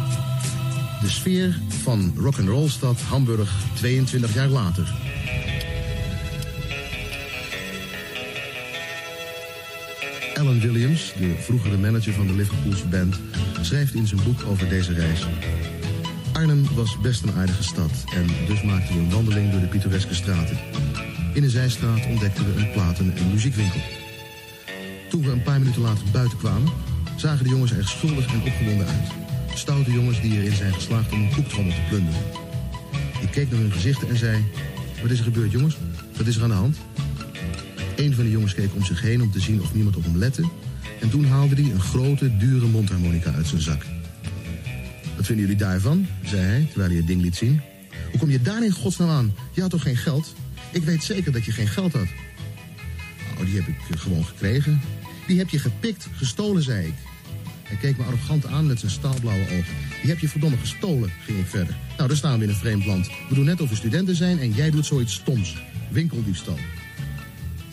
De 1.00 1.10
sfeer 1.10 1.60
van 1.82 2.12
rock'n'rollstad 2.16 3.00
Hamburg 3.00 3.52
22 3.74 4.34
jaar 4.34 4.48
later. 4.48 5.03
Alan 10.44 10.60
Williams, 10.60 11.12
de 11.18 11.34
vroegere 11.38 11.76
manager 11.76 12.12
van 12.12 12.26
de 12.26 12.34
Liverpoolse 12.34 12.86
band, 12.86 13.20
schrijft 13.60 13.94
in 13.94 14.06
zijn 14.06 14.20
boek 14.24 14.42
over 14.46 14.68
deze 14.68 14.92
reis. 14.92 15.26
Arnhem 16.32 16.66
was 16.74 17.00
best 17.00 17.22
een 17.22 17.32
aardige 17.32 17.62
stad 17.62 18.04
en 18.14 18.26
dus 18.46 18.62
maakten 18.62 18.94
we 18.94 19.00
een 19.00 19.10
wandeling 19.10 19.50
door 19.50 19.60
de 19.60 19.66
pittoreske 19.66 20.14
straten. 20.14 20.58
In 21.34 21.42
een 21.42 21.50
zijstraat 21.50 22.06
ontdekten 22.06 22.44
we 22.44 22.60
een 22.60 22.70
platen- 22.70 23.16
en 23.16 23.30
muziekwinkel. 23.30 23.80
Toen 25.08 25.22
we 25.22 25.30
een 25.30 25.42
paar 25.42 25.58
minuten 25.58 25.82
later 25.82 26.04
buiten 26.12 26.38
kwamen, 26.38 26.72
zagen 27.16 27.44
de 27.44 27.50
jongens 27.50 27.72
er 27.72 27.88
schuldig 27.88 28.26
en 28.26 28.42
opgewonden 28.42 28.86
uit. 28.86 29.08
Stoute 29.54 29.92
jongens 29.92 30.20
die 30.20 30.36
erin 30.36 30.56
zijn 30.56 30.74
geslaagd 30.74 31.12
om 31.12 31.20
een 31.20 31.34
koektrommel 31.34 31.74
te 31.74 31.80
plunderen. 31.88 32.22
Ik 33.20 33.30
keek 33.30 33.50
naar 33.50 33.60
hun 33.60 33.72
gezichten 33.72 34.08
en 34.08 34.16
zei: 34.16 34.44
Wat 35.02 35.10
is 35.10 35.18
er 35.18 35.24
gebeurd, 35.24 35.52
jongens? 35.52 35.76
Wat 36.16 36.26
is 36.26 36.36
er 36.36 36.42
aan 36.42 36.48
de 36.48 36.54
hand? 36.54 36.76
Een 37.96 38.14
van 38.14 38.24
de 38.24 38.30
jongens 38.30 38.54
keek 38.54 38.74
om 38.74 38.84
zich 38.84 39.00
heen 39.00 39.22
om 39.22 39.30
te 39.30 39.40
zien 39.40 39.60
of 39.60 39.74
niemand 39.74 39.96
op 39.96 40.04
hem 40.04 40.16
lette. 40.16 40.42
En 41.00 41.10
toen 41.10 41.24
haalde 41.24 41.54
hij 41.54 41.72
een 41.72 41.80
grote, 41.80 42.36
dure 42.36 42.66
mondharmonica 42.66 43.32
uit 43.32 43.46
zijn 43.46 43.60
zak. 43.60 43.82
Wat 45.16 45.26
vinden 45.26 45.44
jullie 45.44 45.60
daarvan? 45.60 46.06
zei 46.24 46.42
hij, 46.42 46.66
terwijl 46.68 46.88
hij 46.88 46.98
het 46.98 47.06
ding 47.06 47.22
liet 47.22 47.36
zien. 47.36 47.60
Hoe 48.10 48.18
kom 48.18 48.30
je 48.30 48.42
daar 48.42 48.64
in 48.64 48.72
godsnaam 48.72 49.08
aan? 49.08 49.34
Je 49.52 49.60
had 49.60 49.70
toch 49.70 49.82
geen 49.82 49.96
geld? 49.96 50.34
Ik 50.72 50.82
weet 50.82 51.04
zeker 51.04 51.32
dat 51.32 51.44
je 51.44 51.52
geen 51.52 51.68
geld 51.68 51.92
had. 51.92 52.08
Nou, 53.34 53.46
die 53.46 53.54
heb 53.54 53.66
ik 53.66 53.76
eh, 53.90 54.00
gewoon 54.00 54.24
gekregen. 54.24 54.80
Die 55.26 55.38
heb 55.38 55.48
je 55.48 55.58
gepikt, 55.58 56.08
gestolen, 56.16 56.62
zei 56.62 56.86
ik. 56.86 56.94
Hij 57.62 57.76
keek 57.76 57.98
me 57.98 58.04
arrogant 58.04 58.46
aan 58.46 58.66
met 58.66 58.80
zijn 58.80 58.90
staalblauwe 58.90 59.44
ogen. 59.44 59.74
Die 60.00 60.10
heb 60.10 60.18
je 60.18 60.28
verdomme 60.28 60.56
gestolen, 60.56 61.12
ging 61.24 61.38
ik 61.38 61.46
verder. 61.46 61.76
Nou, 61.96 62.08
daar 62.08 62.16
staan 62.16 62.38
we 62.38 62.44
in 62.44 62.50
een 62.50 62.56
vreemd 62.56 62.86
land. 62.86 63.08
We 63.28 63.34
doen 63.34 63.44
net 63.44 63.60
of 63.60 63.68
we 63.68 63.76
studenten 63.76 64.16
zijn 64.16 64.38
en 64.38 64.52
jij 64.52 64.70
doet 64.70 64.86
zoiets 64.86 65.14
stoms. 65.14 65.56
Winkeldiefstal. 65.90 66.58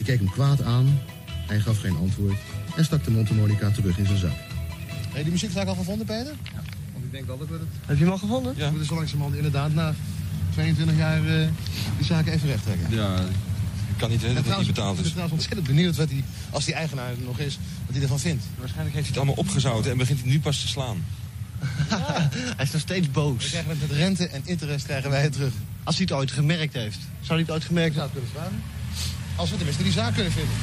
Ik 0.01 0.07
keek 0.07 0.19
hem 0.19 0.29
kwaad 0.29 0.61
aan. 0.61 0.99
Hij 1.47 1.59
gaf 1.59 1.79
geen 1.79 1.95
antwoord 1.95 2.37
en 2.75 2.85
stak 2.85 3.03
de 3.03 3.11
mondharmonica 3.11 3.69
terug 3.71 3.97
in 3.97 4.05
zijn 4.05 4.17
zak. 4.17 4.31
Heb 4.31 5.15
je 5.17 5.23
die 5.23 5.31
muziekzaak 5.31 5.67
al 5.67 5.75
gevonden, 5.75 6.05
Peter? 6.05 6.33
Ja. 6.43 6.61
Want 6.93 7.05
ik 7.05 7.11
denk 7.11 7.25
wel 7.25 7.37
dat 7.37 7.47
we 7.47 7.53
het... 7.53 7.63
Heb 7.85 7.97
je 7.97 8.03
hem 8.03 8.11
al 8.11 8.17
gevonden? 8.17 8.53
Ja. 8.55 8.63
We 8.63 8.69
moeten 8.69 8.87
zo 8.87 8.95
langzamerhand 8.95 9.35
inderdaad 9.35 9.73
na 9.73 9.93
22 10.53 10.97
jaar 10.97 11.17
eh, 11.17 11.47
die 11.97 12.05
zaken 12.05 12.33
even 12.33 12.47
recht 12.47 12.63
trekken. 12.63 12.87
Ja, 12.95 13.19
ik 13.89 13.97
kan 13.97 14.09
niet 14.09 14.21
weten 14.21 14.35
dat 14.35 14.45
het 14.45 14.57
niet 14.57 14.67
betaald 14.67 14.89
Ik 14.91 14.95
ben 14.95 15.05
is. 15.05 15.11
trouwens 15.11 15.33
ontzettend 15.33 15.67
benieuwd 15.67 15.95
wat 15.95 16.09
hij, 16.09 16.23
als 16.49 16.65
die 16.65 16.73
eigenaar 16.73 17.09
er 17.09 17.17
nog 17.25 17.39
is, 17.39 17.59
wat 17.85 17.93
hij 17.93 18.01
ervan 18.03 18.19
vindt. 18.19 18.43
Waarschijnlijk 18.59 18.95
heeft 18.95 19.07
hij 19.07 19.17
het 19.17 19.27
allemaal 19.27 19.45
opgezouten 19.45 19.91
en 19.91 19.97
begint 19.97 20.21
hij 20.21 20.29
nu 20.29 20.39
pas 20.39 20.61
te 20.61 20.67
slaan. 20.67 21.05
Hij 22.57 22.65
is 22.65 22.71
nog 22.71 22.81
steeds 22.81 23.11
boos. 23.11 23.43
We 23.43 23.49
krijgen 23.49 23.69
het 23.71 23.81
met 23.81 23.91
rente 23.91 24.27
en 24.27 24.41
interest 24.45 24.85
krijgen 24.85 25.09
wij 25.09 25.21
het 25.21 25.31
terug. 25.33 25.53
Als 25.83 25.95
hij 25.95 26.05
het 26.09 26.17
ooit 26.17 26.31
gemerkt 26.31 26.73
heeft. 26.73 26.99
Zou 26.99 27.29
hij 27.29 27.39
het 27.39 27.51
ooit 27.51 27.63
gemerkt 27.63 27.95
Zou 27.95 28.09
het 28.09 28.13
kunnen 28.13 28.31
vragen? 28.31 28.61
Als 29.35 29.49
we 29.49 29.55
tenminste 29.55 29.83
die 29.83 29.91
zaak 29.91 30.13
kunnen 30.13 30.31
vinden. 30.31 30.55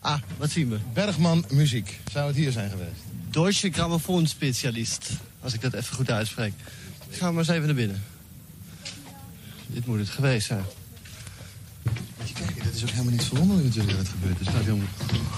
Ah, 0.00 0.20
wat 0.36 0.50
zien 0.50 0.68
we? 0.68 0.78
Bergman 0.92 1.44
Muziek. 1.50 2.00
Zou 2.12 2.26
het 2.26 2.36
hier 2.36 2.52
zijn 2.52 2.70
geweest? 2.70 3.00
Deutsche 3.30 3.70
Grammofoonspezialist. 3.70 5.10
Als 5.40 5.54
ik 5.54 5.60
dat 5.60 5.72
even 5.72 5.94
goed 5.94 6.10
uitspreek. 6.10 6.52
Gaan 7.10 7.28
we 7.28 7.34
maar 7.34 7.44
eens 7.44 7.52
even 7.52 7.66
naar 7.66 7.74
binnen. 7.74 8.02
Dit 9.66 9.86
moet 9.86 9.98
het 9.98 10.08
geweest 10.08 10.46
zijn. 10.46 10.64
is 12.74 12.82
ook 12.82 12.90
helemaal 12.90 13.12
niet 13.12 13.24
verwonderlijk 13.24 13.66
natuurlijk 13.66 13.96
dat 13.96 14.06
het 14.06 14.16
gebeurt. 14.20 14.38
Er 14.38 14.46
staat 14.46 14.64
helemaal... 14.64 14.86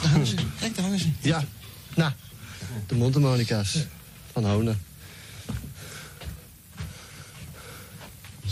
Daar 0.02 0.10
hangen 0.10 0.26
ze. 0.26 0.36
Kijk, 0.60 0.74
daar 0.74 0.84
hangen 0.84 0.98
ze. 0.98 1.08
Ja, 1.20 1.44
nou, 1.94 2.12
de 2.86 2.94
mondharmonica's 2.94 3.78
van 4.32 4.44
Honen. 4.44 4.82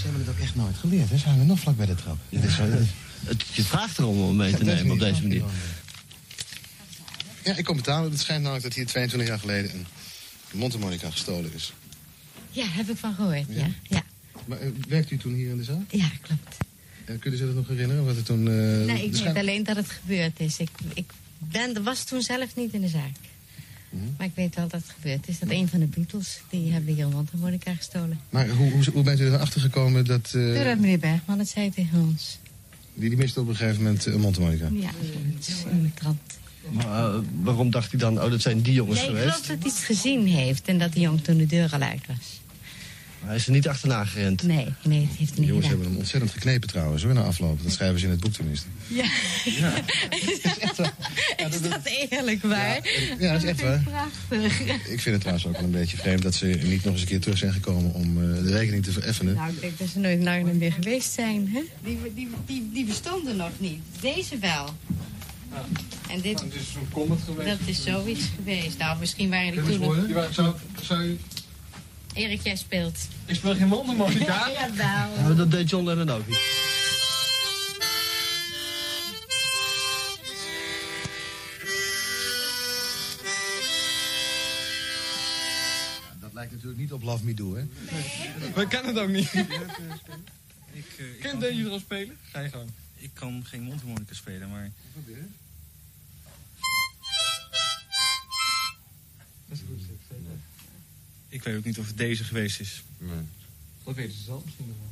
Ze 0.03 0.09
hebben 0.09 0.27
het 0.27 0.35
ook 0.37 0.43
echt 0.43 0.55
nooit 0.55 0.77
geleerd. 0.77 1.11
hè? 1.11 1.17
Ze 1.19 1.29
hangen 1.29 1.47
nog 1.47 1.59
vlak 1.61 1.77
bij 1.77 1.87
de 1.87 1.95
trap. 1.95 2.19
Dit 2.29 2.45
is 2.45 2.55
zo- 2.55 2.69
Het, 3.25 3.45
je 3.53 3.63
vraagt 3.63 3.99
erom 3.99 4.21
om 4.23 4.37
mee 4.37 4.55
te 4.57 4.65
nemen 4.65 4.93
op 4.93 4.99
deze 4.99 5.23
manier. 5.23 5.43
Ja, 7.45 7.57
ik 7.57 7.65
kom 7.65 7.77
betalen. 7.77 8.11
Het 8.11 8.21
schijnt 8.21 8.41
namelijk 8.43 8.65
dat 8.67 8.75
hier 8.75 8.87
22 8.87 9.29
jaar 9.29 9.39
geleden 9.39 9.71
een 9.75 9.87
mondharmonica 10.53 11.11
gestolen 11.11 11.55
is. 11.55 11.73
Ja, 12.51 12.65
heb 12.67 12.89
ik 12.89 12.97
van 12.97 13.15
gehoord, 13.15 13.45
ja. 13.49 13.67
Ja, 13.83 14.03
Maar 14.45 14.59
eh, 14.61 14.69
werkt 14.89 15.11
u 15.11 15.17
toen 15.17 15.35
hier 15.35 15.51
in 15.51 15.57
de 15.57 15.65
zaak? 15.65 15.91
ja 15.93 16.09
klopt. 16.21 16.57
En 17.05 17.19
kunnen 17.19 17.39
ze 17.39 17.47
dat 17.47 17.55
nog 17.55 17.69
herinneren? 17.69 18.05
Wat 18.05 18.17
er 18.17 18.23
toen... 18.23 18.47
eh, 18.49 18.53
nee, 18.55 19.05
ik 19.05 19.11
weet 19.11 19.17
schijn- 19.17 19.37
alleen 19.37 19.63
dat 19.65 19.77
het 19.77 19.89
gebeurd 19.91 20.41
is. 20.41 20.59
Ik, 20.59 20.71
ik 20.95 21.11
ben, 21.39 21.83
was 21.83 22.05
toen 22.05 22.23
zelf 22.23 22.57
niet 22.57 22.73
in 22.73 22.81
de 22.81 22.89
zaak. 22.89 23.11
Mhm. 23.93 24.03
Maar 24.19 24.27
ik 24.27 24.33
weet 24.35 24.55
wel 24.55 24.69
dat 24.69 24.81
het 24.81 24.91
gebeurd 25.01 25.29
is. 25.29 25.39
Dat 25.39 25.51
een 25.51 25.69
van 25.69 25.81
de 25.81 25.87
Beatles, 25.87 26.41
die 26.51 26.73
hebben 26.73 26.95
hier 26.95 27.05
een 27.05 27.11
mondharmonica 27.11 27.75
gestolen. 27.75 28.21
Maar 28.31 28.49
hoe, 28.49 28.71
hoe, 28.71 28.85
hoe 28.93 29.03
bent 29.03 29.21
u 29.21 29.25
erachter 29.27 29.61
gekomen 29.61 30.05
dat... 30.05 30.27
eh, 30.27 30.33
Doordat 30.55 30.79
meneer 30.79 30.99
Bergman 30.99 31.39
het 31.39 31.49
zei 31.49 31.71
tegen 31.71 32.01
ons. 32.01 32.39
die, 32.95 33.09
die 33.09 33.19
miste 33.19 33.41
op 33.41 33.49
een 33.49 33.57
gegeven 33.57 33.83
moment 33.83 34.07
een 34.07 34.21
mondharmonica? 34.21 34.69
Ja, 34.73 34.91
in 35.71 35.83
de 35.83 35.91
krant. 35.95 36.21
Maar 36.71 37.15
eh, 37.15 37.19
waarom 37.43 37.71
dacht 37.71 37.91
hij 37.91 38.01
dan, 38.01 38.23
oh, 38.23 38.31
dat 38.31 38.41
zijn 38.41 38.61
die 38.63 38.73
jongens 38.75 38.99
Nee, 39.01 39.09
ik 39.09 39.15
geweest? 39.17 39.33
geloof 39.35 39.47
dat 39.47 39.57
hij 39.59 39.69
iets 39.71 39.85
gezien 39.85 40.27
heeft 40.27 40.69
en 40.69 40.79
dat 40.79 40.93
die 40.93 41.03
jongen 41.03 41.23
toen 41.23 41.37
de 41.37 41.47
deur 41.47 41.73
al 41.73 41.81
uit 41.81 42.07
was. 42.07 42.41
Hij 43.25 43.37
is 43.37 43.47
er 43.47 43.53
niet 43.53 43.69
achterna 43.69 44.05
gerend. 44.05 44.43
Nee, 44.43 44.67
nee, 44.83 45.07
dat 45.09 45.17
heeft 45.17 45.39
niet 45.39 45.49
jongens 45.49 45.67
gedaan. 45.67 45.69
hebben 45.69 45.87
hem 45.87 45.97
ontzettend 45.97 46.33
geknepen 46.33 46.69
trouwens, 46.69 47.03
hoor, 47.03 47.15
na 47.15 47.23
afloop. 47.23 47.63
Dat 47.63 47.73
schrijven 47.73 47.99
ze 47.99 48.05
in 48.05 48.11
het 48.11 48.21
boek 48.21 48.33
tenminste. 48.33 48.67
Ja. 48.87 49.05
is 51.51 51.61
dat 51.61 51.81
eerlijk 52.11 52.43
waar? 52.43 52.81
Ja, 53.19 53.33
dat 53.33 53.43
is 53.43 53.49
echt 53.49 53.63
waar. 53.63 53.83
Prachtig. 54.29 54.61
Ik 54.89 55.01
vind 55.01 55.05
het 55.05 55.21
trouwens 55.21 55.47
ook 55.47 55.53
wel 55.57 55.65
een 55.65 55.71
beetje 55.71 55.97
vreemd 55.97 56.23
dat 56.23 56.35
ze 56.35 56.47
niet 56.47 56.85
nog 56.85 56.93
eens 56.93 57.03
een 57.03 57.09
keer 57.09 57.21
terug 57.21 57.39
zijn 57.39 57.53
gekomen 57.53 57.95
om 57.95 58.17
eh, 58.23 58.43
de 58.43 58.53
rekening 58.53 58.85
te 58.85 58.93
vereffenen. 58.93 59.35
Nou, 59.35 59.53
ik 59.53 59.61
denk 59.61 59.79
dat 59.79 59.89
ze 59.89 59.99
nooit 59.99 60.19
in 60.21 60.29
Arnhem 60.29 60.59
weer 60.59 60.73
geweest 60.73 61.13
zijn, 61.13 61.49
hè? 61.49 61.61
Die, 61.85 61.99
die, 62.15 62.29
die, 62.47 62.71
die 62.73 62.85
bestonden 62.85 63.37
nog 63.37 63.51
niet. 63.59 63.81
Deze 64.01 64.39
wel. 64.39 64.75
En 66.11 66.21
dit... 66.21 66.41
Het 66.41 66.55
is 66.55 66.73
zo'n 66.73 66.89
comet 66.93 67.19
geweest. 67.25 67.49
Dat 67.49 67.59
is 67.65 67.83
zoiets 67.83 68.25
geweest. 68.37 68.79
Nou, 68.79 68.99
misschien 68.99 69.31
waren 69.31 69.53
die 69.53 69.63
toen 69.63 69.81
nog... 69.81 70.05
Die 70.07 70.15
waren- 70.15 70.35
Zou, 70.35 70.55
zou 70.83 71.03
u... 71.03 71.19
Erik, 72.15 72.43
jij 72.43 72.57
speelt. 72.57 72.99
Ik 73.27 73.35
speel 73.35 73.55
geen 73.55 73.69
mondharmonica. 73.69 74.49
Ja, 74.49 74.51
jawel. 74.69 75.29
Ja, 75.29 75.35
dat 75.35 75.51
deed 75.51 75.71
John 75.71 75.85
Lennon 75.85 76.11
ook 76.11 76.27
niet. 76.27 76.39
Dat 86.21 86.33
lijkt 86.33 86.53
natuurlijk 86.53 86.81
niet 86.81 86.93
op 86.93 87.03
Love 87.03 87.25
Me 87.25 87.35
Do, 87.35 87.55
hè? 87.55 87.65
Wij 88.55 88.67
kennen 88.67 88.95
het 88.95 89.05
ook 89.05 89.11
niet. 89.11 89.33
Ik, 89.35 90.85
ik 90.99 91.19
Kent 91.21 91.43
er 91.43 91.71
al 91.71 91.79
spelen? 91.79 92.17
Ga 92.31 92.41
je 92.41 92.49
gang. 92.49 92.71
Ik 92.97 93.11
kan 93.15 93.45
geen 93.45 93.63
mondharmonica 93.63 94.15
spelen, 94.15 94.51
maar... 94.51 94.71
Dat 99.47 99.59
is 99.59 99.61
goed. 99.67 99.92
Ik 101.33 101.43
weet 101.43 101.57
ook 101.57 101.65
niet 101.65 101.79
of 101.79 101.87
het 101.87 101.97
deze 101.97 102.25
geweest 102.25 102.61
is. 102.61 102.83
Dat 103.85 103.95
weten 103.95 104.13
ze 104.17 104.23
zelf 104.25 104.45
misschien 104.45 104.67
nog 104.67 104.77
wel. 104.79 104.91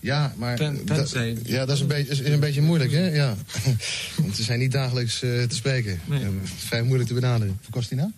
Ja, 0.00 0.34
maar 0.36 0.56
Ten- 0.56 0.80
ja, 1.44 1.64
dat 1.64 1.76
is 1.76 1.80
een, 1.80 1.86
beetje, 1.86 2.12
is 2.12 2.18
een 2.18 2.40
beetje 2.40 2.62
moeilijk, 2.62 2.92
hè? 2.92 3.06
Ja. 3.08 3.36
Want 4.16 4.36
ze 4.36 4.42
zijn 4.42 4.58
niet 4.58 4.72
dagelijks 4.72 5.22
eh, 5.22 5.42
te 5.42 5.54
spreken. 5.54 6.00
Nee. 6.04 6.22
Eh, 6.22 6.28
vrij 6.44 6.82
moeilijk 6.82 7.08
te 7.08 7.14
benaderen. 7.14 7.48
Hoeveel 7.48 7.70
kost 7.70 7.88
die 7.88 7.98
nou? 7.98 8.10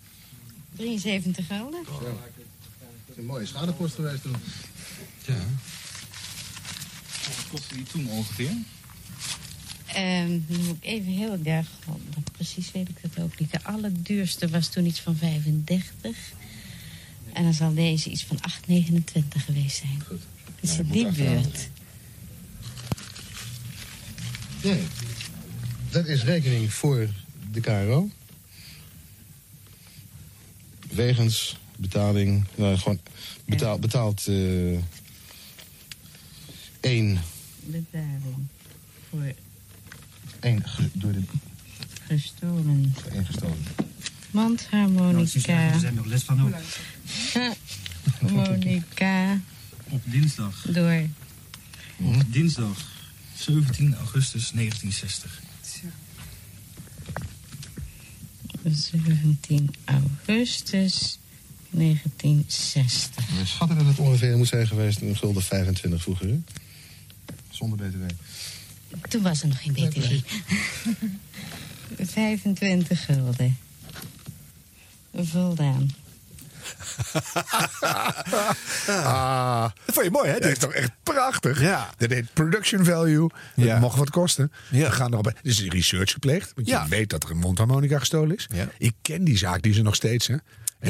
73 0.75 1.47
gulden. 1.47 1.83
Dat 1.85 2.01
is 3.11 3.17
een 3.17 3.25
mooie 3.25 3.45
schadepost 3.45 3.95
geweest 3.95 4.21
toen. 4.21 4.35
Ja. 5.25 5.33
Wat 7.25 7.45
kostte 7.51 7.75
die 7.75 7.83
toen 7.83 8.09
ongeveer? 8.09 8.51
Ehm, 9.85 10.39
dan 10.47 10.65
moet 10.65 10.75
ik 10.79 10.83
even 10.89 11.11
heel 11.11 11.39
erg... 11.43 11.67
Precies 12.31 12.71
weet 12.71 12.89
ik 12.89 12.97
dat 13.01 13.23
ook 13.23 13.39
niet. 13.39 13.51
De 13.51 13.63
allerduurste 13.63 14.47
was 14.47 14.67
toen 14.67 14.85
iets 14.85 14.99
van 15.01 15.15
35. 15.15 16.15
En 17.35 17.43
dan 17.43 17.53
zal 17.53 17.73
deze 17.73 18.09
iets 18.09 18.23
van 18.23 18.37
8,29 18.37 19.23
geweest 19.45 19.77
zijn. 19.77 20.03
Goed. 20.07 20.21
Dus 20.59 20.77
in 20.77 20.87
die 20.87 21.11
buurt. 21.11 21.69
Ja. 24.61 24.75
Dat 25.89 26.05
is 26.07 26.23
rekening 26.23 26.73
voor 26.73 27.09
de 27.51 27.59
KRO. 27.61 28.09
Wegens 30.91 31.57
betaling, 31.77 32.45
nou, 32.55 32.77
gewoon 32.77 32.99
betaal, 33.45 33.79
betaald 33.79 34.27
eh 34.27 34.77
één, 36.79 37.19
Betaling 37.59 38.47
voor 39.09 39.33
één 40.39 40.67
ge- 40.67 40.89
door 40.93 41.11
de 41.11 41.21
gestolen 42.07 42.95
één 43.11 43.25
gestolen. 43.25 43.57
mondharmonica. 44.31 45.71
Er 45.73 45.79
zijn 45.79 45.93
nog 45.93 46.05
les 46.05 46.23
van 46.23 46.41
ook. 46.41 46.53
Harmonica 48.19 49.39
Op 49.89 50.01
dinsdag. 50.05 50.61
door... 50.71 51.01
Dinsdag 52.27 52.77
17 53.35 53.95
augustus 53.95 54.51
1960. 54.51 55.41
17 58.63 59.73
augustus 59.85 61.19
1960. 61.69 63.27
We 63.39 63.45
schatten 63.45 63.77
dat 63.77 63.85
het 63.85 63.99
ongeveer 63.99 64.37
moet 64.37 64.47
zijn 64.47 64.67
geweest 64.67 65.01
een 65.01 65.15
gulden 65.17 65.43
25 65.43 66.01
vroeger, 66.01 66.27
hè? 66.27 66.39
Zonder 67.49 67.77
btw. 67.77 68.03
Toen 69.09 69.21
was 69.21 69.41
er 69.41 69.47
nog 69.47 69.61
geen 69.61 69.73
BTW. 69.73 70.13
25 72.11 73.05
gulden. 73.05 73.57
Voldaan. 75.13 75.89
Ah, 78.87 79.61
Dat 79.85 79.95
vond 79.95 80.05
je 80.05 80.11
mooi, 80.11 80.29
hè? 80.29 80.39
dat 80.39 80.51
is 80.51 80.57
toch 80.57 80.73
echt 80.73 80.91
prachtig. 81.03 81.61
Ja. 81.61 81.89
Dat 81.97 82.09
heet 82.09 82.33
production 82.33 82.83
value. 82.85 83.29
Dat 83.55 83.65
Ja. 83.65 83.79
mag 83.79 83.95
wat 83.95 84.09
kosten. 84.09 84.51
Ja. 84.69 84.85
We 84.89 84.91
gaan 84.95 85.11
erop. 85.13 85.25
Er 85.27 85.33
is 85.41 85.61
research 85.67 86.11
gepleegd. 86.11 86.51
Want 86.55 86.67
Ja. 86.67 86.83
je 86.83 86.89
weet 86.89 87.09
dat 87.09 87.23
er 87.23 87.29
een 87.29 87.37
mondharmonica 87.37 87.99
gestolen 87.99 88.35
is. 88.35 88.47
Ja. 88.53 88.67
Ik 88.77 88.93
ken 89.01 89.23
die 89.23 89.37
zaak, 89.37 89.61
die 89.61 89.71
is 89.71 89.77
er 89.77 89.83
nog 89.83 89.95
steeds. 89.95 90.27
Hè. 90.27 90.35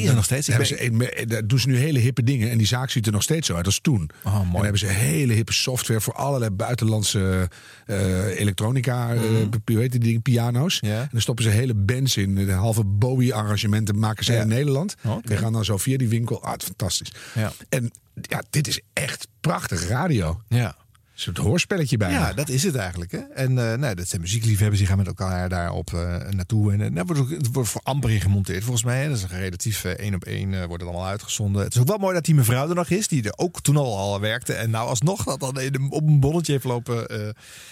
En 0.01 0.05
dan 0.05 0.15
nog 0.15 0.23
steeds? 0.23 0.47
Hebben 0.47 0.67
ze, 0.67 1.25
daar 1.27 1.47
doen 1.47 1.59
ze 1.59 1.67
nu 1.67 1.77
hele 1.77 1.99
hippe 1.99 2.23
dingen. 2.23 2.49
En 2.51 2.57
die 2.57 2.67
zaak 2.67 2.89
ziet 2.89 3.05
er 3.05 3.11
nog 3.11 3.23
steeds 3.23 3.47
zo 3.47 3.55
uit 3.55 3.65
als 3.65 3.79
toen. 3.79 4.09
Oh, 4.23 4.33
mooi. 4.33 4.45
En 4.45 4.51
dan 4.51 4.61
hebben 4.61 4.79
ze 4.79 4.85
hele 4.87 5.33
hippe 5.33 5.53
software 5.53 6.01
voor 6.01 6.13
allerlei 6.13 6.51
buitenlandse 6.51 7.49
eh, 7.85 8.39
elektronica, 8.39 9.13
eh, 9.13 9.21
hoe 9.65 9.79
heet 9.79 9.91
die 9.91 9.99
dingen, 9.99 10.21
piano's. 10.21 10.77
Ja. 10.81 11.01
En 11.01 11.09
dan 11.11 11.21
stoppen 11.21 11.43
ze 11.43 11.49
hele 11.49 11.73
bands 11.73 12.17
in. 12.17 12.35
De 12.35 12.51
halve 12.51 12.83
Bowie-arrangementen 12.83 13.99
maken 13.99 14.25
ze 14.25 14.33
Ja. 14.33 14.41
in 14.41 14.47
Nederland. 14.47 14.95
Die 15.21 15.37
gaan 15.37 15.53
dan 15.53 15.65
zo 15.65 15.77
via 15.77 15.97
die 15.97 16.09
winkel. 16.09 16.43
Ah, 16.43 16.53
fantastisch. 16.57 17.11
Ja. 17.33 17.51
En 17.69 17.91
ja, 18.21 18.43
dit 18.49 18.67
is 18.67 18.79
echt 18.93 19.27
prachtig 19.41 19.87
radio. 19.87 20.41
Ja. 20.47 20.75
Een 21.15 21.21
soort 21.21 21.37
hoorspelletje 21.37 21.97
bijna. 21.97 22.19
Ja, 22.27 22.33
dat 22.33 22.49
is 22.49 22.63
het 22.63 22.75
eigenlijk. 22.75 23.11
Hè? 23.11 23.17
En 23.17 23.71
eh 23.71 23.77
nou, 23.77 23.95
dat 23.95 24.07
zijn 24.07 24.21
muziekliefhebbers, 24.21 24.77
die 24.79 24.87
gaan 24.87 24.97
met 24.97 25.07
elkaar 25.07 25.49
daarop 25.49 25.93
eh 25.93 26.17
naartoe. 26.29 26.73
En 26.73 26.95
uh, 26.97 27.01
wordt 27.05 27.21
ook, 27.21 27.29
het 27.29 27.51
wordt 27.51 27.69
voor 27.69 27.81
amper 27.83 28.11
in 28.11 28.21
gemonteerd 28.21 28.61
volgens 28.63 28.83
mij. 28.83 29.01
Hè? 29.01 29.07
Dat 29.07 29.17
is 29.17 29.23
een 29.23 29.29
relatief 29.39 29.83
eh, 29.83 29.91
één 29.91 30.13
op 30.15 30.23
één 30.23 30.53
eh, 30.53 30.65
wordt 30.65 30.83
het 30.83 30.91
allemaal 30.91 31.07
uitgezonden. 31.09 31.63
Het 31.63 31.73
is 31.75 31.79
ook 31.81 31.87
wel 31.87 31.97
mooi 31.97 32.13
dat 32.13 32.25
die 32.25 32.35
mevrouw 32.35 32.69
er 32.69 32.75
nog 32.75 32.89
is, 32.89 33.07
die 33.07 33.23
er 33.23 33.33
ook 33.35 33.61
toen 33.61 33.77
al, 33.77 33.97
al 33.97 34.19
werkte. 34.19 34.53
En 34.53 34.69
nou 34.69 34.87
alsnog 34.87 35.23
dat 35.23 35.39
dan 35.39 35.59
in 35.59 35.91
op 35.91 36.07
een 36.07 36.19
bolletje 36.19 36.51
heeft 36.51 36.63
lopen 36.63 37.07
eh, 37.07 37.27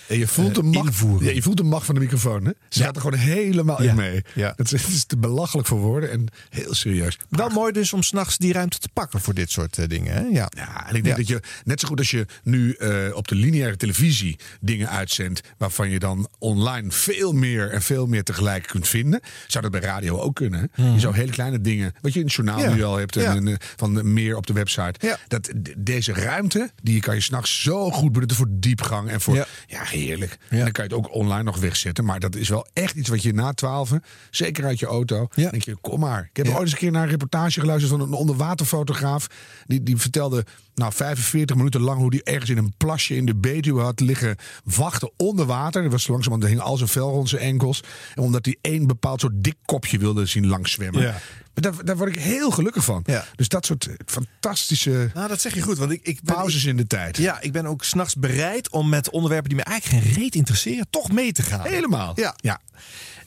En 0.07 0.17
je 0.17 0.27
voelt, 0.27 0.55
de 0.55 0.61
eh, 0.61 0.67
macht, 0.67 0.87
invoeren. 0.87 1.27
ja, 1.27 1.33
je 1.33 1.41
voelt 1.41 1.57
de 1.57 1.63
macht 1.63 1.85
van 1.85 1.95
de 1.95 2.01
microfoon. 2.01 2.45
Hè? 2.45 2.51
Ze 2.69 2.79
Ja. 2.79 2.85
gaat 2.85 2.95
er 2.95 3.01
gewoon 3.01 3.19
helemaal 3.19 3.83
Ja. 3.83 3.89
in 3.89 3.95
mee. 3.95 4.21
Ja. 4.35 4.53
Het, 4.55 4.71
is, 4.71 4.81
het 4.83 4.91
is 4.93 5.05
te 5.05 5.17
belachelijk 5.17 5.67
voor 5.67 5.79
woorden 5.79 6.11
en 6.11 6.25
heel 6.49 6.73
serieus. 6.73 7.17
Wel 7.29 7.49
mooi 7.49 7.71
dus 7.71 7.93
om 7.93 8.03
s'nachts 8.03 8.37
die 8.37 8.53
ruimte 8.53 8.77
te 8.79 8.89
pakken 8.93 9.19
voor 9.21 9.33
dit 9.33 9.51
soort 9.51 9.77
eh, 9.77 9.87
dingen. 9.87 10.13
Hè? 10.13 10.21
Ja. 10.21 10.49
Ja, 10.55 10.89
en 10.89 10.95
ik 10.95 11.03
denk 11.03 11.05
Ja. 11.05 11.15
dat 11.15 11.27
je 11.27 11.39
net 11.63 11.79
zo 11.79 11.87
goed 11.87 11.99
als 11.99 12.11
je 12.11 12.25
nu 12.43 12.71
eh, 12.73 13.15
op 13.15 13.27
de 13.27 13.32
lineaire 13.35 13.77
televisie 13.77 14.37
dingen 14.61 14.89
uitzendt. 14.89 15.41
waarvan 15.57 15.89
je 15.89 15.99
dan 15.99 16.27
online 16.39 16.91
veel 16.91 17.31
meer 17.33 17.69
en 17.71 17.81
veel 17.81 18.07
meer 18.07 18.23
tegelijk 18.23 18.67
kunt 18.67 18.87
vinden. 18.87 19.19
zou 19.47 19.63
dat 19.63 19.71
bij 19.71 19.81
radio 19.89 20.19
ook 20.19 20.35
kunnen. 20.35 20.69
hè? 20.73 20.91
Je 20.93 20.99
zou 20.99 21.15
hele 21.15 21.31
kleine 21.31 21.61
dingen. 21.61 21.93
wat 22.01 22.13
je 22.13 22.19
in 22.19 22.25
het 22.25 22.33
journaal. 22.33 22.59
Ja. 22.59 22.73
nu 22.73 22.83
al 22.83 22.97
hebt. 22.97 23.15
En, 23.15 23.21
Ja. 23.23 23.51
en, 23.51 23.57
van 23.75 24.13
meer 24.13 24.35
op 24.35 24.47
de 24.47 24.53
website. 24.53 25.07
Ja. 25.07 25.17
Dat, 25.27 25.51
deze 25.77 26.13
ruimte, 26.13 26.71
die 26.83 26.99
kan 27.01 27.15
je 27.15 27.21
s'nachts 27.21 27.61
zo 27.61 27.91
goed 27.91 28.11
benutten 28.11 28.37
voor 28.37 28.47
diepgang. 28.49 29.09
en 29.09 29.21
voor. 29.21 29.35
Ja, 29.67 29.83
heerlijk. 29.83 30.37
Ja. 30.49 30.57
En 30.57 30.63
dan 30.63 30.71
kan 30.71 30.83
je 30.87 30.95
het 30.95 31.05
ook 31.05 31.13
online 31.13 31.43
nog 31.43 31.57
wegzetten. 31.59 32.05
Maar 32.05 32.19
dat 32.19 32.35
is 32.35 32.49
wel 32.49 32.67
echt 32.73 32.95
iets 32.95 33.09
wat 33.09 33.23
je 33.23 33.33
na 33.33 33.53
twaalf. 33.53 33.91
zeker 34.31 34.65
uit 34.65 34.79
je 34.79 34.85
auto. 34.85 35.27
Ja. 35.35 35.49
denk 35.49 35.63
je, 35.63 35.75
kom 35.81 35.99
maar. 35.99 36.29
Ik 36.33 36.37
heb 36.37 36.47
ooit 36.47 36.61
eens 36.61 36.71
een 36.71 36.77
keer 36.77 36.91
naar 36.91 37.03
een 37.03 37.09
reportage 37.09 37.59
geluisterd 37.59 37.91
van 37.91 38.01
een 38.01 38.13
onderwaterfotograaf. 38.13 39.27
Die, 39.65 39.83
die 39.83 39.97
vertelde 39.97 40.45
nou, 40.75 40.93
45 40.93 41.55
minuten 41.55 41.81
lang 41.81 41.99
hoe 41.99 42.09
die 42.11 42.23
ergens 42.23 42.49
in 42.49 42.57
een 42.57 42.73
plasje 42.77 43.15
in 43.15 43.22
in 43.27 43.39
de 43.39 43.49
Betuwe 43.49 43.81
had 43.81 43.99
liggen 43.99 44.35
wachten 44.63 45.11
onder 45.17 45.45
water. 45.45 45.83
Er 45.83 45.89
was 45.89 46.07
langzamerhand 46.07 46.51
hing 46.51 46.61
al 46.61 46.77
zijn 46.77 46.89
vel 46.89 47.09
rond 47.09 47.29
zijn 47.29 47.41
enkels. 47.41 47.83
En 48.15 48.23
omdat 48.23 48.45
hij 48.45 48.57
één 48.61 48.87
bepaald 48.87 49.21
soort 49.21 49.43
dik 49.43 49.55
kopje 49.65 49.97
wilde 49.97 50.25
zien 50.25 50.47
langs 50.47 50.71
zwemmen. 50.71 51.01
Ja. 51.01 51.15
Daar, 51.53 51.85
daar 51.85 51.97
word 51.97 52.15
ik 52.15 52.21
heel 52.21 52.51
gelukkig 52.51 52.83
van. 52.83 53.05
Dus 53.35 53.47
dat 53.47 53.65
soort 53.65 53.89
fantastische 54.05 55.11
Nou, 55.13 55.27
dat 55.27 55.41
zeg 55.41 55.53
je 55.53 55.61
goed. 55.61 55.77
Want 55.77 55.91
ik, 55.91 55.99
ik 56.03 56.19
ben, 56.23 56.35
pauzes 56.35 56.65
in 56.65 56.77
de 56.77 56.87
tijd. 56.87 57.17
Ja, 57.17 57.41
ik 57.41 57.51
ben 57.51 57.65
ook 57.65 57.83
s'nachts 57.83 58.15
bereid 58.15 58.69
om 58.69 58.89
met 58.89 59.09
onderwerpen 59.09 59.49
die 59.49 59.57
me 59.57 59.63
eigenlijk 59.63 60.03
geen 60.03 60.13
reet 60.13 60.35
interesseren, 60.35 60.87
toch 60.89 61.11
mee 61.11 61.31
te 61.31 61.41
gaan. 61.41 61.67
Helemaal. 61.67 62.11
Ja. 62.15 62.35
ja. 62.37 62.59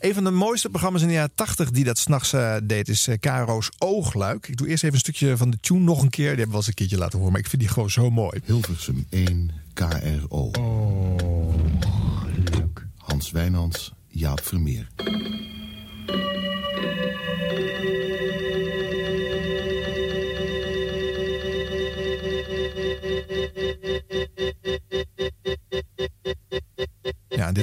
Een 0.00 0.14
van 0.14 0.24
de 0.24 0.30
mooiste 0.30 0.68
programma's 0.68 1.02
in 1.02 1.08
de 1.08 1.14
jaren 1.14 1.34
80 1.34 1.70
die 1.70 1.84
dat 1.84 1.98
s'nachts 1.98 2.32
eh 2.32 2.56
deed, 2.62 2.88
is 2.88 3.06
eh 3.06 3.18
KRO's 3.20 3.70
Oogluik. 3.78 4.48
Ik 4.48 4.56
doe 4.56 4.68
eerst 4.68 4.82
even 4.82 4.94
een 4.94 5.00
stukje 5.00 5.36
van 5.36 5.50
de 5.50 5.58
tune 5.60 5.80
nog 5.80 6.02
een 6.02 6.10
keer. 6.10 6.18
Die 6.18 6.26
hebben 6.26 6.44
we 6.44 6.50
wel 6.50 6.58
eens 6.60 6.66
een 6.66 6.74
keertje 6.74 6.98
laten 6.98 7.18
horen, 7.18 7.32
maar 7.32 7.40
ik 7.40 7.48
vind 7.48 7.62
die 7.62 7.70
gewoon 7.70 7.90
zo 7.90 8.10
mooi. 8.10 8.40
Hilversum 8.44 9.06
1 9.10 9.50
KRO. 9.72 10.50
Oh, 10.58 11.54
Hans 12.96 13.30
Wijnands, 13.30 13.92
Jaap 14.08 14.40
Vermeer. 14.44 14.88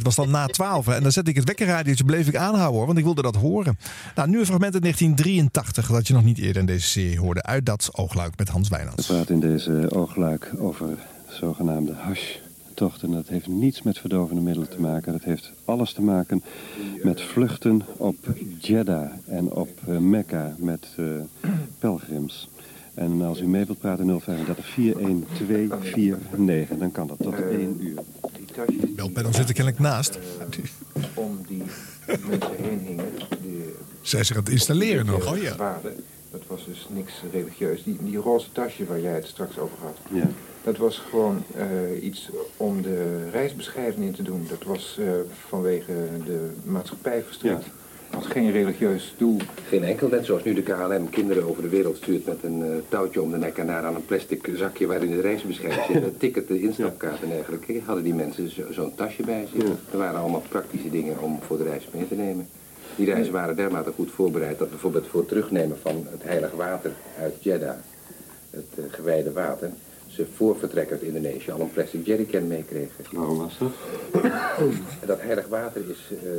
Dit 0.03 0.15
was 0.15 0.25
dan 0.25 0.33
na 0.33 0.47
12. 0.47 0.85
Hè. 0.85 0.95
En 0.95 1.03
dan 1.03 1.11
zet 1.11 1.27
ik 1.27 1.35
het 1.35 1.47
wekkerradiootje, 1.47 2.03
bleef 2.03 2.27
ik 2.27 2.35
aanhouden 2.35 2.77
hoor, 2.77 2.85
want 2.85 2.97
ik 2.97 3.03
wilde 3.03 3.21
dat 3.21 3.35
horen. 3.35 3.77
Nou, 4.15 4.29
nu 4.29 4.39
een 4.39 4.45
fragment 4.45 4.73
uit 4.73 4.83
1983 4.83 5.87
dat 5.87 6.07
je 6.07 6.13
nog 6.13 6.23
niet 6.23 6.37
eerder 6.37 6.61
in 6.61 6.65
deze 6.65 6.87
serie 6.87 7.19
hoorde. 7.19 7.43
Uit 7.43 7.65
dat 7.65 7.89
Oogluik 7.91 8.37
met 8.37 8.49
Hans 8.49 8.69
Wijnands. 8.69 9.07
We 9.07 9.13
praten 9.13 9.33
in 9.33 9.39
deze 9.39 9.87
oogluik 9.89 10.51
over 10.57 10.87
zogenaamde 11.27 11.93
hash-tochten. 11.93 13.11
Dat 13.11 13.27
heeft 13.27 13.47
niets 13.47 13.81
met 13.81 13.97
verdovende 13.97 14.41
middelen 14.41 14.69
te 14.69 14.81
maken. 14.81 15.11
Dat 15.11 15.23
heeft 15.23 15.51
alles 15.65 15.93
te 15.93 16.01
maken 16.01 16.43
met 17.03 17.21
vluchten 17.21 17.81
op 17.97 18.17
Jeddah 18.59 19.11
en 19.27 19.51
op 19.51 19.69
eh, 19.87 19.97
Mekka 19.97 20.55
met 20.57 20.87
eh, 20.97 21.05
pelgrims. 21.79 22.49
En 22.93 23.21
als 23.21 23.41
u 23.41 23.47
mee 23.47 23.65
wilt 23.65 23.79
praten 23.79 24.19
035 24.19 24.65
41249, 24.65 26.77
dan 26.77 26.91
kan 26.91 27.07
dat 27.07 27.17
tot 27.19 27.33
1 27.33 27.77
uur. 27.79 27.97
Belpen 28.95 29.33
zit 29.33 29.47
er 29.47 29.53
kennelijk 29.53 29.79
naast. 29.79 30.19
om 31.13 31.39
die 31.47 31.63
mensen 32.05 32.55
heen 32.55 32.79
hingen. 32.79 33.11
Die, 33.41 33.75
Zij 34.01 34.23
zich 34.23 34.37
aan 34.37 34.43
het 34.43 34.51
installeren 34.51 35.05
nog. 35.05 35.31
Oh 35.31 35.37
ja. 35.37 35.79
Dat 36.31 36.41
was 36.47 36.65
dus 36.65 36.87
niks 36.89 37.13
religieus. 37.31 37.83
Die, 37.83 37.97
die 38.01 38.17
roze 38.17 38.51
tasje 38.51 38.85
waar 38.85 38.99
jij 38.99 39.13
het 39.13 39.27
straks 39.27 39.57
over 39.57 39.77
had. 39.81 39.97
Ja. 40.11 40.29
Dat 40.63 40.77
was 40.77 40.97
gewoon 40.97 41.43
eh, 41.55 42.03
iets 42.03 42.29
om 42.57 42.81
de 42.81 43.29
reisbeschrijving 43.29 44.05
in 44.05 44.13
te 44.13 44.23
doen. 44.23 44.45
Dat 44.49 44.63
was 44.63 44.97
eh, 44.99 45.11
vanwege 45.47 45.93
de 46.25 46.51
maatschappij 46.63 47.23
verstrekt. 47.23 47.65
Had 48.13 48.25
geen 48.25 48.51
religieus 48.51 49.13
doel. 49.17 49.37
Geen 49.67 49.83
enkel, 49.83 50.07
net 50.07 50.25
zoals 50.25 50.43
nu 50.43 50.53
de 50.53 50.61
KLM 50.61 51.09
kinderen 51.09 51.43
over 51.49 51.61
de 51.63 51.69
wereld 51.69 51.97
stuurt 51.97 52.25
met 52.25 52.37
een 52.43 52.63
eh, 52.63 52.69
touwtje 52.89 53.21
om 53.21 53.31
de 53.31 53.37
nek 53.37 53.57
en 53.57 53.67
daar 53.67 53.83
aan 53.83 53.95
een 53.95 54.05
plastic 54.05 54.49
zakje 54.55 54.87
waarin 54.87 55.11
de 55.11 55.21
reisbeschrijving 55.21 55.85
zit. 55.85 56.03
Een 56.03 56.17
ticket, 56.17 56.47
de 56.47 56.61
instapkaart 56.61 57.21
en 57.21 57.29
dergelijke. 57.29 57.81
Hadden 57.85 58.03
die 58.03 58.13
mensen 58.13 58.49
zo- 58.49 58.71
zo'n 58.71 58.95
tasje 58.95 59.23
bij 59.23 59.47
zich. 59.53 59.63
Er 59.91 59.97
waren 59.97 60.19
allemaal 60.19 60.43
praktische 60.49 60.89
dingen 60.89 61.19
om 61.21 61.39
voor 61.41 61.57
de 61.57 61.63
reis 61.63 61.87
mee 61.93 62.07
te 62.07 62.15
nemen. 62.15 62.47
Die 62.95 63.05
reizen 63.05 63.33
waren 63.33 63.55
dermate 63.55 63.91
goed 63.91 64.11
voorbereid 64.11 64.57
dat 64.57 64.69
bijvoorbeeld 64.69 65.07
voor 65.07 65.19
het 65.19 65.29
terugnemen 65.29 65.77
van 65.81 66.07
het 66.09 66.23
heilige 66.23 66.55
water 66.55 66.91
uit 67.19 67.33
Jeddah, 67.43 67.75
het 68.49 68.65
eh, 68.75 68.83
gewijde 68.89 69.31
water, 69.31 69.69
ze 70.07 70.25
voor 70.35 70.57
vertrek 70.59 70.91
uit 70.91 71.01
Indonesië 71.01 71.51
al 71.51 71.59
een 71.59 71.71
plastic 71.71 72.05
jerrycan 72.05 72.47
meekregen. 72.47 73.05
Waarom 73.11 73.37
was 73.37 73.57
dat? 73.57 73.71
Dat 75.05 75.21
heilig 75.21 75.47
water 75.47 75.81
is 75.89 76.17
eh, 76.23 76.29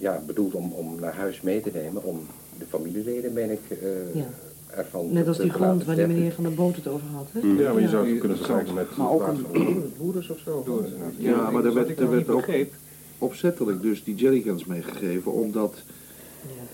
ja, 0.00 0.22
bedoeld 0.26 0.54
om, 0.54 0.72
om 0.72 1.00
naar 1.00 1.14
huis 1.14 1.40
mee 1.40 1.60
te 1.60 1.70
nemen, 1.74 2.04
om 2.04 2.20
de 2.58 2.64
familieleden, 2.68 3.34
ben 3.34 3.50
ik, 3.50 3.60
eh, 3.68 4.14
Ja. 4.14 4.26
ervan 4.66 5.12
Net 5.12 5.28
als 5.28 5.38
die 5.38 5.50
grond 5.50 5.84
waar 5.84 5.96
die 5.96 6.06
meneer 6.06 6.32
van 6.32 6.44
de 6.44 6.50
boot 6.50 6.76
het 6.76 6.86
over 6.86 7.06
had. 7.14 7.28
Hè? 7.32 7.62
Ja, 7.62 7.72
maar 7.72 7.82
je 7.82 7.88
zou 7.88 8.08
het 8.10 8.18
kunnen 8.18 8.36
vergelijken 8.36 8.74
met 8.74 8.96
Maar 8.96 9.10
ook 9.10 9.26
een 9.26 9.92
broeders 9.96 10.30
of 10.30 10.38
zo. 10.38 10.84
Ja, 11.16 11.50
maar 11.50 11.64
er 11.64 11.74
werd, 11.74 12.00
er 12.00 12.10
werd 12.10 12.28
ook 12.28 12.46
opzettelijk 13.18 13.82
dus 13.82 14.04
die 14.04 14.14
jerrycans 14.14 14.64
meegegeven, 14.64 15.32
omdat 15.32 15.74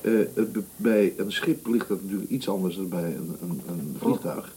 eh, 0.00 0.12
het 0.34 0.56
bij 0.76 1.12
een 1.16 1.32
schip 1.32 1.66
ligt 1.66 1.88
dat 1.88 2.02
natuurlijk 2.02 2.30
iets 2.30 2.48
anders 2.48 2.76
dan 2.76 2.88
bij 2.88 3.16
een, 3.16 3.36
een, 3.42 3.60
een 3.68 3.96
vliegtuig. 3.98 4.54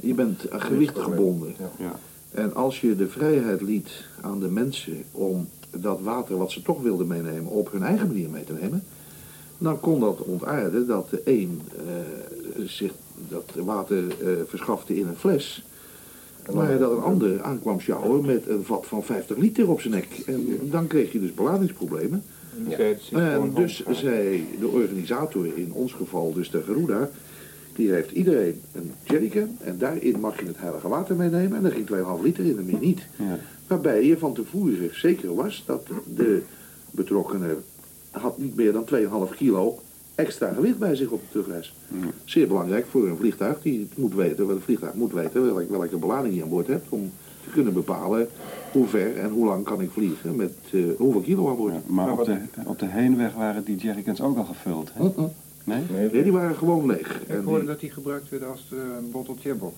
Je 0.00 0.14
bent 0.14 0.50
aan 0.50 0.60
gewicht 0.60 0.98
gebonden. 0.98 1.54
Ja. 1.78 1.98
En 2.30 2.54
als 2.54 2.80
je 2.80 2.96
de 2.96 3.08
vrijheid 3.08 3.60
liet 3.60 3.90
aan 4.20 4.40
de 4.40 4.48
mensen 4.48 5.04
om 5.10 5.48
dat 5.76 6.00
water 6.00 6.36
wat 6.36 6.50
ze 6.50 6.62
toch 6.62 6.82
wilden 6.82 7.06
meenemen 7.06 7.46
op 7.46 7.72
hun 7.72 7.82
eigen 7.82 8.06
manier 8.06 8.30
mee 8.30 8.44
te 8.44 8.52
nemen, 8.60 8.84
dan 9.58 9.80
kon 9.80 10.00
dat 10.00 10.20
ontaarden 10.20 10.86
dat 10.86 11.10
de 11.10 11.22
een 11.24 11.60
eh, 11.76 12.64
zich 12.66 12.92
dat 13.28 13.52
water 13.64 14.04
eh, 14.08 14.28
verschafte 14.46 14.96
in 14.96 15.06
een 15.06 15.16
fles. 15.16 15.64
Maar 16.52 16.78
dat 16.78 16.90
een 16.90 17.02
ander 17.02 17.42
aankwam 17.42 17.80
sjouwen 17.80 18.26
met 18.26 18.48
een 18.48 18.64
vat 18.64 18.86
van 18.86 19.04
50 19.04 19.36
liter 19.36 19.70
op 19.70 19.80
zijn 19.80 19.94
nek. 19.94 20.22
En 20.26 20.58
dan 20.62 20.86
kreeg 20.86 21.12
je 21.12 21.20
dus 21.20 21.34
beladingsproblemen. 21.34 22.22
Ja. 22.68 22.78
En 23.10 23.52
dus 23.54 23.84
zei 23.90 24.46
de 24.60 24.66
organisator, 24.66 25.46
in 25.54 25.72
ons 25.72 25.92
geval 25.92 26.32
dus 26.32 26.50
de 26.50 26.62
Geruda, 26.62 27.10
die 27.74 27.90
heeft 27.90 28.10
iedereen 28.10 28.60
een 28.72 28.92
jerrycan 29.02 29.56
en 29.60 29.78
daarin 29.78 30.20
mag 30.20 30.40
je 30.40 30.46
het 30.46 30.58
heilige 30.58 30.88
water 30.88 31.16
meenemen 31.16 31.56
en 31.56 31.62
daar 31.62 31.72
ging 31.72 31.88
2,5 32.18 32.22
liter 32.22 32.44
in 32.44 32.58
en 32.58 32.64
meer 32.64 32.80
niet. 32.80 33.06
Waarbij 33.72 34.04
je 34.06 34.18
van 34.18 34.32
tevoren 34.34 34.90
zeker 34.92 35.34
was 35.34 35.62
dat 35.66 35.86
de 36.14 36.42
betrokkenen 36.90 37.64
had 38.10 38.38
niet 38.38 38.56
meer 38.56 38.72
dan 38.72 38.84
2,5 39.30 39.36
kilo 39.36 39.78
extra 40.14 40.52
gewicht 40.52 40.78
bij 40.78 40.94
zich 40.96 41.10
op 41.10 41.20
de 41.20 41.26
terugreis. 41.30 41.74
Zeer 42.24 42.46
belangrijk 42.48 42.86
voor 42.86 43.08
een 43.08 43.16
vliegtuig 43.16 43.62
die 43.62 43.80
het 43.80 43.98
moet 43.98 44.14
weten, 44.14 44.46
wel 44.46 44.56
een 44.56 44.62
vliegtuig 44.62 44.94
moet 44.94 45.12
weten 45.12 45.54
welke, 45.54 45.78
welke 45.78 45.96
belading 45.96 46.34
je 46.34 46.42
aan 46.42 46.48
boord 46.48 46.66
hebt 46.66 46.86
om 46.88 47.10
te 47.44 47.50
kunnen 47.50 47.72
bepalen 47.72 48.28
hoe 48.72 48.86
ver 48.86 49.16
en 49.16 49.30
hoe 49.30 49.46
lang 49.46 49.64
kan 49.64 49.80
ik 49.80 49.90
vliegen 49.90 50.36
met 50.36 50.52
eh, 50.72 50.80
hoeveel 50.96 51.20
kilo 51.20 51.50
aan 51.50 51.56
boord. 51.56 51.88
Maar 51.88 52.12
op 52.12 52.24
de, 52.24 52.38
op 52.66 52.78
de 52.78 52.86
heenweg 52.86 53.34
waren 53.34 53.64
die 53.64 53.76
jerrycans 53.76 54.20
ook 54.20 54.36
al 54.36 54.44
gevuld, 54.44 54.90
hè? 54.94 55.10
Nee? 55.64 55.82
Nee, 55.90 56.22
die 56.22 56.32
waren 56.32 56.56
gewoon 56.56 56.86
leeg. 56.86 57.20
Ik 57.22 57.28
En 57.28 57.42
hoorde 57.42 57.58
die- 57.58 57.68
dat 57.68 57.80
die 57.80 57.90
gebruikt 57.90 58.28
werd 58.30 58.44
als 58.44 58.70
uh, 58.74 58.80
bottle 59.12 59.34
Tjebok. 59.34 59.74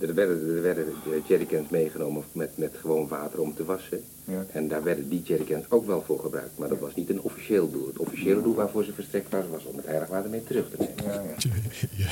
Er 0.00 0.14
werden, 0.14 0.56
er 0.56 0.62
werden 0.62 0.86
eh, 0.86 1.28
jerrycans 1.28 1.68
meegenomen 1.68 2.24
met, 2.32 2.58
met 2.58 2.74
gewoon 2.80 3.08
water 3.08 3.40
om 3.40 3.54
te 3.54 3.64
wassen. 3.64 4.04
Ja. 4.24 4.46
En 4.52 4.68
daar 4.68 4.82
werden 4.82 5.08
die 5.08 5.22
jerrycans 5.22 5.64
ook 5.68 5.86
wel 5.86 6.02
voor 6.02 6.20
gebruikt. 6.20 6.58
Maar 6.58 6.68
dat 6.68 6.78
was 6.78 6.94
niet 6.94 7.10
een 7.10 7.20
officieel 7.20 7.70
doel. 7.70 7.86
Het 7.86 7.98
officiële 7.98 8.42
doel 8.42 8.54
waarvoor 8.54 8.84
ze 8.84 8.92
verstrekt 8.92 9.30
waren 9.30 9.50
was 9.50 9.64
om 9.64 9.76
het 9.76 9.86
heilig 9.86 10.08
water 10.08 10.30
mee 10.30 10.44
terug 10.44 10.70
te 10.70 10.76
nemen. 10.76 11.34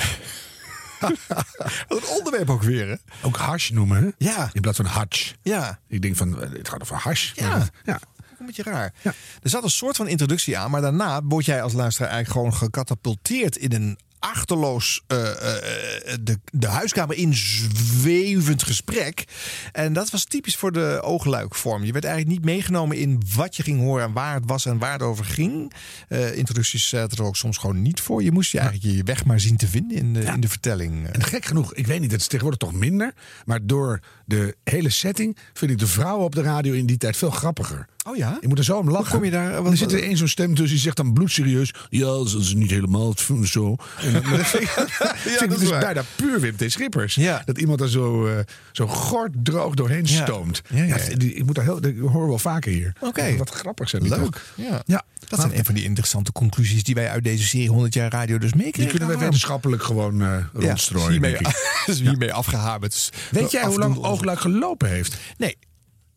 Wat 1.88 2.02
een 2.02 2.16
onderwerp 2.18 2.50
ook 2.50 2.62
weer, 2.62 2.88
hè? 2.88 2.94
Ook 3.22 3.36
hash 3.36 3.70
noemen, 3.70 4.02
hè? 4.02 4.10
Ja. 4.18 4.50
In 4.52 4.60
plaats 4.60 4.76
van 4.76 4.86
hatch. 4.86 5.34
Ja. 5.42 5.80
Ik 5.88 6.02
denk 6.02 6.16
van, 6.16 6.42
eh, 6.42 6.50
het 6.50 6.68
gaat 6.68 6.82
over 6.82 6.96
hash. 6.96 7.32
Ja. 7.34 7.68
Ja. 7.84 8.00
Een 8.38 8.46
beetje 8.46 8.62
raar. 8.62 8.94
Er 9.42 9.50
zat 9.50 9.62
een 9.62 9.70
soort 9.70 9.96
van 9.96 10.08
introductie 10.08 10.58
aan, 10.58 10.70
maar 10.70 10.80
daarna 10.80 11.22
word 11.22 11.44
jij 11.44 11.62
als 11.62 11.72
luisteraar 11.72 12.10
eigenlijk 12.10 12.40
gewoon 12.40 12.58
gecatapulteerd 12.58 13.56
in 13.56 13.72
een 13.72 13.98
achterloos 14.22 15.02
eh, 15.06 15.30
eh, 15.30 16.18
de, 16.20 16.38
de 16.52 16.66
huiskamer 16.66 17.16
in 17.16 17.34
zwevend 17.34 18.62
gesprek. 18.62 19.24
En 19.72 19.92
dat 19.92 20.10
was 20.10 20.24
typisch 20.24 20.56
voor 20.56 20.72
de 20.72 21.00
oogluikvorm. 21.02 21.84
Je 21.84 21.92
werd 21.92 22.04
eigenlijk 22.04 22.34
niet 22.36 22.44
meegenomen 22.44 22.96
in 22.96 23.22
wat 23.34 23.56
je 23.56 23.62
ging 23.62 23.80
horen 23.80 24.04
en 24.04 24.12
waar 24.12 24.34
het 24.34 24.44
was 24.46 24.66
en 24.66 24.78
waar 24.78 24.92
het 24.92 25.02
over 25.02 25.24
ging. 25.24 25.72
Eh, 26.08 26.36
introducties 26.36 26.88
zaten 26.88 27.18
er 27.18 27.24
ook 27.24 27.36
soms 27.36 27.58
gewoon 27.58 27.82
niet 27.82 28.00
voor. 28.00 28.22
Je 28.22 28.32
moest 28.32 28.52
je 28.52 28.58
eigenlijk 28.58 28.96
je 28.96 29.02
weg 29.02 29.24
maar 29.24 29.40
zien 29.40 29.56
te 29.56 29.68
vinden 29.68 29.96
in 29.96 30.12
de, 30.12 30.20
in 30.20 30.40
de 30.40 30.48
vertelling. 30.48 31.08
En 31.08 31.22
gek 31.22 31.44
genoeg, 31.44 31.74
ik 31.74 31.86
weet 31.86 32.00
niet, 32.00 32.12
het 32.12 32.20
is 32.20 32.26
tegenwoordig 32.26 32.68
toch 32.68 32.78
minder. 32.78 33.14
Maar 33.44 33.66
door 33.66 34.00
de 34.24 34.56
hele 34.64 34.90
setting 34.90 35.36
vind 35.52 35.70
ik 35.70 35.78
de 35.78 35.86
vrouwen 35.86 36.24
op 36.24 36.34
de 36.34 36.42
radio 36.42 36.72
in 36.72 36.86
die 36.86 36.96
tijd 36.96 37.16
veel 37.16 37.30
grappiger. 37.30 37.86
Oh 38.09 38.16
ja? 38.16 38.36
Ik 38.40 38.48
moet 38.48 38.59
er 38.59 38.64
zo 38.64 38.76
om 38.78 38.90
lachen. 38.90 39.11
kom 39.14 39.24
je 39.24 39.30
daar- 39.30 39.64
er 39.66 39.76
zit 39.76 39.92
er 39.92 40.03
één 40.03 40.16
zo'n 40.16 40.28
stem 40.28 40.48
tussen 40.55 40.68
die 40.74 40.78
zegt 40.78 40.96
dan 40.96 41.12
bloedserieus. 41.12 41.74
Ja, 41.89 42.06
dat 42.06 42.35
is 42.39 42.55
niet 42.55 42.70
helemaal 42.70 43.14
zo. 43.44 43.76
En 44.01 44.12
dat, 44.12 44.22
maar 44.22 44.36
dat 44.36 44.47
vind 44.47 44.62
ik, 44.62 44.68
vind 44.68 45.40
ik 45.40 45.48
dat 45.48 45.51
is 45.51 45.59
dus 45.59 45.68
waar. 45.68 45.81
bijna 45.81 46.02
puur 46.16 46.40
Wim 46.40 46.56
T. 46.56 46.64
Schippers. 46.72 47.14
Ja. 47.14 47.43
Dat 47.44 47.59
iemand 47.59 47.81
er 47.81 47.90
zo, 47.90 48.26
eh 48.26 48.39
zo 48.72 48.86
gort 48.86 49.31
droog 49.43 49.74
doorheen 49.74 50.05
Ja. 50.06 50.22
stoomt. 50.24 50.62
Ja, 50.68 50.82
ja, 50.85 50.97
ja. 50.97 51.02
ik 51.18 51.44
moet 51.44 51.55
daar 51.55 51.64
heel, 51.64 51.81
horen 52.01 52.20
we 52.22 52.26
wel 52.28 52.39
vaker 52.39 52.72
hier. 52.72 52.93
Oké. 53.01 53.36
Wat 53.36 53.51
grappig 53.51 53.89
zijn 53.89 54.09
Leuk. 54.09 54.18
toch? 54.18 54.43
Ja. 54.55 54.82
Ja. 54.86 55.02
Dat 55.28 55.40
zijn 55.40 55.59
een 55.59 55.64
van 55.64 55.74
die 55.74 55.85
interessante 55.85 56.32
conclusies 56.32 56.85
die 56.85 56.94
wij 56.94 57.09
uit 57.10 57.24
deze 57.24 57.47
serie 57.47 57.68
100 57.68 57.94
jaar 57.94 58.10
radio 58.12 58.39
dus 58.39 58.52
meekregen. 58.55 58.81
Die 58.81 58.89
kunnen 58.90 59.09
wij 59.09 59.18
wetenschappelijk 59.18 59.82
gewoon 59.82 60.22
eh 60.22 60.28
Ja, 60.28 60.48
rondstrooien, 60.52 61.10
hiermee, 61.10 61.32
ik. 61.35 61.48
is 61.86 62.01
hiermee 62.01 62.32
afgehamerd. 62.32 62.93
Dus 62.93 63.10
Weet 63.31 63.51
jij 63.51 63.64
hoe 63.64 63.78
lang 63.78 63.97
Oogluik 64.05 64.40
gelopen 64.40 64.89
heeft? 64.89 65.16
Nee, 65.39 65.56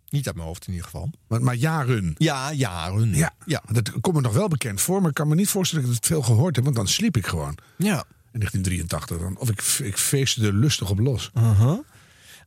niet 0.10 0.28
uit 0.28 0.36
mijn 0.36 0.48
hoofd 0.48 0.68
in 0.68 0.74
ieder 0.74 0.86
geval. 0.86 1.10
Maar, 1.28 1.42
maar 1.42 1.56
jaren. 1.56 2.16
Ja, 2.18 2.54
jaren. 2.54 3.14
Ja, 3.14 3.34
ja, 3.46 3.62
dat 3.72 3.92
komt 4.02 4.16
me 4.16 4.22
nog 4.22 4.34
wel 4.34 4.48
bekend 4.48 4.82
voor, 4.82 5.00
maar 5.00 5.10
ik 5.10 5.16
kan 5.16 5.28
me 5.28 5.36
niet 5.36 5.50
voorstellen 5.50 5.86
dat 5.86 5.94
ik 5.94 6.00
het 6.00 6.12
veel 6.12 6.22
gehoord 6.22 6.56
heb, 6.56 6.64
want 6.64 6.76
dan 6.76 6.88
sliep 6.88 7.18
ik 7.18 7.28
gewoon. 7.28 7.58
Ja. 7.78 8.04
In 8.32 8.40
1983 8.42 9.18
dan. 9.18 9.38
Of 9.38 9.50
ik, 9.50 9.86
ik 9.86 9.98
feestte 9.98 10.46
er 10.46 10.54
lustig 10.54 10.90
op 10.90 11.00
los. 11.00 11.32
Uh-huh. 11.38 11.80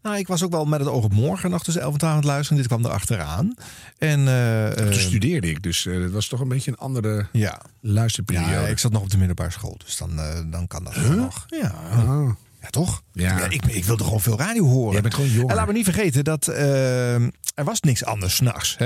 Nou, 0.02 0.16
ik 0.16 0.26
was 0.26 0.42
ook 0.42 0.50
wel 0.50 0.64
met 0.64 0.80
het 0.80 0.88
oog 0.88 1.04
op 1.04 1.12
morgen 1.12 1.50
nog 1.50 1.62
tussen 1.62 1.82
11 1.82 1.92
en 1.92 1.98
12 1.98 2.14
aan 2.14 2.20
het 2.20 2.30
luisteren. 2.30 2.58
Dit 2.58 2.66
kwam 2.66 2.84
er 2.84 2.90
achteraan. 2.90 3.54
En, 3.98 4.18
eh, 4.28 4.70
Toen 4.70 4.86
eh, 4.86 4.92
studeerde 4.92 5.50
ik, 5.50 5.62
dus 5.62 5.86
eh, 5.86 6.00
het 6.00 6.12
was 6.12 6.28
toch 6.28 6.40
een 6.40 6.48
beetje 6.48 6.70
een 6.70 6.76
andere 6.76 7.26
ja. 7.32 7.60
luisterperiode. 7.80 8.50
ja, 8.50 8.66
ik 8.66 8.78
zat 8.78 8.92
nog 8.92 9.02
op 9.02 9.10
de 9.10 9.18
middelbare 9.18 9.50
school, 9.50 9.76
dus 9.84 9.96
dan, 9.96 10.20
dan 10.50 10.66
kan 10.66 10.84
dat 10.84 10.94
wel 10.94 11.10
nog. 11.10 11.44
Ja. 11.46 11.74
Ah. 11.90 12.30
Ja, 12.60 12.68
toch? 12.68 13.02
Ja. 13.12 13.48
ik, 13.48 13.66
ik 13.66 13.84
wilde 13.84 14.04
gewoon 14.04 14.20
veel 14.20 14.38
radio 14.38 14.64
horen. 14.64 14.92
Jij 14.92 15.02
bent 15.02 15.14
gewoon 15.14 15.30
jonger. 15.30 15.48
En 15.48 15.54
laten 15.54 15.72
we 15.72 15.76
niet 15.76 15.84
vergeten 15.84 16.24
dat 16.24 16.48
eh, 16.48 17.26
er 17.58 17.64
was 17.64 17.80
niks 17.80 18.04
anders 18.04 18.36
s'nachts. 18.36 18.76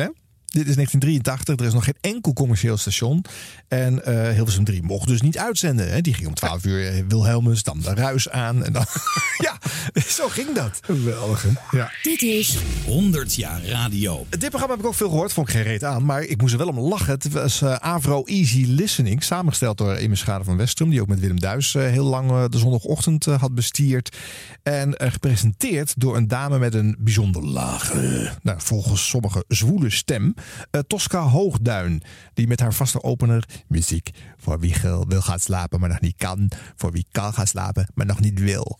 Dit 0.52 0.68
is 0.68 0.74
1983, 0.74 1.56
er 1.56 1.66
is 1.66 1.72
nog 1.72 1.84
geen 1.84 2.12
enkel 2.12 2.32
commercieel 2.32 2.76
station. 2.76 3.24
En 3.68 4.04
eh 4.04 4.34
Hilversum 4.34 4.64
3 4.64 4.82
mocht 4.82 5.08
dus 5.08 5.20
niet 5.20 5.38
uitzenden. 5.38 5.90
Hè? 5.92 6.00
Die 6.00 6.14
ging 6.14 6.28
om 6.28 6.34
12 6.34 6.64
uur 6.64 6.88
eh, 6.88 7.04
Wilhelmus, 7.08 7.62
dan 7.62 7.80
de 7.80 7.94
Ruis 7.94 8.28
aan. 8.28 8.64
En 8.64 8.72
dan, 8.72 8.84
ja, 9.46 9.58
zo 10.06 10.28
ging 10.28 10.52
dat. 10.54 10.78
Geweldig? 10.80 11.46
Ja. 11.70 11.90
Dit 12.02 12.22
is 12.22 12.56
100 12.86 13.34
jaar 13.34 13.64
radio. 13.64 14.26
Dit 14.28 14.48
programma 14.48 14.74
heb 14.74 14.84
ik 14.84 14.86
ook 14.86 14.94
veel 14.94 15.08
gehoord, 15.08 15.32
vond 15.32 15.48
ik 15.48 15.54
geen 15.54 15.62
reet 15.62 15.84
aan. 15.84 16.04
Maar 16.04 16.22
ik 16.22 16.40
moest 16.40 16.52
er 16.52 16.58
wel 16.58 16.68
om 16.68 16.78
lachen. 16.78 17.12
Het 17.12 17.32
was 17.32 17.62
eh, 17.62 17.74
Avro 17.74 18.24
Easy 18.24 18.64
Listening. 18.68 19.22
Samengesteld 19.22 19.78
door 19.78 19.98
Imme 19.98 20.16
Schade 20.16 20.44
van 20.44 20.56
Westrum. 20.56 20.90
Die 20.90 21.00
ook 21.00 21.08
met 21.08 21.20
Willem 21.20 21.40
Duis 21.40 21.72
heel 21.72 22.04
lang 22.04 22.48
de 22.48 22.58
zondagochtend 22.58 23.24
had 23.24 23.54
bestierd. 23.54 24.16
En 24.62 24.94
gepresenteerd 24.96 25.94
door 25.96 26.16
een 26.16 26.28
dame 26.28 26.58
met 26.58 26.74
een 26.74 26.96
bijzonder 26.98 27.44
lage, 27.44 28.30
nou, 28.42 28.60
volgens 28.60 29.08
sommigen 29.08 29.44
zwoele 29.48 29.90
stem. 29.90 30.34
Eh, 30.70 30.80
Tosca 30.86 31.20
Hoogduin. 31.20 32.02
Die 32.34 32.46
met 32.46 32.60
haar 32.60 32.74
vaste 32.74 33.02
opener 33.02 33.44
muziek 33.68 34.10
voor 34.36 34.60
wie 34.60 34.74
wil 35.08 35.20
gaan 35.22 35.40
slapen, 35.40 35.80
maar 35.80 35.88
nog 35.88 36.00
niet 36.00 36.16
kan. 36.16 36.50
Voor 36.76 36.92
wie 36.92 37.06
kan 37.10 37.32
gaan 37.34 37.46
slapen, 37.46 37.86
maar 37.94 38.06
nog 38.06 38.20
niet 38.20 38.40
wil. 38.40 38.78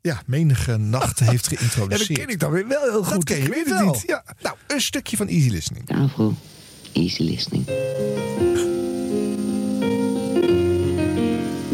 Ja, 0.00 0.22
menige 0.26 0.76
nacht 0.76 1.18
heeft 1.18 1.46
Ja, 1.50 1.56
geïntroduceerd. 1.56 2.08
dat 2.08 2.18
ken 2.18 2.28
ik 2.28 2.40
dan 2.40 2.50
weer 2.50 2.68
wel 2.68 2.82
heel 2.82 3.04
goed. 3.04 3.12
Dat 3.14 3.24
ken 3.24 3.36
je 3.36 3.42
Ik 3.42 3.48
weet 3.54 3.64
weer 3.64 3.74
het 3.74 3.84
wel. 3.84 3.92
niet. 3.92 4.02
Ja. 4.06 4.24
Nou, 4.40 4.56
een 4.66 4.80
stukje 4.80 5.16
van 5.16 5.26
Easy 5.28 5.48
Listening. 5.48 5.86
De 5.86 5.94
Afro 5.94 6.34
Easy 6.92 7.22
Listening. 7.22 7.66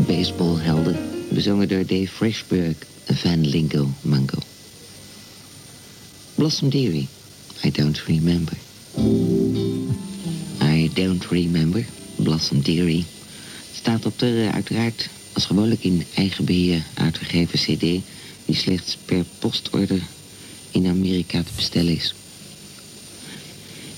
Baseballhelden, 0.07 0.97
bezongen 1.31 1.69
door 1.69 1.87
Dave 1.87 2.09
Freshberg 2.09 2.77
en 3.07 3.17
Van 3.17 3.47
Lingo 3.47 3.89
Mango. 4.01 4.39
Blossom 6.35 6.69
Dearie, 6.71 7.09
I 7.65 7.71
don't 7.71 7.99
remember. 8.07 8.57
I 10.63 10.91
don't 10.95 11.25
remember, 11.31 11.85
Blossom 12.17 12.63
Dearie. 12.63 13.05
Staat 13.75 14.07
op 14.07 14.19
de, 14.19 14.45
eh, 14.47 14.55
uiteraard, 14.55 15.09
als 15.33 15.45
gewoonlijk 15.45 15.85
in 15.85 16.05
eigen 16.15 16.45
beheer 16.45 16.83
uitgegeven 16.95 17.59
cd... 17.59 17.81
die 18.45 18.57
slechts 18.57 18.99
per 19.05 19.25
postorder 19.39 20.03
in 20.71 20.87
Amerika 20.87 21.43
te 21.43 21.53
bestellen 21.57 21.95
is. 21.95 22.15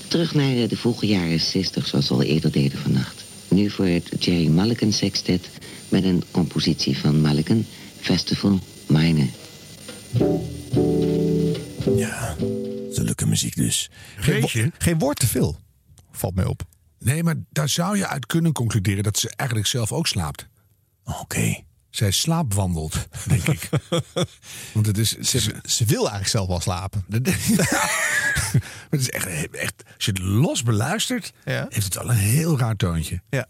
Terug 0.07 0.33
naar 0.33 0.55
eh, 0.55 0.69
de 0.69 0.77
vroege 0.77 1.07
jaren 1.07 1.39
60, 1.39 1.87
zoals 1.87 2.07
we 2.07 2.13
al 2.13 2.23
eerder 2.23 2.51
deden 2.51 2.79
vannacht. 2.79 3.23
Nu 3.47 3.69
voor 3.69 3.85
het 3.85 4.09
Jerry 4.19 4.47
Mulligan 4.47 4.93
Sextet 4.93 5.49
met 5.89 6.03
een 6.03 6.23
compositie 6.31 6.97
van 6.97 7.21
Mulligan, 7.21 7.65
Festival 7.99 8.59
Minor. 8.87 9.27
Ja, 11.95 12.35
zulke 13.05 13.25
muziek 13.25 13.55
dus. 13.55 13.89
Geen, 14.17 14.41
wo- 14.41 14.69
geen 14.77 14.97
woord 14.99 15.19
te 15.19 15.27
veel, 15.27 15.59
valt 16.11 16.35
mij 16.35 16.45
op. 16.45 16.63
Nee, 16.99 17.23
maar 17.23 17.35
daar 17.49 17.69
zou 17.69 17.97
je 17.97 18.07
uit 18.07 18.25
kunnen 18.25 18.51
concluderen 18.53 19.03
dat 19.03 19.17
ze 19.17 19.33
eigenlijk 19.35 19.69
zelf 19.69 19.91
ook 19.91 20.07
slaapt. 20.07 20.47
Oké. 21.03 21.65
Zij 21.89 22.11
slaapwandelt, 22.11 23.07
denk 23.27 23.43
ik. 23.47 23.69
Want 24.73 24.85
het 24.85 24.97
is, 24.97 25.13
is- 25.15 25.31
Ze 25.63 25.85
wil 25.85 25.97
eigenlijk 25.99 26.27
zelf 26.29 26.47
wel 26.47 26.59
slapen. 26.59 27.05
maar 27.09 27.21
het 28.89 28.99
is 29.01 29.09
echt, 29.09 29.49
echt, 29.51 29.83
als 29.95 30.05
je 30.05 30.11
het 30.11 30.19
los 30.19 30.63
beluistert, 30.63 31.33
Ja. 31.45 31.65
heeft 31.69 31.85
het 31.85 31.93
wel 31.93 32.09
een 32.09 32.15
heel 32.15 32.57
raar 32.59 32.75
toontje. 32.75 33.21
Ja. 33.29 33.47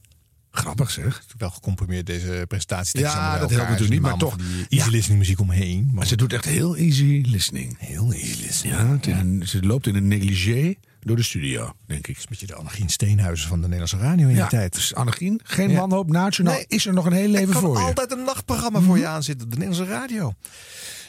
Grappig 0.51 0.91
zeg. 0.91 1.23
Wel 1.37 1.49
gecomprimeerd 1.49 2.05
deze 2.05 2.45
presentatie. 2.47 2.99
Ja, 2.99 3.39
dat 3.39 3.49
helpt 3.49 3.63
natuurlijk 3.65 3.91
niet, 3.91 4.01
maar 4.01 4.17
toch. 4.17 4.35
Easy 4.37 4.65
Ja. 4.69 4.87
listening 4.89 5.19
muziek 5.19 5.39
omheen. 5.39 5.85
Maar 5.85 5.93
Maar 5.93 6.05
ze 6.07 6.15
doet 6.15 6.33
echt 6.33 6.45
heel 6.45 6.75
easy 6.77 7.23
listening. 7.25 7.75
heel 7.79 8.13
easy 8.13 8.41
listening. 8.43 8.75
Ja, 8.77 8.97
is 9.01 9.07
een- 9.19 9.43
ze 9.47 9.61
loopt 9.61 9.87
in 9.87 9.95
een 9.95 10.07
negligé 10.07 10.75
door 10.99 11.15
de 11.15 11.23
studio, 11.23 11.73
denk 11.85 12.07
ik. 12.07 12.17
Een 12.17 12.25
beetje 12.29 12.45
de 12.47 12.55
Annegien 12.55 12.89
Steenhuizen 12.89 13.47
van 13.47 13.57
de 13.61 13.67
Nederlandse 13.67 13.97
radio 13.97 14.27
in 14.27 14.35
Ja, 14.35 14.41
die 14.41 14.49
tijd. 14.59 14.73
dus 14.73 14.95
Annegien, 14.95 15.39
geen 15.43 15.75
wanhoop 15.75 16.09
nationaal. 16.11 16.53
Nee. 16.53 16.65
Is 16.67 16.85
er 16.85 16.93
nog 16.93 17.05
een 17.05 17.11
heel 17.13 17.29
leven 17.29 17.47
Er 17.47 17.53
kan 17.53 17.61
voor 17.61 17.71
je? 17.73 17.77
Mhm. 17.77 17.87
altijd 17.87 18.11
een 18.11 18.23
nachtprogramma 18.23 18.79
voor 18.79 18.97
je 18.97 19.07
aanzitten 19.07 19.45
op 19.45 19.51
de 19.53 19.57
Nederlandse 19.57 19.93
radio. 19.93 20.33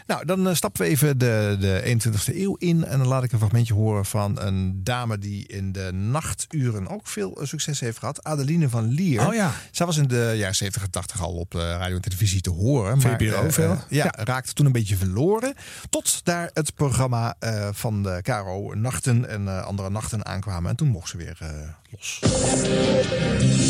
Nou, 0.08 0.24
dan 0.24 0.48
eh, 0.48 0.54
stappen 0.54 0.82
we 0.82 0.88
even 0.88 1.18
de, 1.18 1.56
de 1.60 1.98
21ste 1.98 2.36
eeuw 2.36 2.54
in. 2.54 2.84
En 2.84 2.98
dan 2.98 3.06
laat 3.06 3.24
ik 3.24 3.32
een 3.32 3.38
fragmentje 3.38 3.74
horen 3.74 4.04
van 4.04 4.40
een 4.40 4.80
dame 4.84 5.18
die 5.18 5.46
in 5.46 5.72
de 5.72 5.92
nachturen 5.92 6.88
ook 6.88 7.06
veel 7.06 7.40
eh, 7.40 7.46
succes 7.46 7.80
heeft 7.80 7.98
gehad. 7.98 8.24
Adeline 8.24 8.68
van 8.68 8.86
Lier. 8.88 9.26
Oh 9.26 9.34
ja. 9.34 9.52
Zij 9.70 9.86
was 9.86 9.96
in 9.96 10.08
de 10.08 10.32
jaren 10.36 10.54
70 10.54 10.82
en 10.82 10.90
80 10.90 11.22
al 11.22 11.32
op 11.32 11.54
eh, 11.54 11.60
radio 11.60 11.96
en 11.96 12.02
televisie 12.02 12.40
te 12.40 12.50
horen. 12.50 12.98
Maar, 12.98 13.18
VPRO 13.18 13.50
veel. 13.50 13.78
ja, 13.88 14.12
raakte 14.16 14.52
toen 14.52 14.66
een 14.66 14.72
beetje 14.72 14.96
verloren. 14.96 15.54
Tot 15.90 16.24
daar 16.24 16.50
het 16.54 16.74
programma 16.74 17.34
eh, 17.38 17.68
van 17.72 18.02
de 18.02 18.18
KRO 18.22 18.74
Nachten 18.74 19.28
en 19.28 19.48
eh, 19.48 19.64
andere 19.64 19.90
nachten 19.90 20.26
aankwamen. 20.26 20.70
En 20.70 20.76
toen 20.76 20.88
mocht 20.88 21.08
ze 21.08 21.16
weer 21.16 21.38
eh, 21.40 21.48
los. 21.90 22.20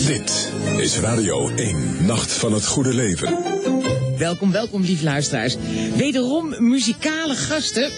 Dit 0.06 0.52
is 0.77 0.98
Radio 0.98 1.48
1, 1.48 2.06
Nacht 2.06 2.32
van 2.32 2.52
het 2.52 2.66
Goede 2.66 2.94
Leven. 2.94 4.08
Welkom, 4.19 4.53
welkom, 4.53 4.82
lieve 4.82 5.05
luisteraars. 5.05 5.57
Wederom 5.97 6.55
muzikale 6.59 7.35
gasten. 7.35 7.90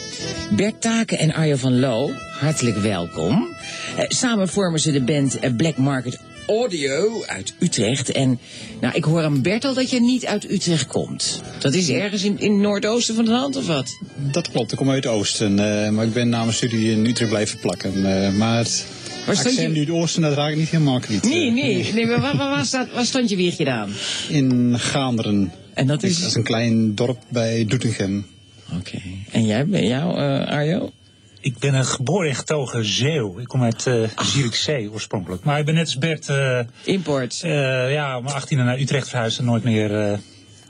Bert 0.56 0.80
Taken 0.80 1.18
en 1.18 1.32
Arjo 1.32 1.56
van 1.56 1.78
Loo, 1.78 2.10
hartelijk 2.40 2.76
welkom. 2.76 3.48
Eh, 3.96 4.04
samen 4.08 4.48
vormen 4.48 4.80
ze 4.80 4.92
de 4.92 5.02
band 5.02 5.38
eh, 5.38 5.50
Black 5.56 5.76
Market 5.76 6.20
Audio 6.46 7.24
uit 7.26 7.54
Utrecht. 7.58 8.10
En 8.10 8.38
nou, 8.80 8.94
ik 8.94 9.04
hoor 9.04 9.22
aan 9.22 9.42
Bert 9.42 9.64
al 9.64 9.74
dat 9.74 9.90
je 9.90 10.00
niet 10.00 10.26
uit 10.26 10.50
Utrecht 10.50 10.86
komt. 10.86 11.42
Dat 11.58 11.74
is 11.74 11.90
ergens 11.90 12.24
in, 12.24 12.38
in 12.38 12.52
het 12.52 12.60
noordoosten 12.60 13.14
van 13.14 13.24
het 13.24 13.32
land, 13.32 13.56
of 13.56 13.66
wat? 13.66 13.98
Dat 14.16 14.50
klopt, 14.50 14.72
ik 14.72 14.78
kom 14.78 14.90
uit 14.90 15.04
het 15.04 15.12
oosten, 15.12 15.58
eh, 15.58 15.90
maar 15.90 16.04
ik 16.04 16.12
ben 16.12 16.28
na 16.28 16.40
mijn 16.40 16.54
studie 16.54 16.90
in 16.90 17.06
Utrecht 17.06 17.30
blijven 17.30 17.58
plakken. 17.58 18.00
maar 18.36 18.58
het 18.58 18.86
Waar 19.26 19.36
accent 19.36 19.56
je? 19.56 19.66
uit 19.66 19.76
het 19.76 19.90
oosten, 19.90 20.22
dat 20.22 20.34
raak 20.34 20.50
ik 20.50 20.56
niet 20.56 20.68
helemaal 20.68 21.00
kwijt. 21.00 21.24
Nee, 21.28 21.50
nee. 21.50 21.92
nee 21.94 22.06
maar 22.06 22.20
waar, 22.20 22.36
waar, 22.36 22.50
waar 22.50 22.66
staat, 22.74 22.92
waar 22.92 23.04
stond 23.04 23.30
je 23.30 23.36
weer 23.36 23.52
gedaan? 23.52 23.90
In 24.28 24.78
Gaanderen. 24.78 25.52
En 25.80 25.86
dat 25.86 26.02
is... 26.02 26.18
Dat 26.18 26.28
is 26.28 26.34
een 26.34 26.42
klein 26.42 26.94
dorp 26.94 27.18
bij 27.28 27.64
Doetinchem. 27.64 28.26
Oké. 28.78 29.00
En 29.30 29.46
jij, 29.46 29.66
ben 29.66 29.86
jou, 29.86 30.16
eh, 30.16 30.46
Arjo? 30.46 30.90
Ik 31.40 31.58
ben 31.58 31.74
een 31.74 31.84
geboren 31.84 32.28
en 32.28 32.34
getogen 32.34 32.84
Zeeuw. 32.84 33.38
Ik 33.38 33.46
kom 33.46 33.62
uit 33.62 33.86
uh, 33.86 34.08
Zierikzee 34.16 34.92
oorspronkelijk. 34.92 35.44
Maar 35.44 35.58
ik 35.58 35.64
ben 35.64 35.74
net 35.74 35.84
als 35.84 35.98
Bert... 35.98 36.28
eh, 36.28 36.60
Import. 36.84 37.38
ja, 37.88 38.16
om 38.16 38.24
mijn 38.24 38.42
18e 38.42 38.56
naar 38.56 38.78
Utrecht 38.80 39.08
verhuisd 39.08 39.38
en 39.38 39.44
nooit 39.44 39.64
meer, 39.64 40.00
eh, 40.00 40.18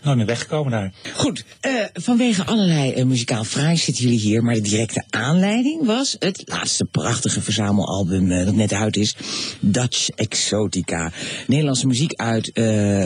nooit 0.03 0.17
meer 0.17 0.27
weggekomen 0.27 0.71
daar. 0.71 0.93
Goed, 1.15 1.45
eh, 1.61 1.73
vanwege 1.93 2.45
allerlei 2.45 2.93
eh, 2.93 3.05
muzikaal 3.05 3.45
fraais 3.45 3.85
zitten 3.85 4.05
jullie 4.05 4.19
hier, 4.19 4.43
maar 4.43 4.55
de 4.55 4.61
directe 4.61 5.05
aanleiding 5.11 5.87
was 5.87 6.17
het 6.19 6.43
laatste 6.45 6.85
prachtige 6.85 7.43
verzamelalbum 7.43 8.31
eh, 8.31 8.45
dat 8.45 8.55
net 8.55 8.73
uit 8.73 8.97
is, 8.97 9.17
Dutch 9.61 10.09
Exotica. 10.09 11.13
Nederlandse 11.47 11.87
muziek 11.87 12.13
uit 12.15 12.51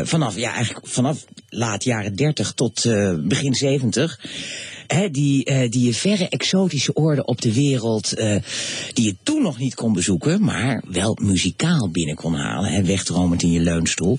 vanaf, 0.08 0.36
ja 0.36 0.52
eigenlijk 0.52 0.86
vanaf 0.86 1.24
laat 1.48 1.84
jaren 1.84 2.16
30 2.16 2.52
tot 2.52 2.82
begin 3.20 3.54
70. 3.54 4.18
Hè, 4.86 5.11
die, 5.11 5.44
eh, 5.44 5.70
die 5.70 5.86
je 5.86 5.94
verre 5.94 6.28
exotische 6.28 6.94
oorden 6.94 7.27
op 7.27 7.40
de 7.40 7.52
wereld, 7.52 8.12
eh, 8.12 8.36
die 8.93 9.05
je 9.05 9.16
toen 9.23 9.43
nog 9.43 9.59
niet 9.59 9.74
kon 9.74 9.93
bezoeken, 9.93 10.43
maar 10.43 10.82
wel 10.89 11.19
muzikaal 11.23 11.90
binnen 11.90 12.15
kon 12.15 12.35
halen. 12.35 12.73
Hè, 12.73 12.85
wegdromend 12.85 13.43
in 13.43 13.51
je 13.51 13.61
leunstoel. 13.61 14.19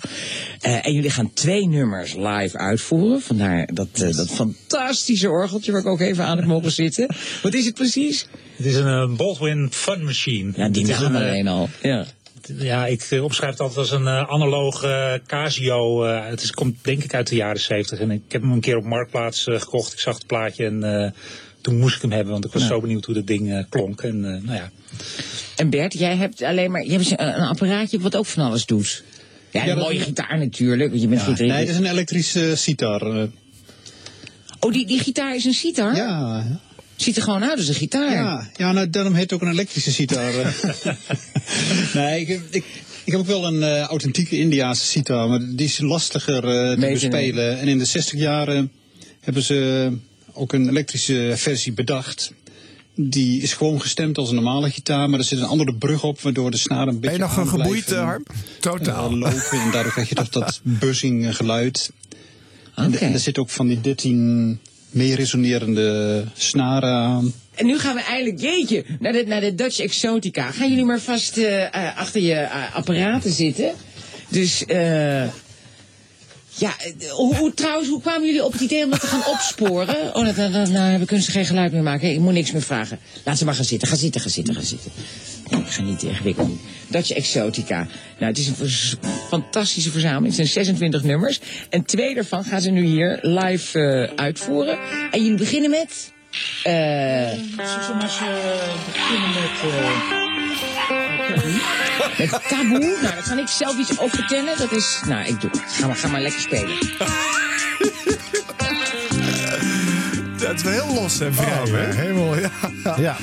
Eh, 0.61 0.85
en 0.85 0.93
jullie 0.93 1.09
gaan 1.09 1.33
twee 1.33 1.67
nummers 1.67 2.13
live 2.13 2.57
uitvoeren. 2.57 3.21
Vandaar 3.21 3.69
dat, 3.73 3.97
dat 3.97 4.29
fantastische 4.29 5.29
orgeltje 5.29 5.71
waar 5.71 5.81
ik 5.81 5.87
ook 5.87 6.01
even 6.01 6.25
aan 6.25 6.37
heb 6.37 6.45
mogen 6.45 6.71
zitten. 6.71 7.15
Wat 7.41 7.53
is 7.53 7.65
het 7.65 7.73
precies? 7.73 8.27
Het 8.55 8.65
is 8.65 8.75
een 8.75 9.15
Baldwin 9.15 9.67
Fun 9.71 10.03
Machine. 10.03 10.51
Ja, 10.55 10.69
die 10.69 10.85
naam 10.85 11.03
een, 11.03 11.15
alleen 11.15 11.47
al. 11.47 11.69
Ja. 11.81 12.05
Ja, 12.53 12.85
ik 12.85 13.01
eh, 13.01 13.23
omschrijf 13.23 13.51
het 13.51 13.61
altijd 13.61 13.79
als 13.79 13.91
een 13.91 14.01
uh, 14.01 14.29
analoog 14.29 14.83
uh, 14.83 15.13
Casio. 15.27 16.05
Uh, 16.05 16.25
het 16.25 16.41
is, 16.41 16.51
komt 16.51 16.83
denk 16.83 17.03
ik 17.03 17.13
uit 17.13 17.27
de 17.27 17.35
jaren 17.35 17.61
70. 17.61 17.99
En 17.99 18.11
ik 18.11 18.21
heb 18.27 18.41
hem 18.41 18.51
een 18.51 18.59
keer 18.59 18.77
op 18.77 18.83
Marktplaats 18.83 19.47
uh, 19.47 19.59
gekocht. 19.59 19.93
Ik 19.93 19.99
zag 19.99 20.13
het 20.17 20.27
plaatje 20.27 20.65
en 20.65 21.13
toen 21.61 21.79
moest 21.79 21.95
ik 21.95 22.01
hem 22.01 22.11
hebben. 22.11 22.31
Want 22.31 22.45
ik 22.45 22.51
was 22.51 22.61
ja. 22.61 22.67
zo 22.67 22.79
benieuwd 22.79 23.05
hoe 23.05 23.15
dat 23.15 23.27
ding 23.27 23.65
klonk. 23.69 24.01
En, 24.01 24.19
nou 24.19 24.53
ja. 24.53 24.71
en 25.55 25.69
Bert, 25.69 25.93
jij 25.93 26.15
hebt 26.15 26.41
alleen 26.41 26.71
maar 26.71 26.83
jij 26.83 26.95
hebt 26.95 27.11
een, 27.11 27.41
een 27.41 27.47
apparaatje 27.47 27.99
wat 27.99 28.15
ook 28.15 28.25
van 28.25 28.45
alles 28.45 28.65
doet. 28.65 29.03
Ja, 29.55 29.65
ja 29.65 29.71
een 29.71 29.77
mooie 29.77 29.97
is... 29.97 30.03
gitaar 30.03 30.37
natuurlijk. 30.37 30.89
Want 30.89 31.01
je 31.01 31.07
bent 31.07 31.21
ja, 31.21 31.31
eh, 31.31 31.37
nee, 31.37 31.51
het 31.51 31.69
is 31.69 31.77
een 31.77 31.85
elektrische 31.85 32.55
sitar. 32.55 33.29
Oh, 34.59 34.71
die, 34.71 34.87
die 34.87 34.99
gitaar 34.99 35.35
is 35.35 35.45
een 35.45 35.53
sitar? 35.53 35.95
Ja. 35.95 36.45
Ziet 36.95 37.15
er 37.15 37.23
gewoon 37.23 37.43
uit 37.43 37.57
als 37.57 37.67
een 37.67 37.73
gitaar. 37.73 38.13
Ja, 38.13 38.49
ja 38.55 38.71
nou, 38.71 38.89
daarom 38.89 39.13
heet 39.13 39.23
het 39.23 39.33
ook 39.33 39.41
een 39.41 39.51
elektrische 39.51 39.91
sitar. 39.91 40.33
nee, 41.93 42.21
ik, 42.21 42.29
ik, 42.49 42.63
ik 43.03 43.11
heb 43.11 43.19
ook 43.19 43.25
wel 43.27 43.45
een 43.45 43.61
uh, 43.61 43.79
authentieke 43.81 44.37
Indiaanse 44.37 44.85
sitar, 44.85 45.29
maar 45.29 45.39
die 45.39 45.65
is 45.65 45.79
lastiger 45.79 46.35
uh, 46.35 46.79
te 46.79 46.87
bespelen. 46.93 47.59
En 47.59 47.67
in 47.67 47.77
de 47.77 47.85
60 47.85 48.19
jaren 48.19 48.71
hebben 49.19 49.43
ze 49.43 49.91
ook 50.33 50.53
een 50.53 50.69
elektrische 50.69 51.33
versie 51.35 51.73
bedacht. 51.73 52.31
Die 52.95 53.41
is 53.41 53.53
gewoon 53.53 53.81
gestemd 53.81 54.17
als 54.17 54.29
een 54.29 54.35
normale 54.35 54.69
gitaar, 54.71 55.09
maar 55.09 55.19
er 55.19 55.25
zit 55.25 55.39
een 55.39 55.45
andere 55.45 55.75
brug 55.75 56.03
op, 56.03 56.21
waardoor 56.21 56.51
de 56.51 56.57
snaren 56.57 56.87
een 56.87 56.99
beetje 56.99 57.17
Ben 57.17 57.27
je 57.27 57.33
nog 57.35 57.37
aan 57.39 57.59
geboeid, 57.59 57.91
eh, 57.91 58.03
Harm? 58.03 58.23
Totaal. 58.59 59.11
eh, 59.11 59.17
lopen. 59.17 59.59
En 59.59 59.71
daardoor 59.71 59.91
krijg 59.91 60.09
je 60.09 60.15
toch 60.15 60.29
dat 60.29 60.61
buzzing 60.81 61.25
eh, 61.27 61.33
geluid. 61.33 61.91
En, 62.75 62.87
Oké. 62.87 62.97
en 62.97 63.13
er 63.13 63.19
zit 63.19 63.37
ook 63.37 63.49
van 63.49 63.67
die 63.67 63.81
13 63.81 64.59
meer 64.95 65.15
resonerende 65.15 66.23
snaren 66.33 66.93
aan. 66.93 67.33
En 67.55 67.65
nu 67.65 67.79
gaan 67.79 67.95
we 67.95 68.01
eigenlijk, 68.01 68.41
jeetje, 68.41 68.85
naar 68.99 69.11
de, 69.11 69.23
naar 69.27 69.41
de 69.41 69.55
Dutch 69.55 69.79
Exotica. 69.79 70.51
Gaan 70.51 70.69
jullie 70.69 70.85
maar 70.85 70.99
vast 70.99 71.37
eh, 71.37 71.63
eh, 71.63 71.97
achter 71.97 72.21
je 72.21 72.33
eh, 72.33 72.75
apparaten 72.75 73.31
zitten. 73.31 73.73
Dus, 74.29 74.63
ja, 76.57 76.75
hoe, 77.09 77.51
trouwens, 77.55 77.89
hoe 77.89 78.01
kwamen 78.01 78.25
jullie 78.25 78.43
op 78.43 78.51
het 78.51 78.61
idee 78.61 78.83
om 78.83 78.89
dat 78.89 78.99
te 78.99 79.07
gaan 79.07 79.25
opsporen? 79.25 80.15
Oh, 80.15 80.25
dat, 80.25 80.69
nou, 80.69 80.99
we 80.99 81.05
kunnen 81.05 81.25
ze 81.25 81.31
geen 81.31 81.45
geluid 81.45 81.71
meer 81.71 81.83
maken. 81.83 82.11
Ik 82.11 82.19
moet 82.19 82.33
niks 82.33 82.51
meer 82.51 82.61
vragen. 82.61 82.99
Laat 83.23 83.37
ze 83.37 83.45
maar 83.45 83.55
gaan 83.55 83.65
zitten, 83.65 83.87
ga 83.87 83.95
zitten, 83.95 84.21
ga 84.21 84.29
zitten, 84.29 84.53
ga 84.55 84.61
zitten. 84.61 84.91
Ik 85.49 85.67
ga 85.67 85.81
niet 85.81 86.03
ingewikkeld. 86.03 86.49
Dutch 86.95 87.11
Exotica. 87.11 87.75
Nou, 88.17 88.31
het 88.31 88.37
is 88.37 88.47
een 88.47 88.55
vers- 88.55 88.95
fantastische 89.29 89.91
verzameling. 89.91 90.25
Het 90.25 90.35
zijn 90.35 90.47
26 90.47 91.03
nummers. 91.03 91.39
En 91.69 91.83
twee 91.85 92.15
daarvan 92.15 92.43
gaan 92.43 92.61
ze 92.61 92.69
nu 92.69 92.85
hier 92.85 93.19
live 93.21 93.79
eh, 93.79 94.23
uitvoeren. 94.23 94.77
En 95.11 95.21
jullie 95.23 95.37
beginnen 95.37 95.69
met... 95.69 96.11
eh 96.63 96.71
Zullen 96.73 97.55
we 97.57 98.01
eens 98.01 98.17
beginnen 98.93 99.29
met... 102.17 102.31
met 102.31 102.47
taboe. 102.49 102.79
Nou, 102.79 103.01
daar 103.01 103.25
kan 103.27 103.37
ik 103.39 103.47
zelf 103.47 103.77
iets 103.77 103.99
over 103.99 104.17
vertellen. 104.17 104.57
Dat 104.57 104.71
is... 104.71 104.99
Nou, 105.07 105.25
ik 105.27 105.41
doe 105.41 105.49
het. 105.49 105.61
Ga 105.67 105.87
maar, 105.87 105.95
ga 105.95 106.07
maar 106.07 106.21
lekker 106.21 106.41
spelen. 106.41 106.77
Dat 110.39 110.55
is 110.55 110.61
wel 110.63 110.71
heel 110.73 110.93
los 110.93 111.19
en 111.19 111.33
vrij, 111.33 111.59
Oh, 111.61 111.65
hè? 111.65 111.93
helemaal, 111.95 112.39
ja. 112.39 112.49
Ja. 112.97 113.17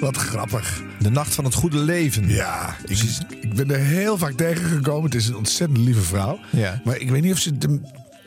Wat 0.00 0.16
grappig. 0.16 0.82
De 0.98 1.10
nacht 1.10 1.34
van 1.34 1.44
het 1.44 1.54
goede 1.54 1.78
leven. 1.78 2.28
Ja, 2.28 2.76
ik, 2.86 2.98
ik 3.40 3.54
ben 3.54 3.70
er 3.70 3.78
heel 3.78 4.18
vaak 4.18 4.32
tegengekomen. 4.32 5.04
Het 5.04 5.14
is 5.14 5.28
een 5.28 5.36
ontzettend 5.36 5.78
lieve 5.78 6.00
vrouw. 6.00 6.38
Ja. 6.50 6.80
Maar 6.84 6.96
ik 6.96 7.10
weet 7.10 7.22
niet 7.22 7.32
of 7.32 7.38
ze 7.38 7.58
de 7.58 7.80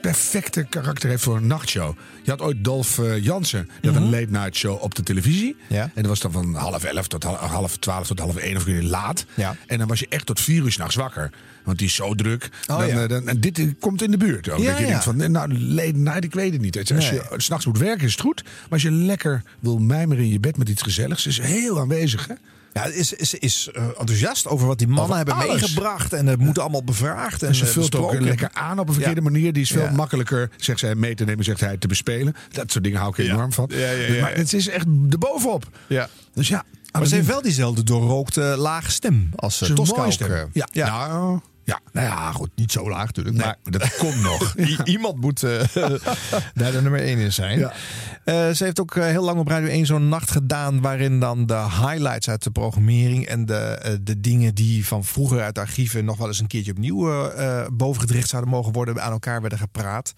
perfecte 0.03 0.65
karakter 0.69 1.09
heeft 1.09 1.23
voor 1.23 1.35
een 1.35 1.47
nachtshow. 1.47 1.97
Je 2.23 2.31
had 2.31 2.41
ooit 2.41 2.63
Dolf 2.63 2.99
eh, 2.99 3.23
Jansen. 3.23 3.69
Die 3.81 3.91
had 3.91 4.01
een 4.01 4.09
late 4.09 4.27
night 4.29 4.55
show 4.55 4.81
op 4.83 4.95
de 4.95 5.03
televisie. 5.03 5.55
Ja. 5.67 5.81
En 5.83 5.91
dat 5.93 6.05
was 6.05 6.19
dan 6.19 6.31
van 6.31 6.55
half 6.55 6.83
elf 6.83 7.07
tot 7.07 7.23
half, 7.23 7.77
twaalf 7.77 8.07
tot 8.07 8.19
half 8.19 8.35
één 8.35 8.55
of 8.57 8.67
uur 8.67 8.81
laat. 8.81 9.25
Ja. 9.33 9.55
En 9.67 9.77
dan 9.77 9.87
was 9.87 9.99
je 9.99 10.05
echt 10.09 10.25
tot 10.25 10.39
vier 10.39 10.63
uur 10.63 10.71
s'nachts 10.71 10.95
wakker. 10.95 11.31
Want 11.63 11.77
die 11.77 11.87
is 11.87 11.95
zo 11.95 12.15
druk. 12.15 12.49
Oh, 12.67 12.77
dan, 12.77 12.87
ja. 12.87 13.01
eh, 13.03 13.09
dan, 13.09 13.27
en 13.27 13.39
dit 13.39 13.59
eh, 13.59 13.67
komt 13.79 14.01
in 14.01 14.11
de 14.11 14.17
buurt 14.17 14.49
ook. 14.49 14.59
Ja, 14.59 14.65
dat 14.65 14.77
je 14.77 14.83
ja. 14.83 14.89
denkt 14.89 15.03
van, 15.03 15.31
nou, 15.31 15.59
late 15.59 15.95
night, 15.95 16.23
ik 16.23 16.33
weet 16.33 16.51
het 16.53 16.61
niet. 16.61 16.77
Als 16.77 16.89
Nee. 16.89 17.13
je 17.13 17.23
s'nachts 17.37 17.65
moet 17.65 17.77
werken 17.77 18.05
is 18.05 18.11
het 18.11 18.21
goed. 18.21 18.43
Maar 18.43 18.69
als 18.69 18.81
je 18.81 18.91
lekker 18.91 19.43
wil 19.59 19.77
mijmeren 19.77 20.23
in 20.23 20.29
je 20.31 20.39
bed 20.39 20.57
met 20.57 20.69
iets 20.69 20.81
gezelligs... 20.81 21.27
is 21.27 21.39
heel 21.39 21.79
aanwezig, 21.79 22.27
hè? 22.27 22.33
Ja, 22.73 22.83
is, 22.85 23.13
is, 23.13 23.33
is 23.33 23.69
eh, 23.73 23.83
enthousiast 23.99 24.47
over 24.47 24.67
wat 24.67 24.77
die 24.77 24.87
mannen 24.87 25.03
Over 25.03 25.15
hebben 25.15 25.35
alles. 25.35 25.61
meegebracht. 25.61 26.13
En 26.13 26.27
het 26.27 26.39
moet 26.39 26.59
allemaal 26.59 26.83
bevraagd 26.83 27.41
en, 27.41 27.47
En 27.47 27.55
ze 27.55 27.65
eh, 27.65 27.69
vult 27.71 27.95
ook 27.95 28.19
lekker 28.19 28.49
aan 28.53 28.79
op 28.79 28.87
een 28.87 28.93
verkeerde 28.93 29.21
Ja. 29.21 29.29
manier. 29.29 29.53
Die 29.53 29.61
is 29.61 29.71
veel 29.71 29.81
Ja. 29.81 29.91
makkelijker, 29.91 30.49
zegt 30.57 30.79
zij, 30.79 30.95
mee 30.95 31.15
te 31.15 31.23
nemen, 31.25 31.43
zegt 31.43 31.59
hij, 31.59 31.77
te 31.77 31.87
bespelen. 31.87 32.35
Dat 32.51 32.71
soort 32.71 32.83
dingen 32.83 32.99
hou 32.99 33.11
ik 33.17 33.17
enorm 33.17 33.53
van. 33.53 33.69
Ja, 33.73 33.77
ja, 33.77 33.91
ja, 33.91 33.97
Dus, 34.07 34.15
ja. 34.15 34.21
Maar 34.21 34.33
het 34.35 34.53
is 34.53 34.67
echt 34.67 34.85
de 34.87 35.17
bovenop. 35.17 35.67
Ja. 35.87 36.09
Dus 36.33 36.47
ja. 36.47 36.63
Maar 36.91 37.05
ze 37.07 37.15
heeft 37.15 37.27
wel 37.27 37.41
diezelfde 37.41 37.83
doorrookte 37.83 38.41
lage 38.41 38.91
stem 38.91 39.29
als 39.35 39.57
Ze 39.57 39.73
Tosca 39.73 40.05
eh. 40.05 40.41
Ja. 40.53 40.67
Nou, 40.73 41.39
ja, 41.63 41.79
nou 41.91 42.07
ja, 42.07 42.31
goed. 42.31 42.49
Niet 42.55 42.71
zo 42.71 42.89
laag 42.89 43.05
natuurlijk, 43.05 43.35
Nee, 43.35 43.45
maar 43.45 43.79
dat 43.79 43.95
komt 44.03 44.21
nog. 44.21 44.57
I- 44.57 44.77
iemand 44.83 45.21
moet 45.21 45.43
eh, 45.43 45.59
daar 46.53 46.71
de 46.71 46.81
nummer 46.81 46.99
1 47.01 47.17
in 47.17 47.33
zijn. 47.33 47.59
Ja. 47.59 47.73
Eh, 48.25 48.49
ze 48.49 48.63
heeft 48.63 48.79
ook 48.79 48.95
eh, 48.95 49.05
heel 49.05 49.23
lang 49.23 49.39
op 49.39 49.47
Radio 49.47 49.67
1 49.69 49.85
zo'n 49.85 50.09
nacht 50.09 50.31
gedaan... 50.31 50.81
waarin 50.81 51.19
dan 51.19 51.45
de 51.45 51.53
highlights 51.69 52.29
uit 52.29 52.43
de 52.43 52.51
programmering... 52.51 53.25
en 53.25 53.45
de, 53.45 53.99
de 54.03 54.19
dingen 54.19 54.55
die 54.55 54.85
van 54.87 55.03
vroeger 55.03 55.41
uit 55.41 55.55
de 55.55 55.61
archieven... 55.61 56.05
nog 56.05 56.17
wel 56.17 56.27
eens 56.27 56.39
een 56.39 56.47
keertje 56.47 56.71
opnieuw 56.71 57.31
bovengedrecht 57.73 58.29
zouden 58.29 58.51
mogen 58.51 58.73
worden... 58.73 59.01
aan 59.03 59.11
elkaar 59.11 59.41
werden 59.41 59.59
gepraat. 59.59 60.13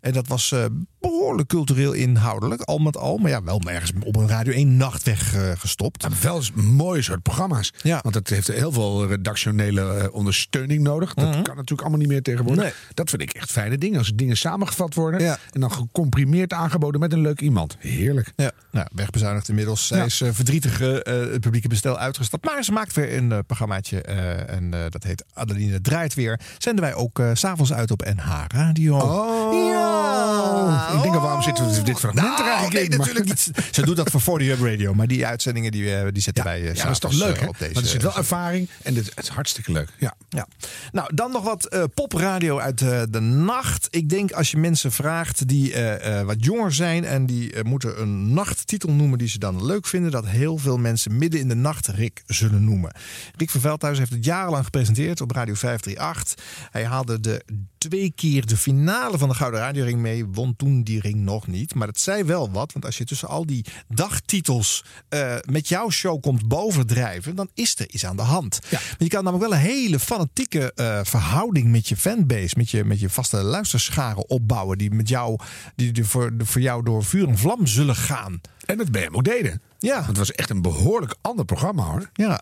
En 0.00 0.12
dat 0.12 0.28
was 0.28 0.52
eh, 0.52 0.64
behoorlijk 1.00 1.48
cultureel 1.48 1.92
inhoudelijk, 1.92 2.62
al 2.62 2.78
met 2.78 2.96
al. 2.96 3.16
Maar 3.18 3.30
ja, 3.30 3.42
wel 3.42 3.60
ergens 3.64 3.92
op 4.04 4.16
een 4.16 4.28
Radio 4.28 4.52
1 4.52 4.76
nacht 4.76 5.02
weggestopt. 5.02 6.06
Wel 6.22 6.36
eens 6.36 6.52
mooie 6.52 7.02
soort 7.02 7.22
programma's. 7.22 7.72
Ja. 7.82 7.98
Want 8.02 8.14
het 8.14 8.28
heeft 8.28 8.46
heel 8.46 8.72
veel 8.72 9.06
redactionele 9.06 10.12
ondersteuning 10.12 10.82
nodig. 10.90 11.14
Dat 11.14 11.24
kan 11.30 11.56
natuurlijk 11.56 11.80
allemaal 11.80 11.98
niet 11.98 12.08
meer 12.08 12.22
tegenwoordig. 12.22 12.64
Nee. 12.64 12.72
Dat 12.94 13.10
vind 13.10 13.22
ik 13.22 13.30
echt 13.32 13.50
fijne 13.50 13.78
dingen. 13.78 13.98
Als 13.98 14.12
dingen 14.14 14.36
samengevat 14.36 14.94
worden 14.94 15.20
Ja. 15.20 15.38
en 15.52 15.60
dan 15.60 15.72
gecomprimeerd 15.72 16.52
aangeboden 16.52 17.00
met 17.00 17.12
een 17.12 17.20
leuk 17.20 17.40
iemand. 17.40 17.76
Heerlijk. 17.78 18.32
Ja, 18.36 18.50
nou, 18.70 18.86
wegbezuinigd 18.94 19.48
inmiddels. 19.48 19.86
Zij 19.86 19.98
Ja. 19.98 20.04
is 20.04 20.20
eh, 20.20 20.28
verdrietig 20.32 20.80
eh, 20.80 20.92
het 21.14 21.40
publieke 21.40 21.68
bestel 21.68 21.98
uitgestapt. 21.98 22.44
Maar 22.44 22.64
ze 22.64 22.72
maakt 22.72 22.94
weer 22.94 23.16
een 23.16 23.32
eh, 23.32 23.38
programmaatje. 23.46 24.00
en 24.00 24.70
dat 24.90 25.02
heet 25.02 25.24
Adeline 25.34 25.80
Draait 25.80 26.14
Weer. 26.14 26.40
Zenden 26.58 26.84
wij 26.84 26.94
ook 26.94 27.22
s 27.34 27.40
s'avonds 27.40 27.72
uit 27.72 27.90
op 27.90 28.04
NH 28.14 28.44
Radio. 28.48 28.96
Oh, 28.98 30.92
ik 30.96 31.02
denk 31.02 31.14
al, 31.14 31.20
waarom 31.20 31.42
zitten 31.42 31.70
we 31.70 31.82
dit 31.82 31.98
fragment 31.98 32.26
er 32.38 32.44
Nou, 32.44 32.44
eigenlijk 32.44 32.72
nee, 32.74 32.82
in? 32.82 32.88
Maar- 32.88 32.98
natuurlijk 32.98 33.26
niet. 33.26 33.50
Ze 33.74 33.82
doet 33.82 33.96
dat 33.96 34.10
voor 34.10 34.20
40 34.20 34.48
Hub 34.48 34.60
Radio. 34.66 34.94
Maar 34.94 35.06
die 35.06 35.26
uitzendingen 35.26 35.72
die, 35.72 35.94
eh, 35.96 36.06
die 36.12 36.22
zetten 36.22 36.44
wij 36.44 36.60
Ja, 36.62 36.72
dat 36.82 36.90
is 36.92 36.98
toch 36.98 37.12
leuk, 37.12 37.40
hè? 37.40 37.46
op 37.46 37.58
deze. 37.58 37.72
Want 37.72 37.84
er 37.86 37.92
zit 37.92 38.02
wel 38.02 38.16
ervaring 38.16 38.68
en 38.82 38.94
dit, 38.94 39.06
het 39.14 39.24
is 39.24 39.28
hartstikke 39.28 39.72
leuk. 39.72 39.88
Ja. 39.98 40.14
Ja. 40.28 40.46
Nou, 40.92 41.14
dan 41.14 41.30
nog 41.30 41.44
wat 41.44 41.64
eh, 41.64 41.84
popradio 41.94 42.58
uit 42.58 42.80
eh, 42.80 43.02
de 43.10 43.20
nacht. 43.20 43.88
Ik 43.90 44.08
denk 44.08 44.32
als 44.32 44.50
je 44.50 44.56
mensen 44.56 44.92
vraagt 44.92 45.48
die 45.48 45.74
eh, 45.74 46.22
wat 46.22 46.44
jonger 46.44 46.72
zijn 46.72 47.04
en 47.04 47.26
die 47.26 47.64
moeten 47.64 48.00
een 48.00 48.32
nachttitel 48.32 48.92
noemen 48.92 49.18
die 49.18 49.28
ze 49.28 49.38
dan 49.38 49.64
leuk 49.64 49.86
vinden, 49.86 50.10
dat 50.10 50.26
heel 50.26 50.56
veel 50.56 50.78
mensen 50.78 51.18
midden 51.18 51.40
in 51.40 51.48
de 51.48 51.54
nacht 51.54 51.86
Rick 51.86 52.22
zullen 52.26 52.64
noemen. 52.64 52.92
Rick 53.36 53.50
van 53.50 53.60
Veldhuis 53.60 53.98
heeft 53.98 54.12
het 54.12 54.24
jarenlang 54.24 54.64
gepresenteerd 54.64 55.20
op 55.20 55.30
Radio 55.30 55.54
538. 55.54 56.68
Hij 56.70 56.84
haalde 56.84 57.20
de 57.20 57.44
twee 57.88 58.12
keer 58.14 58.46
de 58.46 58.56
finale 58.56 59.18
van 59.18 59.28
de 59.28 59.34
Gouden 59.34 59.60
Radioring 59.60 59.98
mee, 59.98 60.26
won 60.26 60.56
toen 60.56 60.82
die 60.82 61.00
ring 61.00 61.14
nog 61.14 61.46
niet. 61.46 61.74
Maar 61.74 61.86
dat 61.86 61.98
zei 61.98 62.24
wel 62.24 62.50
wat, 62.50 62.72
want 62.72 62.84
als 62.84 62.98
je 62.98 63.04
tussen 63.04 63.28
al 63.28 63.46
die 63.46 63.64
dagtitels 63.88 64.84
eh, 65.08 65.36
met 65.50 65.68
jouw 65.68 65.90
show 65.90 66.20
komt 66.20 66.48
bovendrijven, 66.48 67.34
dan 67.34 67.50
is 67.54 67.78
er 67.78 67.90
iets 67.90 68.06
aan 68.06 68.16
de 68.16 68.22
hand. 68.22 68.58
Maar 68.70 68.94
je 68.98 69.08
kan 69.08 69.24
namelijk 69.24 69.50
wel 69.50 69.58
een 69.58 69.64
hele 69.64 69.98
fanatieke 69.98 70.72
eh, 70.72 71.00
verhouding 71.02 71.70
met 71.70 71.88
je 71.88 71.96
fanbase, 71.96 72.54
met 72.56 72.70
je, 72.70 72.84
met 72.84 73.00
je 73.00 73.10
vaste 73.10 73.36
luisterscharen 73.36 74.28
opbouwen, 74.28 74.78
die 74.78 74.90
met 74.90 75.08
jou, 75.08 75.38
die 75.74 76.04
voor, 76.04 76.32
voor 76.38 76.60
jou 76.60 76.84
door 76.84 77.04
vuur 77.04 77.28
en 77.28 77.38
vlam 77.38 77.66
zullen 77.66 77.96
gaan. 77.96 78.40
En 78.64 78.76
dat 78.76 78.90
ben 78.90 79.02
je 79.02 79.12
ook 79.12 79.24
deden. 79.24 79.62
Ja. 79.78 79.94
Want 79.94 80.06
het 80.06 80.16
was 80.16 80.32
echt 80.32 80.50
een 80.50 80.62
behoorlijk 80.62 81.14
ander 81.20 81.44
programma 81.44 81.82
hoor. 81.82 82.10
Ja. 82.12 82.40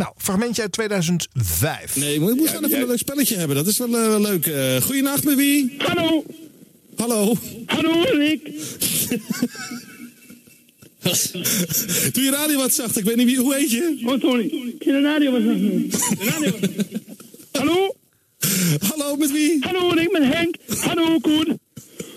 Nou, 0.00 0.12
fragmentje 0.16 0.62
uit 0.62 0.72
2005. 0.72 1.96
Nee, 1.96 2.20
maar 2.20 2.30
ik 2.30 2.36
moet 2.36 2.48
gewoon 2.48 2.64
even 2.64 2.80
een 2.80 2.86
leuk 2.86 2.98
spelletje 2.98 3.36
hebben. 3.36 3.56
Dat 3.56 3.66
is 3.66 3.78
wel 3.78 3.96
eh, 3.96 4.06
wel 4.06 4.20
leuk. 4.20 4.46
Eh 4.46 4.76
goeienacht, 4.82 5.24
met 5.24 5.36
wie? 5.36 5.74
Hallo. 5.78 6.24
Hallo. 6.96 7.36
Hallo, 7.66 8.02
Rick. 8.02 8.44
Doe 12.12 12.22
je 12.24 12.30
radio 12.30 12.56
wat 12.56 12.72
zacht. 12.72 12.96
Ik 12.96 13.04
weet 13.04 13.16
niet 13.16 13.26
wie, 13.26 13.38
hoe 13.38 13.54
heet 13.54 13.70
je? 13.70 14.02
Oh, 14.04 14.20
Tony. 14.20 14.42
Ik 14.42 14.84
de 14.84 15.00
radio 15.00 15.30
wat 15.30 15.42
zacht. 15.42 16.04
Hallo? 17.52 17.94
Hallo, 18.88 19.16
met 19.16 19.32
wie? 19.32 19.58
Hallo, 19.60 19.94
ik 19.94 20.12
ben 20.12 20.28
Henk. 20.28 20.56
Hallo, 20.78 21.18
Koen. 21.18 21.60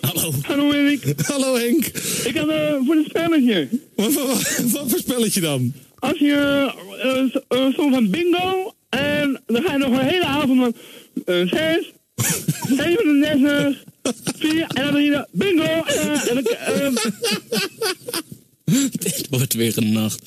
Hallo. 0.02 0.34
Hallo, 0.42 0.72
Erik. 0.72 1.14
Hallo, 1.22 1.56
Henk. 1.56 1.86
Ik 2.26 2.36
had 2.36 2.48
uh, 2.48 2.76
voor 2.86 2.96
het 2.96 3.06
spelletje. 3.06 3.68
Wat, 3.96 4.14
wat, 4.14 4.60
wat 4.72 4.90
voor 4.90 5.00
spelletje 5.00 5.42
dan? 5.42 5.74
Als 6.04 6.18
je 6.20 6.72
uh, 7.50 7.60
uh, 7.60 7.92
van 7.92 8.10
bingo 8.10 8.74
en 8.90 9.42
dan 9.46 9.64
ga 9.64 9.72
je 9.72 9.78
nog 9.78 9.92
een 9.92 10.08
hele 10.08 10.26
avond 10.26 10.60
van 10.60 10.74
uh, 11.26 11.50
6, 11.50 11.92
37, 12.78 13.84
4 14.38 14.66
en 14.68 14.84
dan 14.84 14.92
doe 14.92 15.02
je 15.02 15.28
bingo 15.32 15.84
en 15.84 16.44
dan... 16.44 16.48
Uh, 16.78 16.96
Dit 18.92 19.28
wordt 19.30 19.54
weer 19.54 19.78
een 19.78 19.92
nacht. 19.92 20.22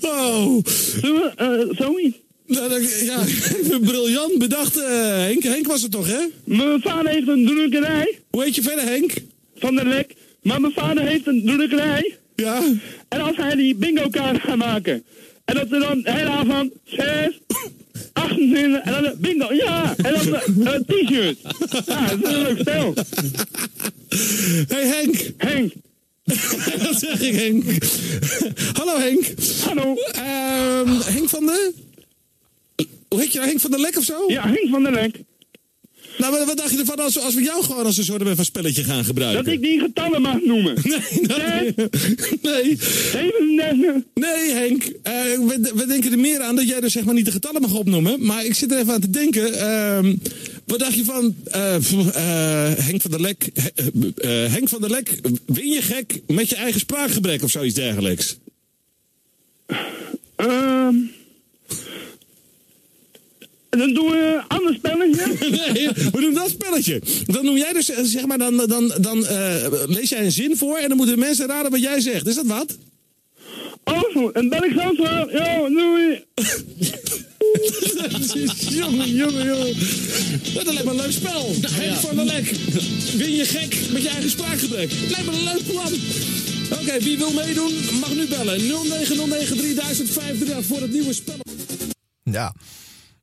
Oh. 0.00 0.64
Uh, 1.02 1.60
zoiets? 1.70 2.16
Nou, 2.46 2.82
ja, 3.04 3.20
ik 3.60 3.68
ben 3.68 3.80
briljant 3.80 4.38
bedacht. 4.38 4.76
Uh, 4.76 4.84
Henk, 5.16 5.42
Henk 5.42 5.66
was 5.66 5.82
het 5.82 5.90
toch, 5.90 6.06
hè? 6.06 6.20
Mijn 6.44 6.80
vader 6.80 7.12
heeft 7.12 7.28
een 7.28 7.46
drukkerij. 7.46 8.18
Hoe 8.30 8.44
heet 8.44 8.54
je 8.54 8.62
verder, 8.62 8.84
Henk? 8.84 9.12
Van 9.56 9.74
der 9.74 9.86
Lek. 9.86 10.14
Maar 10.42 10.60
mijn 10.60 10.72
vader 10.72 11.06
heeft 11.06 11.26
een 11.26 11.42
drukkerij. 11.44 12.20
Ja. 12.42 12.62
En 13.08 13.20
als 13.20 13.36
hij 13.36 13.54
die 13.54 13.74
bingo 13.74 14.08
kaart 14.08 14.40
gaat 14.40 14.56
maken. 14.56 15.04
En 15.44 15.54
dat 15.54 15.70
er 15.70 15.80
dan 15.80 16.02
de 16.02 16.12
hele 16.12 16.28
avond 16.28 16.72
6, 16.84 17.40
28 18.12 18.80
en 18.80 19.02
dan 19.02 19.14
bingo. 19.18 19.54
Ja. 19.54 19.94
En 19.96 20.12
dan 20.12 20.40
een 20.44 20.58
uh, 20.58 20.72
t-shirt. 20.72 21.38
Ja, 21.86 22.06
dat 22.06 22.28
is 22.28 22.34
een 22.34 22.42
leuk 22.42 22.58
spel. 22.58 22.94
Hey 24.68 24.86
Henk. 24.86 25.32
Henk. 25.36 25.72
Wat 26.82 26.98
zeg 26.98 27.20
ik, 27.20 27.34
Henk? 27.34 27.64
Hallo 28.72 28.98
Henk. 28.98 29.34
Hallo. 29.64 29.96
Uh, 30.16 31.00
Henk 31.04 31.28
van 31.28 31.46
de... 31.46 31.72
Hoe 33.08 33.20
heet 33.20 33.32
je 33.32 33.38
nou? 33.38 33.48
Henk 33.48 33.60
van 33.60 33.70
der 33.70 33.80
Lek 33.80 33.96
of 33.96 34.04
zo? 34.04 34.24
Ja, 34.26 34.42
Henk 34.42 34.68
van 34.70 34.82
der 34.82 34.92
Lek. 34.92 35.20
Nou, 36.18 36.32
wat, 36.32 36.44
wat 36.46 36.56
dacht 36.56 36.70
je 36.70 36.78
ervan 36.78 36.96
als, 36.98 37.18
als 37.18 37.34
we 37.34 37.42
jou 37.42 37.64
gewoon 37.64 37.84
als 37.84 37.96
een 37.96 38.04
soort 38.04 38.22
van 38.34 38.44
spelletje 38.44 38.84
gaan 38.84 39.04
gebruiken? 39.04 39.44
Dat 39.44 39.52
ik 39.54 39.62
die 39.62 39.80
getallen 39.80 40.22
mag 40.22 40.40
noemen. 40.44 40.74
Nee, 41.22 41.74
nee. 42.42 42.78
Nee, 43.56 44.04
nee 44.14 44.52
Henk. 44.52 44.82
eh, 45.02 45.12
we, 45.22 45.70
we 45.74 45.86
denken 45.86 46.12
er 46.12 46.18
meer 46.18 46.40
aan 46.40 46.56
dat 46.56 46.68
jij 46.68 46.80
dus 46.80 46.92
zeg 46.92 47.04
maar 47.04 47.14
niet 47.14 47.24
de 47.24 47.30
getallen 47.30 47.60
mag 47.60 47.74
opnoemen. 47.74 48.26
Maar 48.26 48.44
ik 48.44 48.54
zit 48.54 48.72
er 48.72 48.78
even 48.78 48.92
aan 48.92 49.00
te 49.00 49.10
denken. 49.10 49.54
ehm, 49.54 50.16
wat 50.66 50.78
dacht 50.78 50.94
je 50.94 51.04
van 51.04 51.34
eh, 51.50 51.74
eh, 51.74 52.78
Henk 52.78 53.00
van 53.00 53.10
der 53.10 53.20
Lek? 53.20 53.50
Henk 54.50 54.68
van 54.68 54.80
der 54.80 54.90
Lek, 54.90 55.20
win 55.46 55.68
je 55.68 55.82
gek 55.82 56.20
met 56.26 56.48
je 56.48 56.56
eigen 56.56 56.80
spraakgebrek 56.80 57.42
of 57.42 57.50
zoiets 57.50 57.74
dergelijks? 57.74 58.36
Ehm 60.36 60.94
dan 63.78 63.94
doen 63.94 64.10
we 64.10 64.34
een 64.36 64.48
ander 64.48 64.74
spelletje. 64.74 65.26
nee, 65.72 65.88
we 65.88 66.20
doen 66.20 66.34
dat 66.34 66.50
spelletje. 66.50 67.02
Dan 67.26 67.44
noem 67.44 67.56
jij 67.56 67.72
dus, 67.72 67.90
eh, 67.90 68.04
zeg 68.04 68.26
maar, 68.26 68.38
dan, 68.38 68.56
dan, 68.56 68.92
dan 69.00 69.26
eh, 69.26 69.72
lees 69.86 70.08
jij 70.08 70.24
een 70.24 70.32
zin 70.32 70.56
voor 70.56 70.76
en 70.76 70.88
dan 70.88 70.96
moeten 70.96 71.14
de 71.14 71.20
mensen 71.20 71.46
raden 71.46 71.70
wat 71.70 71.80
jij 71.80 72.00
zegt. 72.00 72.26
Is 72.26 72.34
dat 72.34 72.46
wat? 72.46 72.78
Oh, 73.84 74.30
en 74.32 74.48
ben 74.48 74.64
ik 74.64 74.72
zo 74.72 74.94
zo. 74.94 75.30
Yo, 75.30 75.68
doei. 75.68 76.24
jongen, 78.78 79.10
jongen, 79.10 79.46
jongen. 79.46 79.74
Dat 80.54 80.64
lijkt 80.64 80.84
me 80.84 80.90
een 80.90 80.96
leuk 80.96 81.12
spel. 81.12 81.54
Henk 81.70 81.96
van 81.96 82.16
der 82.16 82.24
Lek. 82.24 82.50
Win 83.16 83.34
je 83.34 83.44
gek 83.44 83.76
met 83.92 84.02
je 84.02 84.08
eigen 84.08 84.30
spraakgebrek. 84.30 84.90
Lijkt 85.10 85.26
me 85.26 85.32
een 85.32 85.44
leuk 85.44 85.66
plan. 85.66 85.92
Oké, 86.80 86.98
wie 87.00 87.18
wil 87.18 87.32
meedoen, 87.32 87.72
mag 88.00 88.14
nu 88.14 88.26
bellen. 88.26 88.66
0909 88.66 90.64
voor 90.64 90.80
het 90.80 90.92
nieuwe 90.92 91.12
spel. 91.12 91.40
Ja. 92.22 92.54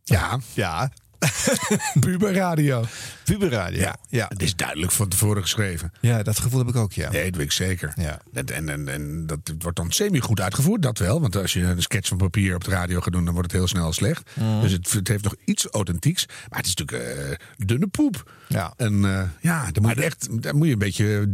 Ja. 0.10 0.40
Ja. 0.54 0.92
Puberradio. 2.00 2.86
Puberradio. 3.24 3.80
Ja. 3.80 3.96
ja. 4.10 4.26
Het 4.30 4.42
is 4.42 4.56
duidelijk 4.56 4.92
van 4.92 5.08
tevoren 5.08 5.42
geschreven. 5.42 5.92
Ja, 6.02 6.24
dat 6.24 6.40
gevoel 6.40 6.60
heb 6.60 6.68
ik 6.68 6.76
ook, 6.76 6.94
ja. 6.94 7.12
Nee, 7.12 7.24
dat 7.24 7.36
weet 7.36 7.46
ik 7.46 7.52
zeker. 7.52 7.94
Ja. 7.96 8.22
En, 8.34 8.46
en, 8.46 8.70
en, 8.70 8.88
en 8.88 9.26
dat 9.28 9.40
wordt 9.60 9.78
dan 9.78 9.92
semi-goed 9.92 10.42
uitgevoerd, 10.42 10.82
dat 10.82 10.98
wel. 10.98 11.22
Want 11.22 11.36
als 11.36 11.54
je 11.54 11.62
een 11.62 11.82
sketch 11.82 12.08
van 12.08 12.18
papier 12.18 12.56
op 12.56 12.64
de 12.64 12.72
radio 12.72 13.02
gaat 13.02 13.14
doen, 13.14 13.26
dan 13.26 13.34
wordt 13.34 13.52
het 13.52 13.60
heel 13.60 13.70
snel 13.70 13.94
slecht. 13.94 14.30
Mhm. 14.34 14.62
Dus 14.62 14.72
het, 14.72 14.92
het 14.92 15.08
heeft 15.08 15.24
nog 15.24 15.36
iets 15.46 15.68
authentieks. 15.68 16.26
Maar 16.28 16.58
het 16.58 16.68
is 16.68 16.76
natuurlijk 16.76 17.18
eh, 17.18 17.66
dunne 17.66 17.88
poep. 17.88 18.32
Ja. 18.50 18.74
En 18.78 19.06
eh, 19.06 19.22
ja, 19.42 19.72
daar 19.72 19.82
moet, 19.82 19.96
je 19.96 20.04
echt, 20.04 20.42
daar 20.44 20.56
moet 20.56 20.68
je 20.68 20.74
een 20.74 20.80
beetje 20.80 21.28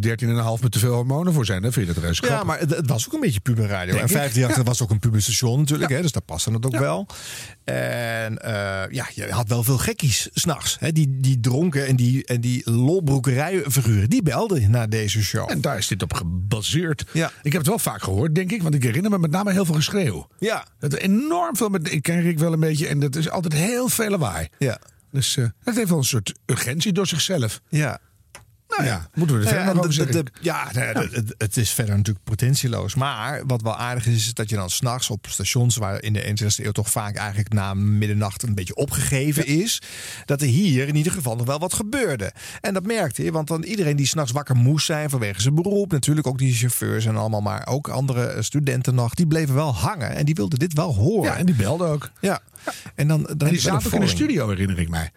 13,5 0.57 0.61
met 0.61 0.71
te 0.71 0.79
veel 0.79 0.93
hormonen 0.93 1.33
voor 1.33 1.45
zijn. 1.45 1.61
Dan 1.61 1.71
vind 1.71 1.87
je 1.87 1.93
dat 1.93 2.03
reuze 2.03 2.25
Ja, 2.25 2.43
maar 2.43 2.59
het, 2.59 2.69
het 2.69 2.87
was 2.89 3.05
ook 3.07 3.13
een 3.13 3.19
beetje 3.19 3.39
puberradio. 3.39 3.93
Denk 3.93 3.97
En 3.97 4.03
ik. 4.05 4.11
538 4.11 4.57
Ja. 4.57 4.63
was 4.63 4.81
ook 4.81 4.89
een 4.89 4.99
puberstation 4.99 5.59
natuurlijk, 5.59 5.91
hè, 5.91 6.01
dus 6.01 6.11
daar 6.11 6.21
paste 6.21 6.51
het 6.51 6.65
ook 6.65 6.77
wel. 6.77 7.07
En 7.63 8.41
eh, 8.41 8.91
ja, 8.91 9.07
je 9.13 9.31
had 9.31 9.47
wel 9.47 9.63
veel 9.63 9.77
gekkies 9.77 10.29
s'nachts. 10.33 10.77
Die, 10.91 11.17
die 11.19 11.39
dronken 11.39 11.87
en 11.87 11.95
die, 11.95 12.25
en 12.25 12.41
die 12.41 12.71
lolbroekerijfiguren, 12.71 14.09
die 14.09 14.23
belden 14.23 14.71
naar 14.71 14.89
deze 14.89 15.23
show. 15.23 15.51
En 15.51 15.61
daar 15.61 15.77
is 15.77 15.87
dit 15.87 16.03
op 16.03 16.13
gebaseerd. 16.13 17.05
Ja. 17.11 17.31
Ik 17.43 17.51
heb 17.51 17.61
het 17.61 17.69
wel 17.69 17.79
vaak 17.79 18.03
gehoord, 18.03 18.35
denk 18.35 18.51
ik. 18.51 18.63
Want 18.63 18.75
ik 18.75 18.83
herinner 18.83 19.11
me 19.11 19.19
met 19.19 19.31
name 19.31 19.51
heel 19.51 19.65
veel 19.65 19.75
geschreeuw. 19.75 20.27
Ja. 20.39 20.65
Het 20.79 20.93
enorm 20.97 21.55
veel, 21.55 21.69
met, 21.69 21.91
ik 21.91 22.01
ken 22.01 22.21
Rick 22.21 22.39
wel 22.39 22.53
een 22.53 22.59
beetje. 22.59 22.87
En 22.87 22.99
dat 22.99 23.15
is 23.15 23.29
altijd 23.29 23.53
heel 23.53 23.89
veel 23.89 24.09
lawaai. 24.09 24.47
Ja. 24.57 24.79
Dus 25.15 25.37
eh 25.37 25.45
het 25.63 25.75
heeft 25.75 25.89
wel 25.89 25.97
een 25.97 26.03
soort 26.03 26.33
urgentie 26.45 26.93
door 26.93 27.07
zichzelf. 27.07 27.61
Ja. 27.69 27.99
Nou 28.77 28.89
ja, 28.89 29.09
moeten 29.13 29.39
we 29.39 29.45
er 29.45 29.53
Nou 29.53 29.65
verder 29.65 29.73
ja, 29.73 29.79
over 29.79 29.93
zeggen. 30.73 31.09
Het, 31.11 31.35
het 31.37 31.57
is 31.57 31.69
verder 31.69 31.95
natuurlijk 31.95 32.25
potentieloos. 32.25 32.95
Maar 32.95 33.45
wat 33.45 33.61
wel 33.61 33.75
aardig 33.75 34.07
is, 34.07 34.15
is 34.15 34.33
dat 34.33 34.49
je 34.49 34.55
dan 34.55 34.69
s'nachts 34.69 35.09
op 35.09 35.27
stations... 35.29 35.75
waar 35.75 36.01
in 36.01 36.13
de 36.13 36.23
21e 36.23 36.65
eeuw 36.65 36.71
toch 36.71 36.89
vaak 36.89 37.15
eigenlijk 37.15 37.53
na 37.53 37.73
middernacht 37.73 38.43
een 38.43 38.55
beetje 38.55 38.75
opgegeven 38.75 39.45
is... 39.45 39.81
dat 40.25 40.41
er 40.41 40.47
hier 40.47 40.87
in 40.87 40.95
ieder 40.95 41.11
geval 41.11 41.35
nog 41.35 41.45
wel 41.45 41.59
wat 41.59 41.73
gebeurde. 41.73 42.31
En 42.61 42.73
dat 42.73 42.85
merkte 42.85 43.23
je, 43.23 43.31
want 43.31 43.47
dan 43.47 43.63
iedereen 43.63 43.95
die 43.95 44.07
s'nachts 44.07 44.31
wakker 44.31 44.55
moest 44.55 44.85
zijn... 44.85 45.09
vanwege 45.09 45.41
zijn 45.41 45.55
beroep, 45.55 45.91
natuurlijk 45.91 46.27
ook 46.27 46.37
die 46.37 46.53
chauffeurs 46.53 47.05
en 47.05 47.15
allemaal... 47.15 47.41
maar 47.41 47.67
ook 47.67 47.87
andere 47.87 48.25
eh, 48.25 48.41
studenten 48.41 48.95
nog, 48.95 49.13
die 49.13 49.27
bleven 49.27 49.55
wel 49.55 49.75
hangen... 49.75 50.15
en 50.15 50.25
die 50.25 50.35
wilden 50.35 50.59
dit 50.59 50.73
wel 50.73 50.95
horen. 50.95 51.31
Ja, 51.31 51.37
en 51.37 51.45
die 51.45 51.55
belden 51.55 51.87
ook. 51.87 52.09
Ja. 52.19 52.41
En 52.95 53.07
dan, 53.07 53.23
dan 53.23 53.37
En 53.37 53.47
die 53.47 53.59
zaten 53.59 53.87
ook 53.87 53.93
in 53.93 53.99
de 53.99 54.07
studio, 54.07 54.49
herinner 54.49 54.79
ik 54.79 54.89
mij. 54.89 55.11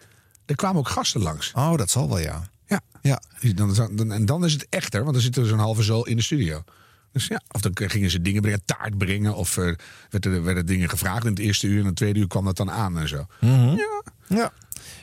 Er 0.45 0.55
kwamen 0.55 0.79
ook 0.79 0.87
gasten 0.87 1.21
langs. 1.21 1.51
Oh, 1.55 1.77
dat 1.77 1.89
zal 1.89 2.07
wel, 2.07 2.19
ja. 2.19 2.49
Ja. 2.69 2.81
ja. 3.01 3.21
Dan, 3.55 3.73
dan, 3.91 4.11
en 4.11 4.25
dan 4.25 4.45
is 4.45 4.53
het 4.53 4.67
echter, 4.69 5.01
want 5.01 5.13
dan 5.13 5.23
zit 5.23 5.35
er 5.35 5.45
zo'n 5.45 5.59
halve 5.59 5.83
zo 5.83 6.01
in 6.01 6.15
de 6.15 6.23
studio. 6.23 6.63
Dus 7.11 7.27
ja, 7.27 7.41
of 7.51 7.61
dan 7.61 7.71
gingen 7.89 8.09
ze 8.09 8.21
dingen 8.21 8.41
brengen, 8.41 8.65
taart 8.65 8.97
brengen. 8.97 9.35
Of 9.35 9.57
eh, 9.57 9.73
werden, 10.09 10.43
werden 10.43 10.65
dingen 10.65 10.89
gevraagd 10.89 11.23
in 11.25 11.29
het 11.29 11.39
eerste 11.39 11.67
uur. 11.67 11.73
En 11.73 11.79
in 11.79 11.85
het 11.85 11.95
tweede 11.95 12.19
uur 12.19 12.27
kwam 12.27 12.45
dat 12.45 12.57
dan 12.57 12.71
aan 12.71 12.97
en 12.99 13.07
zo. 13.07 13.25
Ja. 13.39 14.03
ja. 14.27 14.51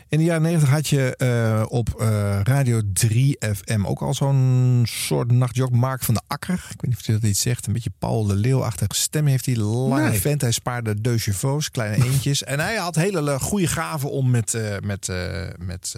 In 0.09 0.19
de 0.19 0.25
jaren 0.25 0.43
90 0.43 0.69
had 0.71 0.89
je 0.89 1.17
eh, 1.17 1.65
op 1.69 2.01
eh, 2.01 2.41
Radio 2.43 2.81
3 2.93 3.39
FM 3.55 3.85
ook 3.85 4.01
al 4.03 4.15
zo'n 4.15 4.83
soort 4.89 5.33
nachtjok. 5.33 5.71
Mark 5.71 6.03
van 6.03 6.15
de 6.15 6.21
Akker. 6.27 6.55
Ik 6.55 6.81
weet 6.81 6.91
niet 6.91 6.97
of 7.01 7.07
hij 7.07 7.15
dat 7.15 7.31
iets 7.31 7.41
zegt. 7.41 7.67
Een 7.67 7.73
beetje 7.73 7.91
Paul 7.99 8.25
de 8.27 8.35
Leeuw-achtige 8.35 8.95
stem 8.95 9.27
heeft 9.27 9.47
hij. 9.47 9.57
Lange 9.57 10.09
Nee. 10.09 10.21
vent. 10.21 10.41
Hij 10.41 10.51
spaarde 10.51 11.01
deux 11.01 11.23
chevaux, 11.23 11.71
kleine 11.71 12.05
eentjes. 12.05 12.45
en 12.45 12.61
hij 12.61 12.77
had 12.77 12.95
hele 12.95 13.23
le- 13.23 13.39
goede 13.39 13.67
gaven 13.67 14.11
om 14.11 14.31
met, 14.31 14.55
eh, 14.55 14.77
met, 14.83 15.09
met 15.59 15.95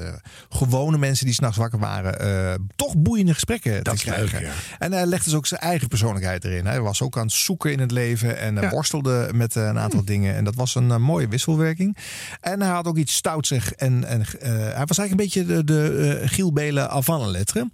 gewone 0.48 0.98
mensen 0.98 1.24
die 1.26 1.34
s'nachts 1.34 1.56
wakker 1.56 1.78
waren... 1.78 2.66
toch 2.76 2.96
boeiende 2.96 3.32
gesprekken 3.34 3.72
Dat 3.84 3.84
te 3.84 3.92
is 3.92 4.04
leuk, 4.16 4.26
krijgen. 4.26 4.40
ja. 4.48 4.52
En 4.78 4.92
hij 4.92 5.06
legde 5.06 5.24
dus 5.24 5.34
ook 5.34 5.46
zijn 5.46 5.60
eigen 5.60 5.88
persoonlijkheid 5.88 6.44
erin. 6.44 6.66
Hij 6.66 6.80
was 6.80 7.02
ook 7.02 7.16
aan 7.16 7.22
het 7.26 7.32
zoeken 7.32 7.72
in 7.72 7.78
het 7.80 7.90
leven 7.90 8.38
en 8.38 8.54
Ja. 8.54 8.70
worstelde 8.70 9.30
met 9.34 9.54
een 9.54 9.78
aantal 9.78 10.04
dingen. 10.04 10.34
En 10.34 10.44
dat 10.44 10.54
was 10.54 10.74
een 10.74 11.02
mooie 11.02 11.28
wisselwerking. 11.28 11.96
En 12.40 12.60
hij 12.62 12.70
had 12.70 12.86
ook 12.86 12.96
iets 12.96 13.14
stout 13.14 13.46
zeg. 13.46 13.72
En, 14.04 14.20
en 14.20 14.20
eh, 14.40 14.50
hij 14.76 14.84
was 14.86 14.98
eigenlijk 14.98 15.10
een 15.10 15.16
beetje 15.16 15.44
de, 15.44 15.64
de 15.64 16.18
eh, 16.22 16.28
Giel 16.28 16.52
Belen 16.52 16.90
avant 16.90 17.20
la 17.20 17.26
lettre. 17.30 17.70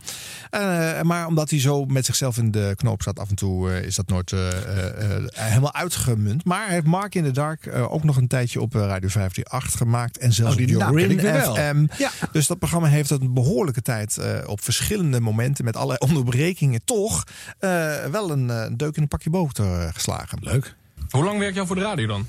Eh, 0.51 1.01
maar 1.03 1.27
omdat 1.27 1.51
hij 1.51 1.61
zo 1.61 1.85
met 1.85 2.05
zichzelf 2.05 2.37
in 2.37 2.51
de 2.51 2.73
knoop 2.77 3.03
zat, 3.03 3.19
af 3.19 3.29
en 3.29 3.35
toe 3.35 3.83
is 3.87 3.95
dat 3.95 4.09
nooit 4.09 4.33
eh, 4.33 4.49
eh, 4.49 5.17
eh, 5.17 5.25
helemaal 5.35 5.75
uitgemunt. 5.75 6.45
Maar 6.45 6.65
hij 6.65 6.75
heeft 6.75 6.87
Mark 6.87 7.15
in 7.15 7.25
the 7.25 7.31
Dark 7.31 7.71
ook 7.89 8.05
nog 8.05 8.17
een 8.17 8.29
tijdje 8.29 8.61
op 8.61 8.75
Radio 8.75 9.09
538 9.09 9.79
gemaakt. 9.79 10.19
En 10.19 10.33
zelfs 10.33 10.53
Oh, 10.57 10.67
die 10.67 10.77
op 10.77 10.83
Jorin. 10.83 11.21
FM. 11.21 11.87
Ja. 11.99 12.11
Dus 12.33 12.47
dat 12.47 12.59
programma 12.59 12.89
heeft 12.89 13.11
een 13.11 13.35
behoorlijke 13.35 13.83
tijd 13.83 14.19
eh, 14.19 14.31
op 14.47 14.61
verschillende 14.63 15.21
momenten 15.21 15.65
met 15.65 15.77
allerlei 15.77 15.99
onderbrekingen 15.99 16.81
toch 16.85 17.25
eh, 17.59 18.05
wel 18.11 18.31
een 18.31 18.77
deuk 18.77 18.97
in 18.97 19.03
een 19.03 19.09
pakje 19.09 19.31
boter 19.31 19.93
geslagen. 19.93 20.39
Leuk. 20.41 20.75
Hoe 21.11 21.25
lang 21.25 21.39
werk 21.39 21.55
jij 21.55 21.67
voor 21.67 21.77
de 21.77 21.83
radio 21.83 22.07
dan? 22.07 22.27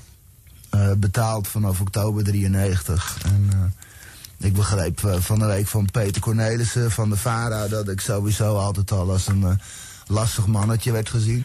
Eh, 0.70 0.92
betaald 0.96 1.48
vanaf 1.48 1.80
oktober 1.80 2.24
93. 2.24 3.18
En 3.24 3.48
eh, 3.52 3.58
ik 4.38 4.52
begreep 4.52 5.04
eh, 5.04 5.14
van 5.14 5.38
de 5.38 5.46
week 5.46 5.66
van 5.66 5.90
Peter 5.90 6.20
Cornelissen 6.20 6.90
van 6.90 7.10
de 7.10 7.16
VARA... 7.16 7.68
dat 7.68 7.88
ik 7.88 8.00
sowieso 8.00 8.56
altijd 8.56 8.90
al 8.90 9.10
als 9.10 9.26
een 9.26 9.42
eh, 9.42 9.50
lastig 10.06 10.46
mannetje 10.46 10.92
werd 10.92 11.08
gezien. 11.08 11.44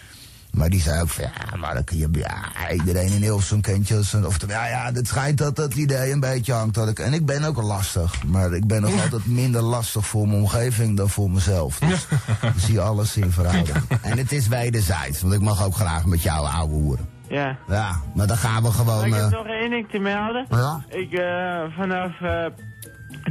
Maar 0.52 0.70
die 0.70 0.82
zei 0.82 1.02
ook 1.02 1.10
van, 1.10 1.24
ja, 1.24 1.58
maar 1.58 1.74
dan 1.74 1.84
kun 1.84 1.98
je, 1.98 2.10
ja, 2.12 2.72
iedereen 2.72 3.12
in 3.12 3.22
Hilversum 3.22 3.62
kent 3.62 3.88
je. 3.88 3.98
Of, 4.26 4.48
ja, 4.48 4.68
ja, 4.68 4.92
het 4.94 5.08
schijnt 5.08 5.38
dat 5.38 5.56
dat 5.56 5.74
idee 5.74 6.12
een 6.12 6.20
beetje 6.20 6.54
hangt. 6.54 6.76
Dat 6.76 6.90
ik, 6.90 7.00
en 7.00 7.14
ik 7.14 7.26
ben 7.26 7.44
ook 7.44 7.62
lastig, 7.62 8.24
maar 8.24 8.54
ik 8.54 8.68
ben 8.68 8.82
nog 8.82 9.02
altijd 9.02 9.26
minder 9.26 9.62
lastig 9.62 10.06
voor 10.06 10.28
mijn 10.28 10.40
omgeving 10.40 10.98
dan 10.98 11.10
voor 11.10 11.32
mezelf. 11.32 11.80
Dus 11.80 12.08
ik 12.42 12.54
zie 12.58 12.80
alles 12.80 13.18
in 13.18 13.32
verhouding. 13.32 13.78
En 14.02 14.18
het 14.18 14.32
is 14.32 14.48
wederzijds, 14.48 15.22
want 15.22 15.34
ik 15.34 15.42
mag 15.42 15.66
ook 15.66 15.76
graag 15.76 16.06
met 16.06 16.22
jou 16.22 16.48
ouwe 16.48 16.74
hoeren. 16.74 17.10
Ja. 17.30 17.58
Ja, 17.68 18.02
maar 18.16 18.28
dan 18.28 18.38
gaan 18.38 18.64
we 18.64 18.72
gewoon... 18.72 19.06
ik 19.06 19.14
heb 19.14 19.24
eh, 19.24 19.30
nog 19.30 19.46
één 19.46 19.70
ding 19.70 19.90
te 19.90 19.98
melden. 19.98 20.46
Ja? 20.50 20.84
Ik, 20.90 21.12
eh, 21.12 21.78
vanaf 21.78 22.22
eh 22.22 22.46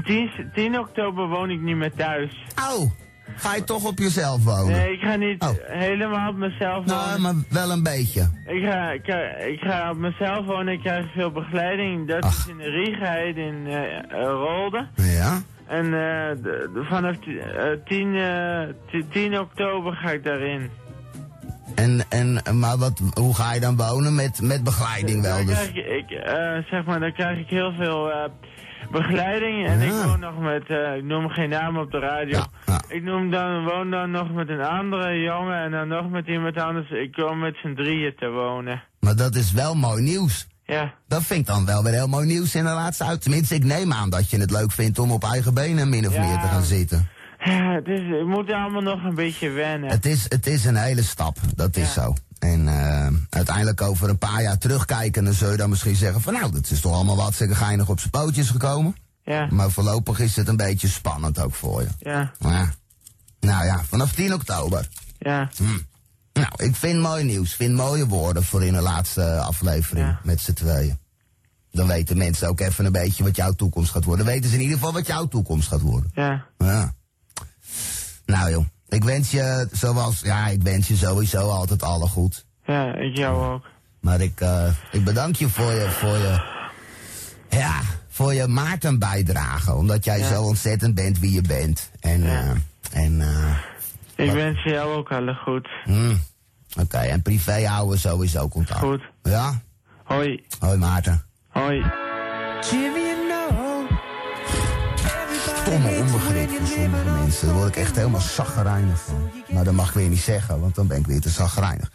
10, 0.04 0.30
10 0.54 0.78
oktober 0.78 1.26
woon 1.28 1.50
ik 1.50 1.60
niet 1.60 1.76
meer 1.76 1.94
thuis. 1.94 2.44
Oh, 2.70 2.90
ga 3.36 3.54
je 3.54 3.64
toch 3.64 3.84
op 3.84 3.98
jezelf 3.98 4.44
wonen? 4.44 4.72
Nee, 4.76 4.92
ik 4.92 5.00
ga 5.00 5.16
niet 5.16 5.44
helemaal 5.66 6.28
op 6.30 6.36
mezelf 6.36 6.76
wonen. 6.86 6.94
Oh. 6.94 7.06
Nou, 7.08 7.20
maar 7.20 7.34
wel 7.48 7.70
een 7.70 7.82
beetje. 7.82 8.28
Ik 8.46 8.64
ga, 8.64 8.90
ik, 8.90 9.02
ga, 9.04 9.18
ik 9.36 9.60
ga 9.60 9.90
op 9.90 9.96
mezelf 9.96 10.46
wonen, 10.46 10.72
ik 10.74 10.80
krijg 10.80 11.12
veel 11.12 11.30
begeleiding. 11.30 12.08
Dat 12.08 12.24
is 12.24 12.46
in 12.48 12.56
de 12.56 12.70
Riegheid 12.70 13.36
in 13.36 13.66
eh 13.66 13.98
eh, 13.98 14.02
Rolde. 14.26 14.86
Ja? 14.94 15.40
En 15.66 15.84
eh, 15.84 15.90
de- 16.42 16.70
de- 16.74 16.84
vanaf 16.88 17.16
ti- 17.16 17.38
eh, 17.38 17.64
10, 17.84 18.16
eh, 18.16 18.60
ti- 18.90 19.08
10 19.10 19.38
oktober 19.40 19.92
ga 19.92 20.10
ik 20.10 20.24
daarin. 20.24 20.70
En, 21.74 22.04
en, 22.08 22.58
maar 22.58 22.76
wat, 22.78 23.00
hoe 23.14 23.34
ga 23.34 23.54
je 23.54 23.60
dan 23.60 23.76
wonen? 23.76 24.14
Met, 24.14 24.40
met 24.42 24.64
begeleiding 24.64 25.22
wel 25.22 25.36
Dan 25.36 25.46
dus? 25.46 25.54
krijg 25.70 25.86
ik, 25.98 26.10
ik 26.10 26.66
zeg 26.70 26.84
maar, 26.84 27.00
dan 27.00 27.12
krijg 27.12 27.38
ik 27.38 27.48
heel 27.48 27.72
veel 27.72 28.10
begeleiding. 28.90 29.66
En 29.66 29.80
ik 29.80 29.92
woon 29.92 30.20
nog 30.20 30.38
met, 30.38 30.66
eh, 30.66 30.96
ik 30.96 31.04
noem 31.04 31.28
geen 31.28 31.48
naam 31.48 31.78
op 31.78 31.90
de 31.90 31.98
radio. 31.98 32.40
Ik 32.88 33.02
noem 33.02 33.30
dan, 33.30 33.64
woon 33.64 33.90
dan 33.90 34.10
nog 34.10 34.32
met 34.32 34.48
een 34.48 34.62
andere 34.62 35.20
jongen 35.20 35.62
en 35.62 35.70
dan 35.70 35.88
nog 35.88 36.10
met 36.10 36.26
iemand 36.26 36.56
anders. 36.56 36.90
Ik 36.90 37.12
kom 37.12 37.38
met 37.38 37.56
z'n 37.62 37.74
drieën 37.74 38.14
te 38.18 38.28
wonen. 38.28 38.82
Maar 39.00 39.16
dat 39.16 39.34
is 39.34 39.52
wel 39.52 39.74
mooi 39.74 40.02
nieuws. 40.02 40.48
Ja. 40.64 40.94
Dat 41.08 41.22
vind 41.22 41.40
ik 41.40 41.46
dan 41.46 41.66
wel 41.66 41.82
weer 41.82 41.92
heel 41.92 42.08
mooi 42.08 42.26
nieuws 42.26 42.54
in 42.54 42.64
de 42.64 42.70
laatste 42.70 43.04
uit. 43.04 43.22
Tenminste, 43.22 43.54
ik 43.54 43.64
neem 43.64 43.92
aan 43.92 44.10
dat 44.10 44.30
je 44.30 44.38
het 44.38 44.50
leuk 44.50 44.72
vindt 44.72 44.98
om 44.98 45.10
op 45.10 45.24
eigen 45.24 45.54
benen 45.54 45.88
min 45.88 46.06
of 46.06 46.18
meer 46.18 46.38
te 46.38 46.46
gaan 46.46 46.62
zitten. 46.62 47.08
Ja, 47.44 47.74
het, 47.74 47.88
is, 47.88 48.00
het 48.08 48.26
moet 48.26 48.50
allemaal 48.50 48.82
nog 48.82 49.04
een 49.04 49.14
beetje 49.14 49.50
wennen. 49.50 49.90
Het 49.90 50.06
is, 50.06 50.24
het 50.28 50.46
is 50.46 50.64
een 50.64 50.76
hele 50.76 51.02
stap, 51.02 51.38
dat 51.54 51.76
is 51.76 51.92
zo. 51.92 52.14
En 52.38 52.68
eh, 52.68 53.08
uiteindelijk 53.30 53.82
over 53.82 54.08
een 54.08 54.18
paar 54.18 54.42
jaar 54.42 54.58
terugkijken, 54.58 55.24
dan 55.24 55.32
zul 55.32 55.50
je 55.50 55.56
dan 55.56 55.70
misschien 55.70 55.96
zeggen 55.96 56.20
van 56.20 56.32
nou, 56.32 56.52
dat 56.52 56.70
is 56.70 56.80
toch 56.80 56.94
allemaal 56.94 57.16
wat 57.16 57.34
zeker 57.34 57.56
geinig 57.56 57.88
op 57.88 57.98
zijn 57.98 58.10
pootjes 58.10 58.50
gekomen. 58.50 58.94
Ja. 59.24 59.46
Maar 59.50 59.70
voorlopig 59.70 60.18
is 60.18 60.36
het 60.36 60.48
een 60.48 60.56
beetje 60.56 60.88
spannend 60.88 61.38
ook 61.38 61.54
voor 61.54 61.80
je. 61.80 61.88
Ja. 61.98 62.32
Ja. 62.38 62.72
Nou 63.40 63.64
ja, 63.64 63.84
vanaf 63.84 64.12
10 64.12 64.34
oktober. 64.34 64.88
Ja. 65.18 65.50
Hm. 65.56 65.64
Nou, 66.32 66.48
ik 66.56 66.76
vind 66.76 67.00
mooi 67.00 67.24
nieuws. 67.24 67.54
vind 67.54 67.74
mooie 67.74 68.06
woorden 68.06 68.44
voor 68.44 68.64
in 68.64 68.72
de 68.72 68.80
laatste 68.80 69.38
aflevering 69.38 70.16
met 70.22 70.40
z'n 70.40 70.52
tweeën. 70.52 70.98
Dan 71.70 71.86
weten 71.86 72.16
mensen 72.16 72.48
ook 72.48 72.60
even 72.60 72.84
een 72.84 72.92
beetje 72.92 73.24
wat 73.24 73.36
jouw 73.36 73.52
toekomst 73.52 73.90
gaat 73.90 74.04
worden. 74.04 74.24
Dan 74.24 74.34
weten 74.34 74.50
ze 74.50 74.56
in 74.56 74.62
ieder 74.62 74.76
geval 74.76 74.92
wat 74.92 75.06
jouw 75.06 75.26
toekomst 75.26 75.68
gaat 75.68 75.80
worden. 75.80 76.10
Ja. 76.14 76.46
Ja. 76.58 76.94
Nou 78.30 78.50
joh, 78.50 78.64
ik 78.88 79.04
wens 79.04 79.30
je 79.30 79.68
zoals, 79.72 80.20
ja, 80.20 80.46
ik 80.46 80.62
wens 80.62 80.88
je 80.88 80.96
sowieso 80.96 81.48
altijd 81.48 81.82
alle 81.82 82.06
goed. 82.06 82.44
Ja, 82.64 82.94
ik 82.94 83.16
jou 83.16 83.52
ook. 83.52 83.64
Maar 84.00 84.20
ik, 84.20 84.40
eh, 84.40 84.72
ik 84.92 85.04
bedank 85.04 85.36
je 85.36 85.48
voor 85.48 85.72
je, 85.72 85.90
voor 85.90 86.16
je, 86.16 86.40
ja, 87.48 87.80
voor 88.08 88.34
je 88.34 88.46
Maarten 88.46 88.98
bijdrage. 88.98 89.74
Omdat 89.74 90.04
jij 90.04 90.22
zo 90.22 90.42
ontzettend 90.42 90.94
bent 90.94 91.18
wie 91.18 91.32
je 91.32 91.40
bent. 91.42 91.90
En, 92.00 92.24
eh, 92.24 92.50
en, 93.04 93.20
eh, 93.20 93.56
Ik 94.26 94.32
wens 94.32 94.62
jou 94.62 94.94
ook 94.96 95.12
alle 95.12 95.34
goed. 95.34 95.68
hm, 95.84 96.14
oké, 96.80 96.98
en 96.98 97.22
privé 97.22 97.66
houden 97.66 97.94
we 97.94 97.98
sowieso 97.98 98.48
contact. 98.48 98.80
Goed. 98.80 99.02
Ja? 99.22 99.60
Hoi. 100.04 100.44
Hoi 100.58 100.78
Maarten. 100.78 101.22
Hoi. 101.48 101.84
Stomme 105.70 105.98
onbegrip 105.98 106.50
voor 106.50 106.66
sommige 106.66 107.04
mensen. 107.04 107.46
Daar 107.46 107.56
word 107.56 107.68
ik 107.68 107.76
echt 107.76 107.96
helemaal 107.96 108.20
zaggerijnig 108.20 109.00
van. 109.00 109.30
Maar 109.54 109.64
dat 109.64 109.74
mag 109.74 109.88
ik 109.88 109.94
weer 109.94 110.08
niet 110.08 110.20
zeggen, 110.20 110.60
want 110.60 110.74
dan 110.74 110.86
ben 110.86 110.98
ik 110.98 111.06
weer 111.06 111.20
te 111.20 111.28
zaggerijnig. 111.28 111.92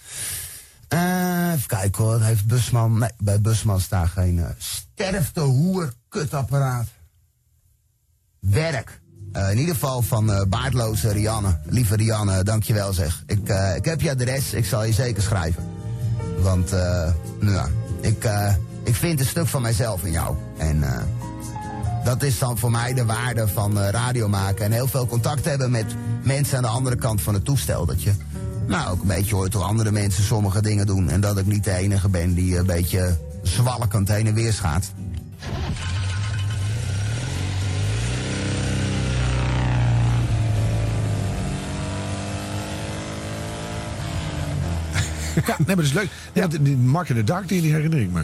Eh, 0.87 1.51
even 1.53 1.67
kijken 1.67 2.03
hoor, 2.03 2.21
heeft 2.21 2.45
Busman... 2.45 2.97
Nee, 2.97 3.09
bij 3.17 3.41
Busman 3.41 3.79
staat 3.79 4.07
geen 4.07 4.37
uh, 4.37 4.45
sterfte 4.57 5.39
hoer 5.39 5.93
kutapparaat. 6.09 6.87
Werk. 8.39 9.01
Eh, 9.31 9.51
in 9.51 9.57
ieder 9.57 9.73
geval 9.73 10.01
van 10.01 10.29
uh, 10.29 10.41
baardloze 10.47 11.11
Rianne. 11.11 11.59
Lieve 11.65 11.95
Rianne, 11.95 12.43
dankjewel 12.43 12.93
zeg. 12.93 13.23
Ik, 13.27 13.49
uh, 13.49 13.75
ik 13.75 13.85
heb 13.85 14.01
je 14.01 14.11
adres, 14.11 14.53
ik 14.53 14.65
zal 14.65 14.83
je 14.83 14.93
zeker 14.93 15.23
schrijven. 15.23 15.63
Want, 16.39 16.71
eh, 16.73 17.11
nou 17.39 17.53
ja, 17.53 17.69
ik, 18.01 18.25
uh, 18.25 18.55
ik 18.83 18.95
vind 18.95 19.19
een 19.19 19.25
stuk 19.25 19.47
van 19.47 19.61
mijzelf 19.61 20.03
in 20.03 20.11
jou. 20.11 20.35
En 20.57 20.77
uh, 20.77 21.01
dat 22.05 22.23
is 22.23 22.39
dan 22.39 22.57
voor 22.57 22.71
mij 22.71 22.93
de 22.93 23.05
waarde 23.05 23.47
van 23.47 23.77
uh, 23.77 23.89
radio 23.89 24.27
maken. 24.27 24.65
En 24.65 24.71
heel 24.71 24.87
veel 24.87 25.07
contact 25.07 25.45
hebben 25.45 25.71
met 25.71 25.95
mensen 26.23 26.57
aan 26.57 26.63
de 26.63 26.69
andere 26.69 26.95
kant 26.95 27.21
van 27.21 27.33
het 27.33 27.45
toestel. 27.45 27.85
Dat 27.85 28.03
je 28.03 28.11
nou 28.67 28.91
ook 28.91 29.01
een 29.01 29.07
beetje 29.07 29.35
hoort 29.35 29.53
hoe 29.53 29.63
andere 29.63 29.91
mensen 29.91 30.23
sommige 30.23 30.61
dingen 30.61 30.85
doen. 30.85 31.09
En 31.09 31.21
dat 31.21 31.37
ik 31.37 31.45
niet 31.45 31.63
de 31.63 31.71
enige 31.71 32.09
ben 32.09 32.33
die 32.33 32.57
een 32.57 32.65
beetje 32.65 33.17
zwalkend 33.43 34.07
heen 34.07 34.27
en 34.27 34.33
weer 34.33 34.53
gaat. 34.53 34.91
Ja, 45.45 45.55
nee, 45.57 45.65
maar 45.65 45.75
dat 45.75 45.85
is 45.85 45.93
leuk. 45.93 46.09
Ja. 46.33 46.47
Die 46.47 46.77
Mark 46.77 47.09
in 47.09 47.15
the 47.15 47.23
Dark, 47.23 47.47
die, 47.47 47.61
die 47.61 47.73
herinner 47.73 47.99
ik 47.99 48.11
me. 48.11 48.23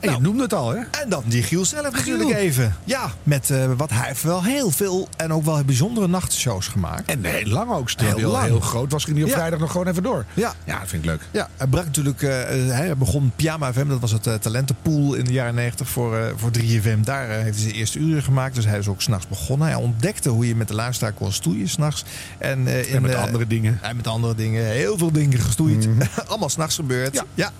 Je 0.00 0.16
noemde 0.20 0.42
het 0.42 0.54
al, 0.54 0.70
hè? 0.70 0.78
En 1.02 1.08
dan 1.08 1.22
die 1.26 1.42
Giel 1.42 1.64
zelf 1.64 1.90
natuurlijk 1.92 2.30
even. 2.34 2.76
Ja, 2.84 3.10
met 3.22 3.48
uh, 3.50 3.64
wat 3.76 3.90
hij 3.90 4.06
heeft 4.06 4.22
wel 4.22 4.42
heel 4.44 4.70
veel 4.70 5.08
en 5.16 5.32
ook 5.32 5.44
wel 5.44 5.64
bijzondere 5.64 6.08
nachtshows 6.08 6.66
gemaakt. 6.68 7.10
En 7.10 7.24
heel 7.24 7.46
lang 7.46 7.70
ook. 7.70 7.90
Heel, 7.96 8.16
Heel 8.16 8.30
lang. 8.30 8.44
heel 8.46 8.60
groot 8.60 8.92
was 8.92 9.04
ging 9.04 9.16
hij 9.16 9.24
op 9.24 9.30
Ja. 9.30 9.36
vrijdag 9.36 9.58
nog 9.60 9.70
gewoon 9.70 9.86
even 9.86 10.02
door. 10.02 10.24
Ja. 10.34 10.54
Ja, 10.64 10.78
dat 10.78 10.88
vind 10.88 11.02
ik 11.04 11.10
leuk. 11.10 11.20
Ja, 11.30 11.48
hij 11.56 11.66
brak 11.66 11.84
natuurlijk, 11.84 12.22
eh, 12.22 12.30
hij 12.68 12.96
begon 12.96 13.32
Pyjama 13.36 13.72
FM, 13.72 13.88
dat 13.88 14.00
was 14.00 14.10
het 14.12 14.26
eh, 14.26 14.34
talentenpool 14.34 15.14
in 15.14 15.24
de 15.24 15.32
jaren 15.32 15.54
90 15.54 15.88
voor, 15.88 16.16
eh, 16.16 16.32
voor 16.36 16.50
3FM. 16.50 17.02
Daar 17.02 17.30
eh, 17.30 17.36
heeft 17.42 17.54
hij 17.58 17.62
zijn 17.68 17.74
eerste 17.74 17.98
uren 17.98 18.22
gemaakt, 18.22 18.54
dus 18.54 18.64
hij 18.64 18.78
is 18.78 18.88
ook 18.88 19.02
s'nachts 19.02 19.28
begonnen. 19.28 19.66
Hij 19.68 19.76
ontdekte 19.76 20.28
hoe 20.28 20.46
je 20.48 20.54
met 20.56 20.68
de 20.68 20.74
luisteraar 20.74 21.12
kon 21.12 21.32
stoeien 21.32 21.68
s'nachts. 21.68 22.04
En, 22.38 22.66
eh, 22.66 22.94
En 22.94 23.02
met 23.02 23.10
eh, 23.12 23.22
andere 23.22 23.46
dingen. 23.46 23.78
En 23.82 23.96
met 23.96 24.06
andere 24.06 24.34
dingen, 24.34 24.64
heel 24.64 24.98
veel 24.98 25.12
dingen 25.12 25.38
gestoeid. 25.38 25.88
Allemaal 26.28 26.48
s'nachts 26.48 26.74
gebeurd. 26.74 27.22
Ja. 27.34 27.50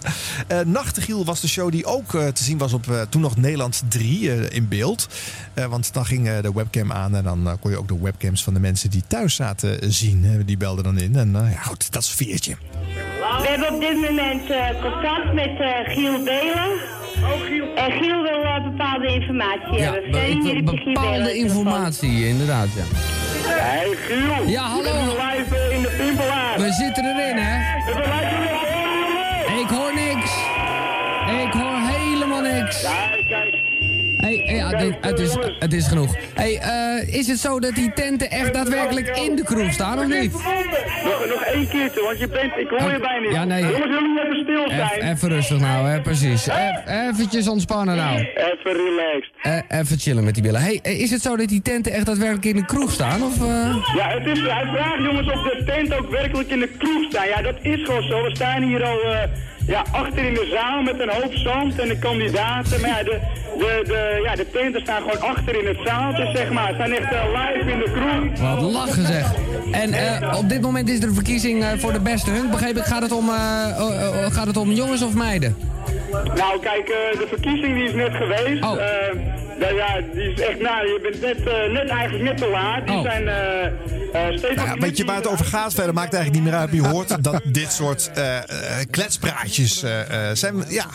Eh, 0.46 0.60
Nachtegiel 0.60 1.24
was 1.24 1.40
de 1.40 1.48
show 1.48 1.70
die 1.72 1.86
ook 1.86 2.14
eh, 2.14 2.26
te 2.32 2.44
zien 2.44 2.58
was 2.58 2.72
op 2.72 2.88
eh, 2.90 3.00
toen 3.08 3.20
nog 3.20 3.36
Nederland 3.36 3.82
3 3.88 4.32
eh, 4.32 4.56
in 4.56 4.68
beeld. 4.68 5.08
Eh, 5.54 5.64
want 5.64 5.92
dan 5.92 6.06
ging 6.06 6.28
eh, 6.28 6.42
de 6.42 6.52
webcam 6.52 6.92
aan 6.92 7.14
en 7.16 7.24
dan 7.24 7.46
eh, 7.48 7.52
kon 7.60 7.70
je 7.70 7.78
ook 7.78 7.88
de 7.88 7.98
webcams 8.02 8.44
van 8.44 8.54
de 8.54 8.60
mensen 8.60 8.90
die 8.90 9.02
thuis 9.06 9.34
zaten 9.34 9.80
eh, 9.80 9.88
zien. 9.90 10.24
Eh, 10.24 10.30
die 10.46 10.56
belden 10.56 10.84
dan 10.84 10.98
in. 10.98 11.16
En 11.16 11.36
eh, 11.36 11.52
ja, 11.52 11.60
goed, 11.60 11.92
dat 11.92 12.04
sfeertje. 12.04 12.56
We 13.18 13.46
hebben 13.48 13.74
op 13.74 13.80
dit 13.80 13.94
moment 14.10 14.50
eh, 14.50 14.82
contact 14.82 15.32
met 15.34 15.60
eh, 15.60 15.94
Giel 15.94 16.24
Belen. 16.24 16.96
En 17.76 17.92
Giel 17.92 18.22
wil 18.22 18.42
eh, 18.42 18.62
bepaalde 18.70 19.06
informatie 19.14 19.72
Ja, 19.72 19.92
hebben. 19.92 20.64
be- 20.64 20.82
bepaalde 20.84 21.36
informatie, 21.36 22.26
inderdaad, 22.28 22.68
ja. 22.76 22.82
Hey 23.48 23.96
Giel! 24.06 24.48
Ja, 24.48 24.62
hallo. 24.62 24.92
Nu 25.02 25.08
live 25.08 25.56
eh, 25.56 25.76
in 25.76 25.82
de 25.82 25.88
Pimpelaar. 25.96 26.58
We 26.60 26.72
zitten 26.72 27.04
erin, 27.04 27.36
hè? 27.36 27.82
We 27.86 27.92
niks. 32.68 33.66
Hey, 34.20 34.42
ja, 34.46 34.68
dit- 34.70 34.96
het, 35.00 35.18
is, 35.18 35.36
het 35.58 35.72
is 35.72 35.86
genoeg. 35.86 36.14
Hey, 36.34 36.58
eh, 36.58 37.14
is 37.14 37.26
het 37.26 37.38
zo 37.38 37.60
dat 37.60 37.74
die 37.74 37.92
tenten 37.92 38.30
echt 38.30 38.52
daadwerkelijk 38.54 39.16
in 39.16 39.36
de 39.36 39.42
kroeg 39.44 39.72
staan, 39.72 39.98
of 39.98 40.06
niet? 40.06 40.32
Nog, 40.32 41.26
nog 41.28 41.42
één 41.42 41.68
keertje, 41.68 42.00
want 42.02 42.18
je 42.18 42.28
bent, 42.28 42.52
ik 42.56 42.68
hoor 42.68 42.92
je 42.92 42.98
bijna 43.00 43.18
niet. 43.20 43.32
Ja, 43.32 43.44
nee. 43.44 43.62
Jongens, 43.62 43.80
jullie 43.84 44.20
even 44.24 44.40
stil 44.42 44.68
zijn. 44.68 45.00
Eff- 45.00 45.12
Even 45.16 45.28
rustig 45.28 45.58
nou, 45.60 45.86
hè, 45.88 46.00
precies. 46.00 46.48
Eff- 46.48 46.86
Eventjes 47.10 47.48
ontspannen 47.48 47.96
nou. 47.96 48.18
Even 48.18 48.72
relaxed. 48.72 49.30
Eh, 49.42 49.78
even 49.80 49.98
chillen 49.98 50.24
met 50.24 50.34
die 50.34 50.42
billen. 50.42 50.60
Hey, 50.60 50.78
eh, 50.82 51.00
is 51.00 51.10
het 51.10 51.22
zo 51.22 51.36
dat 51.36 51.48
die 51.48 51.62
tenten 51.62 51.92
echt 51.92 52.06
daadwerkelijk 52.06 52.44
in 52.44 52.56
de 52.56 52.64
kroeg 52.64 52.90
staan, 52.92 53.22
of... 53.22 53.34
eh? 53.42 53.76
Ja, 53.96 54.08
het 54.08 54.26
is, 54.36 54.40
hij 54.40 54.66
vraagt 54.74 54.98
jongens 55.02 55.26
of 55.32 55.42
de 55.42 55.62
tent 55.66 55.94
ook 55.98 56.10
werkelijk 56.10 56.50
in 56.50 56.60
de 56.60 56.68
kroeg 56.78 57.04
staat. 57.10 57.26
Ja, 57.28 57.42
dat 57.42 57.56
is 57.62 57.82
gewoon 57.84 58.02
zo. 58.02 58.22
We 58.22 58.30
staan 58.34 58.62
hier 58.62 58.84
al 58.84 58.98
ja, 59.68 59.84
achter 59.92 60.24
in 60.24 60.34
de 60.34 60.48
zaal 60.54 60.82
met 60.82 61.00
een 61.00 61.10
hoop 61.10 61.34
zand 61.34 61.78
en 61.78 61.88
de 61.88 61.98
kandidaten. 61.98 62.80
Maar 62.80 62.90
ja, 62.90 63.02
de, 63.02 63.18
de, 63.58 63.82
de, 63.86 64.20
ja, 64.24 64.34
de 64.34 64.50
tenten 64.50 64.80
staan 64.80 65.02
gewoon 65.02 65.20
achter 65.20 65.58
in 65.60 65.66
het 65.66 65.78
zaaltje, 65.84 66.30
zeg 66.34 66.50
maar. 66.50 66.68
Ze 66.68 66.74
zijn 66.76 66.92
echt 66.96 67.12
eh, 67.12 67.22
live 67.24 67.70
in 67.70 67.78
de 67.78 67.90
kroeg. 67.92 68.50
Wat 68.54 68.72
lachen 68.72 69.06
zeg. 69.06 69.32
En 69.72 69.92
eh, 69.92 70.38
op 70.38 70.48
dit 70.48 70.60
moment 70.60 70.88
is 70.88 70.98
er 70.98 71.08
een 71.08 71.14
verkiezing 71.14 71.62
eh, 71.62 71.68
voor 71.76 71.92
de 71.92 72.00
beste 72.00 72.30
hunk. 72.30 72.50
Begreep 72.50 72.76
ik, 72.76 72.84
gaat 72.84 73.02
het 73.02 73.12
om, 73.12 73.28
eh, 73.28 73.76
oh, 73.80 73.86
oh, 73.86 74.26
gaat 74.32 74.46
het 74.46 74.56
om 74.56 74.70
jongens 74.72 75.02
of 75.02 75.14
meiden? 75.14 75.56
Nou, 76.34 76.60
kijk, 76.60 76.86
de 77.12 77.26
verkiezing 77.28 77.74
die 77.74 77.84
is 77.84 77.94
net 77.94 78.14
geweest. 78.14 78.62
Oh. 78.64 78.76
Nou 79.60 79.74
ja, 79.74 80.00
die 80.12 80.32
is 80.32 80.40
echt, 80.40 80.60
nou, 80.60 80.86
je 80.86 80.98
bent 81.02 81.20
net, 81.20 81.72
net 81.72 81.88
eigenlijk 81.88 82.24
net 82.24 82.36
te 82.36 82.48
laat. 82.48 82.86
Die 82.86 82.96
Oh. 82.96 83.02
zijn 83.02 83.24
eh 84.12 84.26
steeds 84.38 84.54
Nou 84.54 84.68
ja, 84.68 84.74
weet 84.76 84.96
je 84.96 85.04
waar 85.04 85.16
het 85.16 85.26
over 85.28 85.44
gaat? 85.44 85.74
Verder 85.74 85.94
maakt 85.94 86.12
het 86.12 86.14
eigenlijk 86.20 86.44
niet 86.44 86.52
meer 86.52 86.62
uit. 86.62 86.72
Je 86.72 86.86
hoort 86.94 87.24
dat 87.24 87.40
dit 87.44 87.72
soort 87.72 88.10
eh, 88.14 88.36
eh, 88.36 88.86
kletspraatjes 88.90 89.82
eh, 89.82 90.30
eh, 90.30 90.36
zijn 90.36 90.54
ja, 90.68 90.86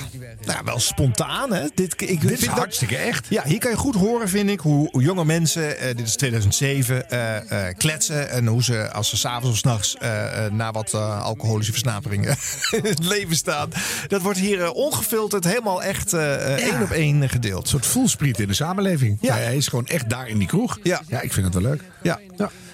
nou 0.45 0.57
ja, 0.57 0.63
wel 0.63 0.79
spontaan. 0.79 1.53
Hè? 1.53 1.65
Dit, 1.75 2.01
ik, 2.01 2.21
Dit 2.21 2.31
is 2.31 2.39
vind 2.39 2.41
dat- 2.51 2.57
hartstikke 2.59 2.95
echt. 2.97 3.25
Ja, 3.29 3.43
hier 3.45 3.59
kan 3.59 3.71
je 3.71 3.77
goed 3.77 3.95
horen, 3.95 4.29
vind 4.29 4.49
ik, 4.49 4.59
hoe, 4.59 4.87
hoe 4.91 5.01
jonge 5.01 5.25
mensen, 5.25 5.77
eh, 5.77 5.95
dit 5.95 6.07
is 6.07 6.15
2007, 6.15 7.09
eh, 7.09 7.67
eh, 7.67 7.75
kletsen. 7.77 8.29
En 8.29 8.47
hoe 8.47 8.63
ze, 8.63 8.91
als 8.91 9.09
ze 9.09 9.17
s'avonds 9.17 9.49
of 9.49 9.57
s'nachts 9.57 9.95
eh, 9.99 10.45
eh, 10.45 10.51
na 10.51 10.71
wat 10.71 10.93
eh, 10.93 11.21
alcoholische 11.23 11.71
versnaperingen 11.71 12.35
in 12.81 12.85
het 12.85 13.05
leven 13.05 13.35
staan. 13.35 13.69
Dat 14.07 14.21
wordt 14.21 14.39
hier 14.39 14.71
ongefilterd 14.71 15.43
helemaal 15.43 15.83
echt 15.83 16.13
één 16.13 16.81
op 16.81 16.89
één 16.91 17.29
gedeeld. 17.29 17.63
Een 17.63 17.69
soort 17.69 17.85
voelspriet 17.85 18.39
in 18.39 18.47
de 18.47 18.53
samenleving. 18.53 19.17
Ja. 19.21 19.33
Hij 19.33 19.55
is 19.57 19.67
gewoon 19.67 19.87
echt 19.87 20.09
daar 20.09 20.27
in 20.27 20.37
die 20.37 20.47
kroeg. 20.47 20.79
Ja, 20.83 21.01
ja 21.07 21.21
ik 21.21 21.33
vind 21.33 21.45
het 21.45 21.53
wel 21.53 21.63
leuk. 21.71 21.81
Ja. 22.01 22.19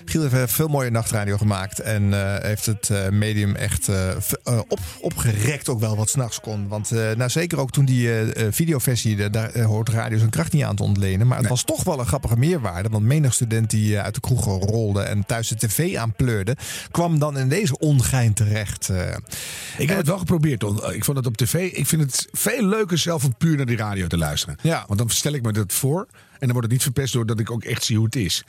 Giel 0.09 0.21
heeft 0.21 0.33
eh, 0.33 0.43
veel 0.47 0.67
mooie 0.67 0.89
nachtradio 0.89 1.37
gemaakt. 1.37 1.79
En 1.79 2.13
eh, 2.13 2.43
heeft 2.43 2.65
het 2.65 2.89
eh, 2.89 3.09
medium 3.09 3.55
echt 3.55 3.89
op, 4.67 4.79
opgerekt 5.01 5.69
ook 5.69 5.79
wel 5.79 5.95
wat 5.95 6.09
s'nachts 6.09 6.39
kon. 6.39 6.67
Want 6.67 6.91
nou, 6.91 7.29
zeker 7.29 7.59
ook 7.59 7.71
toen 7.71 7.85
die 7.85 8.09
videoversie, 8.49 9.29
daar 9.29 9.61
hoort 9.61 9.89
radio 9.89 10.17
zijn 10.17 10.29
kracht 10.29 10.53
niet 10.53 10.63
aan 10.63 10.75
te 10.75 10.83
ontlenen. 10.83 11.27
Maar 11.27 11.37
het 11.37 11.47
was 11.47 11.63
toch 11.63 11.83
wel 11.83 11.99
een 11.99 12.05
grappige 12.05 12.37
meerwaarde. 12.37 12.89
Want 12.89 13.03
menig 13.03 13.33
student 13.33 13.69
die 13.69 13.99
uit 13.99 14.13
de 14.13 14.19
kroeg 14.19 14.45
rolde 14.45 15.01
en 15.01 15.25
thuis 15.25 15.47
de 15.47 15.55
tv 15.55 15.95
aanpleurde... 15.95 16.55
kwam 16.91 17.19
dan 17.19 17.37
in 17.37 17.49
deze 17.49 17.77
ongein 17.77 18.33
terecht. 18.33 18.89
Ik 19.77 19.87
heb 19.87 19.97
het 19.97 20.07
wel 20.07 20.17
geprobeerd. 20.17 20.63
Ik 20.93 21.05
vond 21.05 21.17
het 21.17 21.25
op 21.25 21.37
tv. 21.37 21.71
Ik 21.71 21.87
vind 21.87 22.01
het 22.01 22.27
veel 22.31 22.65
leuker 22.65 22.97
zelf 22.97 23.23
om 23.23 23.35
puur 23.37 23.57
naar 23.57 23.65
die 23.65 23.77
radio 23.77 24.07
te 24.07 24.17
luisteren. 24.17 24.57
Ja. 24.61 24.83
Want 24.87 24.99
dan 24.99 25.09
stel 25.09 25.33
ik 25.33 25.41
me 25.41 25.51
dat 25.51 25.73
voor. 25.73 26.07
En 26.11 26.47
dan 26.47 26.51
wordt 26.51 26.63
het 26.63 26.71
niet 26.71 26.83
verpest 26.83 27.13
doordat 27.13 27.39
ik 27.39 27.51
ook 27.51 27.63
echt 27.63 27.83
zie 27.83 27.95
hoe 27.95 28.05
het 28.05 28.15
is. 28.15 28.43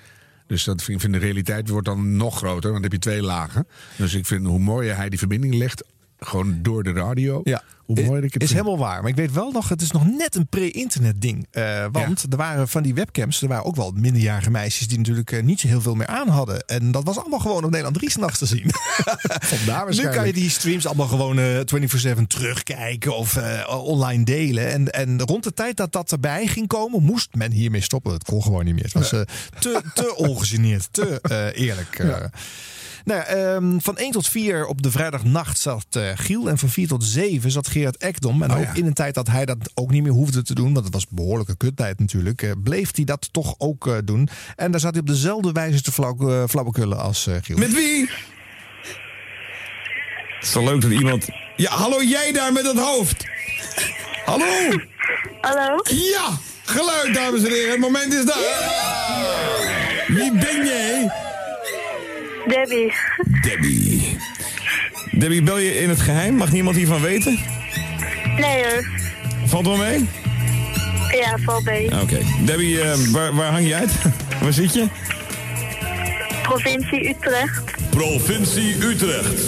Dus 0.50 0.64
dat 0.64 0.82
vind, 0.82 1.00
vind 1.00 1.12
de 1.12 1.18
realiteit 1.18 1.68
wordt 1.68 1.86
dan 1.86 2.16
nog 2.16 2.36
groter. 2.36 2.70
Want 2.70 2.82
dan 2.82 2.82
heb 2.82 2.92
je 2.92 2.98
twee 2.98 3.22
lagen. 3.22 3.66
Dus 3.96 4.14
ik 4.14 4.26
vind 4.26 4.46
hoe 4.46 4.58
mooier 4.58 4.96
hij 4.96 5.08
die 5.08 5.18
verbinding 5.18 5.54
legt. 5.54 5.84
Gewoon 6.20 6.58
door 6.62 6.82
de 6.82 6.92
radio. 6.92 7.40
Ja. 7.44 7.62
Hoe 7.84 8.04
mooi 8.04 8.22
ik 8.22 8.32
het 8.32 8.42
is 8.42 8.48
vind. 8.50 8.60
helemaal 8.60 8.86
waar. 8.86 9.00
Maar 9.00 9.10
ik 9.10 9.16
weet 9.16 9.32
wel 9.32 9.50
nog, 9.50 9.68
het 9.68 9.82
is 9.82 9.90
nog 9.90 10.06
net 10.06 10.34
een 10.34 10.46
pre-internet 10.46 11.20
ding. 11.20 11.46
Eh, 11.50 11.86
want 11.92 12.26
er 12.30 12.36
waren 12.36 12.68
van 12.68 12.82
die 12.82 12.94
webcams, 12.94 13.42
er 13.42 13.48
waren 13.48 13.64
ook 13.64 13.76
wel 13.76 13.92
minderjarige 13.94 14.50
meisjes 14.50 14.88
die 14.88 14.98
natuurlijk 14.98 15.32
eh, 15.32 15.42
niet 15.42 15.60
zo 15.60 15.68
heel 15.68 15.80
veel 15.80 15.94
meer 15.94 16.06
aan 16.06 16.28
hadden. 16.28 16.66
En 16.66 16.90
dat 16.90 17.04
was 17.04 17.18
allemaal 17.18 17.38
gewoon 17.38 17.64
op 17.64 17.70
Nederland 17.70 17.94
3 17.96 18.10
s'nachts 18.10 18.38
te 18.38 18.46
zien. 18.46 18.64
Vandaar 19.54 19.94
nu 19.94 20.08
kan 20.08 20.26
je 20.26 20.32
die 20.32 20.50
streams 20.50 20.86
allemaal 20.86 21.06
gewoon 21.08 21.38
eh 21.38 22.16
24-7 22.16 22.26
terugkijken 22.26 23.16
of 23.16 23.36
eh, 23.36 23.68
online 23.84 24.24
delen. 24.24 24.70
En, 24.70 24.90
en 24.92 25.20
rond 25.22 25.44
de 25.44 25.52
tijd 25.54 25.76
dat 25.76 25.92
dat 25.92 26.12
erbij 26.12 26.46
ging 26.46 26.66
komen, 26.66 27.02
moest 27.02 27.34
men 27.34 27.52
hiermee 27.52 27.80
stoppen. 27.80 28.12
Het 28.12 28.24
kon 28.24 28.42
gewoon 28.42 28.64
niet 28.64 28.74
meer. 28.74 28.84
Het 28.84 28.92
was 28.92 29.12
eh, 29.12 29.20
te, 29.58 29.82
te 29.94 30.16
ongegeneerd, 30.16 30.88
te 30.90 31.20
eh, 31.20 31.66
eerlijk. 31.66 31.98
eh. 31.98 32.24
Nou 33.04 33.20
ja, 33.20 33.24
ehm, 33.24 33.78
van 33.78 33.98
1 33.98 34.10
tot 34.10 34.28
4 34.28 34.66
op 34.66 34.82
de 34.82 34.90
vrijdagnacht 34.90 35.58
zat 35.58 35.86
eh, 35.90 36.02
Giel. 36.14 36.48
En 36.48 36.58
van 36.58 36.68
4 36.68 36.88
tot 36.88 37.04
7 37.04 37.50
zat 37.50 37.68
Gerard 37.68 37.96
Ekdom. 37.96 38.42
En 38.42 38.50
Oh 38.50 38.56
ook 38.58 38.64
ja. 38.64 38.74
in 38.74 38.86
een 38.86 38.92
tijd 38.94 39.14
dat 39.14 39.26
hij 39.28 39.44
dat 39.44 39.56
ook 39.74 39.90
niet 39.90 40.02
meer 40.02 40.12
hoefde 40.12 40.42
te 40.42 40.54
doen. 40.54 40.72
Want 40.72 40.84
het 40.84 40.94
was 40.94 41.06
behoorlijke 41.08 41.56
kuttijd 41.56 41.98
natuurlijk. 41.98 42.42
eh, 42.42 42.50
bleef 42.62 42.90
hij 42.96 43.04
dat 43.04 43.28
toch 43.32 43.54
ook 43.58 43.86
eh, 43.86 43.96
doen. 44.04 44.28
En 44.56 44.70
daar 44.70 44.80
zat 44.80 44.90
hij 44.92 45.00
op 45.00 45.06
dezelfde 45.06 45.52
wijze 45.52 45.82
te 45.82 45.92
flauw, 45.92 46.16
eh, 46.30 46.48
flauwekullen 46.48 46.98
als 46.98 47.26
eh, 47.26 47.34
Giel. 47.42 47.58
Met 47.58 47.74
wie? 47.74 48.10
Het 50.38 50.48
is 50.48 50.54
wel 50.54 50.64
leuk 50.64 50.80
dat 50.80 50.90
iemand... 50.90 51.28
Ja, 51.56 51.70
hallo 51.70 52.02
jij 52.02 52.32
daar 52.32 52.52
met 52.52 52.66
het 52.66 52.78
hoofd. 52.78 53.24
Hallo? 54.24 54.46
Hallo? 55.40 55.80
Ja, 55.84 56.28
geluid 56.64 57.14
dames 57.14 57.42
en 57.44 57.50
heren. 57.52 57.70
Het 57.70 57.80
moment 57.80 58.12
is 58.12 58.24
daar. 58.24 60.04
Wie 60.08 60.32
ben 60.32 60.66
jij? 60.66 61.12
Debbie. 62.50 62.92
Debbie. 63.42 64.16
Debbie, 65.10 65.42
bel 65.42 65.58
je 65.58 65.80
in 65.80 65.88
het 65.88 66.00
geheim? 66.00 66.34
Mag 66.34 66.52
niemand 66.52 66.76
hiervan 66.76 67.00
weten? 67.00 67.38
Nee 68.36 68.64
hoor. 68.64 68.88
Valt 69.44 69.66
wel 69.66 69.76
mee? 69.76 70.08
Ja, 71.10 71.38
val 71.44 71.60
mee. 71.60 72.00
Oké. 72.00 72.18
Debbie, 72.44 72.80
eh, 72.80 72.98
waar, 73.10 73.34
waar 73.34 73.52
hang 73.52 73.66
je 73.66 73.74
uit? 73.74 73.92
waar 74.42 74.52
zit 74.52 74.74
je? 74.74 74.86
Provincie 76.42 77.08
Utrecht. 77.08 77.62
Provincie 77.90 78.84
Utrecht. 78.84 79.46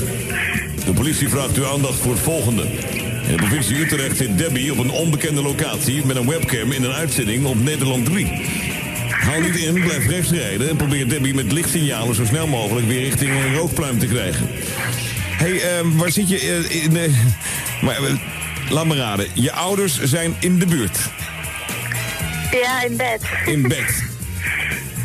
De 0.84 0.92
politie 0.94 1.28
vraagt 1.28 1.56
uw 1.56 1.66
aandacht 1.66 1.98
voor 1.98 2.12
het 2.12 2.20
volgende. 2.20 2.62
In 2.62 3.36
de 3.36 3.36
provincie 3.36 3.76
Utrecht 3.76 4.16
zit 4.16 4.38
Debbie 4.38 4.72
op 4.72 4.78
een 4.78 4.90
onbekende 4.90 5.42
locatie 5.42 6.06
met 6.06 6.16
een 6.16 6.28
webcam 6.28 6.72
in 6.72 6.84
een 6.84 6.92
uitzending 6.92 7.46
op 7.46 7.62
Nederland 7.62 8.04
3. 8.04 8.26
Haal 9.22 9.40
niet 9.40 9.56
in, 9.56 9.72
blijf 9.72 10.06
rechts 10.06 10.30
rijden 10.30 10.68
en 10.68 10.76
probeer 10.76 11.08
Debbie 11.08 11.34
met 11.34 11.52
lichtsignalen 11.52 12.14
zo 12.14 12.24
snel 12.24 12.46
mogelijk 12.46 12.86
weer 12.86 13.00
richting 13.00 13.30
een 13.30 13.54
rookpluim 13.54 13.98
te 13.98 14.06
krijgen. 14.06 14.48
Hé, 15.36 15.56
hey, 15.58 15.78
eh, 15.78 15.86
waar 15.92 16.10
zit 16.10 16.28
je? 16.28 16.38
eh, 16.38 16.82
in, 16.84 16.92
maar, 17.82 17.94
eh, 18.04 18.12
laat 18.70 18.86
me 18.86 18.96
raden. 18.96 19.26
Je 19.34 19.52
ouders 19.52 20.02
zijn 20.02 20.34
in 20.40 20.58
de 20.58 20.66
buurt. 20.66 20.98
Ja, 22.62 22.82
in 22.82 22.96
bed. 22.96 23.20
In 23.46 23.62
bed. 23.62 24.04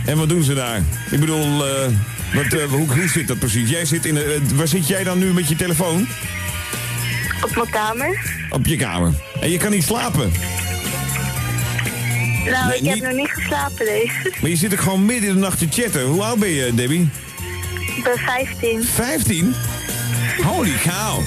En 0.06 0.18
wat 0.18 0.30
doen 0.30 0.44
ze 0.44 0.54
daar? 0.54 0.82
Ik 1.12 1.20
bedoel, 1.20 1.68
eh, 1.68 1.88
wat, 2.34 2.62
hoe, 2.70 2.88
hoe 2.88 3.08
zit 3.10 3.28
dat 3.28 3.40
precies? 3.40 3.70
Jij 3.70 3.86
zit 3.86 4.06
in 4.06 4.14
de, 4.14 4.40
waar 4.54 4.68
zit 4.68 4.88
jij 4.88 5.04
dan 5.04 5.20
nu 5.20 5.34
met 5.34 5.48
je 5.48 5.56
telefoon? 5.56 6.08
Op 7.44 7.56
mijn 7.56 7.70
kamer. 7.70 8.36
Op 8.50 8.66
je 8.66 8.76
kamer. 8.76 9.14
En 9.42 9.50
je 9.52 9.58
kan 9.58 9.72
niet 9.72 9.84
slapen. 9.84 10.32
Nou, 12.52 12.68
Nee, 12.68 12.78
ik 12.78 12.86
heb 12.86 12.94
niet- 12.94 13.04
nog 13.04 13.14
niet 13.14 13.30
geslapen, 13.30 13.86
nee. 13.86 14.12
Maar 14.42 14.50
je 14.50 14.56
zit 14.56 14.74
ook 14.74 14.80
gewoon 14.80 15.06
midden 15.06 15.30
in 15.30 15.36
de 15.36 15.42
nacht 15.42 15.58
te 15.60 15.68
chatten. 15.70 16.04
Hoe 16.06 16.24
oud 16.24 16.40
ben 16.40 16.50
je, 16.50 16.74
Debbie? 16.74 17.10
Ik 17.98 18.04
ben 18.04 18.18
15. 18.18 18.84
15? 18.84 19.54
Holy 20.44 20.74
cow. 20.84 21.20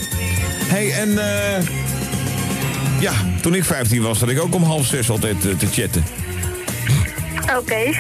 hey, 0.64 0.92
en 0.92 1.18
eh 1.18 1.64
ja, 3.00 3.12
toen 3.42 3.54
ik 3.54 3.64
15 3.64 4.02
was, 4.02 4.18
zat 4.18 4.28
ik 4.28 4.40
ook 4.40 4.54
om 4.54 4.62
half 4.62 4.86
zes 4.86 5.10
altijd 5.10 5.46
eh, 5.46 5.52
te 5.58 5.66
chatten. 5.66 6.04
Oké. 7.58 7.92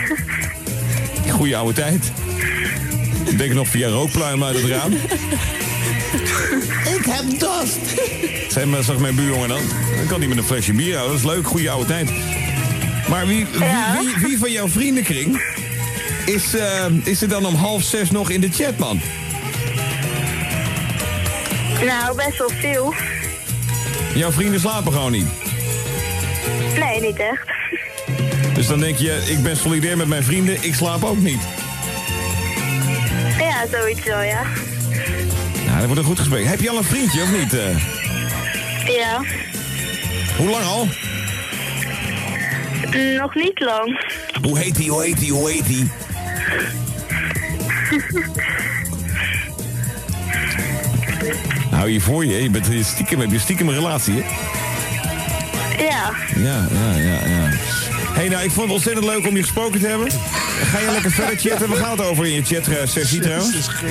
Goeie 1.30 1.56
oude 1.56 1.72
tijd. 1.72 2.12
Ik 3.24 3.38
denk 3.38 3.52
nog 3.52 3.68
via 3.68 3.88
rookpluim 3.88 4.44
uit 4.44 4.56
het 4.56 4.64
raam. 4.70 4.92
ik 6.96 7.04
heb 7.08 7.38
dorst. 7.40 7.78
Zeg 8.48 8.64
maar, 8.64 8.82
zag 8.82 8.98
mijn 8.98 9.14
buurjongen 9.14 9.48
dan. 9.48 9.60
Dan 9.96 10.06
kan 10.06 10.18
hij 10.18 10.28
met 10.28 10.38
een 10.38 10.44
flesje 10.44 10.72
bier 10.72 10.96
houden. 10.96 11.16
Dat 11.20 11.30
is 11.30 11.36
leuk, 11.36 11.46
goede 11.46 11.70
oude 11.70 11.86
tijd. 11.86 12.10
Maar 13.10 13.26
wie, 13.26 13.46
wie, 13.52 13.60
wie, 13.98 14.26
wie 14.28 14.38
van 14.38 14.50
jouw 14.50 14.68
vriendenkring 14.68 15.42
is, 16.24 16.54
eh, 16.54 16.84
is 17.04 17.22
er 17.22 17.28
dan 17.28 17.46
om 17.46 17.54
half 17.54 17.82
zes 17.82 18.10
nog 18.10 18.30
in 18.30 18.40
de 18.40 18.48
chat, 18.52 18.78
man? 18.78 19.00
Nou, 21.84 22.16
best 22.16 22.38
wel 22.38 22.50
veel. 22.60 22.94
Jouw 24.14 24.32
vrienden 24.32 24.60
slapen 24.60 24.92
gewoon 24.92 25.12
niet. 25.12 25.26
Nee, 26.78 27.00
niet 27.00 27.18
echt. 27.18 27.48
Dus 28.54 28.66
dan 28.66 28.80
denk 28.80 28.96
je, 28.96 29.22
ik 29.26 29.42
ben 29.42 29.56
solidair 29.56 29.96
met 29.96 30.06
mijn 30.06 30.24
vrienden, 30.24 30.56
ik 30.60 30.74
slaap 30.74 31.04
ook 31.04 31.18
niet. 31.18 31.40
Ja, 33.38 33.64
zoiets 33.78 34.04
wel, 34.04 34.22
ja. 34.22 34.42
Nou, 35.66 35.76
dat 35.78 35.84
wordt 35.86 35.98
een 35.98 36.04
goed 36.06 36.18
gesprek. 36.18 36.44
Heb 36.44 36.60
je 36.60 36.70
al 36.70 36.76
een 36.76 36.84
vriendje 36.84 37.22
of 37.22 37.32
niet? 37.32 37.54
eh? 37.54 37.76
Ja. 38.86 39.22
hoe 40.36 40.50
lang 40.50 40.64
al? 40.64 40.88
Mm, 42.86 43.14
Nog 43.14 43.34
niet 43.34 43.60
lang. 43.60 44.04
Hoe 44.42 44.58
heet 44.58 44.74
die, 44.76 44.90
hoe 44.90 45.02
heet 45.04 45.18
die, 45.18 45.32
hoe 45.32 45.50
heet 45.50 45.66
die? 45.66 45.90
Hou 51.70 51.88
je 51.90 52.00
voor 52.00 52.24
je, 52.24 52.42
je 52.42 52.50
bent 52.50 52.66
je 52.66 52.82
stiekem, 52.84 53.20
heb 53.20 53.30
je 53.30 53.38
stiekem 53.38 53.68
een 53.68 53.74
relatie, 53.74 54.14
hè? 54.14 54.20
Ja. 55.84 56.10
Ja, 56.36 56.66
ja, 56.72 56.94
ja, 56.96 57.26
ja. 57.26 57.48
hey, 58.12 58.28
nou, 58.28 58.44
ik 58.44 58.50
vond 58.50 58.66
het 58.66 58.74
ontzettend 58.74 59.06
leuk 59.06 59.26
om 59.26 59.36
je 59.36 59.42
gesproken 59.42 59.80
te 59.80 59.86
hebben. 59.86 60.10
Ga 60.62 60.78
je 60.78 60.90
lekker 60.90 61.10
verder 61.10 61.36
chatten? 61.38 61.68
Waar 61.68 61.78
gaat 61.78 61.98
het 61.98 62.06
over 62.06 62.26
in 62.26 62.32
je 62.32 62.42
chatsessie 62.44 63.20
trouwens? 63.20 63.68
Oh, 63.68 63.82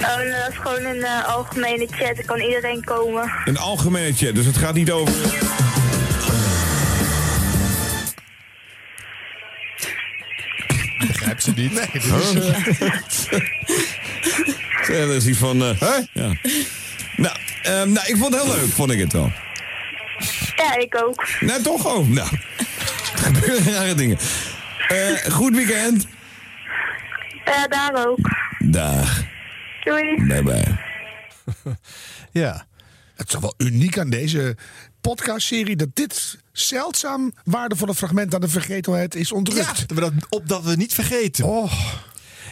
nou, 0.00 0.30
dat 0.30 0.48
is 0.50 0.56
gewoon 0.62 0.84
een 0.84 1.02
eh, 1.02 1.28
algemene 1.34 1.86
chat. 1.90 2.18
Er 2.18 2.24
kan 2.24 2.40
iedereen 2.40 2.84
komen. 2.84 3.32
Een 3.44 3.58
algemene 3.58 4.12
chat, 4.14 4.34
dus 4.34 4.46
het 4.46 4.56
gaat 4.56 4.74
niet 4.74 4.90
over... 4.90 5.12
Ze 11.42 11.52
niet. 11.54 11.72
Nee, 11.72 11.88
Huh? 12.02 12.34
Ja, 14.88 15.06
dat 15.06 15.14
is 15.14 15.26
iets 15.26 15.38
van... 15.38 15.62
eh, 15.62 15.80
ja. 16.12 16.32
nou, 17.16 17.36
ehm, 17.62 17.92
nou, 17.92 18.06
ik 18.06 18.16
vond 18.16 18.34
het 18.34 18.42
heel 18.42 18.54
leuk, 18.56 18.68
vond 18.70 18.90
ik 18.90 18.98
het 18.98 19.12
wel. 19.12 19.32
Ja, 20.56 20.76
ik 20.78 21.02
ook. 21.04 21.26
Nou, 21.40 21.62
toch 21.62 21.86
ook. 21.86 22.08
Nou, 22.08 22.28
er 23.12 23.18
gebeuren 23.18 23.72
rare 23.72 23.94
dingen. 23.94 24.18
Eh, 24.88 25.16
goed 25.32 25.54
weekend. 25.56 26.06
Ja, 27.44 27.66
daar 27.66 28.06
ook. 28.06 28.18
Dag. 28.58 29.22
Doei. 29.84 30.26
Bye 30.26 30.42
bye. 30.42 30.78
Ja. 32.32 32.66
Het 33.14 33.26
is 33.26 33.32
toch 33.32 33.40
wel 33.40 33.54
uniek 33.68 33.98
aan 33.98 34.10
deze 34.10 34.56
podcastserie 35.00 35.76
dat 35.76 35.88
dit 35.94 36.38
zeldzaam 36.52 37.32
waardevolle 37.44 37.94
fragment 37.94 38.34
aan 38.34 38.40
de 38.40 38.48
vergetelheid 38.48 39.14
is 39.14 39.32
ontrukt. 39.32 39.78
Ja, 39.78 39.86
dat 39.86 39.98
we 39.98 40.00
dat, 40.00 40.12
op 40.28 40.48
dat 40.48 40.62
we 40.62 40.76
niet 40.76 40.94
vergeten. 40.94 41.44
Oh. 41.44 41.72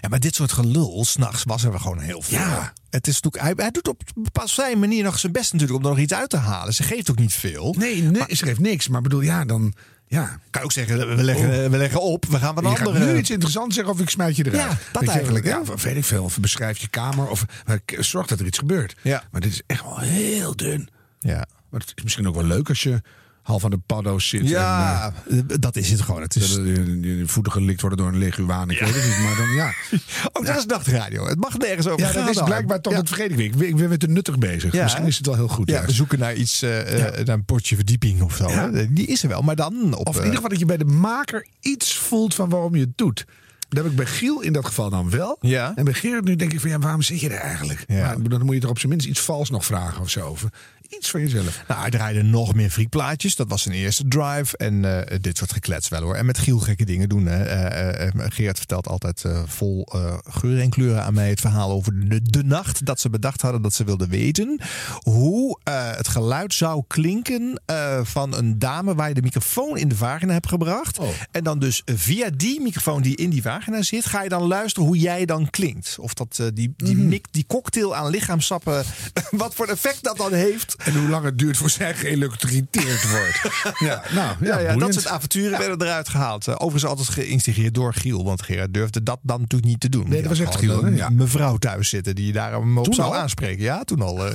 Ja, 0.01 0.09
maar 0.09 0.20
dit 0.20 0.35
soort 0.35 0.52
gelul, 0.52 1.05
s'nachts 1.05 1.44
was 1.44 1.64
er 1.64 1.81
gewoon 1.81 1.98
heel 1.98 2.22
veel. 2.22 2.39
Ja. 2.39 2.72
Het 2.90 3.06
is 3.06 3.20
natuurlijk, 3.20 3.43
hij, 3.43 3.52
hij 3.56 3.70
doet 3.70 3.89
op 3.89 4.02
op 4.32 4.48
zijn 4.48 4.78
manier 4.78 5.05
nog 5.05 5.18
zijn 5.18 5.32
best 5.32 5.52
natuurlijk 5.52 5.78
om 5.78 5.85
er 5.85 5.90
nog 5.90 6.01
iets 6.01 6.14
uit 6.14 6.31
te 6.31 6.36
halen. 6.36 6.74
Ze 6.74 6.82
geeft 6.82 7.10
ook 7.10 7.18
niet 7.18 7.35
veel. 7.35 7.74
Nee, 7.78 8.02
nee 8.02 8.36
ze 8.36 8.44
geeft 8.44 8.59
niks. 8.59 8.89
Maar 8.89 9.01
bedoel, 9.01 9.20
ja, 9.20 9.44
dan... 9.44 9.74
Ja. 10.06 10.39
Kan 10.51 10.62
ook 10.62 10.72
zeggen, 10.72 11.16
we 11.16 11.22
leggen, 11.22 11.70
we 11.70 11.77
leggen 11.77 12.02
op, 12.02 12.27
we 12.27 12.39
gaan 12.39 12.55
wat 12.55 12.66
gaat 12.66 12.86
andere... 12.86 13.12
nu 13.12 13.18
iets 13.18 13.31
interessants 13.31 13.74
zeggen 13.74 13.94
of 13.94 14.01
ik 14.01 14.10
smijt 14.10 14.36
je 14.36 14.47
eruit. 14.47 14.70
Ja, 14.70 14.78
dat 14.93 15.09
eigenlijk? 15.09 15.44
Ja, 15.44 15.62
weet 15.64 15.97
ik 15.97 16.05
veel. 16.05 16.24
Of 16.24 16.40
beschrijf 16.40 16.78
je 16.78 16.89
kamer. 16.89 17.28
Of 17.28 17.44
eh, 17.66 17.74
zorg 17.98 18.27
dat 18.27 18.40
er 18.40 18.47
iets 18.47 18.59
gebeurt. 18.59 18.97
Ja. 19.02 19.24
Maar 19.31 19.40
dit 19.40 19.52
is 19.52 19.62
echt 19.66 19.82
wel 19.82 19.98
heel 19.98 20.56
dun. 20.56 20.89
Ja. 21.20 21.47
Maar 21.70 21.81
het 21.81 21.93
is 21.94 22.02
misschien 22.02 22.28
ook 22.28 22.35
wel 22.35 22.44
leuk 22.44 22.68
als 22.68 22.82
je 22.82 23.02
half 23.51 23.64
aan 23.64 23.70
de 23.70 23.81
paddo's 23.86 24.28
zit. 24.28 24.48
Ja, 24.48 25.12
en, 25.31 25.44
eh, 25.48 25.56
dat 25.60 25.77
is 25.77 25.90
het 25.90 26.01
gewoon. 26.01 26.22
Het 26.22 26.36
is... 26.36 26.55
je 26.55 27.22
voeten 27.27 27.52
gelikt 27.52 27.81
worden 27.81 27.98
door 27.98 28.09
een 28.09 28.18
leguaan. 28.18 28.70
Ik 28.70 28.78
weet 28.81 28.94
het 28.94 29.05
niet, 29.05 29.18
maar 29.18 29.36
dan 29.36 29.55
ja. 29.55 29.72
Ook 30.32 30.47
dat 30.47 30.56
is 30.56 30.66
nachtradio. 30.66 31.27
Het 31.27 31.39
mag 31.39 31.59
nergens 31.59 31.86
over 31.86 32.01
Ja, 32.01 32.06
gaan. 32.12 32.24
dat 32.27 32.35
is 32.36 32.43
blijkbaar 32.43 32.81
toch, 32.81 32.93
Ja. 32.93 32.98
dat 32.98 33.09
vergeet 33.09 33.31
ik 33.31 33.36
weer. 33.36 33.68
Ik 33.68 33.77
ben, 33.77 33.89
weer 33.89 33.98
te 33.98 34.06
nuttig 34.06 34.39
bezig. 34.39 34.72
Ja, 34.72 34.82
Misschien 34.82 35.06
is 35.06 35.16
het 35.16 35.27
wel 35.27 35.35
heel 35.35 35.48
goed. 35.48 35.68
Ja, 35.68 35.74
juist. 35.74 35.89
we 35.89 35.94
zoeken 35.94 36.18
naar 36.18 36.35
iets, 36.35 36.62
eh, 36.62 36.98
Ja. 36.98 37.06
eh, 37.06 37.24
naar 37.24 37.36
een 37.36 37.44
potje 37.44 37.74
verdieping 37.77 38.22
of 38.22 38.36
zo. 38.36 38.48
Ja. 38.48 38.70
hè. 38.72 38.93
Die 38.93 39.06
is 39.06 39.22
er 39.22 39.28
wel, 39.28 39.43
maar 39.43 39.56
dan 39.56 39.94
op... 39.94 40.09
Of 40.09 40.14
in 40.16 40.20
ieder 40.20 40.35
geval 40.35 40.51
dat 40.51 40.59
je 40.59 40.66
bij 40.66 40.77
de 40.77 40.85
maker 40.85 41.47
iets 41.60 41.94
voelt 41.97 42.35
van 42.35 42.48
waarom 42.48 42.74
je 42.74 42.81
het 42.81 42.97
doet. 42.98 43.24
Dat 43.68 43.82
heb 43.82 43.90
ik 43.90 43.97
bij 43.97 44.06
Giel 44.06 44.40
in 44.40 44.52
dat 44.52 44.66
geval 44.66 44.90
dan 44.90 45.10
wel. 45.10 45.36
Ja. 45.40 45.72
En 45.77 45.85
bij 45.85 45.93
Gerard 45.94 46.24
nu 46.24 46.36
denk 46.36 46.52
ik 46.52 46.60
van 46.60 46.70
ja, 46.70 46.78
waarom 46.78 47.02
zit 47.02 47.20
je 47.20 47.28
er 47.28 47.39
eigenlijk? 47.40 47.85
Ja. 47.89 48.16
Maar 48.18 48.28
dan 48.28 48.44
moet 48.44 48.55
je 48.55 48.60
toch 48.60 48.70
op 48.70 48.78
zijn 48.78 48.93
minst 48.93 49.06
iets 49.06 49.20
vals 49.20 49.51
nog 49.51 49.64
vragen 49.64 50.01
of 50.01 50.10
zo. 50.10 50.28
Of 50.28 50.44
iets 50.91 51.11
van 51.11 51.21
jezelf. 51.21 51.62
Nou, 51.69 51.81
hij 51.81 51.91
draaide 51.91 52.23
nog 52.23 52.55
meer 52.55 52.71
friekplaatjes. 52.71 53.37
Dat 53.37 53.49
was 53.49 53.62
zijn 53.62 53.75
eerste 53.75 54.09
drive. 54.09 54.57
En 54.57 55.07
eh, 55.09 55.19
dit 55.21 55.39
soort 55.39 55.53
geklets 55.53 55.89
wel 55.89 56.03
hoor. 56.03 56.15
En 56.15 56.27
met 56.27 56.39
Giel 56.39 56.59
gekke 56.59 56.85
dingen 56.85 57.09
doen. 57.09 57.27
Hè. 57.27 57.45
Eh, 57.45 58.07
eh, 58.07 58.12
Gerard 58.29 58.59
vertelt 58.59 58.89
altijd 58.89 59.25
vol 59.47 59.89
geuren 60.25 60.62
en 60.62 60.71
kleuren 60.71 61.05
aan 61.05 61.15
mij 61.15 61.29
het 61.29 61.41
verhaal 61.41 61.71
over 61.71 62.09
de, 62.09 62.23
de 62.23 62.45
nacht. 62.45 62.87
Dat 62.87 63.01
ze 63.01 63.11
bedacht 63.11 63.43
hadden 63.43 63.62
dat 63.62 63.75
ze 63.75 63.85
wilden 63.85 64.09
weten 64.09 64.61
hoe 65.03 65.59
het 65.97 66.09
geluid 66.09 66.55
zou 66.55 66.85
klinken 66.87 67.62
van 68.03 68.37
een 68.37 68.59
dame 68.59 68.95
waar 68.95 69.09
je 69.09 69.15
de 69.15 69.23
microfoon 69.23 69.79
in 69.79 69.89
de 69.89 69.97
vagina 69.97 70.33
hebt 70.33 70.49
gebracht. 70.49 70.99
En 71.31 71.45
dan 71.45 71.59
dus 71.59 71.83
via 71.85 72.31
die 72.37 72.61
microfoon 72.61 73.03
die 73.03 73.17
in 73.17 73.31
die 73.31 73.43
vagina 73.43 73.83
zit, 73.83 74.07
ga 74.07 74.23
je 74.23 74.29
dan 74.29 74.43
luisteren 74.43 74.89
hoe 74.89 74.99
jij 74.99 75.25
dan 75.25 75.51
klinkt. 75.51 75.97
Of 76.01 76.15
dat 76.15 76.41
die, 76.55 76.75
die, 76.77 76.97
mik, 76.97 77.27
die 77.31 77.45
cocktail 77.47 77.97
aan 77.97 78.11
lichaamsappen, 78.11 78.85
wat 79.31 79.55
voor 79.55 79.67
effect 79.67 80.05
dat 80.05 80.17
dan 80.17 80.33
heeft. 80.33 80.77
En 80.85 80.94
hoe 80.98 81.09
lang 81.09 81.24
het 81.24 81.39
duurt 81.39 81.57
voor 81.57 81.70
zij 81.70 81.94
geëlektrocuteerd 81.94 83.11
wordt. 83.11 83.40
ja, 83.90 84.02
nou, 84.15 84.36
ja, 84.40 84.59
Ja, 84.59 84.59
ja, 84.59 84.77
dat 84.77 84.93
soort 84.94 85.07
avonturen 85.07 85.59
werden 85.59 85.86
eruit 85.86 86.09
gehaald. 86.09 86.47
Eh, 86.48 86.55
Overigens 86.59 86.85
altijd 86.85 87.09
geïnstigeerd 87.09 87.74
door 87.74 87.94
Giel. 87.94 88.24
Want 88.24 88.43
Gerard 88.43 88.74
durfde 88.74 89.02
dat 89.02 89.19
dan 89.23 89.40
natuurlijk 89.40 89.70
niet 89.70 89.81
te 89.81 89.89
doen. 89.89 90.09
Nee, 90.09 90.20
dat 90.20 90.28
was 90.31 90.39
echt 90.40 90.57
Giel, 90.57 90.82
hè? 90.82 90.86
een 90.86 90.97
Ja. 90.97 91.09
mevrouw 91.11 91.57
thuis 91.57 91.89
zitten 91.89 92.15
die 92.15 92.32
daar 92.32 92.52
hem 92.52 92.78
op 92.78 92.85
Toen 92.85 92.94
zou 92.94 93.09
al? 93.09 93.16
aanspreken. 93.16 93.62
Ja, 93.62 93.85
toen 93.85 94.01
al. 94.02 94.15
nee, 94.16 94.31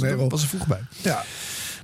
daar 0.00 0.28
was 0.28 0.42
er 0.42 0.48
vroeg 0.48 0.66
bij. 0.66 0.80
Ja. 1.02 1.24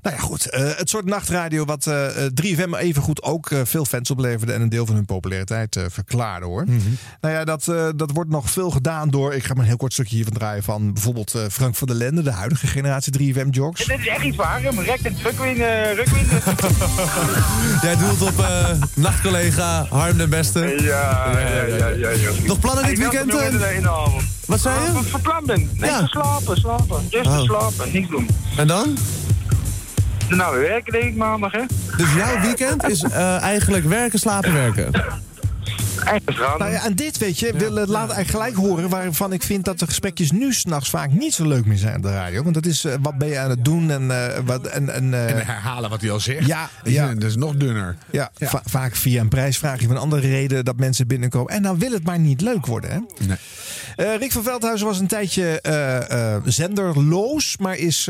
Nou 0.03 0.17
ja, 0.17 0.23
goed. 0.23 0.51
eh, 0.51 0.71
het 0.77 0.89
soort 0.89 1.05
nachtradio 1.05 1.65
wat 1.65 1.87
eh, 1.87 2.25
eh, 2.25 2.31
3FM 2.43 2.75
evengoed 2.79 3.23
ook 3.23 3.51
veel 3.65 3.85
fans 3.85 4.11
opleverde 4.11 4.53
en 4.53 4.61
een 4.61 4.69
deel 4.69 4.87
van 4.87 4.95
hun 4.95 5.05
populariteit 5.05 5.77
eh, 5.77 5.85
verklaarde 5.91 6.47
hoor. 6.47 6.65
Mhm. 6.65 6.79
Nou 7.21 7.35
ja, 7.35 7.45
dat, 7.45 7.69
eh, 7.69 7.89
dat 7.97 8.11
wordt 8.11 8.31
nog 8.31 8.51
veel 8.51 8.71
gedaan 8.71 9.11
door, 9.11 9.35
ik 9.35 9.45
ga 9.45 9.53
maar 9.53 9.63
een 9.63 9.69
heel 9.69 9.77
kort 9.77 9.93
stukje 9.93 10.15
hiervan 10.17 10.35
draaien 10.35 10.63
van 10.63 10.93
bijvoorbeeld 10.93 11.35
eh, 11.35 11.43
Frank 11.51 11.75
van 11.77 11.87
der 11.89 11.97
Lende, 11.97 12.23
de 12.23 12.31
huidige 12.31 12.67
generatie 12.67 13.13
3FM 13.35 13.49
Jocks. 13.51 13.85
Dit 13.85 13.99
is 13.99 14.07
echt 14.07 14.23
iets 14.25 14.37
waar, 14.37 14.63
hem. 14.63 14.81
Rek 14.81 15.01
en 15.01 15.17
uh, 15.57 15.93
rukwin. 15.93 16.27
Jij 17.83 17.97
doelt 17.97 18.23
op 18.23 18.39
eh, 18.41 18.69
nachtcollega 18.95 19.87
Harm 19.91 20.17
de 20.17 20.29
Beste. 20.29 20.61
Ja, 20.81 21.31
ja, 21.33 21.65
ja, 21.65 21.89
ja, 21.89 22.11
ja. 22.11 22.31
Nog 22.47 22.61
plannen 22.61 22.85
dit 22.87 22.99
weekend? 22.99 23.33
in 23.33 23.83
de 23.83 23.91
avond. 23.91 24.23
Wat 24.47 24.61
zei 24.61 24.85
je? 24.87 24.93
Wat 24.93 25.05
voor 25.07 25.21
plan 25.21 25.43
ben? 25.47 25.71
Nee, 25.77 25.91
Ja. 25.91 26.01
te 26.01 26.07
slapen, 26.07 26.57
slapen. 26.57 27.07
Just 27.11 27.27
Oh. 27.27 27.39
te 27.39 27.45
slapen, 27.45 27.93
niks 27.93 28.09
doen. 28.09 28.29
En 28.57 28.67
dan? 28.67 28.97
Nou, 30.29 30.59
weer 30.59 30.69
werken 30.69 30.93
denk 30.93 31.05
ik 31.05 31.17
maandag, 31.17 31.53
hè? 31.53 31.63
Dus 31.97 32.15
jouw 32.15 32.41
weekend 32.41 32.89
is 32.89 33.03
eh, 33.03 33.43
eigenlijk 33.43 33.85
werken, 33.85 34.19
slapen, 34.19 34.53
werken. 34.53 34.91
Nou 36.59 36.71
ja, 36.73 36.85
en 36.85 36.95
dit 36.95 37.19
weet 37.19 37.39
je, 37.39 37.53
wil, 37.57 37.75
het 37.75 37.89
laat 37.89 38.11
eigenlijk 38.11 38.29
gelijk 38.31 38.69
horen 38.69 38.89
waarvan 38.89 39.33
ik 39.33 39.43
vind 39.43 39.65
dat 39.65 39.79
de 39.79 39.87
gesprekjes 39.87 40.31
nu 40.31 40.53
s'nachts 40.53 40.91
vaak 40.91 41.11
niet 41.13 41.35
zo 41.35 41.45
leuk 41.47 41.67
meer 41.67 41.77
zijn 41.77 41.97
op 41.97 42.03
de 42.03 42.11
radio. 42.13 42.43
Want 42.43 42.55
dat 42.55 42.67
is, 42.67 42.85
eh, 42.85 42.95
wat 43.03 43.19
ben 43.19 43.29
je 43.29 43.39
aan 43.39 43.51
het 43.51 43.65
doen 43.65 43.91
en 43.91 44.11
eh, 44.11 44.39
wat. 44.45 44.67
En, 44.67 44.89
en, 44.95 45.15
eh, 45.15 45.31
En 45.31 45.47
herhalen 45.47 45.91
wat 45.91 46.01
hij 46.01 46.11
al 46.11 46.21
zegt. 46.21 46.47
Ja, 46.47 46.71
ja. 46.85 47.15
Dat 47.15 47.23
is 47.31 47.37
nog 47.37 47.55
dunner. 47.57 47.97
ja, 48.11 48.31
va- 48.35 48.63
vaak 48.65 48.97
via 48.97 49.21
een 49.21 49.29
prijsvraagje 49.29 49.87
van 49.87 49.97
andere 49.97 50.29
reden 50.29 50.65
dat 50.65 50.77
mensen 50.77 51.07
binnenkomen. 51.07 51.53
En 51.53 51.63
dan 51.63 51.79
wil 51.79 51.93
het 51.93 52.05
maar 52.05 52.19
niet 52.19 52.41
leuk 52.41 52.67
worden. 52.67 52.91
Hè? 52.91 53.27
Nee. 53.27 53.37
Eh, 53.97 54.17
Rick 54.19 54.33
van 54.33 54.43
Veldhuizen 54.43 54.87
was 54.87 54.99
een 54.99 55.07
tijdje 55.07 55.61
eh, 55.61 56.35
eh, 56.35 56.43
zenderloos, 56.45 57.57
maar 57.57 57.77
is 57.77 58.09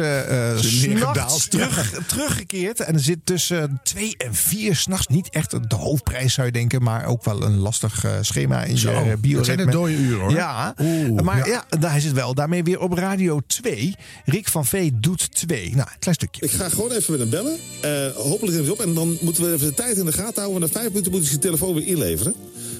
s'nachts 0.56 1.48
terug, 1.48 1.98
teruggekeerd. 2.06 2.80
En 2.80 2.94
er 2.94 3.00
zit 3.00 3.18
tussen 3.24 3.80
twee 3.82 4.14
en 4.16 4.34
vier 4.34 4.76
s'nachts 4.76 5.06
niet 5.06 5.28
echt 5.30 5.50
de 5.70 5.76
hoofdprijs, 5.76 6.34
zou 6.34 6.46
je 6.46 6.52
denken, 6.52 6.82
maar 6.82 7.04
ook 7.04 7.24
wel 7.24 7.42
een 7.42 7.58
lastig 7.82 8.04
eh, 8.04 8.18
schema 8.20 8.64
in 8.64 8.78
Zo, 8.78 8.90
je 8.90 9.16
uh, 9.22 9.36
dat 9.36 9.44
zijn 9.44 9.58
de 9.58 9.66
dode 9.66 9.92
uren, 9.92 10.20
hoor. 10.20 10.30
Ja, 10.30 10.74
Oeh, 10.80 11.20
maar 11.20 11.36
ja. 11.36 11.46
ja. 11.70 11.78
daar 11.78 11.90
hij 11.90 12.00
zit 12.00 12.12
wel 12.12 12.34
daarmee 12.34 12.64
weer 12.64 12.80
op 12.80 12.92
Radio 12.92 13.40
2. 13.46 13.94
Rick 14.24 14.48
van 14.48 14.66
Vee 14.66 14.92
doet 15.00 15.34
2. 15.34 15.70
Nou, 15.74 15.88
een 15.92 15.98
klein 15.98 16.14
stukje. 16.14 16.44
Ik 16.44 16.50
ga 16.50 16.68
gewoon 16.68 16.90
even 16.90 17.10
met 17.10 17.20
hem 17.20 17.30
bellen. 17.30 17.56
Eh, 17.80 18.16
hopelijk 18.16 18.54
neemt 18.56 18.66
hij 18.66 18.74
op. 18.74 18.80
En 18.80 18.94
dan 18.94 19.18
moeten 19.20 19.44
we 19.44 19.52
even 19.52 19.66
de 19.66 19.74
tijd 19.74 19.96
in 19.96 20.04
de 20.04 20.12
gaten 20.12 20.42
houden. 20.42 20.60
Na 20.60 20.68
vijf 20.68 20.88
minuten 20.88 21.10
moet 21.10 21.20
hij 21.20 21.28
zijn 21.28 21.40
telefoon 21.40 21.74
weer 21.74 21.86
inleveren. 21.86 22.34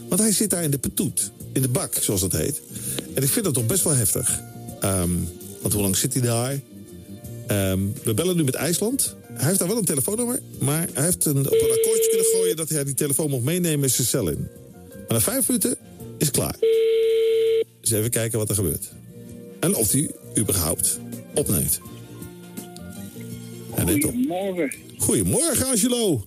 Want 0.09 0.21
hij 0.21 0.33
zit 0.33 0.51
daar 0.51 0.63
in 0.63 0.71
de 0.71 0.79
petoet. 0.79 1.33
In 1.53 1.63
de 1.63 1.69
bak, 1.69 1.95
zoals 2.01 2.21
dat 2.21 2.33
heet. 2.33 2.61
En 3.15 3.23
ik 3.23 3.29
vind 3.29 3.45
dat 3.45 3.55
toch 3.55 3.67
best 3.67 3.85
wel 3.85 3.95
heftig. 3.95 4.41
Ehm, 4.81 5.11
want 5.63 5.75
hoe 5.75 5.83
lang 5.83 5.97
zit 5.97 6.13
hij 6.13 6.23
daar? 6.23 6.61
Ehm, 7.47 7.81
we 8.03 8.15
bellen 8.15 8.37
nu 8.37 8.45
met 8.45 8.55
IJsland. 8.55 9.17
Hij 9.33 9.47
heeft 9.47 9.59
daar 9.59 9.69
wel 9.69 9.77
een 9.77 9.85
telefoonnummer. 9.85 10.41
Maar 10.59 10.89
hij 10.93 11.05
heeft 11.05 11.25
een, 11.25 11.39
op 11.39 11.53
een 11.53 11.73
akkoordje 11.77 12.09
kunnen 12.09 12.27
gooien... 12.33 12.57
dat 12.57 12.69
hij 12.69 12.85
die 12.85 12.95
telefoon 12.95 13.31
mocht 13.31 13.45
meenemen 13.45 13.83
in 13.83 13.91
zijn 13.91 14.07
cel 14.07 14.29
in. 14.29 14.49
Maar 15.09 15.17
na 15.17 15.21
vijf 15.21 15.49
minuten 15.49 15.77
is 16.19 16.27
het 16.27 16.37
klaar. 16.37 16.57
Dus 17.81 17.91
even 17.91 18.11
kijken 18.11 18.39
wat 18.39 18.49
er 18.49 18.55
gebeurt. 18.55 18.93
En 19.61 19.75
of 19.75 19.93
hij 19.93 20.11
überhaupt 20.39 21.01
opneemt. 21.35 21.81
En 23.75 23.95
op. 23.95 24.03
Goedemorgen. 24.03 24.73
Goedemorgen, 24.99 25.67
Angelo. 25.67 26.27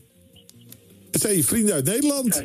Het 1.12 1.22
zijn 1.22 1.36
je 1.36 1.44
vrienden 1.44 1.74
uit 1.74 1.86
Nederland. 1.86 2.44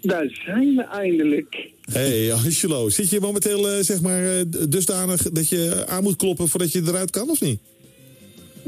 Daar 0.00 0.40
zijn 0.44 0.74
we 0.76 0.82
eindelijk. 0.82 1.70
hey, 1.92 2.32
Angelo. 2.32 2.88
Zit 2.88 3.10
je 3.10 3.20
momenteel 3.20 3.68
eh, 3.70 3.82
zeg 3.82 4.00
maar 4.00 4.38
eh, 4.38 4.44
dusdanig 4.68 5.30
dat 5.30 5.48
je 5.48 5.84
aan 5.86 6.02
moet 6.02 6.16
kloppen 6.16 6.48
voordat 6.48 6.72
je 6.72 6.82
eruit 6.86 7.10
kan, 7.10 7.30
of 7.30 7.40
niet? 7.40 7.60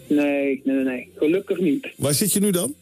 Nee, 0.07 0.61
nee, 0.65 0.85
nee. 0.85 1.09
Gelukkig 1.17 1.59
niet. 1.59 1.87
Waar 1.97 2.15
zit 2.15 2.33
je 2.33 2.41
nu 2.41 2.51
dan? 2.51 2.75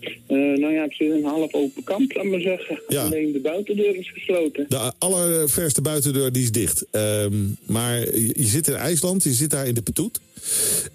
Eh, 0.00 0.36
nou 0.36 0.72
ja, 0.72 0.86
zit 0.88 1.00
in 1.00 1.10
een 1.10 1.24
half 1.24 1.52
open 1.52 1.84
kamp, 1.84 2.14
laat 2.14 2.24
maar 2.24 2.40
zeggen. 2.40 2.80
Ja. 2.88 3.04
Alleen 3.04 3.32
de 3.32 3.38
buitendeur 3.38 3.96
is 3.96 4.10
gesloten. 4.10 4.66
De 4.68 4.92
allerverste 4.98 5.82
buitendeur 5.82 6.32
die 6.32 6.42
is 6.42 6.52
dicht. 6.52 6.86
Ehm, 6.90 7.34
maar 7.66 7.98
je, 7.98 8.32
je 8.36 8.46
zit 8.46 8.68
in 8.68 8.74
IJsland, 8.74 9.22
je 9.22 9.32
zit 9.32 9.50
daar 9.50 9.66
in 9.66 9.74
de 9.74 9.82
petoet. 9.82 10.20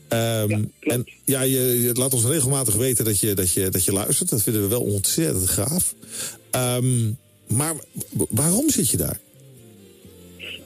Ehm, 0.07 0.63
en 0.79 1.05
ja, 1.25 1.41
je, 1.41 1.81
je 1.81 1.93
laat 1.93 2.13
ons 2.13 2.25
regelmatig 2.25 2.75
weten 2.75 3.05
dat 3.05 3.19
je, 3.19 3.33
dat, 3.33 3.53
je, 3.53 3.69
dat 3.69 3.85
je 3.85 3.91
luistert. 3.91 4.29
Dat 4.29 4.43
vinden 4.43 4.61
we 4.61 4.67
wel 4.67 4.81
ontzettend 4.81 5.49
gaaf. 5.49 5.95
Ehm, 6.51 7.11
maar 7.47 7.73
waarom 8.29 8.69
zit 8.69 8.89
je 8.89 8.97
daar? 8.97 9.19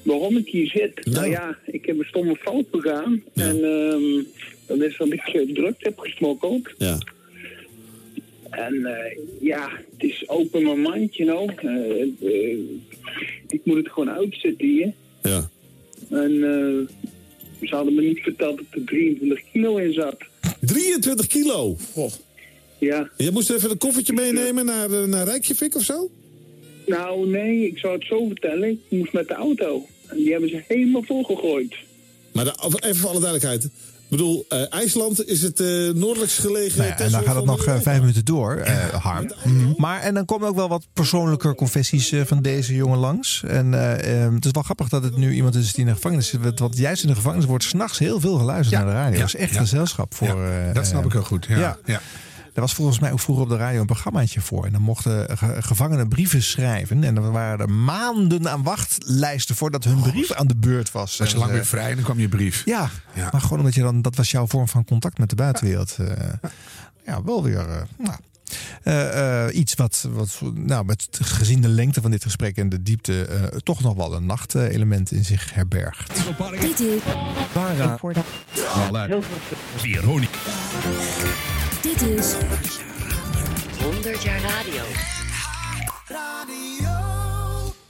Waarom 0.02 0.38
ik 0.38 0.48
hier 0.48 0.68
zit? 0.68 1.06
Nou 1.06 1.30
ja, 1.30 1.58
ik 1.66 1.86
heb 1.86 2.00
een 2.00 2.06
stomme 2.06 2.36
fout 2.36 2.70
begaan. 2.70 3.24
En 3.34 3.64
ehm, 3.64 4.24
dat 4.66 4.82
is 4.82 4.98
dat 4.98 5.14
ik 5.14 5.22
eh, 5.22 5.54
drugs 5.54 5.78
heb 5.80 6.00
gesmokkeld. 6.00 6.70
Ja. 6.78 6.98
En 8.50 8.86
eh, 8.86 9.18
ja, 9.40 9.70
het 9.98 10.10
is 10.10 10.30
open 10.30 10.64
mijn 10.64 10.82
mind, 10.82 11.16
you 11.16 11.30
know. 11.30 11.50
Eh, 11.66 12.02
eh, 12.02 12.60
ik 13.48 13.62
moet 13.64 13.78
het 13.78 13.90
gewoon 13.90 14.10
uitzetten 14.10 14.68
hier. 14.68 14.94
Ja. 15.22 15.50
En 16.10 16.34
eh, 16.34 17.68
ze 17.68 17.76
hadden 17.76 17.96
me 17.96 18.02
niet 18.02 18.20
verteld 18.20 18.58
dat 18.58 18.66
er 18.72 18.86
23 18.86 19.44
kilo 19.52 19.78
in 19.78 19.94
zat. 19.94 20.18
23 20.60 21.28
kilo? 21.28 21.78
Goh. 21.94 22.12
Ja. 22.80 23.10
Je 23.18 23.32
moest 23.32 23.50
even 23.50 23.70
een 23.70 23.78
koffertje 23.78 24.14
meenemen 24.14 24.66
naar, 24.66 25.08
naar 25.08 25.26
Rijkjevik 25.26 25.76
of 25.76 25.84
zo? 25.84 26.10
Nou, 26.86 27.30
nee, 27.30 27.68
ik 27.68 27.78
zou 27.78 27.94
het 27.94 28.06
zo 28.06 28.28
vertellen. 28.28 28.70
Ik 28.70 28.98
moest 28.98 29.14
met 29.14 29.28
de 29.28 29.34
auto. 29.34 29.86
En 30.08 30.18
die 30.18 30.32
hebben 30.32 30.50
ze 30.50 30.64
helemaal 30.68 31.04
volgegooid. 31.04 31.76
Maar 32.32 32.46
de, 32.46 32.54
even 32.80 32.96
voor 32.96 33.10
alle 33.10 33.20
duidelijkheid. 33.20 33.70
Ik 34.10 34.18
bedoel, 34.18 34.46
eh, 34.50 34.62
IJsland 34.74 35.28
is 35.28 35.42
het 35.42 35.60
eh 35.60 35.68
noordelijkst 35.94 36.40
gelegen... 36.40 36.78
Nou 36.78 36.90
ja, 36.90 36.98
en 36.98 37.12
dan 37.12 37.24
gaat 37.24 37.36
het 37.36 37.46
nog 37.46 37.66
eh, 37.66 37.76
vijf 37.80 38.00
minuten 38.00 38.26
door, 38.26 38.56
eh, 38.56 38.76
Harm. 38.94 39.32
Maar 39.78 40.02
en 40.02 40.14
dan 40.14 40.26
komen 40.26 40.48
ook 40.48 40.56
wel 40.56 40.70
wat 40.70 40.88
persoonlijke 40.94 41.56
confessies 41.56 42.12
eh, 42.12 42.22
van 42.26 42.42
deze 42.42 42.76
jongen 42.76 42.98
langs. 42.98 43.44
En 43.48 43.74
eh, 43.74 44.24
eh, 44.26 44.34
het 44.34 44.46
is 44.46 44.52
wel 44.52 44.64
grappig 44.64 44.90
dat 44.90 45.04
het 45.04 45.18
nu 45.18 45.34
iemand 45.34 45.56
is 45.56 45.74
die 45.74 45.80
in 45.86 45.90
de 45.90 45.96
gevangenis 45.96 46.28
zit. 46.28 46.60
Want 46.60 46.78
juist 46.78 47.02
in 47.04 47.10
de 47.10 47.16
gevangenis 47.16 47.46
wordt 47.46 47.64
s'nachts 47.64 48.00
heel 48.00 48.20
veel 48.20 48.38
geluisterd 48.38 48.84
naar 48.84 48.94
de 48.94 48.98
radio. 49.00 49.14
ja, 49.14 49.20
dat 49.20 49.28
is 49.28 49.36
echt 49.36 49.54
ja. 49.54 49.60
gezelschap 49.60 50.16
voor. 50.16 50.44
eh, 50.44 50.74
dat 50.74 50.86
snap 50.86 51.06
ik 51.06 51.12
heel 51.12 51.24
goed. 51.24 51.46
Ja. 51.50 51.78
Ja. 52.50 52.56
Er 52.56 52.62
was 52.62 52.74
volgens 52.74 53.00
mij 53.00 53.12
ook 53.12 53.20
vroeger 53.20 53.44
op 53.44 53.50
de 53.50 53.58
radio 53.58 53.80
een 53.80 53.86
programmaatje 53.86 54.42
voor. 54.42 54.66
En 54.66 54.72
dan 54.72 54.82
mochten 54.82 55.38
ge- 55.38 55.56
gevangenen 55.60 56.08
brieven 56.08 56.44
schrijven. 56.44 57.04
En 57.04 57.16
dan 57.16 57.32
waren 57.32 57.60
er 57.60 57.70
maanden 57.74 58.50
aan 58.50 58.64
wachtlijsten 58.64 59.56
voordat 59.56 59.84
hun 59.84 60.02
brief 60.02 60.32
aan 60.32 60.48
de 60.48 60.56
beurt 60.56 60.92
was. 60.92 61.18
Was 61.18 61.32
je 61.32 61.38
lang 61.38 61.50
eh, 61.50 61.56
weer 61.56 61.66
vrij 61.66 61.90
en 61.90 61.96
dan 61.96 62.04
kwam 62.04 62.20
je 62.20 62.30
brief. 62.30 62.62
ja, 62.66 63.30
maar 63.32 63.42
gewoon 63.42 63.60
omdat 63.60 63.74
je 63.76 63.82
dan, 63.82 64.02
dat 64.02 64.16
was 64.16 64.32
jouw 64.32 64.48
vorm 64.48 64.68
van 64.68 64.86
contact 64.86 65.18
met 65.18 65.30
de 65.30 65.36
buitenwereld. 65.36 65.96
eh, 66.00 66.08
ja, 67.06 67.24
wel 67.24 67.44
weer. 67.44 67.70
eh, 67.70 67.82
nou, 67.98 68.18
eh, 68.84 69.46
eh, 69.48 69.56
iets 69.56 69.74
wat, 69.74 70.06
wat 70.12 70.42
nou, 70.54 70.86
met 70.86 71.08
gezien 71.22 71.62
de 71.62 71.68
lengte 71.68 72.02
van 72.02 72.12
dit 72.12 72.24
gesprek 72.24 72.58
en 72.58 72.70
de 72.70 72.82
diepte, 72.84 73.26
eh, 73.26 73.44
toch 73.58 73.82
nog 73.82 73.96
wel 73.96 74.16
een 74.16 74.26
nachtelement 74.26 75.12
in 75.12 75.26
zich 75.26 75.54
herbergt. 75.54 76.22
Dit 76.62 76.80
is 76.80 77.02
Para. 77.52 77.98
Veronica. 79.78 80.38
Dit 81.82 82.02
is 82.02 82.34
100 83.82 84.24
jaar 84.24 84.42
radio. 84.42 84.84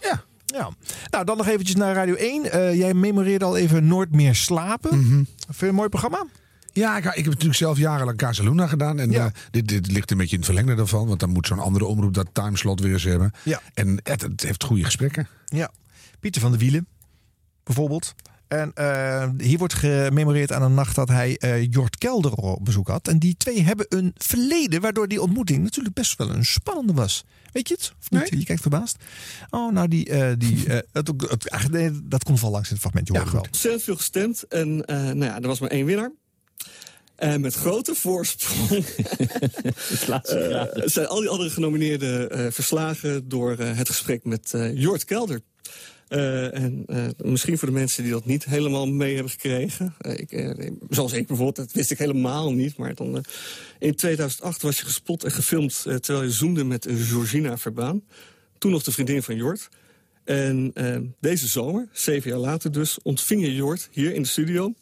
Ja. 0.01 0.23
ja. 0.45 0.69
Nou, 1.09 1.25
dan 1.25 1.37
nog 1.37 1.47
eventjes 1.47 1.75
naar 1.75 1.93
Radio 1.93 2.15
1. 2.15 2.51
Eh, 2.51 2.77
jij 2.77 2.93
memoreerde 2.93 3.45
al 3.45 3.57
even 3.57 3.87
Nooit 3.87 4.11
meer 4.11 4.35
slapen. 4.35 4.89
Vind 4.89 5.59
je 5.59 5.67
een 5.67 5.75
mooi 5.75 5.89
programma? 5.89 6.25
Ja, 6.71 6.97
ik, 6.97 7.05
ik 7.05 7.15
heb 7.15 7.25
natuurlijk 7.25 7.55
zelf 7.55 7.77
jarenlang 7.77 8.17
Casaluna 8.17 8.67
gedaan. 8.67 8.99
En 8.99 9.13
eh, 9.13 9.25
dit, 9.51 9.67
dit 9.67 9.91
ligt 9.91 10.11
een 10.11 10.17
beetje 10.17 10.33
in 10.35 10.41
het 10.41 10.45
verlengde 10.45 10.75
daarvan. 10.75 11.07
Want 11.07 11.19
dan 11.19 11.29
moet 11.29 11.47
zo'n 11.47 11.59
andere 11.59 11.85
omroep 11.85 12.13
dat 12.13 12.27
timeslot 12.31 12.79
weer 12.79 12.93
eens 12.93 13.03
hebben. 13.03 13.31
Ja. 13.43 13.61
En 13.73 13.99
het, 14.03 14.21
het 14.21 14.41
heeft 14.41 14.63
goede 14.63 14.83
gesprekken. 14.83 15.27
Ja, 15.45 15.71
Pieter 16.19 16.41
van 16.41 16.51
der 16.51 16.59
Wielen, 16.59 16.87
bijvoorbeeld. 17.63 18.15
En 18.49 18.71
eh, 18.73 19.29
hier 19.37 19.57
wordt 19.57 19.73
gememoreerd 19.73 20.51
aan 20.51 20.61
een 20.61 20.73
nacht 20.73 20.95
dat 20.95 21.07
hij 21.09 21.37
eh, 21.37 21.63
Jort 21.71 21.97
Kelder 21.97 22.31
op 22.31 22.65
bezoek 22.65 22.87
had. 22.87 23.07
En 23.07 23.19
die 23.19 23.37
twee 23.37 23.61
hebben 23.61 23.85
een 23.89 24.13
verleden 24.17 24.81
waardoor 24.81 25.07
die 25.07 25.21
ontmoeting 25.21 25.63
natuurlijk 25.63 25.95
best 25.95 26.17
wel 26.17 26.29
een 26.29 26.45
spannende 26.45 26.93
was. 26.93 27.25
Weet 27.51 27.67
je 27.67 27.73
het? 27.73 27.93
Of 27.99 28.09
niet? 28.09 28.29
Je 28.39 28.45
kijkt 28.45 28.61
verbaasd. 28.61 28.97
Oh, 29.49 29.71
nou, 29.73 29.87
die, 29.87 30.09
eh, 30.09 30.31
die, 30.37 30.63
het, 30.71 30.85
het, 30.93 31.07
het- 31.49 31.71
nee, 31.71 31.91
dat 32.03 32.23
komt 32.23 32.41
wel 32.41 32.51
langs 32.51 32.67
in 32.67 32.73
het 32.73 32.81
fragment. 32.83 33.07
Je 33.07 33.13
hoort 33.13 33.25
het 33.25 33.33
wel. 33.33 33.43
Ontzettend 33.43 33.83
veel 33.83 33.95
gestemd. 33.95 34.43
En 34.47 34.85
eh, 34.85 34.95
nou 34.97 35.23
ja, 35.23 35.35
er 35.41 35.47
was 35.47 35.59
maar 35.59 35.69
één 35.69 35.85
winnaar. 35.85 36.11
En 37.15 37.41
met 37.41 37.53
grote 37.53 37.95
voorsprong 37.95 38.85
zijn 40.85 41.07
al 41.07 41.19
die 41.19 41.29
andere 41.29 41.49
genomineerden 41.49 42.29
eh, 42.31 42.51
verslagen 42.51 43.29
door 43.29 43.55
eh, 43.57 43.77
het 43.77 43.89
gesprek 43.89 44.23
met 44.23 44.53
eh, 44.53 44.75
Jort 44.77 45.05
Kelder. 45.05 45.41
Eh, 46.09 46.53
en 46.53 46.83
eh, 46.87 47.07
misschien 47.17 47.57
voor 47.57 47.67
de 47.67 47.73
mensen 47.73 48.03
die 48.03 48.11
dat 48.11 48.25
niet 48.25 48.45
helemaal 48.45 48.87
mee 48.87 49.13
hebben 49.13 49.31
gekregen. 49.31 49.95
eh, 49.99 50.19
ik, 50.19 50.71
zoals 50.89 51.13
ik 51.13 51.27
bijvoorbeeld, 51.27 51.55
dat 51.55 51.71
wist 51.71 51.91
ik 51.91 51.97
helemaal 51.97 52.53
niet. 52.53 52.77
Maar 52.77 52.93
in 53.79 53.95
2008 53.95 54.61
was 54.61 54.77
je 54.77 54.85
gespot 54.85 55.23
en 55.23 55.31
gefilmd 55.31 55.81
terwijl 55.81 56.23
je 56.23 56.31
zoomde 56.31 56.63
met 56.63 56.87
Georgina 56.89 57.57
Verbaan. 57.57 58.03
Toen 58.57 58.71
nog 58.71 58.83
de 58.83 58.91
vriendin 58.91 59.23
van 59.23 59.35
Jort. 59.35 59.69
En 60.23 60.73
deze 61.19 61.47
zomer, 61.47 61.87
zeven 61.91 62.29
jaar 62.29 62.39
later 62.39 62.71
dus, 62.71 62.99
ontving 63.01 63.41
je 63.41 63.55
Jort 63.55 63.89
hier 63.91 64.13
in 64.13 64.21
de 64.21 64.27
studio. 64.27 64.73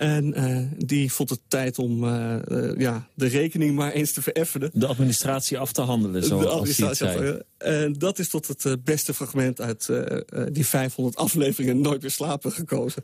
En 0.00 0.34
eh, 0.34 0.58
die 0.86 1.12
vond 1.12 1.30
het 1.30 1.40
tijd 1.48 1.78
om 1.78 2.04
eh, 2.04 2.34
eh, 2.70 2.78
ja, 2.78 3.08
de 3.14 3.26
rekening 3.26 3.74
maar 3.74 3.92
eens 3.92 4.12
te 4.12 4.22
vereffenen. 4.22 4.70
De 4.74 4.86
administratie 4.86 5.58
af 5.58 5.72
te 5.72 5.80
handelen, 5.80 6.24
zoals 6.24 6.42
de 6.42 6.48
administratie. 6.50 7.06
zei. 7.06 7.30
af- 7.32 7.38
En 7.58 7.92
dat 7.92 8.18
is 8.18 8.28
tot 8.28 8.46
het 8.62 8.84
beste 8.84 9.14
fragment 9.14 9.60
uit 9.60 9.88
eh, 9.88 10.16
eh, 10.16 10.46
die 10.52 10.66
500 10.66 11.16
afleveringen 11.16 11.80
Nooit 11.80 12.00
meer 12.02 12.10
slapen 12.10 12.52
gekozen. 12.52 13.02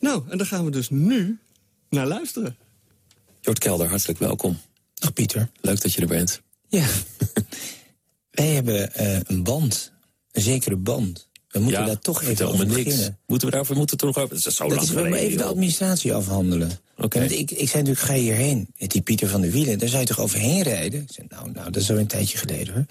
Nou, 0.00 0.22
en 0.28 0.38
daar 0.38 0.46
gaan 0.46 0.64
we 0.64 0.70
dus 0.70 0.90
nu 0.90 1.38
naar 1.90 2.06
luisteren. 2.06 2.56
Jort 3.40 3.58
Kelder, 3.58 3.88
hartelijk 3.88 4.18
welkom. 4.18 4.58
Dag 4.94 5.12
Pieter. 5.12 5.48
Leuk 5.60 5.80
dat 5.82 5.92
je 5.92 6.00
er 6.00 6.06
bent. 6.06 6.40
Ja. 6.68 6.86
Wij 8.30 8.46
hebben 8.48 8.94
eh, 8.94 9.20
een 9.26 9.42
band. 9.42 9.92
Een 10.32 10.42
zekere 10.42 10.76
band. 10.76 11.28
We 11.54 11.60
moeten 11.60 11.80
Ja, 11.80 11.86
daar 11.86 11.98
toch 11.98 12.22
even 12.22 12.48
over 12.48 12.66
beginnen. 12.66 13.18
Moeten 13.26 13.46
we 13.46 13.52
daarover 13.52 13.76
moeten 13.76 13.98
we 13.98 14.06
nog 14.06 14.16
over? 14.16 14.34
Dat 14.34 14.46
is 14.46 14.54
zo 14.54 14.62
dat 14.62 14.76
lang 14.76 14.88
is 14.88 14.94
geleden, 14.94 15.18
even 15.18 15.38
de 15.38 15.44
administratie 15.44 16.14
afhandelen. 16.14 16.70
Oké. 16.96 17.18
Want 17.18 17.30
ik, 17.30 17.50
ik 17.50 17.68
zei 17.68 17.82
natuurlijk, 17.82 17.98
ga 17.98 18.12
je 18.12 18.20
hierheen? 18.20 18.68
Met 18.78 18.90
die 18.90 19.02
Pieter 19.02 19.28
van 19.28 19.40
der 19.40 19.50
Wielen, 19.50 19.78
daar 19.78 19.88
zou 19.88 20.00
je 20.00 20.06
toch 20.06 20.20
overheen 20.20 20.62
rijden? 20.62 21.02
Ik 21.02 21.12
zei, 21.12 21.26
nou, 21.30 21.50
nou, 21.50 21.70
dat 21.70 21.82
is 21.82 21.90
al 21.90 21.98
een 21.98 22.06
tijdje 22.06 22.38
geleden 22.38 22.74
hoor. 22.74 22.86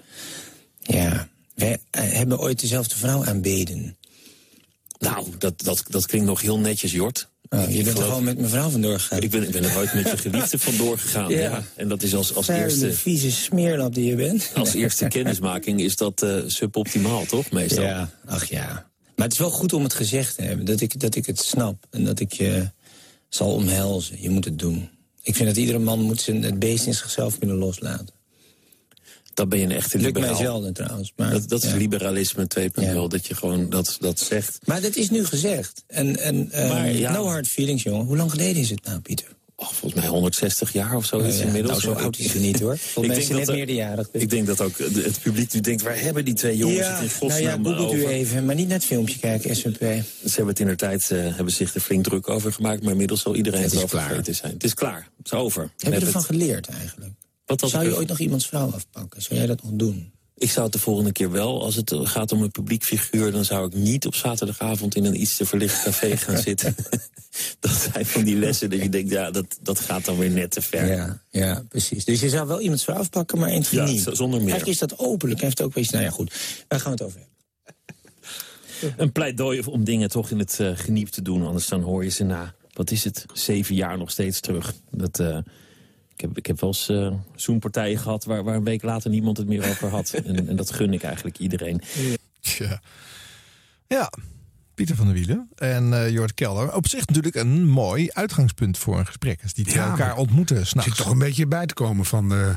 Ja, 0.96 1.28
wij 1.54 1.78
eh, 1.90 2.02
hebben 2.12 2.38
ooit 2.38 2.60
dezelfde 2.60 2.96
vrouw 2.96 3.24
aanbeden. 3.24 3.96
Nou, 4.98 5.26
dat, 5.38 5.62
dat, 5.62 5.84
dat 5.88 6.06
klinkt 6.06 6.26
nog 6.26 6.40
heel 6.40 6.58
netjes, 6.58 6.92
Jort. 6.92 7.28
Oh, 7.54 7.70
je 7.70 7.82
bent 7.82 7.98
er 7.98 8.04
gewoon 8.04 8.24
met 8.24 8.38
mevrouw 8.38 8.68
vandoor 8.68 8.98
gegaan. 8.98 9.22
Ik 9.22 9.30
ben, 9.30 9.42
ik 9.42 9.50
ben 9.50 9.64
er 9.64 9.76
ooit 9.76 9.94
met 9.94 10.10
je 10.10 10.16
geliefde 10.16 10.58
vandoor 10.58 10.98
gegaan. 10.98 11.30
Ja. 11.30 11.38
Ja. 11.38 11.64
En 11.76 11.88
dat 11.88 12.02
is 12.02 12.14
als, 12.14 12.34
als 12.34 12.46
Vuile, 12.46 12.64
eerste... 12.64 12.92
vieze 12.92 13.30
smeerlap 13.30 13.94
die 13.94 14.04
je 14.04 14.14
bent. 14.14 14.50
Als 14.54 14.74
eerste 14.74 15.08
kennismaking 15.08 15.80
is 15.80 15.96
dat 15.96 16.22
eh, 16.22 16.36
suboptimaal, 16.46 17.24
toch? 17.24 17.50
Meestal. 17.50 17.84
Ja, 17.84 18.10
ach 18.26 18.44
ja. 18.44 18.90
Maar 19.16 19.24
het 19.24 19.32
is 19.32 19.38
wel 19.38 19.50
goed 19.50 19.72
om 19.72 19.82
het 19.82 19.94
gezegd 19.94 20.36
te 20.36 20.42
hebben. 20.42 20.66
Dat 20.66 20.80
ik, 20.80 21.00
dat 21.00 21.14
ik 21.14 21.26
het 21.26 21.38
snap. 21.38 21.86
En 21.90 22.04
dat 22.04 22.20
ik 22.20 22.32
je 22.32 22.70
zal 23.28 23.52
omhelzen. 23.52 24.22
Je 24.22 24.30
moet 24.30 24.44
het 24.44 24.58
doen. 24.58 24.88
Ik 25.22 25.34
vind 25.34 25.48
dat 25.48 25.56
iedere 25.56 25.78
man 25.78 26.00
moet 26.00 26.20
zijn, 26.20 26.42
het 26.42 26.58
beest 26.58 26.86
in 26.86 26.94
zichzelf 26.94 27.38
kunnen 27.38 27.56
loslaten. 27.56 28.14
Dat 29.34 29.48
ben 29.48 29.58
je 29.58 29.64
een 29.64 29.70
echte 29.72 29.98
Lukt 29.98 30.14
liberaal. 30.14 30.34
mij 30.36 30.44
zelden 30.44 30.72
trouwens. 30.72 31.12
Maar, 31.16 31.30
dat, 31.30 31.48
dat 31.48 31.62
is 31.64 31.72
liberalisme 31.72 32.46
2.0, 32.60 32.94
dat 33.08 33.26
je 33.26 33.34
gewoon 33.34 33.68
dat, 33.70 33.96
dat 34.00 34.18
zegt. 34.20 34.58
Maar 34.64 34.80
dat 34.80 34.96
is 34.96 35.10
nu 35.10 35.24
gezegd. 35.24 35.84
En, 35.86 36.16
en 36.18 36.50
eh, 36.52 36.68
Maar 36.70 36.92
ja. 36.92 37.12
no 37.12 37.24
hard 37.26 37.48
feelings, 37.48 37.82
jongen. 37.82 38.06
Hoe 38.06 38.16
lang 38.16 38.30
geleden 38.30 38.62
is 38.62 38.70
het 38.70 38.84
nou, 38.84 39.00
Pieter? 39.00 39.26
Oh, 39.56 39.68
volgens 39.70 40.00
mij 40.00 40.10
160 40.10 40.72
jaar 40.72 40.96
of 40.96 41.04
zo 41.06 41.16
Oh 41.16 41.26
is 41.26 41.38
ja, 41.38 41.44
inmiddels. 41.44 41.82
nou, 41.84 41.96
zo 41.96 42.02
oud 42.02 42.18
is 42.18 42.32
hij 42.32 42.40
niet, 42.42 42.60
hoor. 42.60 42.76
Volgens 42.92 43.14
mij 43.14 43.22
is 43.24 43.28
net 43.46 43.46
meerderjarig, 43.56 44.10
dus. 44.10 44.22
Ik 44.22 44.30
denk 44.30 44.46
dat 44.46 44.60
ook 44.60 44.78
het 44.78 45.20
publiek 45.22 45.52
nu 45.52 45.60
denkt, 45.60 45.82
waar 45.82 46.00
hebben 46.00 46.24
die 46.24 46.34
twee 46.34 46.56
jongens 46.56 46.86
het 46.86 46.86
in 46.86 47.28
nou 47.28 47.40
ja, 47.42 47.50
godsnaam 47.52 47.64
googelt 47.64 47.92
u 47.92 47.98
over? 48.00 48.08
even. 48.12 48.44
Maar 48.44 48.54
niet 48.54 48.70
het 48.70 48.84
filmpje 48.84 49.18
kijken, 49.18 49.56
SNP. 49.56 49.78
Ze 49.78 50.02
hebben 50.24 50.46
het 50.48 50.60
in 50.60 50.66
de 50.66 50.76
tijd 50.76 51.10
eh, 51.10 51.18
hebben 51.36 51.52
zich 51.52 51.74
er 51.74 51.80
flink 51.80 52.04
druk 52.04 52.28
over 52.28 52.52
gemaakt, 52.52 52.82
maar 52.82 52.92
inmiddels 52.92 53.20
zal 53.22 53.34
iedereen 53.34 53.62
Het 53.62 53.72
het, 53.72 53.82
is 53.82 53.90
wel 53.90 54.00
klaar. 54.00 54.08
vergeten 54.08 54.34
zijn. 54.34 54.52
Het 54.52 54.64
is 54.64 54.74
klaar. 54.74 55.08
Het 55.16 55.26
is 55.26 55.32
over. 55.32 55.62
Heb 55.62 55.70
We 55.76 55.84
je 55.84 55.90
hebben 55.90 56.06
ervan 56.06 56.20
het- 56.22 56.30
geleerd 56.30 56.68
eigenlijk? 56.68 57.12
Wat 57.46 57.60
Zou 57.70 57.84
je 57.84 57.90
er- 57.90 57.96
ooit 57.96 58.08
nog 58.08 58.18
iemands 58.18 58.46
vrouw 58.46 58.70
afpakken? 58.70 59.22
Zou 59.22 59.38
jij 59.38 59.46
dat 59.46 59.62
nog 59.62 59.72
doen? 59.74 60.12
Ik 60.36 60.50
zou 60.50 60.64
het 60.64 60.72
de 60.72 60.78
volgende 60.78 61.12
keer 61.12 61.30
wel, 61.30 61.62
als 61.62 61.74
het 61.74 61.92
gaat 61.94 62.32
om 62.32 62.42
een 62.42 62.50
publiek 62.50 62.84
figuur... 62.84 63.32
dan 63.32 63.44
zou 63.44 63.66
ik 63.66 63.74
niet 63.74 64.06
op 64.06 64.14
zaterdagavond 64.14 64.94
in 64.96 65.04
een 65.04 65.20
iets 65.20 65.36
te 65.36 65.46
verlicht 65.46 65.82
café 65.82 66.16
gaan 66.16 66.38
zitten. 66.48 66.74
dat 67.60 67.88
zijn 67.92 68.06
van 68.06 68.24
die 68.24 68.36
lessen 68.36 68.70
dat 68.70 68.82
je 68.82 68.88
denkt, 68.88 69.10
ja, 69.10 69.30
dat, 69.30 69.58
dat 69.62 69.80
gaat 69.80 70.04
dan 70.04 70.18
weer 70.18 70.30
net 70.30 70.50
te 70.50 70.62
ver. 70.62 70.86
Ja, 70.86 71.22
ja, 71.30 71.64
precies. 71.68 72.04
Dus 72.04 72.20
je 72.20 72.28
zou 72.28 72.46
wel 72.48 72.60
iemands 72.60 72.84
vrouw 72.84 72.96
afpakken, 72.96 73.38
maar 73.38 73.48
eentje 73.48 73.76
Ja, 73.76 73.84
niet. 73.84 74.00
zonder 74.12 74.40
meer. 74.40 74.50
Eigenlijk 74.52 74.66
is 74.66 74.88
dat 74.88 74.98
openlijk. 74.98 75.38
Hij 75.40 75.48
heeft 75.48 75.62
ook 75.62 75.74
wel 75.74 75.82
iets... 75.82 75.92
Nou 75.92 76.04
ja, 76.04 76.10
goed. 76.10 76.34
Waar 76.68 76.80
gaan 76.80 76.92
we 76.96 77.04
het 77.04 77.06
over 77.06 77.20
hebben? 77.20 77.32
Een 79.04 79.12
pleidooi 79.12 79.60
om 79.60 79.84
dingen 79.84 80.08
toch 80.08 80.30
in 80.30 80.38
het 80.38 80.60
eh, 80.60 80.70
geniep 80.74 81.08
te 81.08 81.22
doen. 81.22 81.46
Anders 81.46 81.68
dan 81.68 81.80
hoor 81.82 82.04
je 82.04 82.10
ze 82.10 82.24
na, 82.24 82.54
wat 82.72 82.90
is 82.90 83.04
het, 83.04 83.24
zeven 83.32 83.74
jaar 83.74 83.98
nog 83.98 84.10
steeds 84.10 84.40
terug. 84.40 84.74
Dat, 84.90 85.18
eh, 85.18 85.38
ik, 86.14 86.20
heb, 86.20 86.36
ik 86.38 86.46
heb 86.46 86.60
wel 86.60 86.70
eens 86.70 86.88
eh 86.88 87.12
zoenpartijen 87.34 87.98
gehad 87.98 88.24
waar, 88.24 88.44
waar 88.44 88.54
een 88.56 88.64
week 88.64 88.82
later 88.82 89.10
niemand 89.10 89.36
het 89.36 89.46
meer 89.46 89.68
over 89.68 89.88
had. 89.88 90.10
en, 90.24 90.48
en 90.48 90.56
dat 90.56 90.70
gun 90.72 90.92
ik 90.92 91.02
eigenlijk 91.02 91.38
iedereen. 91.38 91.80
Tja. 92.40 92.80
Ja, 93.86 94.10
Pieter 94.74 94.96
van 94.96 95.04
der 95.06 95.14
Wielen 95.14 95.48
en 95.56 95.92
eh 95.92 96.10
Jort 96.10 96.34
Kelder. 96.34 96.74
Op 96.74 96.88
zich 96.88 97.06
natuurlijk 97.06 97.34
een 97.34 97.68
mooi 97.68 98.10
uitgangspunt 98.12 98.78
voor 98.78 98.98
een 98.98 99.06
gesprek. 99.06 99.42
Als 99.42 99.54
die 99.54 99.64
twee 99.64 99.76
Ja, 99.76 99.90
elkaar 99.90 100.16
ontmoeten 100.16 100.66
s'nachts. 100.66 100.88
zit 100.90 100.98
toch 101.04 101.12
een 101.12 101.18
beetje 101.18 101.46
bij 101.46 101.66
te 101.66 101.74
komen 101.74 102.04
van 102.04 102.28
de, 102.28 102.54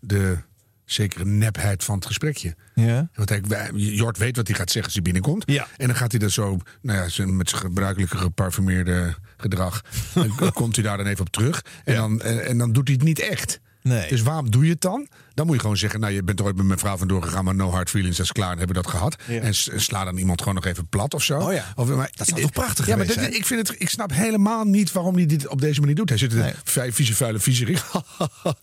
de 0.00 0.38
zekere 0.84 1.24
nepheid 1.24 1.84
van 1.84 1.94
het 1.94 2.06
gesprekje. 2.06 2.54
Ja. 2.74 3.08
Want 3.14 3.46
wij- 3.46 3.70
Jort 3.74 4.18
weet 4.18 4.36
wat 4.36 4.46
hij 4.46 4.56
gaat 4.56 4.66
zeggen 4.66 4.84
als 4.84 4.92
hij 4.94 5.02
binnenkomt. 5.02 5.42
Ja. 5.46 5.66
En 5.76 5.86
dan 5.86 5.96
gaat 5.96 6.10
hij 6.10 6.20
dat 6.20 6.30
zo, 6.30 6.58
nou 6.82 6.98
ja, 6.98 7.08
zijn- 7.08 7.36
met 7.36 7.48
zijn 7.48 7.60
gebruikelijke 7.60 8.16
geparfumeerde 8.16 9.14
gedrag, 9.42 9.82
dan 10.38 10.52
komt 10.52 10.74
hij 10.76 10.84
daar 10.84 10.96
dan 10.96 11.06
even 11.06 11.20
op 11.20 11.30
terug. 11.30 11.64
En, 11.84 11.94
dan, 11.94 12.20
en, 12.22 12.58
dan 12.58 12.72
doet 12.72 12.88
hij 12.88 12.96
het 12.96 13.04
niet 13.04 13.18
echt. 13.18 13.60
Nee. 13.82 14.08
Dus 14.08 14.22
waarom 14.22 14.50
doe 14.50 14.64
je 14.64 14.70
het 14.70 14.80
dan? 14.80 15.08
Dan 15.34 15.46
moet 15.46 15.54
je 15.54 15.60
gewoon 15.60 15.76
zeggen, 15.76 16.00
nou 16.00 16.12
je 16.12 16.22
bent 16.22 16.40
ooit 16.40 16.56
met 16.56 16.66
mijn 16.66 16.78
vrouw 16.78 16.96
vandoor 16.96 17.22
gegaan, 17.22 17.44
maar 17.44 17.54
no 17.54 17.70
hard 17.70 17.90
feelings, 17.90 18.16
dat 18.16 18.26
is 18.26 18.32
klaar, 18.32 18.48
dan 18.48 18.58
hebben 18.58 18.76
we 18.76 18.82
dat 18.82 18.90
gehad. 18.90 19.16
Ja. 19.26 19.40
En 19.40 19.54
sla 19.54 20.04
dan 20.04 20.16
iemand 20.16 20.38
gewoon 20.40 20.54
nog 20.54 20.64
even 20.64 20.86
plat 20.86 21.14
of 21.14 21.22
zo. 21.22 21.38
Oh 21.38 21.52
ja. 21.52 21.72
Of, 21.76 21.88
maar, 21.88 22.10
Dat 22.14 22.26
zou 22.26 22.40
toch 22.40 22.52
prachtig 22.52 22.86
ja, 22.86 22.96
maar 22.96 23.06
geweest 23.06 23.34
ik, 23.34 23.46
vind 23.46 23.68
het, 23.68 23.80
ik 23.80 23.88
snap 23.88 24.12
helemaal 24.12 24.64
niet 24.64 24.92
waarom 24.92 25.14
hij 25.14 25.26
dit 25.26 25.48
op 25.48 25.60
deze 25.60 25.80
manier 25.80 25.94
doet. 25.94 26.08
Hij 26.08 26.18
zit 26.18 26.32
in 26.32 26.38
Nee. 26.38 26.92
vieze, 26.92 27.14
vuile 27.14 27.38
viezerik. 27.38 27.78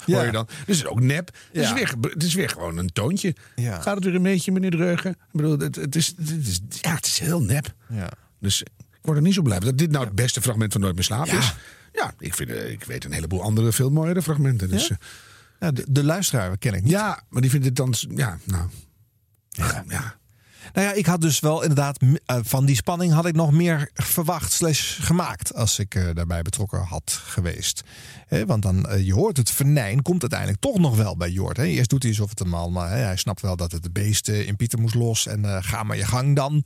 hoor 0.06 0.26
je 0.26 0.32
dan. 0.32 0.46
Dus 0.66 0.78
het 0.78 0.86
is 0.86 0.86
ook 0.86 1.00
nep. 1.02 1.32
Het, 1.54 1.64
is 1.64 1.74
weer, 1.74 1.94
het 2.02 2.24
is 2.24 2.34
weer 2.34 2.50
gewoon 2.50 2.78
een 2.78 2.94
toontje. 2.94 3.36
Ja. 3.56 3.82
Gaat 3.82 3.96
het 3.96 4.04
weer 4.04 4.16
een 4.16 4.24
beetje, 4.24 4.52
meneer 4.52 4.72
Dreugen? 4.72 5.12
Ik 5.12 5.18
bedoel, 5.32 5.60
het, 5.60 5.76
het, 5.76 5.96
is, 5.96 6.14
het, 6.18 6.48
is, 6.48 6.60
ja, 6.82 6.96
het 6.96 7.06
is 7.06 7.20
heel 7.20 7.42
nep. 7.42 7.74
Ja. 7.90 8.10
Dus 8.40 8.64
ik 9.00 9.06
word 9.06 9.18
er 9.18 9.24
niet 9.24 9.34
zo 9.34 9.42
blij 9.42 9.60
dat 9.60 9.78
dit 9.78 9.92
nou 9.92 10.06
het 10.06 10.16
beste 10.16 10.42
fragment 10.42 10.72
van 10.72 10.82
Nooit 10.82 10.96
meer 10.96 11.04
slapen 11.04 11.38
is. 11.38 11.54
Ja, 11.94 12.14
ik, 12.20 12.36
vind, 12.36 12.50
eh, 12.50 12.72
ik 12.72 12.84
weet 12.84 13.06
een 13.06 13.12
heleboel 13.12 13.42
andere, 13.42 13.72
veel 13.72 13.90
mooiere 13.90 14.22
fragmenten. 14.22 14.70
Dus, 14.70 14.88
Ja? 14.88 14.98
eh, 15.60 15.70
de, 15.74 15.86
de 15.90 16.04
luisteraar 16.04 16.58
ken 16.58 16.74
ik 16.74 16.82
niet. 16.84 16.92
ja, 16.92 17.22
maar 17.30 17.42
die 17.42 17.50
vindt 17.52 17.66
het 17.66 17.76
dan... 17.76 17.94
Ja, 18.10 18.38
nou... 18.44 18.70
Ja. 19.50 19.84
ja. 19.88 20.18
Nou 20.74 20.88
ja, 20.88 20.94
ik 20.94 21.06
had 21.06 21.22
dus 21.22 21.40
wel 21.40 21.62
inderdaad 21.62 22.00
eh, 22.26 22.38
van 22.42 22.66
die 22.66 22.76
spanning 22.76 23.14
had 23.14 23.26
ik 23.26 23.36
nog 23.36 23.52
meer 23.52 23.90
verwacht 23.94 24.52
slash 24.52 25.06
gemaakt 25.06 25.54
als 25.54 25.80
ik 25.80 25.94
daarbij 26.14 26.42
betrokken 26.42 26.80
had 26.84 27.22
geweest. 27.26 27.84
Hè, 28.30 28.46
want 28.46 28.62
dan, 28.64 28.86
eh, 28.90 29.06
je 29.06 29.14
hoort 29.14 29.38
het 29.38 29.52
venijn, 29.52 30.02
komt 30.02 30.22
uiteindelijk 30.22 30.62
toch 30.62 30.78
nog 30.80 30.96
wel 30.96 31.18
bij 31.18 31.30
Jord. 31.30 31.58
Hè. 31.58 31.64
Eerst 31.64 31.90
doet 31.90 32.02
hij 32.04 32.12
alsof 32.12 32.30
het 32.30 32.40
hem 32.40 32.54
allemaal, 32.54 32.88
hè, 32.88 32.98
hij 32.98 33.16
snapt 33.18 33.42
wel 33.42 33.56
dat 33.56 33.72
het 33.72 33.84
de 33.84 33.92
beest 33.92 34.30
eh, 34.30 34.48
in 34.48 34.56
Pieter 34.56 34.80
moest 34.80 34.96
los 34.96 35.28
en 35.28 35.46
eh, 35.46 35.58
ga 35.62 35.84
maar 35.84 35.98
je 35.98 36.06
gang 36.06 36.36
dan. 36.36 36.64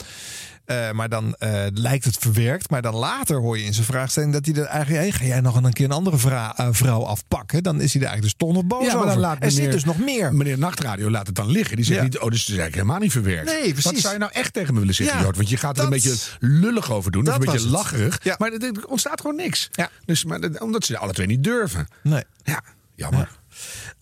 Eh, 0.66 0.92
maar 0.92 1.10
dan 1.10 1.36
lijkt 1.74 2.06
het 2.06 2.18
verwerkt. 2.18 2.70
Maar 2.70 2.82
dan 2.82 2.96
later 2.96 3.38
hoor 3.40 3.58
je 3.58 3.64
in 3.66 3.74
zijn 3.74 3.86
vraagstelling 3.86 4.34
dat 4.34 4.46
hij 4.46 4.56
er 4.56 4.66
eigenlijk, 4.66 5.02
hey, 5.02 5.12
ga 5.12 5.26
jij 5.26 5.42
nog 5.42 5.56
een 5.64 5.74
keer 5.74 5.86
een 5.86 5.92
andere 5.92 6.18
vrouw 6.72 7.04
afpakken? 7.04 7.64
Dan 7.64 7.82
is 7.82 7.94
hij 7.94 8.02
er 8.02 8.08
eigenlijk 8.08 8.22
dus 8.40 8.48
toch 8.48 8.56
nog 8.58 8.66
boos 8.66 8.86
Ja, 8.86 8.94
maar 8.94 8.96
over. 8.98 9.08
dan 9.12 9.20
laat 9.20 9.38
er 9.44 9.52
zit 9.52 9.60
meneer- 9.60 9.74
dus 9.74 9.84
nog 9.84 9.98
meer. 10.00 10.34
Meneer 10.36 10.58
Nachtradio 10.58 11.10
laat 11.10 11.28
het 11.28 11.36
dan 11.36 11.48
liggen. 11.50 11.76
Die 11.76 11.86
zegt 11.86 11.98
Ja. 11.98 12.04
niet, 12.04 12.20
oh, 12.20 12.30
dus 12.30 12.40
het 12.40 12.50
is 12.50 12.58
eigenlijk 12.58 12.76
helemaal 12.76 13.00
niet 13.00 13.12
verwerkt. 13.12 13.46
Nee, 13.46 13.72
precies. 13.72 13.92
Wat 13.92 14.00
zou 14.00 14.14
je 14.14 14.20
nou 14.20 14.32
echt 14.32 14.54
tegen 14.54 14.74
me 14.74 14.80
willen 14.80 14.96
zeggen, 14.96 15.18
Ja, 15.18 15.24
Jort? 15.24 15.36
Want 15.36 15.50
je 15.50 15.58
gaat 15.58 15.78
er 15.78 15.84
een 15.84 15.90
beetje 15.90 16.16
lullig 16.40 16.92
over 16.92 17.12
doen. 17.12 17.28
Of 17.28 17.34
een 17.34 17.40
beetje 17.40 17.68
lacherig. 17.68 18.20
Ja. 18.24 18.36
Maar 18.38 18.52
er 18.52 18.86
ontstaat 18.88 19.22
gewoon 19.22 19.36
niks. 19.36 19.70
Ja. 19.72 19.90
Dus, 20.06 20.26
maar, 20.26 20.40
dat- 20.40 20.60
omdat 20.62 20.86
ze 20.86 20.98
alle 20.98 21.14
twee 21.14 21.28
niet 21.28 21.44
durven. 21.44 21.52
Nee. 22.04 22.24
Ja, 22.44 22.62
jammer. 22.96 23.28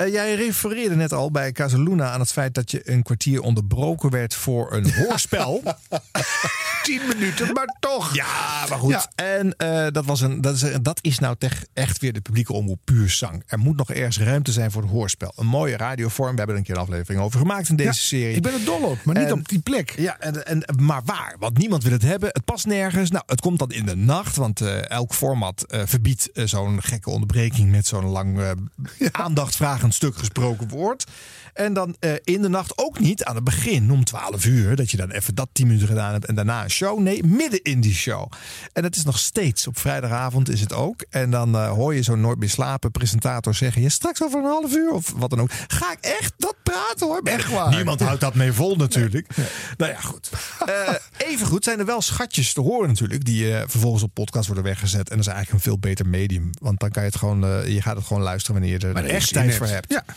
Jij 0.09 0.35
refereerde 0.35 0.95
net 0.95 1.13
al 1.13 1.31
bij 1.31 1.51
Casaluna 1.51 2.11
aan 2.11 2.19
het 2.19 2.31
feit 2.31 2.53
dat 2.53 2.71
je 2.71 2.89
een 2.89 3.03
kwartier 3.03 3.41
onderbroken 3.41 4.09
werd 4.09 4.35
voor 4.35 4.73
een 4.73 4.93
hoorspel. 5.03 5.63
Tien 6.83 7.01
minuten, 7.07 7.53
maar 7.53 7.75
toch. 7.79 8.15
Ja, 8.15 8.65
maar 8.69 8.79
goed. 8.79 9.07
en 9.15 9.55
eh, 9.57 9.87
dat, 9.91 10.05
was 10.05 10.21
een, 10.21 10.41
dat, 10.41 10.55
is, 10.55 10.63
dat 10.81 10.99
is 11.01 11.19
nou 11.19 11.35
echt 11.73 11.99
weer 11.99 12.13
de 12.13 12.21
publieke 12.21 12.53
omroep 12.53 12.79
puur 12.83 13.09
zang. 13.09 13.43
Er 13.47 13.59
moet 13.59 13.77
nog 13.77 13.91
ergens 13.91 14.19
ruimte 14.19 14.51
zijn 14.51 14.71
voor 14.71 14.81
het 14.81 14.91
hoorspel. 14.91 15.33
Een 15.35 15.45
mooie 15.45 15.77
radiovorm. 15.77 16.31
We 16.31 16.37
hebben 16.37 16.55
er 16.55 16.61
een 16.61 16.67
keer 16.67 16.75
een 16.75 16.81
aflevering 16.81 17.21
over 17.23 17.39
gemaakt 17.39 17.69
in 17.69 17.75
deze 17.75 17.89
Ja, 17.89 17.93
serie. 17.93 18.35
ik 18.35 18.41
ben 18.41 18.53
er 18.53 18.65
dol 18.65 18.83
op, 18.83 19.03
maar 19.03 19.19
niet 19.19 19.31
op 19.31 19.47
die 19.49 19.59
plek. 19.59 19.93
Ja, 19.97 20.19
en, 20.19 20.45
en, 20.45 20.63
maar 20.81 21.01
waar? 21.05 21.35
Want 21.39 21.57
niemand 21.57 21.83
wil 21.83 21.91
het 21.91 22.01
hebben. 22.01 22.29
Het 22.31 22.45
past 22.45 22.65
nergens. 22.65 23.11
Nou, 23.11 23.23
het 23.25 23.41
komt 23.41 23.59
dan 23.59 23.71
in 23.71 23.85
de 23.85 23.95
nacht. 23.95 24.35
Want 24.35 24.61
eh, 24.61 24.89
elk 24.89 25.13
format 25.13 25.63
eh, 25.63 25.81
verbiedt 25.85 26.31
eh, 26.31 26.45
zo'n 26.45 26.81
gekke 26.83 27.09
onderbreking 27.09 27.71
met 27.71 27.87
zo'n 27.87 28.05
lang 28.05 28.39
eh 28.39 28.51
aandachtvragend 29.11 29.90
stuk 29.93 30.17
gesproken 30.17 30.69
woord. 30.69 31.03
En 31.53 31.73
dan 31.73 31.95
eh, 31.99 32.11
in 32.23 32.41
de 32.41 32.47
nacht 32.47 32.77
ook 32.77 32.99
niet 32.99 33.23
aan 33.23 33.35
het 33.35 33.43
begin 33.43 33.91
om 33.91 34.03
12 34.03 34.45
uur. 34.45 34.75
Dat 34.75 34.91
je 34.91 34.97
dan 34.97 35.11
even 35.11 35.35
dat 35.35 35.49
10 35.51 35.67
minuten 35.67 35.87
gedaan 35.87 36.11
hebt 36.11 36.25
en 36.25 36.35
daarna 36.35 36.63
een 36.63 36.69
show. 36.69 36.99
Nee, 36.99 37.23
midden 37.23 37.61
in 37.61 37.81
die 37.81 37.93
show. 37.93 38.31
En 38.73 38.81
dat 38.81 38.95
is 38.95 39.03
nog 39.03 39.19
steeds. 39.19 39.67
Op 39.67 39.77
vrijdagavond 39.79 40.49
is 40.49 40.61
het 40.61 40.73
ook. 40.73 41.05
En 41.09 41.31
dan 41.31 41.55
eh, 41.55 41.69
hoor 41.69 41.95
je 41.95 42.03
zo'n 42.03 42.21
nooit 42.21 42.39
meer 42.39 42.49
slapen 42.49 42.91
presentator 42.91 43.55
zeggen. 43.55 43.81
Je 43.81 43.89
straks 43.89 44.23
over 44.23 44.39
een 44.39 44.45
half 44.45 44.75
uur 44.75 44.91
of 44.91 45.13
wat 45.15 45.29
dan 45.29 45.39
ook. 45.39 45.51
Ga 45.67 45.91
ik 45.91 45.97
echt 46.01 46.33
dat 46.37 46.55
praten 46.63 47.07
hoor? 47.07 47.21
Echt 47.23 47.49
waar. 47.55 47.75
Niemand 47.75 47.99
houdt 47.99 48.21
dat 48.21 48.35
mee 48.35 48.51
vol 48.51 48.75
natuurlijk. 48.75 49.27
Nou 49.77 49.91
ja, 49.91 49.99
goed. 49.99 50.29
Eh, 50.65 50.95
even 51.17 51.47
goed 51.47 51.63
zijn 51.63 51.79
er 51.79 51.85
wel 51.85 52.01
schatjes 52.01 52.53
te 52.53 52.61
horen 52.61 52.87
natuurlijk. 52.87 53.25
Die 53.25 53.53
vervolgens 53.53 54.03
op 54.03 54.13
podcast 54.13 54.45
worden 54.45 54.63
weggezet. 54.63 55.09
En 55.09 55.17
dat 55.17 55.25
is 55.25 55.31
eigenlijk 55.33 55.51
een 55.51 55.71
veel 55.71 55.79
beter 55.79 56.07
medium. 56.07 56.49
Want 56.59 56.79
dan 56.79 56.89
kan 56.89 57.03
je 57.03 57.09
het 57.09 57.17
gewoon, 57.17 57.39
je 57.71 57.81
gaat 57.81 57.95
het 57.95 58.05
gewoon 58.05 58.23
luisteren 58.23 58.59
wanneer 58.59 58.79
je 58.79 58.87
er 58.87 58.93
Maar 58.93 59.03
er 59.03 59.09
echt 59.09 59.33
tijd 59.33 59.55
voor 59.55 59.67
hebt. 59.67 59.93
hebt. 59.93 60.11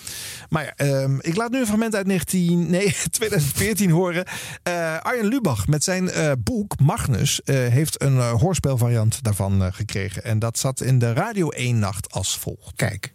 Maar 0.48 0.64
ja, 0.64 0.72
ehm, 0.76 1.18
ik 1.24 1.36
laat 1.36 1.50
nu 1.50 1.58
een 1.58 1.66
fragment 1.66 1.94
uit 1.94 2.06
19, 2.06 2.70
nee, 2.70 2.96
2014 3.10 3.90
horen. 3.90 4.24
Eh, 4.62 4.98
Arjen 4.98 5.26
Lubach 5.26 5.66
met 5.66 5.84
zijn 5.84 6.10
eh, 6.10 6.32
boek 6.38 6.80
Magnus 6.80 7.42
eh, 7.42 7.54
heeft 7.56 8.02
een 8.02 8.18
hoorspelvariant 8.20 9.22
daarvan 9.22 9.72
gekregen. 9.72 10.24
En 10.24 10.38
dat 10.38 10.58
zat 10.58 10.80
in 10.80 10.98
de 10.98 11.12
Radio 11.12 11.48
1 11.48 11.78
nacht 11.78 12.12
als 12.12 12.38
volgt. 12.38 12.76
Kijk, 12.76 13.14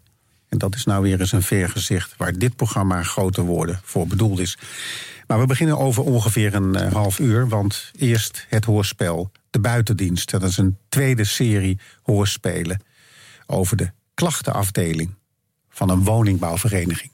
en 0.49 0.57
dat 0.57 0.76
is 0.76 0.86
nou 0.86 1.02
weer 1.02 1.19
eens 1.19 1.31
een 1.31 1.41
vergezicht 1.41 2.14
waar 2.18 2.34
dit 2.34 2.56
programma 2.56 3.03
grote 3.03 3.41
woorden 3.41 3.80
voor 3.84 4.07
bedoeld 4.07 4.40
is. 4.40 4.57
Maar 5.27 5.40
we 5.40 5.45
beginnen 5.45 5.77
over 5.77 6.03
ongeveer 6.03 6.53
een 6.53 6.76
half 6.76 7.19
uur, 7.19 7.48
want 7.48 7.91
eerst 7.98 8.45
het 8.49 8.65
hoorspel 8.65 9.31
De 9.49 9.60
Buitendienst. 9.60 10.31
Dat 10.31 10.44
is 10.44 10.57
een 10.57 10.77
tweede 10.90 11.23
serie 11.23 11.80
hoorspelen 12.03 12.84
over 13.45 13.77
de 13.77 13.91
klachtenafdeling 14.14 15.15
van 15.69 15.90
een 15.90 16.03
woningbouwvereniging. 16.03 17.11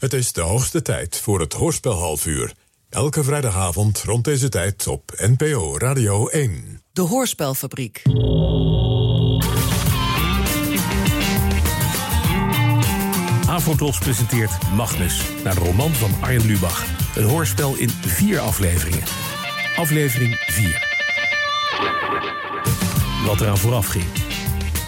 Het 0.00 0.12
is 0.12 0.32
de 0.32 0.40
hoogste 0.40 0.82
tijd 0.82 1.16
voor 1.16 1.40
het 1.40 1.52
Hoorspel 1.52 1.92
halfuur. 1.92 2.52
Elke 2.88 3.24
vrijdagavond 3.24 4.02
rond 4.02 4.24
deze 4.24 4.48
tijd 4.48 4.86
op 4.86 5.12
NPO 5.16 5.78
Radio 5.78 6.26
1. 6.28 6.82
De 6.92 7.00
Hoorspelfabriek. 7.00 8.02
Avotros 13.46 13.98
presenteert 13.98 14.50
Magnus, 14.74 15.22
naar 15.44 15.54
de 15.54 15.60
roman 15.60 15.94
van 15.94 16.10
Arjen 16.20 16.46
Lubach. 16.46 16.86
Een 17.16 17.24
hoorspel 17.24 17.74
in 17.76 17.90
vier 17.90 18.38
afleveringen. 18.38 19.02
Aflevering 19.76 20.36
4. 20.46 20.88
Wat 23.26 23.40
eraan 23.40 23.58
vooraf 23.58 23.86
ging. 23.86 24.04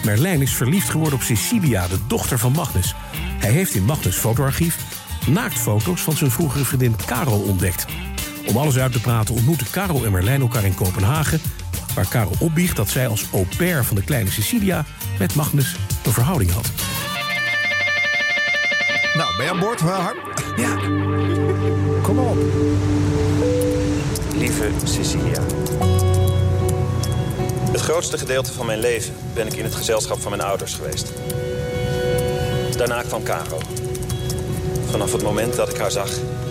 Merlijn 0.03 0.41
is 0.41 0.55
verliefd 0.55 0.89
geworden 0.89 1.15
op 1.15 1.23
Cecilia, 1.23 1.87
de 1.87 1.99
dochter 2.07 2.39
van 2.39 2.51
Magnus. 2.51 2.95
Hij 3.39 3.51
heeft 3.51 3.73
in 3.73 3.83
Magnus' 3.83 4.17
fotoarchief 4.17 5.01
naaktfoto's 5.27 6.01
van 6.01 6.17
zijn 6.17 6.31
vroegere 6.31 6.65
vriendin 6.65 6.95
Karel 7.05 7.39
ontdekt. 7.39 7.85
Om 8.47 8.57
alles 8.57 8.77
uit 8.77 8.91
te 8.91 9.01
praten 9.01 9.35
ontmoeten 9.35 9.69
Karel 9.69 10.05
en 10.05 10.11
Merlijn 10.11 10.41
elkaar 10.41 10.63
in 10.63 10.75
Kopenhagen... 10.75 11.41
waar 11.93 12.07
Karel 12.07 12.35
opbiecht 12.39 12.75
dat 12.75 12.89
zij 12.89 13.07
als 13.07 13.25
au 13.31 13.47
pair 13.57 13.85
van 13.85 13.95
de 13.95 14.03
kleine 14.03 14.29
Cecilia... 14.29 14.85
met 15.19 15.35
Magnus 15.35 15.75
een 16.05 16.11
verhouding 16.11 16.51
had. 16.51 16.69
Nou, 19.13 19.35
ben 19.37 19.45
je 19.45 19.51
aan 19.51 19.59
boord, 19.59 19.79
Harm? 19.79 20.17
Ja. 20.57 20.75
Kom 22.01 22.19
op. 22.19 22.37
Lieve 24.35 24.71
Cecilia. 24.83 25.41
Het 27.71 27.81
grootste 27.81 28.17
gedeelte 28.17 28.53
van 28.53 28.65
mijn 28.65 28.79
leven 28.79 29.13
ben 29.33 29.47
ik 29.47 29.53
in 29.53 29.63
het 29.63 29.75
gezelschap 29.75 30.21
van 30.21 30.31
mijn 30.31 30.43
ouders 30.43 30.73
geweest. 30.73 31.11
Daarna 32.77 33.01
kwam 33.01 33.23
Caro. 33.23 33.57
Vanaf 34.93 35.11
het 35.11 35.23
moment 35.23 35.55
dat 35.55 35.69
ik 35.69 35.77
haar 35.77 35.91
zag, 35.91 36.09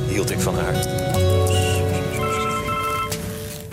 hield 0.09 0.31
ik 0.31 0.40
van 0.40 0.55
haar. 0.59 0.74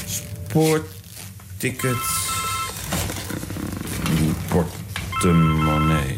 Spoorticket. 0.05 1.97
Portemonnee. 4.47 6.17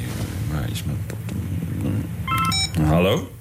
Waar 0.51 0.69
is 0.71 0.83
mijn 0.83 1.05
portemonnee? 1.05 2.05
Hallo? 2.81 3.31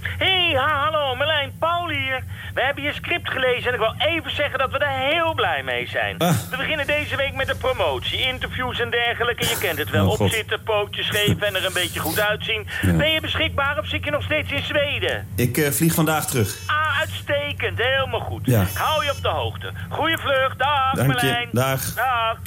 Hey, 0.00 0.52
ha, 0.56 0.84
hallo, 0.84 1.14
Merlijn, 1.14 1.52
Paul 1.58 1.88
hier. 1.88 2.24
We 2.58 2.64
hebben 2.64 2.84
je 2.84 2.92
script 2.92 3.30
gelezen 3.30 3.66
en 3.68 3.72
ik 3.74 3.80
wil 3.80 3.94
even 3.98 4.30
zeggen 4.34 4.58
dat 4.58 4.70
we 4.70 4.78
er 4.78 5.10
heel 5.10 5.34
blij 5.34 5.62
mee 5.62 5.88
zijn. 5.88 6.18
Ah. 6.18 6.28
We 6.50 6.56
beginnen 6.56 6.86
deze 6.86 7.16
week 7.16 7.34
met 7.34 7.46
de 7.46 7.54
promotie, 7.54 8.20
interviews 8.20 8.80
en 8.80 8.90
dergelijke. 8.90 9.44
Je 9.48 9.58
kent 9.58 9.78
het 9.78 9.90
wel, 9.90 10.10
Oh, 10.10 10.20
opzitten, 10.20 10.62
pootjes 10.62 11.08
geven 11.08 11.46
en 11.46 11.54
er 11.54 11.64
een 11.66 11.72
beetje 11.72 12.00
goed 12.00 12.20
uitzien. 12.20 12.66
Ja. 12.82 12.92
Ben 12.92 13.10
je 13.12 13.20
beschikbaar 13.20 13.78
of 13.78 13.86
zit 13.86 14.04
je 14.04 14.10
nog 14.10 14.22
steeds 14.22 14.50
in 14.50 14.62
Zweden? 14.62 15.28
Ik 15.36 15.56
eh, 15.56 15.70
vlieg 15.70 15.94
vandaag 15.94 16.26
terug. 16.26 16.56
Ah, 16.66 16.98
uitstekend, 17.00 17.78
helemaal 17.78 18.20
goed. 18.20 18.46
Ja. 18.46 18.62
Ik 18.62 18.76
hou 18.76 19.04
je 19.04 19.10
op 19.10 19.22
de 19.22 19.28
hoogte. 19.28 19.72
Goeie 19.88 20.18
vlucht, 20.18 20.58
dag 20.58 20.94
Dank 20.94 21.10
je, 21.10 21.14
Merlijn. 21.16 21.48
dag. 21.52 21.94
Dag. 21.94 22.38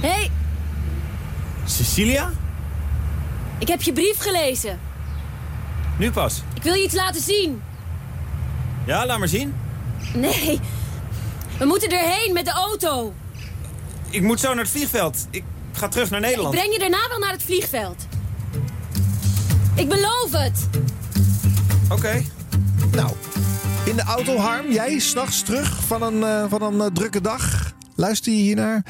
Hey, 0.00 0.30
Cecilia? 1.64 2.30
Ik 3.60 3.68
heb 3.68 3.82
je 3.82 3.92
brief 3.92 4.18
gelezen. 4.18 4.80
Nu 5.98 6.10
pas. 6.10 6.42
Ik 6.54 6.62
wil 6.62 6.74
je 6.74 6.82
iets 6.84 6.94
laten 6.94 7.20
zien. 7.22 7.62
Ja, 8.86 9.06
laat 9.06 9.18
maar 9.18 9.28
zien. 9.28 9.54
Nee, 10.14 10.60
we 11.58 11.64
moeten 11.64 11.88
erheen 11.88 12.32
met 12.32 12.44
de 12.44 12.50
auto. 12.52 13.12
Ik 14.10 14.22
moet 14.22 14.40
zo 14.40 14.48
naar 14.54 14.62
het 14.64 14.72
vliegveld. 14.72 15.26
Ik 15.30 15.44
ga 15.72 15.88
terug 15.88 16.10
naar 16.10 16.20
Ik 16.20 16.26
Nederland. 16.26 16.54
breng 16.54 16.72
je 16.72 16.78
daarna 16.78 17.08
wel 17.08 17.18
naar 17.18 17.32
het 17.32 17.42
vliegveld. 17.42 18.06
Ik 19.74 19.88
beloof 19.88 20.28
het. 20.30 20.68
Oké. 21.90 22.22
Nou, 22.92 23.10
in 23.84 23.96
de 23.96 24.02
auto, 24.02 24.36
Harm. 24.36 24.72
Jij 24.72 24.98
s'nachts 24.98 25.42
terug 25.42 25.84
van 25.86 26.02
een, 26.02 26.22
eh, 26.24 26.44
van 26.48 26.62
een 26.62 26.80
eh, 26.80 26.86
drukke 26.92 27.20
dag. 27.20 27.72
Luister 27.94 28.32
je 28.32 28.38
hier 28.38 28.56
naar? 28.56 28.82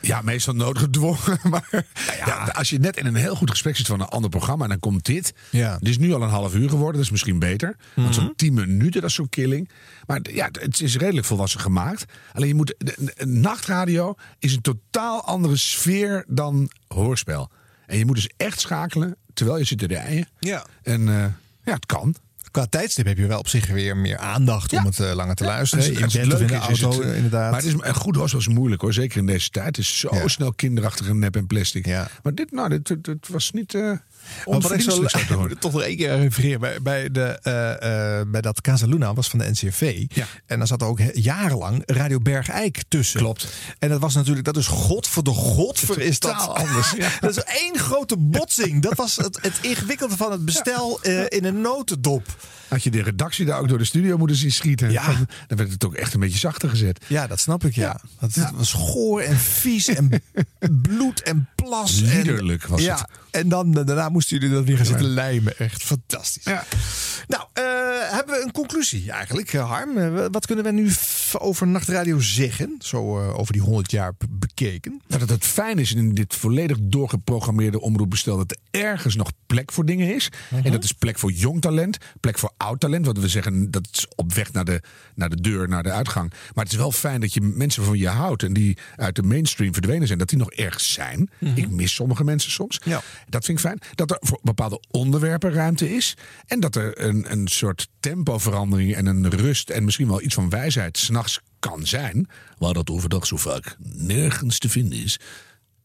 Ja, 0.00 0.20
meestal 0.22 0.54
noodgedwongen. 0.54 1.38
Maar 1.50 1.84
ja. 2.26 2.44
als 2.52 2.70
je 2.70 2.78
net 2.78 2.96
in 2.96 3.06
een 3.06 3.14
heel 3.14 3.36
goed 3.36 3.50
gesprek 3.50 3.76
zit 3.76 3.86
van 3.86 4.00
een 4.00 4.08
ander 4.08 4.30
programma... 4.30 4.64
en 4.64 4.70
dan 4.70 4.78
komt 4.78 5.04
dit. 5.06 5.34
Ja. 5.50 5.72
Het 5.74 5.88
is 5.88 5.98
nu 5.98 6.12
al 6.12 6.22
een 6.22 6.28
half 6.28 6.54
uur 6.54 6.68
geworden. 6.68 6.94
Dat 6.94 7.04
is 7.04 7.10
misschien 7.10 7.38
beter. 7.38 7.76
Want 7.94 8.14
zo'n 8.14 8.32
tien 8.36 8.54
minuten, 8.54 9.00
dat 9.00 9.10
is 9.10 9.16
zo'n 9.16 9.28
killing. 9.28 9.70
Maar 10.06 10.20
ja, 10.32 10.48
het 10.52 10.80
is 10.80 10.96
redelijk 10.96 11.26
volwassen 11.26 11.60
gemaakt. 11.60 12.04
Alleen 12.32 12.48
je 12.48 12.54
moet... 12.54 12.74
De, 12.78 12.94
de- 12.98 13.26
nachtradio 13.26 14.14
is 14.38 14.54
een 14.54 14.60
totaal 14.60 15.24
andere 15.24 15.56
sfeer 15.56 16.24
dan 16.28 16.70
hoorspel. 16.88 17.50
En 17.86 17.98
je 17.98 18.06
moet 18.06 18.14
dus 18.16 18.30
echt 18.36 18.60
schakelen 18.60 19.16
terwijl 19.34 19.58
je 19.58 19.64
zit 19.64 19.78
te 19.78 19.86
rijden. 19.86 20.28
Ja. 20.38 20.66
En 20.82 21.08
eh, 21.08 21.24
ja, 21.64 21.72
het 21.74 21.86
kan. 21.86 22.14
Qua 22.50 22.66
tijdstip 22.66 23.06
heb 23.06 23.18
je 23.18 23.26
wel 23.26 23.38
op 23.38 23.48
zich 23.48 23.66
weer 23.66 23.96
meer 23.96 24.16
aandacht 24.18 24.72
om 24.72 24.84
het 24.84 25.00
eh, 25.00 25.12
langer 25.14 25.34
te 25.34 25.44
luisteren. 25.44 25.84
Het- 25.84 25.94
in 25.94 26.02
het 26.02 26.12
bed 26.12 26.34
of 26.34 26.40
in 26.40 26.46
de 26.46 26.54
auto, 26.54 26.90
het- 27.00 27.00
eh, 27.10 27.16
inderdaad. 27.16 27.50
Maar 27.50 27.60
het 27.60 27.68
is 27.68 27.74
een 27.80 27.94
goed 27.94 28.16
hoorspel 28.16 28.40
is 28.40 28.48
moeilijk 28.48 28.82
hoor. 28.82 28.92
Zeker 28.92 29.18
in 29.18 29.26
deze 29.26 29.50
tijd. 29.50 29.66
Het 29.66 29.78
is 29.78 29.98
zo 29.98 30.08
snel 30.28 30.52
kinderachtig 30.52 31.08
en 31.08 31.18
nep 31.18 31.36
en 31.36 31.46
plastic. 31.46 31.86
Maar 32.22 32.34
dit, 32.34 32.50
nou, 32.52 32.68
dit, 32.68 32.86
dit, 32.86 33.04
dit 33.04 33.28
was 33.28 33.50
niet 33.50 33.74
uh, 33.74 33.90
Zo, 34.44 34.50
onverdienstelijk 34.50 35.10
zo 35.10 35.18
te 35.26 35.34
horen. 35.34 35.58
toch 35.60 35.72
nog 35.72 35.82
één 35.82 35.96
keer 35.96 36.18
refereren. 36.18 36.60
Bij, 36.60 36.82
bij, 36.82 37.10
de, 37.10 37.38
eh, 37.42 38.18
eh, 38.18 38.26
bij 38.28 38.40
dat 38.40 38.60
Casa 38.60 38.86
Luna 38.86 39.14
was 39.14 39.28
van 39.28 39.38
de 39.38 39.50
NCRV. 39.50 40.06
En 40.46 40.58
daar 40.58 40.66
zat 40.66 40.80
er 40.80 40.86
ook 40.86 41.00
jarenlang 41.12 41.82
Radio 41.86 42.18
Bergijk 42.18 42.82
tussen. 42.88 43.20
Klopt. 43.20 43.46
En 43.78 43.88
dat 43.88 44.00
was 44.00 44.14
natuurlijk, 44.14 44.44
dat 44.44 44.56
is 44.56 44.66
god 44.66 45.06
voor 45.06 45.24
de 45.24 45.30
godver 45.30 46.00
is 46.00 46.18
dat. 46.18 46.48
Anders, 46.64 46.90
ja. 46.90 47.10
dat 47.20 47.30
is 47.30 47.42
één 47.42 47.78
grote 47.78 48.16
botsing. 48.16 48.82
Dat 48.82 48.94
was 48.94 49.16
het, 49.16 49.38
het 49.42 49.58
ingewikkelde 49.60 50.16
van 50.16 50.32
het 50.32 50.44
bestel 50.44 51.02
eh, 51.02 51.24
in 51.28 51.44
een 51.44 51.60
notendop. 51.60 52.36
Had 52.68 52.82
je 52.82 52.90
de 52.90 53.02
redactie 53.02 53.46
daar 53.46 53.60
ook 53.60 53.68
door 53.68 53.78
de 53.78 53.84
studio 53.84 54.16
moeten 54.16 54.36
zien 54.36 54.52
schieten. 54.52 54.90
Ja. 54.90 55.06
Dan, 55.06 55.28
dan 55.46 55.58
werd 55.58 55.70
het 55.70 55.84
ook 55.84 55.94
echt 55.94 56.14
een 56.14 56.20
beetje 56.20 56.38
zachter 56.38 56.68
gezet. 56.68 57.04
Ja, 57.06 57.26
dat 57.26 57.40
snap 57.40 57.64
ik, 57.64 57.74
ja. 57.74 58.00
Dat 58.20 58.50
was 58.54 58.72
goor 58.72 59.20
en 59.20 59.36
vies 59.36 59.88
en 59.88 60.22
bloed 60.82 61.22
en 61.22 61.48
plas. 61.54 62.00
Liederlijk 62.00 62.62
en, 62.62 62.70
was 62.70 62.82
het. 62.86 63.04
En 63.30 63.48
dan 63.48 63.78
eh, 63.78 63.86
daarna 63.86 64.08
moesten 64.08 64.38
jullie 64.38 64.54
dat 64.54 64.64
weer 64.64 64.76
gaan 64.76 64.86
zitten 64.86 65.06
lijmen. 65.06 65.58
Echt 65.58 65.82
fantastisch. 65.82 66.44
Nou, 66.44 67.44
eh, 67.52 67.64
hebben 68.10 68.34
we 68.34 68.42
een 68.44 68.52
conclusie 68.52 69.10
eigenlijk, 69.10 69.52
eh, 69.52 69.70
Harm? 69.70 69.94
Wat 70.30 70.46
kunnen 70.46 70.64
we 70.64 70.70
nu 70.70 70.90
over 71.38 71.66
Nachtradio 71.66 72.20
zeggen? 72.20 72.76
Zo 72.78 73.30
over 73.32 73.52
die 73.52 73.62
100 73.62 73.90
jaar 73.90 74.12
bekeken. 74.28 75.02
Nou, 75.06 75.20
dat 75.20 75.28
het 75.28 75.44
fijn 75.44 75.78
is 75.78 75.92
in 75.92 76.14
dit 76.14 76.34
volledig 76.34 76.76
doorgeprogrammeerde 76.80 77.80
omroepbestel 77.80 78.36
dat 78.36 78.50
er 78.50 78.80
ergens 78.80 79.16
nog 79.16 79.30
plek 79.46 79.72
voor 79.72 79.84
dingen 79.84 80.14
is. 80.14 80.28
En 80.62 80.72
dat 80.72 80.84
is 80.84 80.92
plek 80.92 81.18
voor 81.18 81.32
jong 81.32 81.60
talent, 81.60 81.96
plek 82.20 82.38
voor 82.38 82.52
oud 82.56 82.80
talent. 82.80 83.06
Wat 83.06 83.18
we 83.18 83.28
zeggen, 83.28 83.70
dat 83.70 83.88
is 83.92 84.06
op 84.14 84.32
weg 84.32 84.52
naar 84.52 84.64
de, 84.64 84.82
naar 85.14 85.28
de 85.28 85.40
deur, 85.40 85.68
naar 85.68 85.82
de 85.82 85.90
uitgang. 85.90 86.30
Maar 86.54 86.64
het 86.64 86.72
is 86.72 86.78
wel 86.78 86.92
fijn 86.92 87.20
dat 87.20 87.34
je 87.34 87.40
mensen 87.40 87.84
van 87.84 87.98
je 87.98 88.08
houdt 88.08 88.42
en 88.42 88.52
die 88.52 88.76
uit 88.96 89.16
de 89.16 89.22
mainstream 89.22 89.72
verdwenen 89.72 90.06
zijn, 90.06 90.18
dat 90.18 90.28
die 90.28 90.38
nog 90.38 90.52
ergens 90.52 90.92
zijn. 90.92 91.30
Ik 91.54 91.70
mis 91.70 91.94
sommige 91.94 92.24
mensen 92.24 92.50
soms. 92.50 92.80
Dat 93.28 93.44
vind 93.44 93.58
ik 93.58 93.64
fijn. 93.64 93.78
Dat 93.94 94.10
er 94.10 94.16
voor 94.20 94.38
bepaalde 94.42 94.82
onderwerpen 94.90 95.52
ruimte 95.52 95.94
is. 95.94 96.16
En 96.46 96.60
dat 96.60 96.76
er 96.76 97.04
een, 97.04 97.32
een 97.32 97.48
soort 97.48 97.88
tempoverandering 98.00 98.94
en 98.94 99.06
een 99.06 99.30
rust 99.30 99.70
en 99.70 99.84
misschien 99.84 100.08
wel 100.08 100.22
iets 100.22 100.34
van 100.34 100.48
wijsheid 100.48 100.98
s'nachts 100.98 101.40
kan 101.58 101.86
zijn. 101.86 102.28
Waar 102.58 102.74
dat 102.74 102.90
overdag 102.90 103.26
zo 103.26 103.36
vaak 103.36 103.76
nergens 103.78 104.58
te 104.58 104.68
vinden 104.68 104.98
is. 104.98 105.20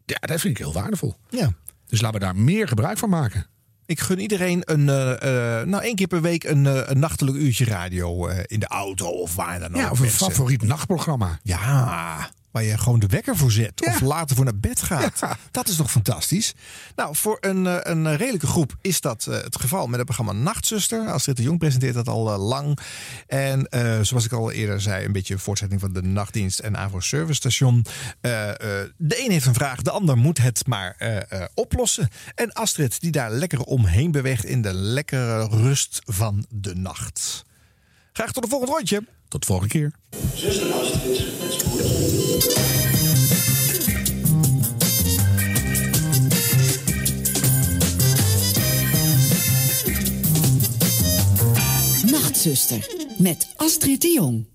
Ja, 0.05 0.17
dat 0.19 0.39
vind 0.39 0.57
ik 0.57 0.63
heel 0.63 0.73
waardevol. 0.73 1.15
Ja. 1.29 1.53
Dus 1.87 2.01
laten 2.01 2.19
we 2.19 2.25
daar 2.25 2.35
meer 2.35 2.67
gebruik 2.67 2.97
van 2.97 3.09
maken. 3.09 3.47
Ik 3.85 3.99
gun 3.99 4.19
iedereen 4.19 4.61
een, 4.65 4.89
eh, 4.89 5.59
eh, 5.59 5.67
nou 5.67 5.83
één 5.83 5.95
keer 5.95 6.07
per 6.07 6.21
week 6.21 6.43
een, 6.43 6.65
eh, 6.65 6.81
een 6.85 6.99
nachtelijk 6.99 7.37
uurtje 7.37 7.65
radio 7.65 8.27
in 8.27 8.59
de 8.59 8.67
auto 8.67 9.07
of 9.07 9.35
waar 9.35 9.59
dan 9.59 9.69
ook. 9.69 9.75
Ja, 9.75 9.91
of 9.91 9.99
een 9.99 10.05
mensen. 10.05 10.25
favoriet 10.25 10.61
nachtprogramma. 10.61 11.39
Ja, 11.43 12.29
waar 12.55 12.63
je 12.63 12.77
gewoon 12.77 12.99
de 12.99 13.07
wekker 13.07 13.37
voor 13.37 13.51
zet. 13.51 13.87
Of 13.87 14.01
later 14.01 14.35
voor 14.35 14.45
naar 14.45 14.59
bed 14.59 14.81
gaat. 14.91 15.21
Dat 15.51 15.67
is 15.67 15.75
toch 15.75 15.91
fantastisch? 15.91 16.53
Nou, 16.95 17.15
voor 17.15 17.37
een, 17.41 17.67
eh, 17.67 17.77
een 17.81 18.15
redelijke 18.15 18.47
groep 18.47 18.75
is 18.81 19.01
dat 19.01 19.27
eh, 19.27 19.41
het 19.41 19.59
geval 19.59 19.87
met 19.87 19.95
het 19.95 20.05
programma 20.05 20.31
Nachtzuster. 20.31 21.07
Astrid 21.07 21.37
de 21.37 21.43
Jong 21.43 21.59
presenteert 21.59 21.93
dat 21.93 22.07
al 22.07 22.33
eh, 22.33 22.47
lang. 22.47 22.79
En 23.27 23.67
zoals 24.05 24.25
ik 24.25 24.31
al 24.31 24.51
eerder 24.51 24.81
zei, 24.81 25.05
een 25.05 25.11
beetje 25.11 25.33
een 25.33 25.39
voortzetting 25.39 25.81
van 25.81 25.93
de 25.93 26.01
nachtdienst 26.01 26.59
en 26.59 26.77
Avro 26.77 26.99
Service 26.99 27.35
Station. 27.35 27.85
De 28.21 28.89
een 28.97 29.31
heeft 29.31 29.45
een 29.45 29.53
vraag, 29.53 29.81
de 29.81 29.91
ander 29.91 30.17
moet 30.17 30.37
het 30.37 30.67
maar 30.67 30.95
oplossen. 31.53 32.09
En 32.35 32.53
Astrid 32.53 32.99
die 33.01 33.11
daar 33.11 33.31
lekker 33.31 33.59
omheen 33.59 34.11
beweegt 34.11 34.45
in 34.45 34.61
de 34.61 34.73
lekkere 34.73 35.47
rust 35.47 36.01
van 36.05 36.45
de 36.49 36.75
nacht. 36.75 37.45
Graag 38.13 38.31
tot 38.31 38.43
de 38.43 38.49
volgende 38.49 38.73
rondje. 38.73 39.14
Tot 39.27 39.41
de 39.41 39.47
volgende 39.47 39.69
keer. 39.69 39.91
Zuster 40.35 40.71
Astrid. 40.73 41.33
Nachtzuster 52.11 52.89
met 53.17 53.53
Astrid 53.55 54.01
de 54.01 54.11
Jong. 54.11 54.47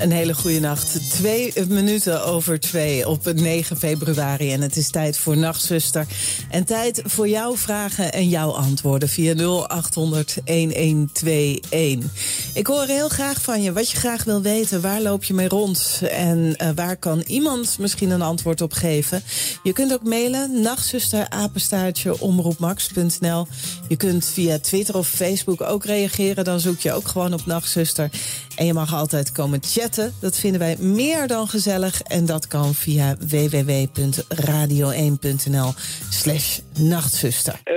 Een 0.00 0.12
hele 0.12 0.34
goede 0.34 0.60
nacht. 0.60 1.10
Twee 1.10 1.52
minuten 1.68 2.24
over 2.24 2.60
twee 2.60 3.08
op 3.08 3.32
9 3.34 3.76
februari. 3.76 4.52
En 4.52 4.60
het 4.60 4.76
is 4.76 4.90
tijd 4.90 5.18
voor 5.18 5.36
Nachtzuster. 5.36 6.06
En 6.50 6.64
tijd 6.64 7.02
voor 7.04 7.28
jouw 7.28 7.56
vragen 7.56 8.12
en 8.12 8.28
jouw 8.28 8.50
antwoorden 8.50 9.08
via 9.08 9.34
0800 9.34 10.36
1121. 10.44 12.10
Ik 12.54 12.66
hoor 12.66 12.84
heel 12.84 13.08
graag 13.08 13.42
van 13.42 13.62
je 13.62 13.72
wat 13.72 13.90
je 13.90 13.96
graag 13.96 14.24
wil 14.24 14.42
weten. 14.42 14.80
Waar 14.80 15.00
loop 15.00 15.24
je 15.24 15.34
mee 15.34 15.48
rond? 15.48 16.02
En 16.10 16.56
eh, 16.56 16.68
waar 16.74 16.96
kan 16.96 17.22
iemand 17.26 17.76
misschien 17.78 18.10
een 18.10 18.22
antwoord 18.22 18.60
op 18.60 18.72
geven? 18.72 19.22
Je 19.62 19.72
kunt 19.72 19.92
ook 19.92 20.04
mailen. 20.04 20.60
Nachtzuster, 20.60 21.28
apenstaartje, 21.28 22.20
omroepmax.nl. 22.20 23.46
Je 23.88 23.96
kunt 23.96 24.24
via 24.24 24.58
Twitter 24.58 24.96
of 24.96 25.08
Facebook 25.08 25.60
ook 25.60 25.84
reageren. 25.84 26.44
Dan 26.44 26.60
zoek 26.60 26.80
je 26.80 26.92
ook 26.92 27.08
gewoon 27.08 27.32
op 27.32 27.46
Nachtzuster. 27.46 28.10
En 28.58 28.66
je 28.66 28.72
mag 28.72 28.94
altijd 28.94 29.32
komen 29.32 29.62
chatten. 29.62 30.12
Dat 30.20 30.38
vinden 30.38 30.60
wij 30.60 30.76
meer 30.78 31.26
dan 31.26 31.46
gezellig. 31.46 32.02
En 32.02 32.26
dat 32.26 32.46
kan 32.46 32.74
via 32.74 33.16
www.radio1.nl 33.16 35.72
slash 36.10 36.58
nachtzuster. 36.80 37.54
Eh, 37.64 37.76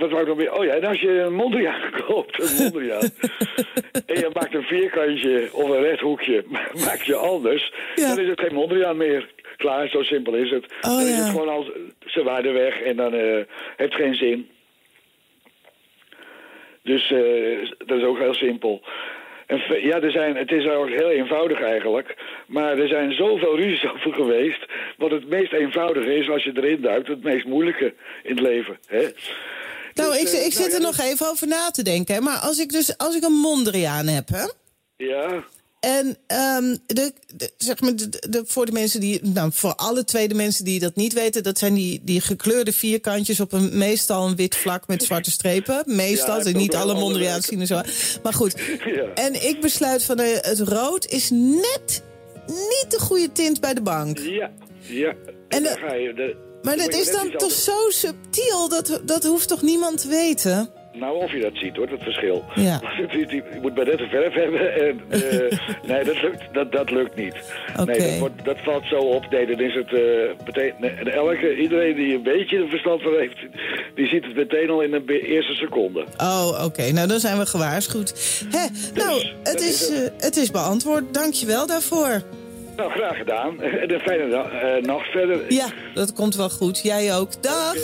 wat 0.00 0.10
wou 0.10 0.22
ik 0.22 0.28
nog 0.28 0.36
meer? 0.36 0.52
Oh 0.52 0.64
ja, 0.64 0.72
en 0.72 0.84
als 0.84 1.00
je 1.00 1.20
een 1.20 1.34
Mondriaan 1.34 1.90
koopt, 2.06 2.42
een 2.42 2.56
Mondriaan, 2.62 3.00
en 4.10 4.20
je 4.20 4.30
maakt 4.32 4.54
een 4.54 4.62
vierkantje 4.62 5.48
of 5.52 5.68
een 5.68 5.82
rechthoekje, 5.82 6.44
maak 6.86 7.02
je 7.02 7.14
anders, 7.14 7.72
dan 7.94 8.18
is 8.18 8.28
het 8.28 8.40
geen 8.40 8.54
Mondriaan 8.54 8.96
meer. 8.96 9.36
Klaar, 9.56 9.88
zo 9.88 10.02
simpel 10.02 10.34
is 10.34 10.50
het. 10.50 10.64
Oh, 10.64 10.70
dan 10.80 11.00
is 11.00 11.08
ja. 11.08 11.16
het 11.16 11.28
gewoon 11.28 11.48
al 11.48 11.72
zijn 12.06 12.24
waarde 12.24 12.50
weg 12.50 12.80
en 12.80 12.96
dan 12.96 13.14
eh, 13.14 13.44
heeft 13.76 13.92
het 13.92 13.94
geen 13.94 14.14
zin. 14.14 14.48
Dus 16.82 17.10
eh, 17.10 17.70
dat 17.86 17.98
is 17.98 18.04
ook 18.04 18.18
heel 18.18 18.34
simpel. 18.34 18.82
Ja, 19.82 20.00
er 20.00 20.10
zijn, 20.10 20.36
het 20.36 20.50
is 20.50 20.66
ook 20.68 20.88
heel 20.88 21.10
eenvoudig 21.10 21.60
eigenlijk. 21.62 22.16
Maar 22.46 22.78
er 22.78 22.88
zijn 22.88 23.12
zoveel 23.12 23.56
ruzies 23.56 23.86
over 23.94 24.12
geweest. 24.14 24.66
Wat 24.96 25.10
het 25.10 25.28
meest 25.28 25.52
eenvoudige 25.52 26.14
is 26.14 26.28
als 26.30 26.44
je 26.44 26.52
erin 26.54 26.80
duikt, 26.80 27.08
het 27.08 27.22
meest 27.22 27.44
moeilijke 27.46 27.94
in 28.22 28.30
het 28.30 28.40
leven. 28.40 28.78
Hè? 28.86 29.00
Nou, 29.94 30.10
Dus, 30.12 30.20
ik, 30.20 30.26
eh, 30.28 30.34
ik 30.34 30.40
nou 30.40 30.50
zit 30.52 30.58
ja, 30.58 30.64
er 30.64 30.70
dat- 30.82 30.96
nog 30.96 31.06
even 31.06 31.26
over 31.26 31.46
na 31.48 31.70
te 31.70 31.82
denken. 31.82 32.22
Maar 32.22 32.38
als 32.38 32.58
ik 32.58 32.68
dus 32.70 32.98
als 32.98 33.16
ik 33.16 33.22
een 33.24 33.32
Mondriaan 33.32 34.06
heb, 34.06 34.28
hè? 34.28 34.44
Ja. 34.96 35.44
En 35.80 36.16
ehm, 36.26 36.76
de, 36.86 37.12
de- 37.36 37.50
zeg 37.56 37.80
maar, 37.80 37.96
de, 37.96 38.08
de- 38.08 38.42
voor 38.46 38.66
de 38.66 38.72
mensen 38.72 39.00
die, 39.00 39.20
nou, 39.22 39.50
voor 39.54 39.74
alle 39.74 40.04
tweede 40.04 40.34
mensen 40.34 40.64
die 40.64 40.80
dat 40.80 40.96
niet 40.96 41.12
weten, 41.12 41.42
dat 41.42 41.58
zijn 41.58 41.74
die, 41.74 42.00
die 42.04 42.20
gekleurde 42.20 42.72
vierkantjes 42.72 43.40
op 43.40 43.52
een 43.52 43.78
meestal 43.78 44.26
een 44.26 44.36
wit 44.36 44.56
vlak 44.56 44.86
met 44.86 45.02
zwarte 45.02 45.30
strepen. 45.30 45.82
Meestal, 45.96 46.38
Ja, 46.38 46.42
dus 46.44 46.52
niet 46.52 46.74
alle 46.74 46.92
wel 46.92 47.00
Mondriaans 47.02 47.46
zien 47.46 47.60
er 47.60 47.66
zo. 47.66 47.80
Maar 48.22 48.34
goed. 48.34 48.54
Ja. 48.96 49.12
En 49.14 49.46
ik 49.48 49.60
besluit 49.60 50.02
van 50.04 50.18
eh, 50.18 50.38
het 50.40 50.60
rood 50.60 51.06
is 51.06 51.30
net 51.30 52.02
niet 52.46 52.86
de 52.88 52.98
goede 52.98 53.32
tint 53.32 53.60
bij 53.60 53.74
de 53.74 53.82
bank. 53.82 54.18
Ja, 54.18 54.50
ja. 54.80 55.14
En 55.48 55.62
dan 55.62 55.76
ga 55.76 55.94
je... 55.94 56.12
De, 56.14 56.36
Maar 56.62 56.76
dat 56.76 56.94
is 56.94 57.10
dan 57.12 57.30
toch 57.36 57.50
zo 57.52 57.90
subtiel, 57.90 58.68
dat, 58.68 59.00
dat 59.04 59.24
hoeft 59.24 59.48
toch 59.48 59.62
niemand 59.62 60.00
te 60.00 60.08
weten? 60.08 60.70
Nou, 60.98 61.16
of 61.16 61.32
je 61.32 61.40
dat 61.40 61.54
ziet 61.54 61.76
hoor, 61.76 61.88
dat 61.88 62.02
verschil. 62.02 62.44
Ja. 62.54 62.80
je 63.10 63.58
moet 63.62 63.76
maar 63.76 63.84
net 63.84 64.00
een 64.00 64.08
verf 64.08 64.34
hebben 64.34 64.74
en... 64.74 65.00
eh, 65.08 65.58
nee, 65.90 66.04
dat 66.04 66.22
lukt, 66.22 66.42
dat, 66.52 66.72
dat 66.72 66.90
lukt 66.90 67.16
niet. 67.16 67.34
Nee, 67.84 67.98
dat, 67.98 68.18
wordt, 68.18 68.44
dat 68.44 68.56
valt 68.64 68.84
zo 68.84 68.96
op. 68.96 69.30
Nee, 69.30 69.46
dan 69.46 69.60
is 69.60 69.74
het 69.74 69.92
eh, 69.92 70.46
meteen... 70.46 70.74
en 70.80 71.12
elke, 71.12 71.56
iedereen 71.56 71.94
die 71.94 72.14
een 72.14 72.22
beetje 72.22 72.56
er 72.58 72.68
verstand 72.68 73.02
van 73.02 73.12
heeft... 73.12 73.38
die 73.94 74.06
ziet 74.06 74.24
het 74.24 74.34
meteen 74.34 74.70
al 74.70 74.82
in 74.82 74.90
de 74.90 75.20
eerste 75.20 75.54
seconde. 75.54 76.04
Oh, 76.16 76.64
oké. 76.64 76.90
Nou, 76.92 77.08
dan 77.08 77.20
zijn 77.20 77.38
we 77.38 77.46
gewaarschuwd. 77.46 78.42
Hè, 78.50 78.66
nou, 78.94 79.26
het 79.42 79.60
is, 79.60 79.90
eh, 79.90 79.98
het 80.18 80.36
is 80.36 80.50
beantwoord. 80.50 81.14
Dank 81.14 81.34
je 81.34 81.46
wel 81.46 81.66
daarvoor. 81.66 82.22
Nou, 82.78 82.90
graag 82.90 83.16
gedaan. 83.16 83.62
En 83.62 83.92
een 83.92 84.00
fijne 84.00 84.36
eh, 84.36 84.82
nacht 84.82 85.10
verder. 85.10 85.52
Ja, 85.52 85.66
dat 85.94 86.12
komt 86.12 86.34
wel 86.34 86.50
goed. 86.50 86.82
Jij 86.82 87.14
ook. 87.16 87.42
Dag. 87.42 87.74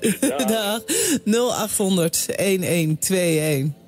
Dag. 0.46 0.82
0800 1.24 2.26
1121. 2.36 3.80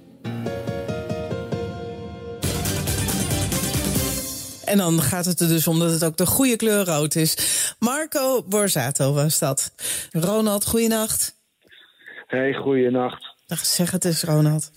En 4.64 4.78
dan 4.78 5.00
gaat 5.00 5.24
het 5.24 5.40
er 5.40 5.48
dus 5.48 5.66
om 5.66 5.78
dat 5.78 5.90
het 5.90 6.04
ook 6.04 6.16
de 6.16 6.26
goede 6.26 6.56
kleur 6.56 6.84
rood 6.84 7.14
is. 7.14 7.36
Marco 7.78 8.42
Borsato 8.42 9.12
was 9.12 9.38
dat. 9.38 9.74
Ronald, 10.12 10.66
goeienacht. 10.66 11.36
Hey, 12.26 12.52
goeienacht. 12.52 13.34
Dag, 13.46 13.58
zeg 13.58 13.90
het 13.90 14.04
eens, 14.04 14.22
Ronald. 14.22 14.70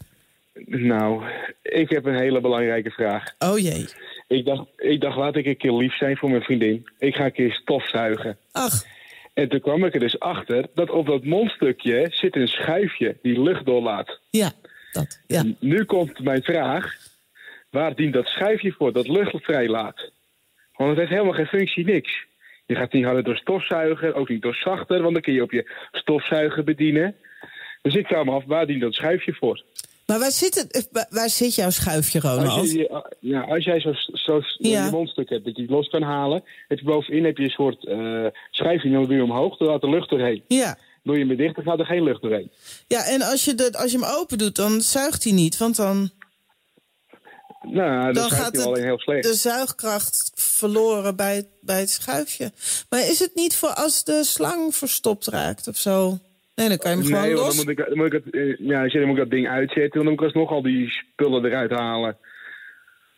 Nou, 0.65 1.23
ik 1.61 1.89
heb 1.89 2.05
een 2.05 2.19
hele 2.19 2.41
belangrijke 2.41 2.89
vraag. 2.89 3.23
Oh 3.39 3.57
jee. 3.57 3.87
Ik 4.27 4.45
dacht, 4.45 4.67
ik 4.77 5.01
dacht, 5.01 5.17
laat 5.17 5.35
ik 5.35 5.45
een 5.45 5.57
keer 5.57 5.73
lief 5.73 5.97
zijn 5.97 6.17
voor 6.17 6.29
mijn 6.29 6.41
vriendin. 6.41 6.87
Ik 6.99 7.15
ga 7.15 7.25
een 7.25 7.31
keer 7.31 7.53
stofzuigen. 7.53 8.37
Ach. 8.51 8.85
En 9.33 9.49
toen 9.49 9.59
kwam 9.59 9.85
ik 9.85 9.93
er 9.93 9.99
dus 9.99 10.19
achter 10.19 10.65
dat 10.73 10.89
op 10.89 11.05
dat 11.05 11.23
mondstukje 11.23 12.07
zit 12.09 12.35
een 12.35 12.47
schuifje 12.47 13.17
die 13.21 13.41
lucht 13.41 13.65
doorlaat. 13.65 14.19
Ja, 14.29 14.51
dat. 14.91 15.23
Ja. 15.27 15.43
Nu 15.59 15.83
komt 15.83 16.19
mijn 16.19 16.43
vraag. 16.43 16.95
Waar 17.69 17.95
dient 17.95 18.13
dat 18.13 18.27
schuifje 18.27 18.71
voor 18.71 18.93
dat 18.93 19.07
lucht 19.07 19.43
vrijlaat? 19.43 20.11
Want 20.73 20.89
het 20.89 20.99
heeft 20.99 21.11
helemaal 21.11 21.33
geen 21.33 21.45
functie, 21.45 21.85
niks. 21.85 22.25
Je 22.65 22.75
gaat 22.75 22.93
niet 22.93 23.05
harder 23.05 23.23
door 23.23 23.37
stofzuigen, 23.37 24.15
ook 24.15 24.29
niet 24.29 24.41
door 24.41 24.55
zachter, 24.55 25.01
want 25.01 25.13
dan 25.13 25.21
kun 25.21 25.33
je 25.33 25.41
op 25.41 25.51
je 25.51 25.71
stofzuiger 25.91 26.63
bedienen. 26.63 27.15
Dus 27.81 27.95
ik 27.95 28.07
vraag 28.07 28.25
me 28.25 28.31
af, 28.31 28.45
waar 28.45 28.65
dient 28.65 28.81
dat 28.81 28.93
schuifje 28.93 29.33
voor? 29.33 29.63
Maar 30.07 30.19
waar 30.19 30.31
zit, 30.31 30.55
het, 30.55 30.89
eh, 30.91 31.03
waar- 31.09 31.29
zit 31.29 31.55
jouw 31.55 31.69
schuifje, 31.69 32.21
Als, 32.21 32.37
Ronald? 32.43 32.71
je- 32.71 33.15
ja, 33.19 33.41
als 33.41 33.63
jij 33.65 33.79
zo'n 33.79 33.93
zo, 34.13 34.41
zo 34.41 34.41
Ja. 34.69 34.85
je 34.85 34.91
mondstuk 34.91 35.29
hebt 35.29 35.45
dat 35.45 35.55
je 35.55 35.61
het 35.61 35.71
los 35.71 35.89
kan 35.89 36.01
halen, 36.01 36.43
heb 36.67 36.79
je 36.79 36.85
bovenin 36.85 37.25
heb 37.25 37.37
je 37.37 37.43
een 37.43 37.49
soort 37.49 37.85
eh 37.87 38.25
schijfje, 38.51 38.89
dan 38.91 39.03
doe 39.03 39.13
je 39.13 39.21
hem 39.21 39.31
omhoog, 39.31 39.57
dan 39.57 39.67
gaat 39.67 39.81
de 39.81 39.89
lucht 39.89 40.09
doorheen. 40.09 40.43
Ja. 40.47 40.77
Doe 41.03 41.13
je 41.13 41.19
hem 41.19 41.27
weer 41.27 41.37
dicht, 41.37 41.55
dan 41.55 41.63
gaat 41.63 41.79
er 41.79 41.85
geen 41.85 42.03
lucht 42.03 42.21
doorheen. 42.21 42.51
Ja, 42.87 43.05
en 43.05 43.21
als 43.21 43.45
je, 43.45 43.55
de, 43.55 43.77
als 43.77 43.91
je 43.91 43.97
hem 43.99 44.07
open 44.17 44.37
doet, 44.37 44.55
dan 44.55 44.81
zuigt 44.81 45.23
hij 45.23 45.33
niet. 45.33 45.57
Want 45.57 45.75
dan, 45.75 46.09
Nou, 47.61 48.13
dan, 48.13 48.29
gaat 48.29 48.57
alleen 48.65 48.83
heel 48.83 48.91
het, 48.91 49.01
slecht. 49.01 49.23
de 49.23 49.33
zuigkracht 49.33 50.31
verloren 50.35 51.15
bij 51.15 51.35
het, 51.35 51.47
bij 51.61 51.79
het 51.79 51.89
schuifje. 51.89 52.51
Maar 52.89 52.99
is 52.99 53.19
het 53.19 53.35
niet 53.35 53.55
voor 53.55 53.69
als 53.73 54.03
de 54.03 54.23
slang 54.23 54.75
verstopt 54.75 55.27
raakt 55.27 55.67
of 55.67 55.77
zo? 55.77 56.17
Nee, 56.57 56.69
dan 56.69 56.77
kan 56.77 56.91
je 56.91 56.97
hem 56.97 57.05
gewoon 57.05 57.21
nee, 57.21 57.33
los. 57.33 57.55
dan 57.55 57.65
moet 57.65 57.79
ik, 57.79 57.85
dan 57.87 57.97
moet 57.97 58.13
ik, 58.13 58.23
het, 58.23 58.33
eh, 58.33 58.57
ja, 58.57 58.87
dan 58.87 59.01
moet 59.01 59.17
ik 59.17 59.23
dat 59.23 59.29
ding 59.29 59.47
uitzetten. 59.47 60.03
Dan 60.03 60.03
moet 60.03 60.19
ik 60.19 60.25
alsnog 60.25 60.49
al 60.49 60.61
die 60.61 60.89
spullen 60.89 61.45
eruit 61.45 61.71
halen. 61.71 62.17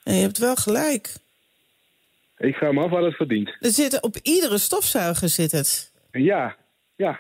En 0.04 0.16
je 0.16 0.22
hebt 0.22 0.38
wel 0.38 0.56
gelijk. 0.56 1.14
Ik 2.38 2.56
vraag 2.56 2.72
me 2.72 2.84
af 2.84 2.90
waar 2.90 3.04
het 3.04 3.16
verdient. 3.16 3.58
Er 3.60 3.72
zit, 3.72 4.02
op 4.02 4.18
iedere 4.22 4.58
stofzuiger 4.58 5.30
zit 5.30 5.52
het. 5.52 5.92
Ja, 6.12 6.56
ja. 6.96 7.20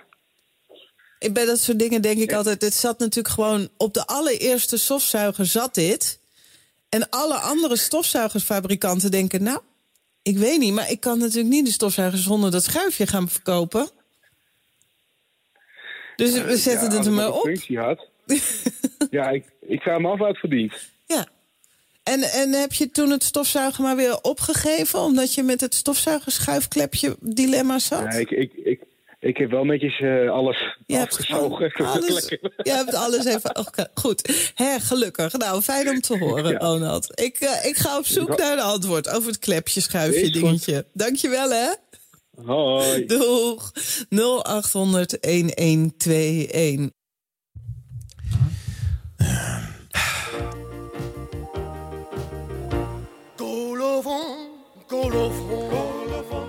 Ik 1.19 1.33
bij 1.33 1.45
dat 1.45 1.59
soort 1.59 1.79
dingen 1.79 2.01
denk 2.01 2.19
ik 2.19 2.33
altijd... 2.33 2.61
het 2.61 2.73
zat 2.73 2.99
natuurlijk 2.99 3.33
gewoon... 3.33 3.69
op 3.77 3.93
de 3.93 4.05
allereerste 4.05 4.77
stofzuiger 4.77 5.45
zat 5.45 5.73
dit. 5.73 6.19
En 6.89 7.09
alle 7.09 7.35
andere 7.35 7.77
stofzuigersfabrikanten 7.77 9.11
denken... 9.11 9.43
nou, 9.43 9.59
ik 10.21 10.37
weet 10.37 10.59
niet, 10.59 10.73
maar 10.73 10.91
ik 10.91 10.99
kan 10.99 11.19
natuurlijk 11.19 11.53
niet 11.53 11.65
de 11.65 11.71
stofzuiger... 11.71 12.19
zonder 12.19 12.51
dat 12.51 12.63
schuifje 12.63 13.07
gaan 13.07 13.29
verkopen. 13.29 13.89
Dus 16.19 16.43
we 16.43 16.57
zetten 16.57 16.91
ja, 16.91 16.97
het 16.97 17.05
er 17.05 17.11
maar 17.11 17.33
op. 17.33 17.41
functie 17.41 17.79
had. 17.79 18.07
ja, 19.09 19.29
ik, 19.29 19.45
ik 19.61 19.81
vraag 19.81 19.99
me 19.99 20.07
af 20.07 20.39
verdient. 20.39 20.73
Ja. 21.05 21.27
En, 22.03 22.21
en 22.21 22.53
heb 22.53 22.73
je 22.73 22.91
toen 22.91 23.09
het 23.09 23.23
stofzuigen 23.23 23.83
maar 23.83 23.95
weer 23.95 24.21
opgegeven... 24.21 24.99
omdat 24.99 25.33
je 25.33 25.43
met 25.43 25.61
het 25.61 25.75
stofzuigerschuifklepje 25.75 27.15
dilemma 27.19 27.79
zat? 27.79 28.13
Ja, 28.13 28.19
ik, 28.19 28.29
ik, 28.29 28.53
ik, 28.53 28.79
ik 29.19 29.37
heb 29.37 29.49
wel 29.49 29.63
netjes 29.63 29.99
eh, 29.99 30.31
alles 30.31 30.77
Je 30.85 30.95
hebt 30.95 31.11
afgezogen. 31.11 31.71
alles, 31.85 32.27
je 32.57 32.71
hebt 32.71 32.93
alles 32.93 33.25
even... 33.25 33.57
Oké, 33.57 33.87
goed. 33.93 34.51
Hè, 34.55 34.79
gelukkig. 34.79 35.33
Nou, 35.33 35.61
fijn 35.61 35.89
om 35.89 36.01
te 36.01 36.17
horen, 36.17 36.51
Ja. 36.51 36.57
Ronald. 36.57 37.21
Ik, 37.21 37.37
eh, 37.39 37.69
ik 37.69 37.77
ga 37.77 37.97
op 37.97 38.05
zoek 38.05 38.37
naar 38.37 38.51
een 38.51 38.63
antwoord 38.63 39.09
over 39.09 39.29
het 39.29 39.39
klepje 39.39 39.81
schuifje 39.81 40.29
dingetje. 40.31 40.85
Dankjewel, 40.93 41.49
hè. 41.49 41.69
Hoi. 42.45 43.05
Doeg. 43.05 43.71
0800 44.09 45.17
1121. 45.21 46.89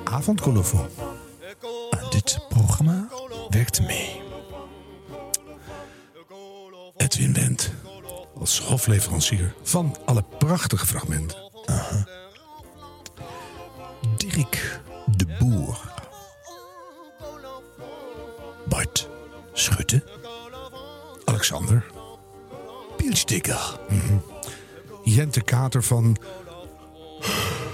Avondcolofon. 0.05 0.87
Aan 1.91 2.11
dit 2.11 2.39
programma 2.49 3.09
werkt 3.49 3.81
mee. 3.87 4.21
Edwin 6.97 7.33
Wendt. 7.33 7.71
Als 8.39 8.61
hofleverancier 8.61 9.55
van 9.63 9.97
alle 10.05 10.25
prachtige 10.39 10.87
fragmenten. 10.87 11.50
Pielsticker. 23.51 23.79
Jente 25.03 25.43
Kater 25.43 25.83
van 25.83 26.17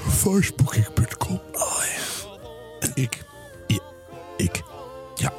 voicebooking.com. 0.09 1.41
Oh 1.53 1.83
ja. 1.95 2.01
En 2.81 2.91
ik. 2.95 3.25
Ja, 3.67 3.81
ik. 4.37 4.63
Ja. 5.15 5.33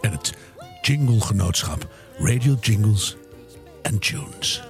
En 0.00 0.10
het 0.10 0.34
Jingle-genootschap. 0.82 1.86
Radio 2.18 2.56
Jingles 2.60 3.16
en 3.82 3.98
Tunes. 3.98 4.62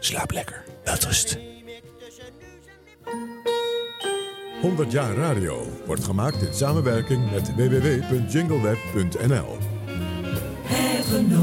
Slaap 0.00 0.30
lekker. 0.30 0.64
Welterust. 0.84 1.38
100 4.60 4.92
jaar 4.92 5.14
radio 5.14 5.66
wordt 5.86 6.04
gemaakt 6.04 6.42
in 6.42 6.54
samenwerking 6.54 7.30
met 7.30 7.54
www.jingleweb.nl. 7.54 9.71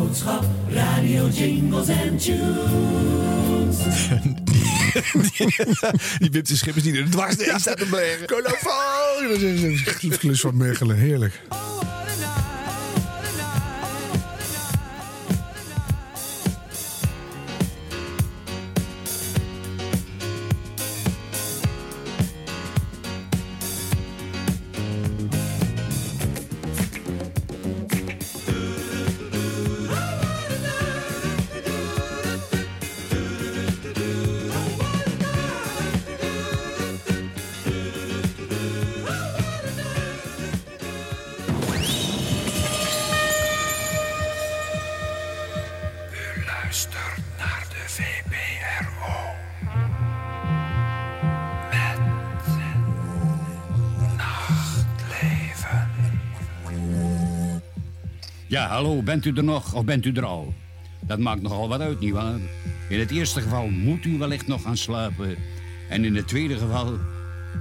Het 0.09 0.17
genootschap 0.17 0.45
Radio 0.69 1.27
Jingles 1.27 1.87
and 1.89 2.23
Tunes. 2.23 3.77
Die 6.19 6.29
Wim 6.31 6.43
de 6.43 6.55
Schippers 6.55 6.83
die 6.83 6.97
er 6.97 7.09
dwars 7.09 7.35
in 7.35 7.59
staat 7.59 7.77
te 7.77 7.85
blaren. 7.85 8.25
Colofoon! 8.25 9.27
Dat 9.29 9.41
is 9.41 10.03
een 10.03 10.17
klus 10.17 10.39
van 10.39 10.57
Mechelen. 10.57 10.97
Heerlijk. 10.97 11.41
Hallo, 58.69 59.01
bent 59.01 59.25
u 59.25 59.33
er 59.33 59.43
nog 59.43 59.73
of 59.73 59.85
bent 59.85 60.05
u 60.05 60.11
er 60.11 60.25
al? 60.25 60.53
Dat 60.99 61.19
maakt 61.19 61.41
nogal 61.41 61.67
wat 61.67 61.81
uit, 61.81 61.99
nietwaar? 61.99 62.39
In 62.89 62.99
het 62.99 63.11
eerste 63.11 63.41
geval 63.41 63.67
moet 63.67 64.05
u 64.05 64.17
wellicht 64.17 64.47
nog 64.47 64.61
gaan 64.61 64.77
slapen. 64.77 65.35
En 65.89 66.05
in 66.05 66.15
het 66.15 66.27
tweede 66.27 66.57
geval... 66.57 66.97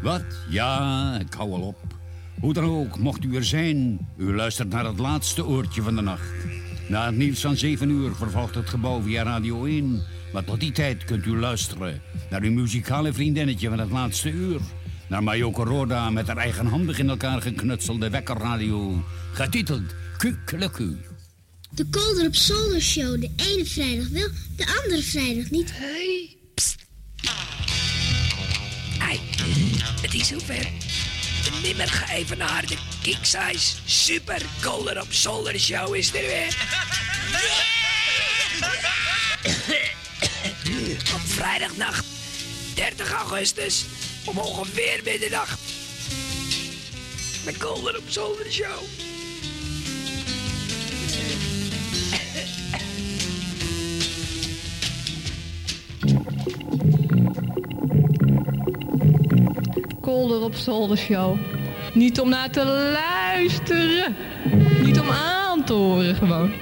Wat? 0.03 0.25
Ja, 0.49 1.19
ik 1.21 1.35
hou 1.35 1.53
al 1.53 1.61
op. 1.61 1.77
Hoe 2.41 2.53
dan 2.53 2.65
ook, 2.65 2.99
mocht 2.99 3.25
u 3.25 3.37
er 3.37 3.45
zijn... 3.45 3.99
U 4.17 4.35
luistert 4.35 4.69
naar 4.69 4.85
het 4.85 4.99
laatste 4.99 5.47
oortje 5.47 5.83
van 5.83 5.97
de 5.97 6.03
nacht. 6.03 6.35
Na 6.89 7.07
het 7.07 7.17
nieuws 7.17 7.41
van 7.41 7.57
7 7.57 7.91
uur 7.91 8.15
vervolgt 8.15 8.55
het 8.55 8.69
gebouw 8.69 9.03
via 9.03 9.23
Radio 9.23 9.65
1. 9.65 10.03
Maar 10.33 10.45
tot 10.45 10.61
die 10.61 10.73
tijd 10.73 11.05
kunt 11.05 11.27
u 11.27 11.39
luisteren... 11.39 12.01
naar 12.31 12.43
uw 12.43 12.53
muzikale 12.53 13.13
vriendinnetje 13.13 13.69
van 13.69 13.79
het 13.79 13.91
laatste 13.91 14.31
uur... 14.31 14.61
naar 15.09 15.23
Mayoko 15.23 15.65
Roda 15.65 16.11
met 16.11 16.27
haar 16.27 16.37
eigenhandig 16.37 16.99
in 16.99 17.09
elkaar 17.09 17.43
geknutselde 17.43 18.11
wekkerradio... 18.11 19.05
getiteld 19.33 19.95
Kukeleku. 20.17 20.97
De 21.71 21.87
Kolder 21.91 22.27
op 22.27 22.35
Zolder 22.35 22.81
Show. 22.81 23.21
De 23.21 23.31
ene 23.37 23.65
vrijdag 23.65 24.09
wel, 24.09 24.29
de 24.57 24.81
andere 24.83 25.03
vrijdag 25.03 25.51
niet. 25.51 25.71
Hey, 25.75 26.37
Hey, 28.99 29.21
het 30.01 30.15
is 30.15 30.29
zover. 30.29 30.69
De 31.45 31.61
nimmer 31.63 31.89
geëvenaarde 31.89 32.75
King 33.03 33.27
Size 33.27 33.77
Super 33.85 34.43
Colder 34.63 35.01
op 35.01 35.13
Zolder 35.13 35.59
Show 35.61 35.95
is 35.95 36.15
er 36.15 36.21
weer. 36.21 36.57
op 41.15 41.21
vrijdagnacht 41.25 42.07
30 42.75 43.13
augustus 43.13 43.85
om 44.29 44.39
ongeveer 44.39 45.01
middernacht. 45.05 45.61
De 47.45 47.59
Colder 47.59 47.97
op 47.97 48.03
Zolder 48.07 48.53
Show. 48.53 48.83
Kolder 60.01 60.43
op 60.43 60.55
Zolder 60.55 60.99
Show. 60.99 61.37
Niet 61.95 62.21
om 62.21 62.29
naar 62.29 62.51
te 62.51 62.65
luisteren. 62.93 64.17
Niet 64.83 65.01
om 65.01 65.11
aan 65.11 65.65
te 65.65 65.73
horen 65.73 66.15
gewoon. 66.15 66.53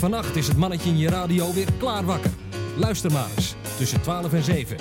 Vannacht 0.00 0.36
is 0.36 0.48
het 0.48 0.56
mannetje 0.56 0.90
in 0.90 0.98
je 0.98 1.08
radio 1.08 1.52
weer 1.52 1.68
klaar 1.78 2.04
wakker. 2.04 2.30
Luister 2.76 3.12
maar 3.12 3.28
eens, 3.36 3.54
tussen 3.76 4.00
12 4.00 4.32
en 4.32 4.42
7. 4.42 4.76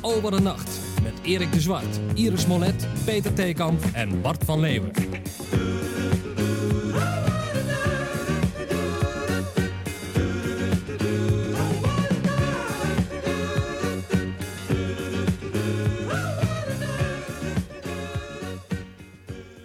Oh, 0.00 0.22
wat 0.22 0.32
een 0.32 0.42
nacht. 0.42 0.80
Met 1.02 1.12
Erik 1.22 1.52
de 1.52 1.60
Zwart, 1.60 2.00
Iris 2.14 2.46
Molet, 2.46 2.88
Peter 3.04 3.32
Theekamp 3.32 3.84
en 3.92 4.20
Bart 4.20 4.44
van 4.44 4.60
Leeuwen. 4.60 4.90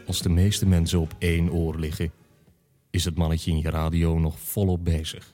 Als 0.07 0.21
de 0.21 0.29
meeste 0.29 0.65
mensen 0.65 0.99
op 0.99 1.15
één 1.19 1.51
oor 1.51 1.79
liggen, 1.79 2.11
is 2.89 3.05
het 3.05 3.17
mannetje 3.17 3.51
in 3.51 3.59
je 3.59 3.69
radio 3.69 4.19
nog 4.19 4.39
volop 4.39 4.83
bezig. 4.83 5.33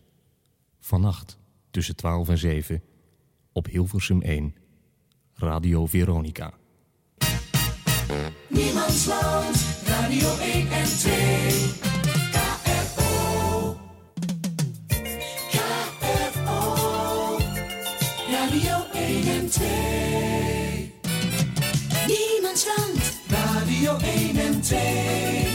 Vannacht 0.79 1.37
tussen 1.71 1.95
12 1.95 2.29
en 2.29 2.37
7 2.37 2.83
op 3.53 3.65
Hilversum 3.65 4.21
1, 4.21 4.55
Radio 5.33 5.85
Veronica. 5.85 6.53
Niemandsland, 8.47 9.65
Radio 9.85 10.37
1 10.37 10.71
en 10.71 10.85
2. 10.85 11.13
KRO. 12.31 13.77
KRO. 15.51 17.37
Radio 18.29 18.85
1 18.93 19.27
en 24.37 24.61
2. 24.61 25.54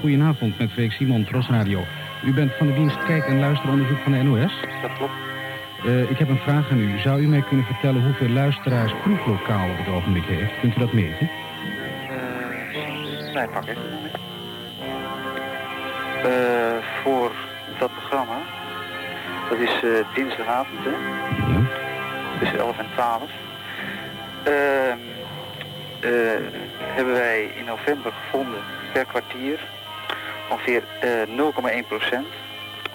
Goedenavond, 0.00 0.58
met 0.58 0.70
Freek 0.70 0.92
Simon, 0.92 1.24
Tros 1.24 1.48
Radio. 1.48 1.84
U 2.24 2.32
bent 2.32 2.52
van 2.52 2.66
de 2.66 2.74
dienst 2.74 3.04
Kijk- 3.04 3.26
en 3.26 3.38
Luisteronderzoek 3.38 3.98
van 3.98 4.12
de 4.12 4.22
NOS? 4.22 4.60
Dat 4.82 4.92
klopt. 4.96 5.12
Uh, 5.86 6.10
ik 6.10 6.18
heb 6.18 6.28
een 6.28 6.38
vraag 6.38 6.70
aan 6.70 6.78
u. 6.78 6.98
Zou 6.98 7.20
u 7.20 7.26
mij 7.26 7.42
kunnen 7.48 7.66
vertellen 7.66 8.04
hoeveel 8.04 8.28
luisteraars 8.28 8.92
proeflokaal 9.02 9.70
op 9.70 9.76
het 9.76 9.88
ogenblik 9.94 10.24
heeft? 10.24 10.52
Kunt 10.60 10.76
u 10.76 10.78
dat 10.78 10.92
meten? 10.92 11.30
Uh, 12.10 13.34
nee, 13.34 13.48
pak. 13.48 13.64
Uh, 16.24 16.84
voor 17.02 17.32
dat 17.78 17.90
programma, 17.94 18.38
dat 19.48 19.58
is 19.58 19.82
uh, 19.84 19.90
dinsdagavond, 20.14 20.78
hè? 20.82 20.90
Ja. 20.90 21.60
Tussen 22.38 22.58
11 22.58 22.78
en 22.78 22.86
12. 22.94 23.22
Uh, 24.48 24.52
hebben 26.78 27.14
wij 27.14 27.50
in 27.58 27.64
november 27.64 28.12
gevonden 28.12 28.60
per 28.92 29.04
kwartier 29.04 29.58
ongeveer 30.50 30.82
uh, 31.04 31.82
0,1 31.82 31.88
procent. 31.88 32.26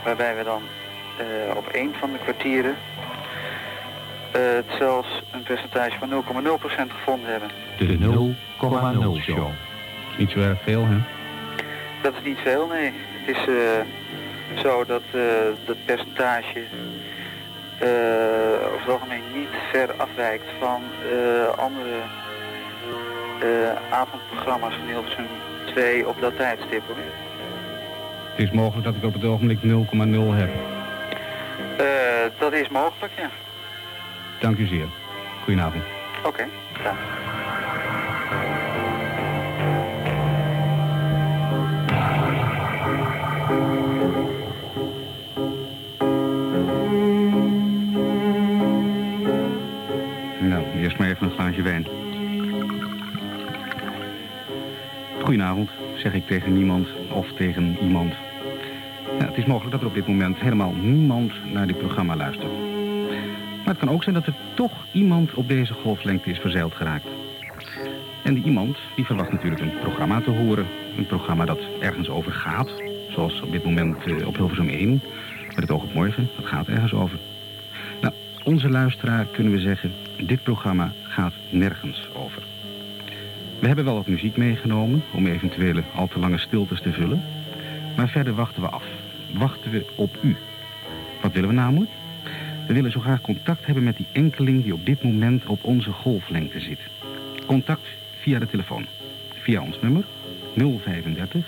Waarbij 0.03 0.35
we 0.35 0.43
dan 0.43 0.61
uh, 1.19 1.55
op 1.55 1.67
één 1.67 1.93
van 1.99 2.11
de 2.11 2.17
kwartieren 2.17 2.75
uh, 4.35 4.41
zelfs 4.77 5.23
een 5.31 5.43
percentage 5.43 5.97
van 5.99 6.23
0,0 6.45 6.59
procent 6.59 6.91
gevonden 6.91 7.29
hebben. 7.29 7.49
De 7.77 7.97
0,0 9.17 9.21
show. 9.21 9.49
Niet 10.17 10.29
zo 10.29 10.39
erg 10.39 10.61
veel, 10.63 10.85
hè? 10.85 10.97
Dat 12.01 12.13
is 12.13 12.23
niet 12.23 12.37
veel, 12.43 12.67
nee. 12.67 12.93
Het 13.25 13.35
is 13.35 13.43
zo 14.61 14.85
dat 14.85 15.01
dat 15.65 15.85
percentage 15.85 16.63
over 18.63 18.79
het 18.79 18.89
algemeen 18.89 19.23
niet 19.33 19.49
ver 19.71 19.91
afwijkt 19.97 20.45
van 20.59 20.81
andere 21.57 22.01
avondprogramma's 23.89 24.75
van 24.75 24.87
Hilversum 24.87 25.27
2 25.65 26.07
op 26.07 26.21
dat 26.21 26.35
tijdstip. 26.35 26.81
Hoor. 26.87 27.24
Het 28.35 28.45
is 28.47 28.51
mogelijk 28.51 28.85
dat 28.85 28.95
ik 28.95 29.03
op 29.03 29.13
het 29.13 29.23
ogenblik 29.23 29.59
0,0 29.61 29.65
heb. 30.33 30.49
Uh, 31.79 32.39
dat 32.39 32.53
is 32.53 32.69
mogelijk, 32.69 33.13
ja. 33.17 33.29
Dank 34.39 34.57
u 34.57 34.65
zeer. 34.65 34.85
Goedenavond. 35.43 35.83
Oké, 36.17 36.27
okay, 36.27 36.47
graag. 36.73 36.97
Nou, 50.39 50.63
eerst 50.81 50.97
maar 50.97 51.09
even 51.09 51.27
een 51.27 51.33
glaasje 51.33 51.61
wijn. 51.61 51.87
Goedenavond, 55.23 55.69
zeg 55.95 56.13
ik 56.13 56.27
tegen 56.27 56.53
niemand 56.53 56.87
of 57.09 57.27
tegen 57.33 57.77
iemand. 57.81 58.13
Het 59.17 59.37
is 59.37 59.45
mogelijk 59.45 59.71
dat 59.71 59.81
er 59.81 59.87
op 59.87 59.93
dit 59.93 60.07
moment 60.07 60.37
helemaal 60.37 60.73
niemand 60.81 61.33
naar 61.53 61.67
dit 61.67 61.77
programma 61.77 62.15
luistert. 62.15 62.51
Maar 63.57 63.73
het 63.73 63.77
kan 63.77 63.89
ook 63.89 64.03
zijn 64.03 64.15
dat 64.15 64.25
er 64.25 64.35
toch 64.53 64.71
iemand 64.91 65.33
op 65.33 65.47
deze 65.47 65.73
golflengte 65.73 66.29
is 66.29 66.39
verzeild 66.39 66.73
geraakt. 66.73 67.05
En 68.23 68.33
die 68.33 68.43
iemand 68.43 68.77
die 68.95 69.05
verwacht 69.05 69.31
natuurlijk 69.31 69.61
een 69.61 69.79
programma 69.79 70.21
te 70.21 70.29
horen. 70.29 70.65
Een 70.97 71.05
programma 71.05 71.45
dat 71.45 71.59
ergens 71.79 72.09
over 72.09 72.31
gaat. 72.31 72.69
Zoals 73.09 73.41
op 73.41 73.51
dit 73.51 73.63
moment 73.63 74.07
uh, 74.07 74.27
op 74.27 74.35
Hilversum 74.35 74.69
1. 74.69 75.01
Met 75.47 75.55
het 75.55 75.71
oog 75.71 75.83
op 75.83 75.93
morgen, 75.93 76.29
dat 76.35 76.45
gaat 76.45 76.67
ergens 76.67 76.93
over. 76.93 77.17
Nou, 78.01 78.13
onze 78.43 78.69
luisteraar 78.69 79.25
kunnen 79.25 79.53
we 79.53 79.59
zeggen... 79.59 79.91
dit 80.21 80.43
programma 80.43 80.91
gaat 81.03 81.33
nergens 81.49 82.09
over. 82.13 82.43
We 83.59 83.67
hebben 83.67 83.85
wel 83.85 83.95
wat 83.95 84.07
muziek 84.07 84.37
meegenomen 84.37 85.03
om 85.11 85.27
eventuele 85.27 85.83
al 85.95 86.07
te 86.07 86.19
lange 86.19 86.37
stiltes 86.37 86.81
te 86.81 86.91
vullen. 86.91 87.23
Maar 87.95 88.09
verder 88.09 88.35
wachten 88.35 88.61
we 88.61 88.67
af. 88.67 88.83
Wachten 89.37 89.71
we 89.71 89.85
op 89.95 90.17
u. 90.21 90.35
Wat 91.21 91.33
willen 91.33 91.49
we 91.49 91.55
namelijk? 91.55 91.91
We 92.67 92.73
willen 92.73 92.91
zo 92.91 92.99
graag 92.99 93.21
contact 93.21 93.65
hebben 93.65 93.83
met 93.83 93.97
die 93.97 94.07
enkeling 94.11 94.63
die 94.63 94.73
op 94.73 94.85
dit 94.85 95.03
moment 95.03 95.45
op 95.45 95.63
onze 95.63 95.91
golflengte 95.91 96.59
zit. 96.59 96.79
Contact 97.45 97.87
via 98.21 98.39
de 98.39 98.47
telefoon. 98.47 98.85
Via 99.33 99.61
ons 99.61 99.79
nummer 99.81 100.03
035 100.55 101.45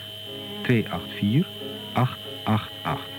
284 0.62 1.48
888. 1.94 3.16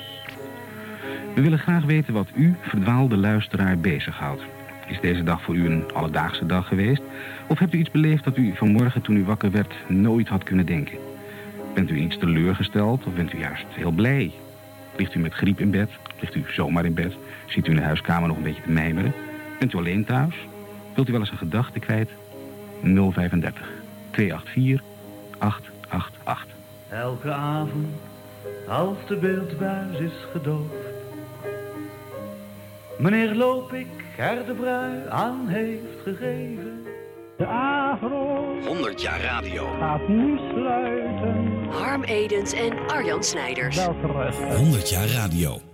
We 1.35 1.41
willen 1.41 1.59
graag 1.59 1.85
weten 1.85 2.15
wat 2.15 2.29
u, 2.35 2.57
verdwaalde 2.61 3.17
luisteraar, 3.17 3.79
bezighoudt. 3.79 4.43
Is 4.89 5.01
deze 5.01 5.23
dag 5.23 5.43
voor 5.43 5.55
u 5.55 5.67
een 5.67 5.93
alledaagse 5.93 6.47
dag 6.47 6.69
geweest? 6.69 7.03
Of 7.49 7.59
hebt 7.59 7.75
u 7.75 7.79
iets 7.79 7.91
beleefd 7.91 8.25
dat 8.25 8.37
u 8.37 8.57
vanmorgen 8.57 9.03
toen 9.03 9.17
u 9.17 9.25
wakker 9.25 9.51
werd 9.51 9.75
nooit 9.89 10.29
had 10.29 10.43
kunnen 10.43 10.67
denken? 10.67 10.99
Bent 11.75 11.91
u 11.91 11.97
iets 11.97 12.19
teleurgesteld 12.19 13.07
of 13.07 13.15
bent 13.15 13.33
u 13.33 13.39
juist 13.39 13.67
heel 13.69 13.91
blij? 13.91 14.33
Ligt 14.99 15.15
u 15.15 15.19
met 15.19 15.35
griep 15.35 15.61
in 15.61 15.71
bed? 15.71 15.91
Ligt 16.21 16.35
u 16.35 16.45
zomaar 16.49 16.85
in 16.85 16.95
bed? 16.95 17.13
Ziet 17.47 17.67
u 17.67 17.71
in 17.71 17.77
de 17.77 17.83
huiskamer 17.83 18.29
nog 18.29 18.37
een 18.37 18.43
beetje 18.43 18.63
te 18.63 18.71
mijmeren? 18.71 19.15
Bent 19.59 19.73
u 19.73 19.77
alleen 19.77 20.05
thuis? 20.05 20.35
Wilt 20.95 21.09
u 21.09 21.13
wel 21.13 21.21
eens 21.21 21.31
een 21.31 21.37
gedachte 21.37 21.79
kwijt? 21.79 22.11
035 22.81 23.69
284 24.11 24.83
888. 25.39 26.57
Elke 26.89 27.33
avond, 27.33 27.95
als 28.69 28.97
de 29.09 29.17
beeldbuis 29.17 29.99
is 29.99 30.27
gedoofd. 30.33 30.87
Meneer 32.99 33.35
Loopik 33.35 34.05
er 34.17 34.47
de 34.47 34.53
brui 34.53 35.09
aan 35.09 35.49
heeft 35.49 36.03
gegeven. 36.05 36.87
De 37.37 37.47
agro 37.47 38.55
100 38.67 39.03
jaar 39.03 39.21
radio. 39.21 39.77
gaat 39.79 40.09
nu 40.09 40.39
sluiten. 40.53 41.58
Harm 41.71 42.03
Edens 42.03 42.53
en 42.53 42.89
Arjan 42.89 43.25
Snijders. 43.25 43.77
Welke 43.77 44.13
rest. 44.13 44.39
100 44.39 44.91
jaar 44.91 45.09
radio. 45.09 45.68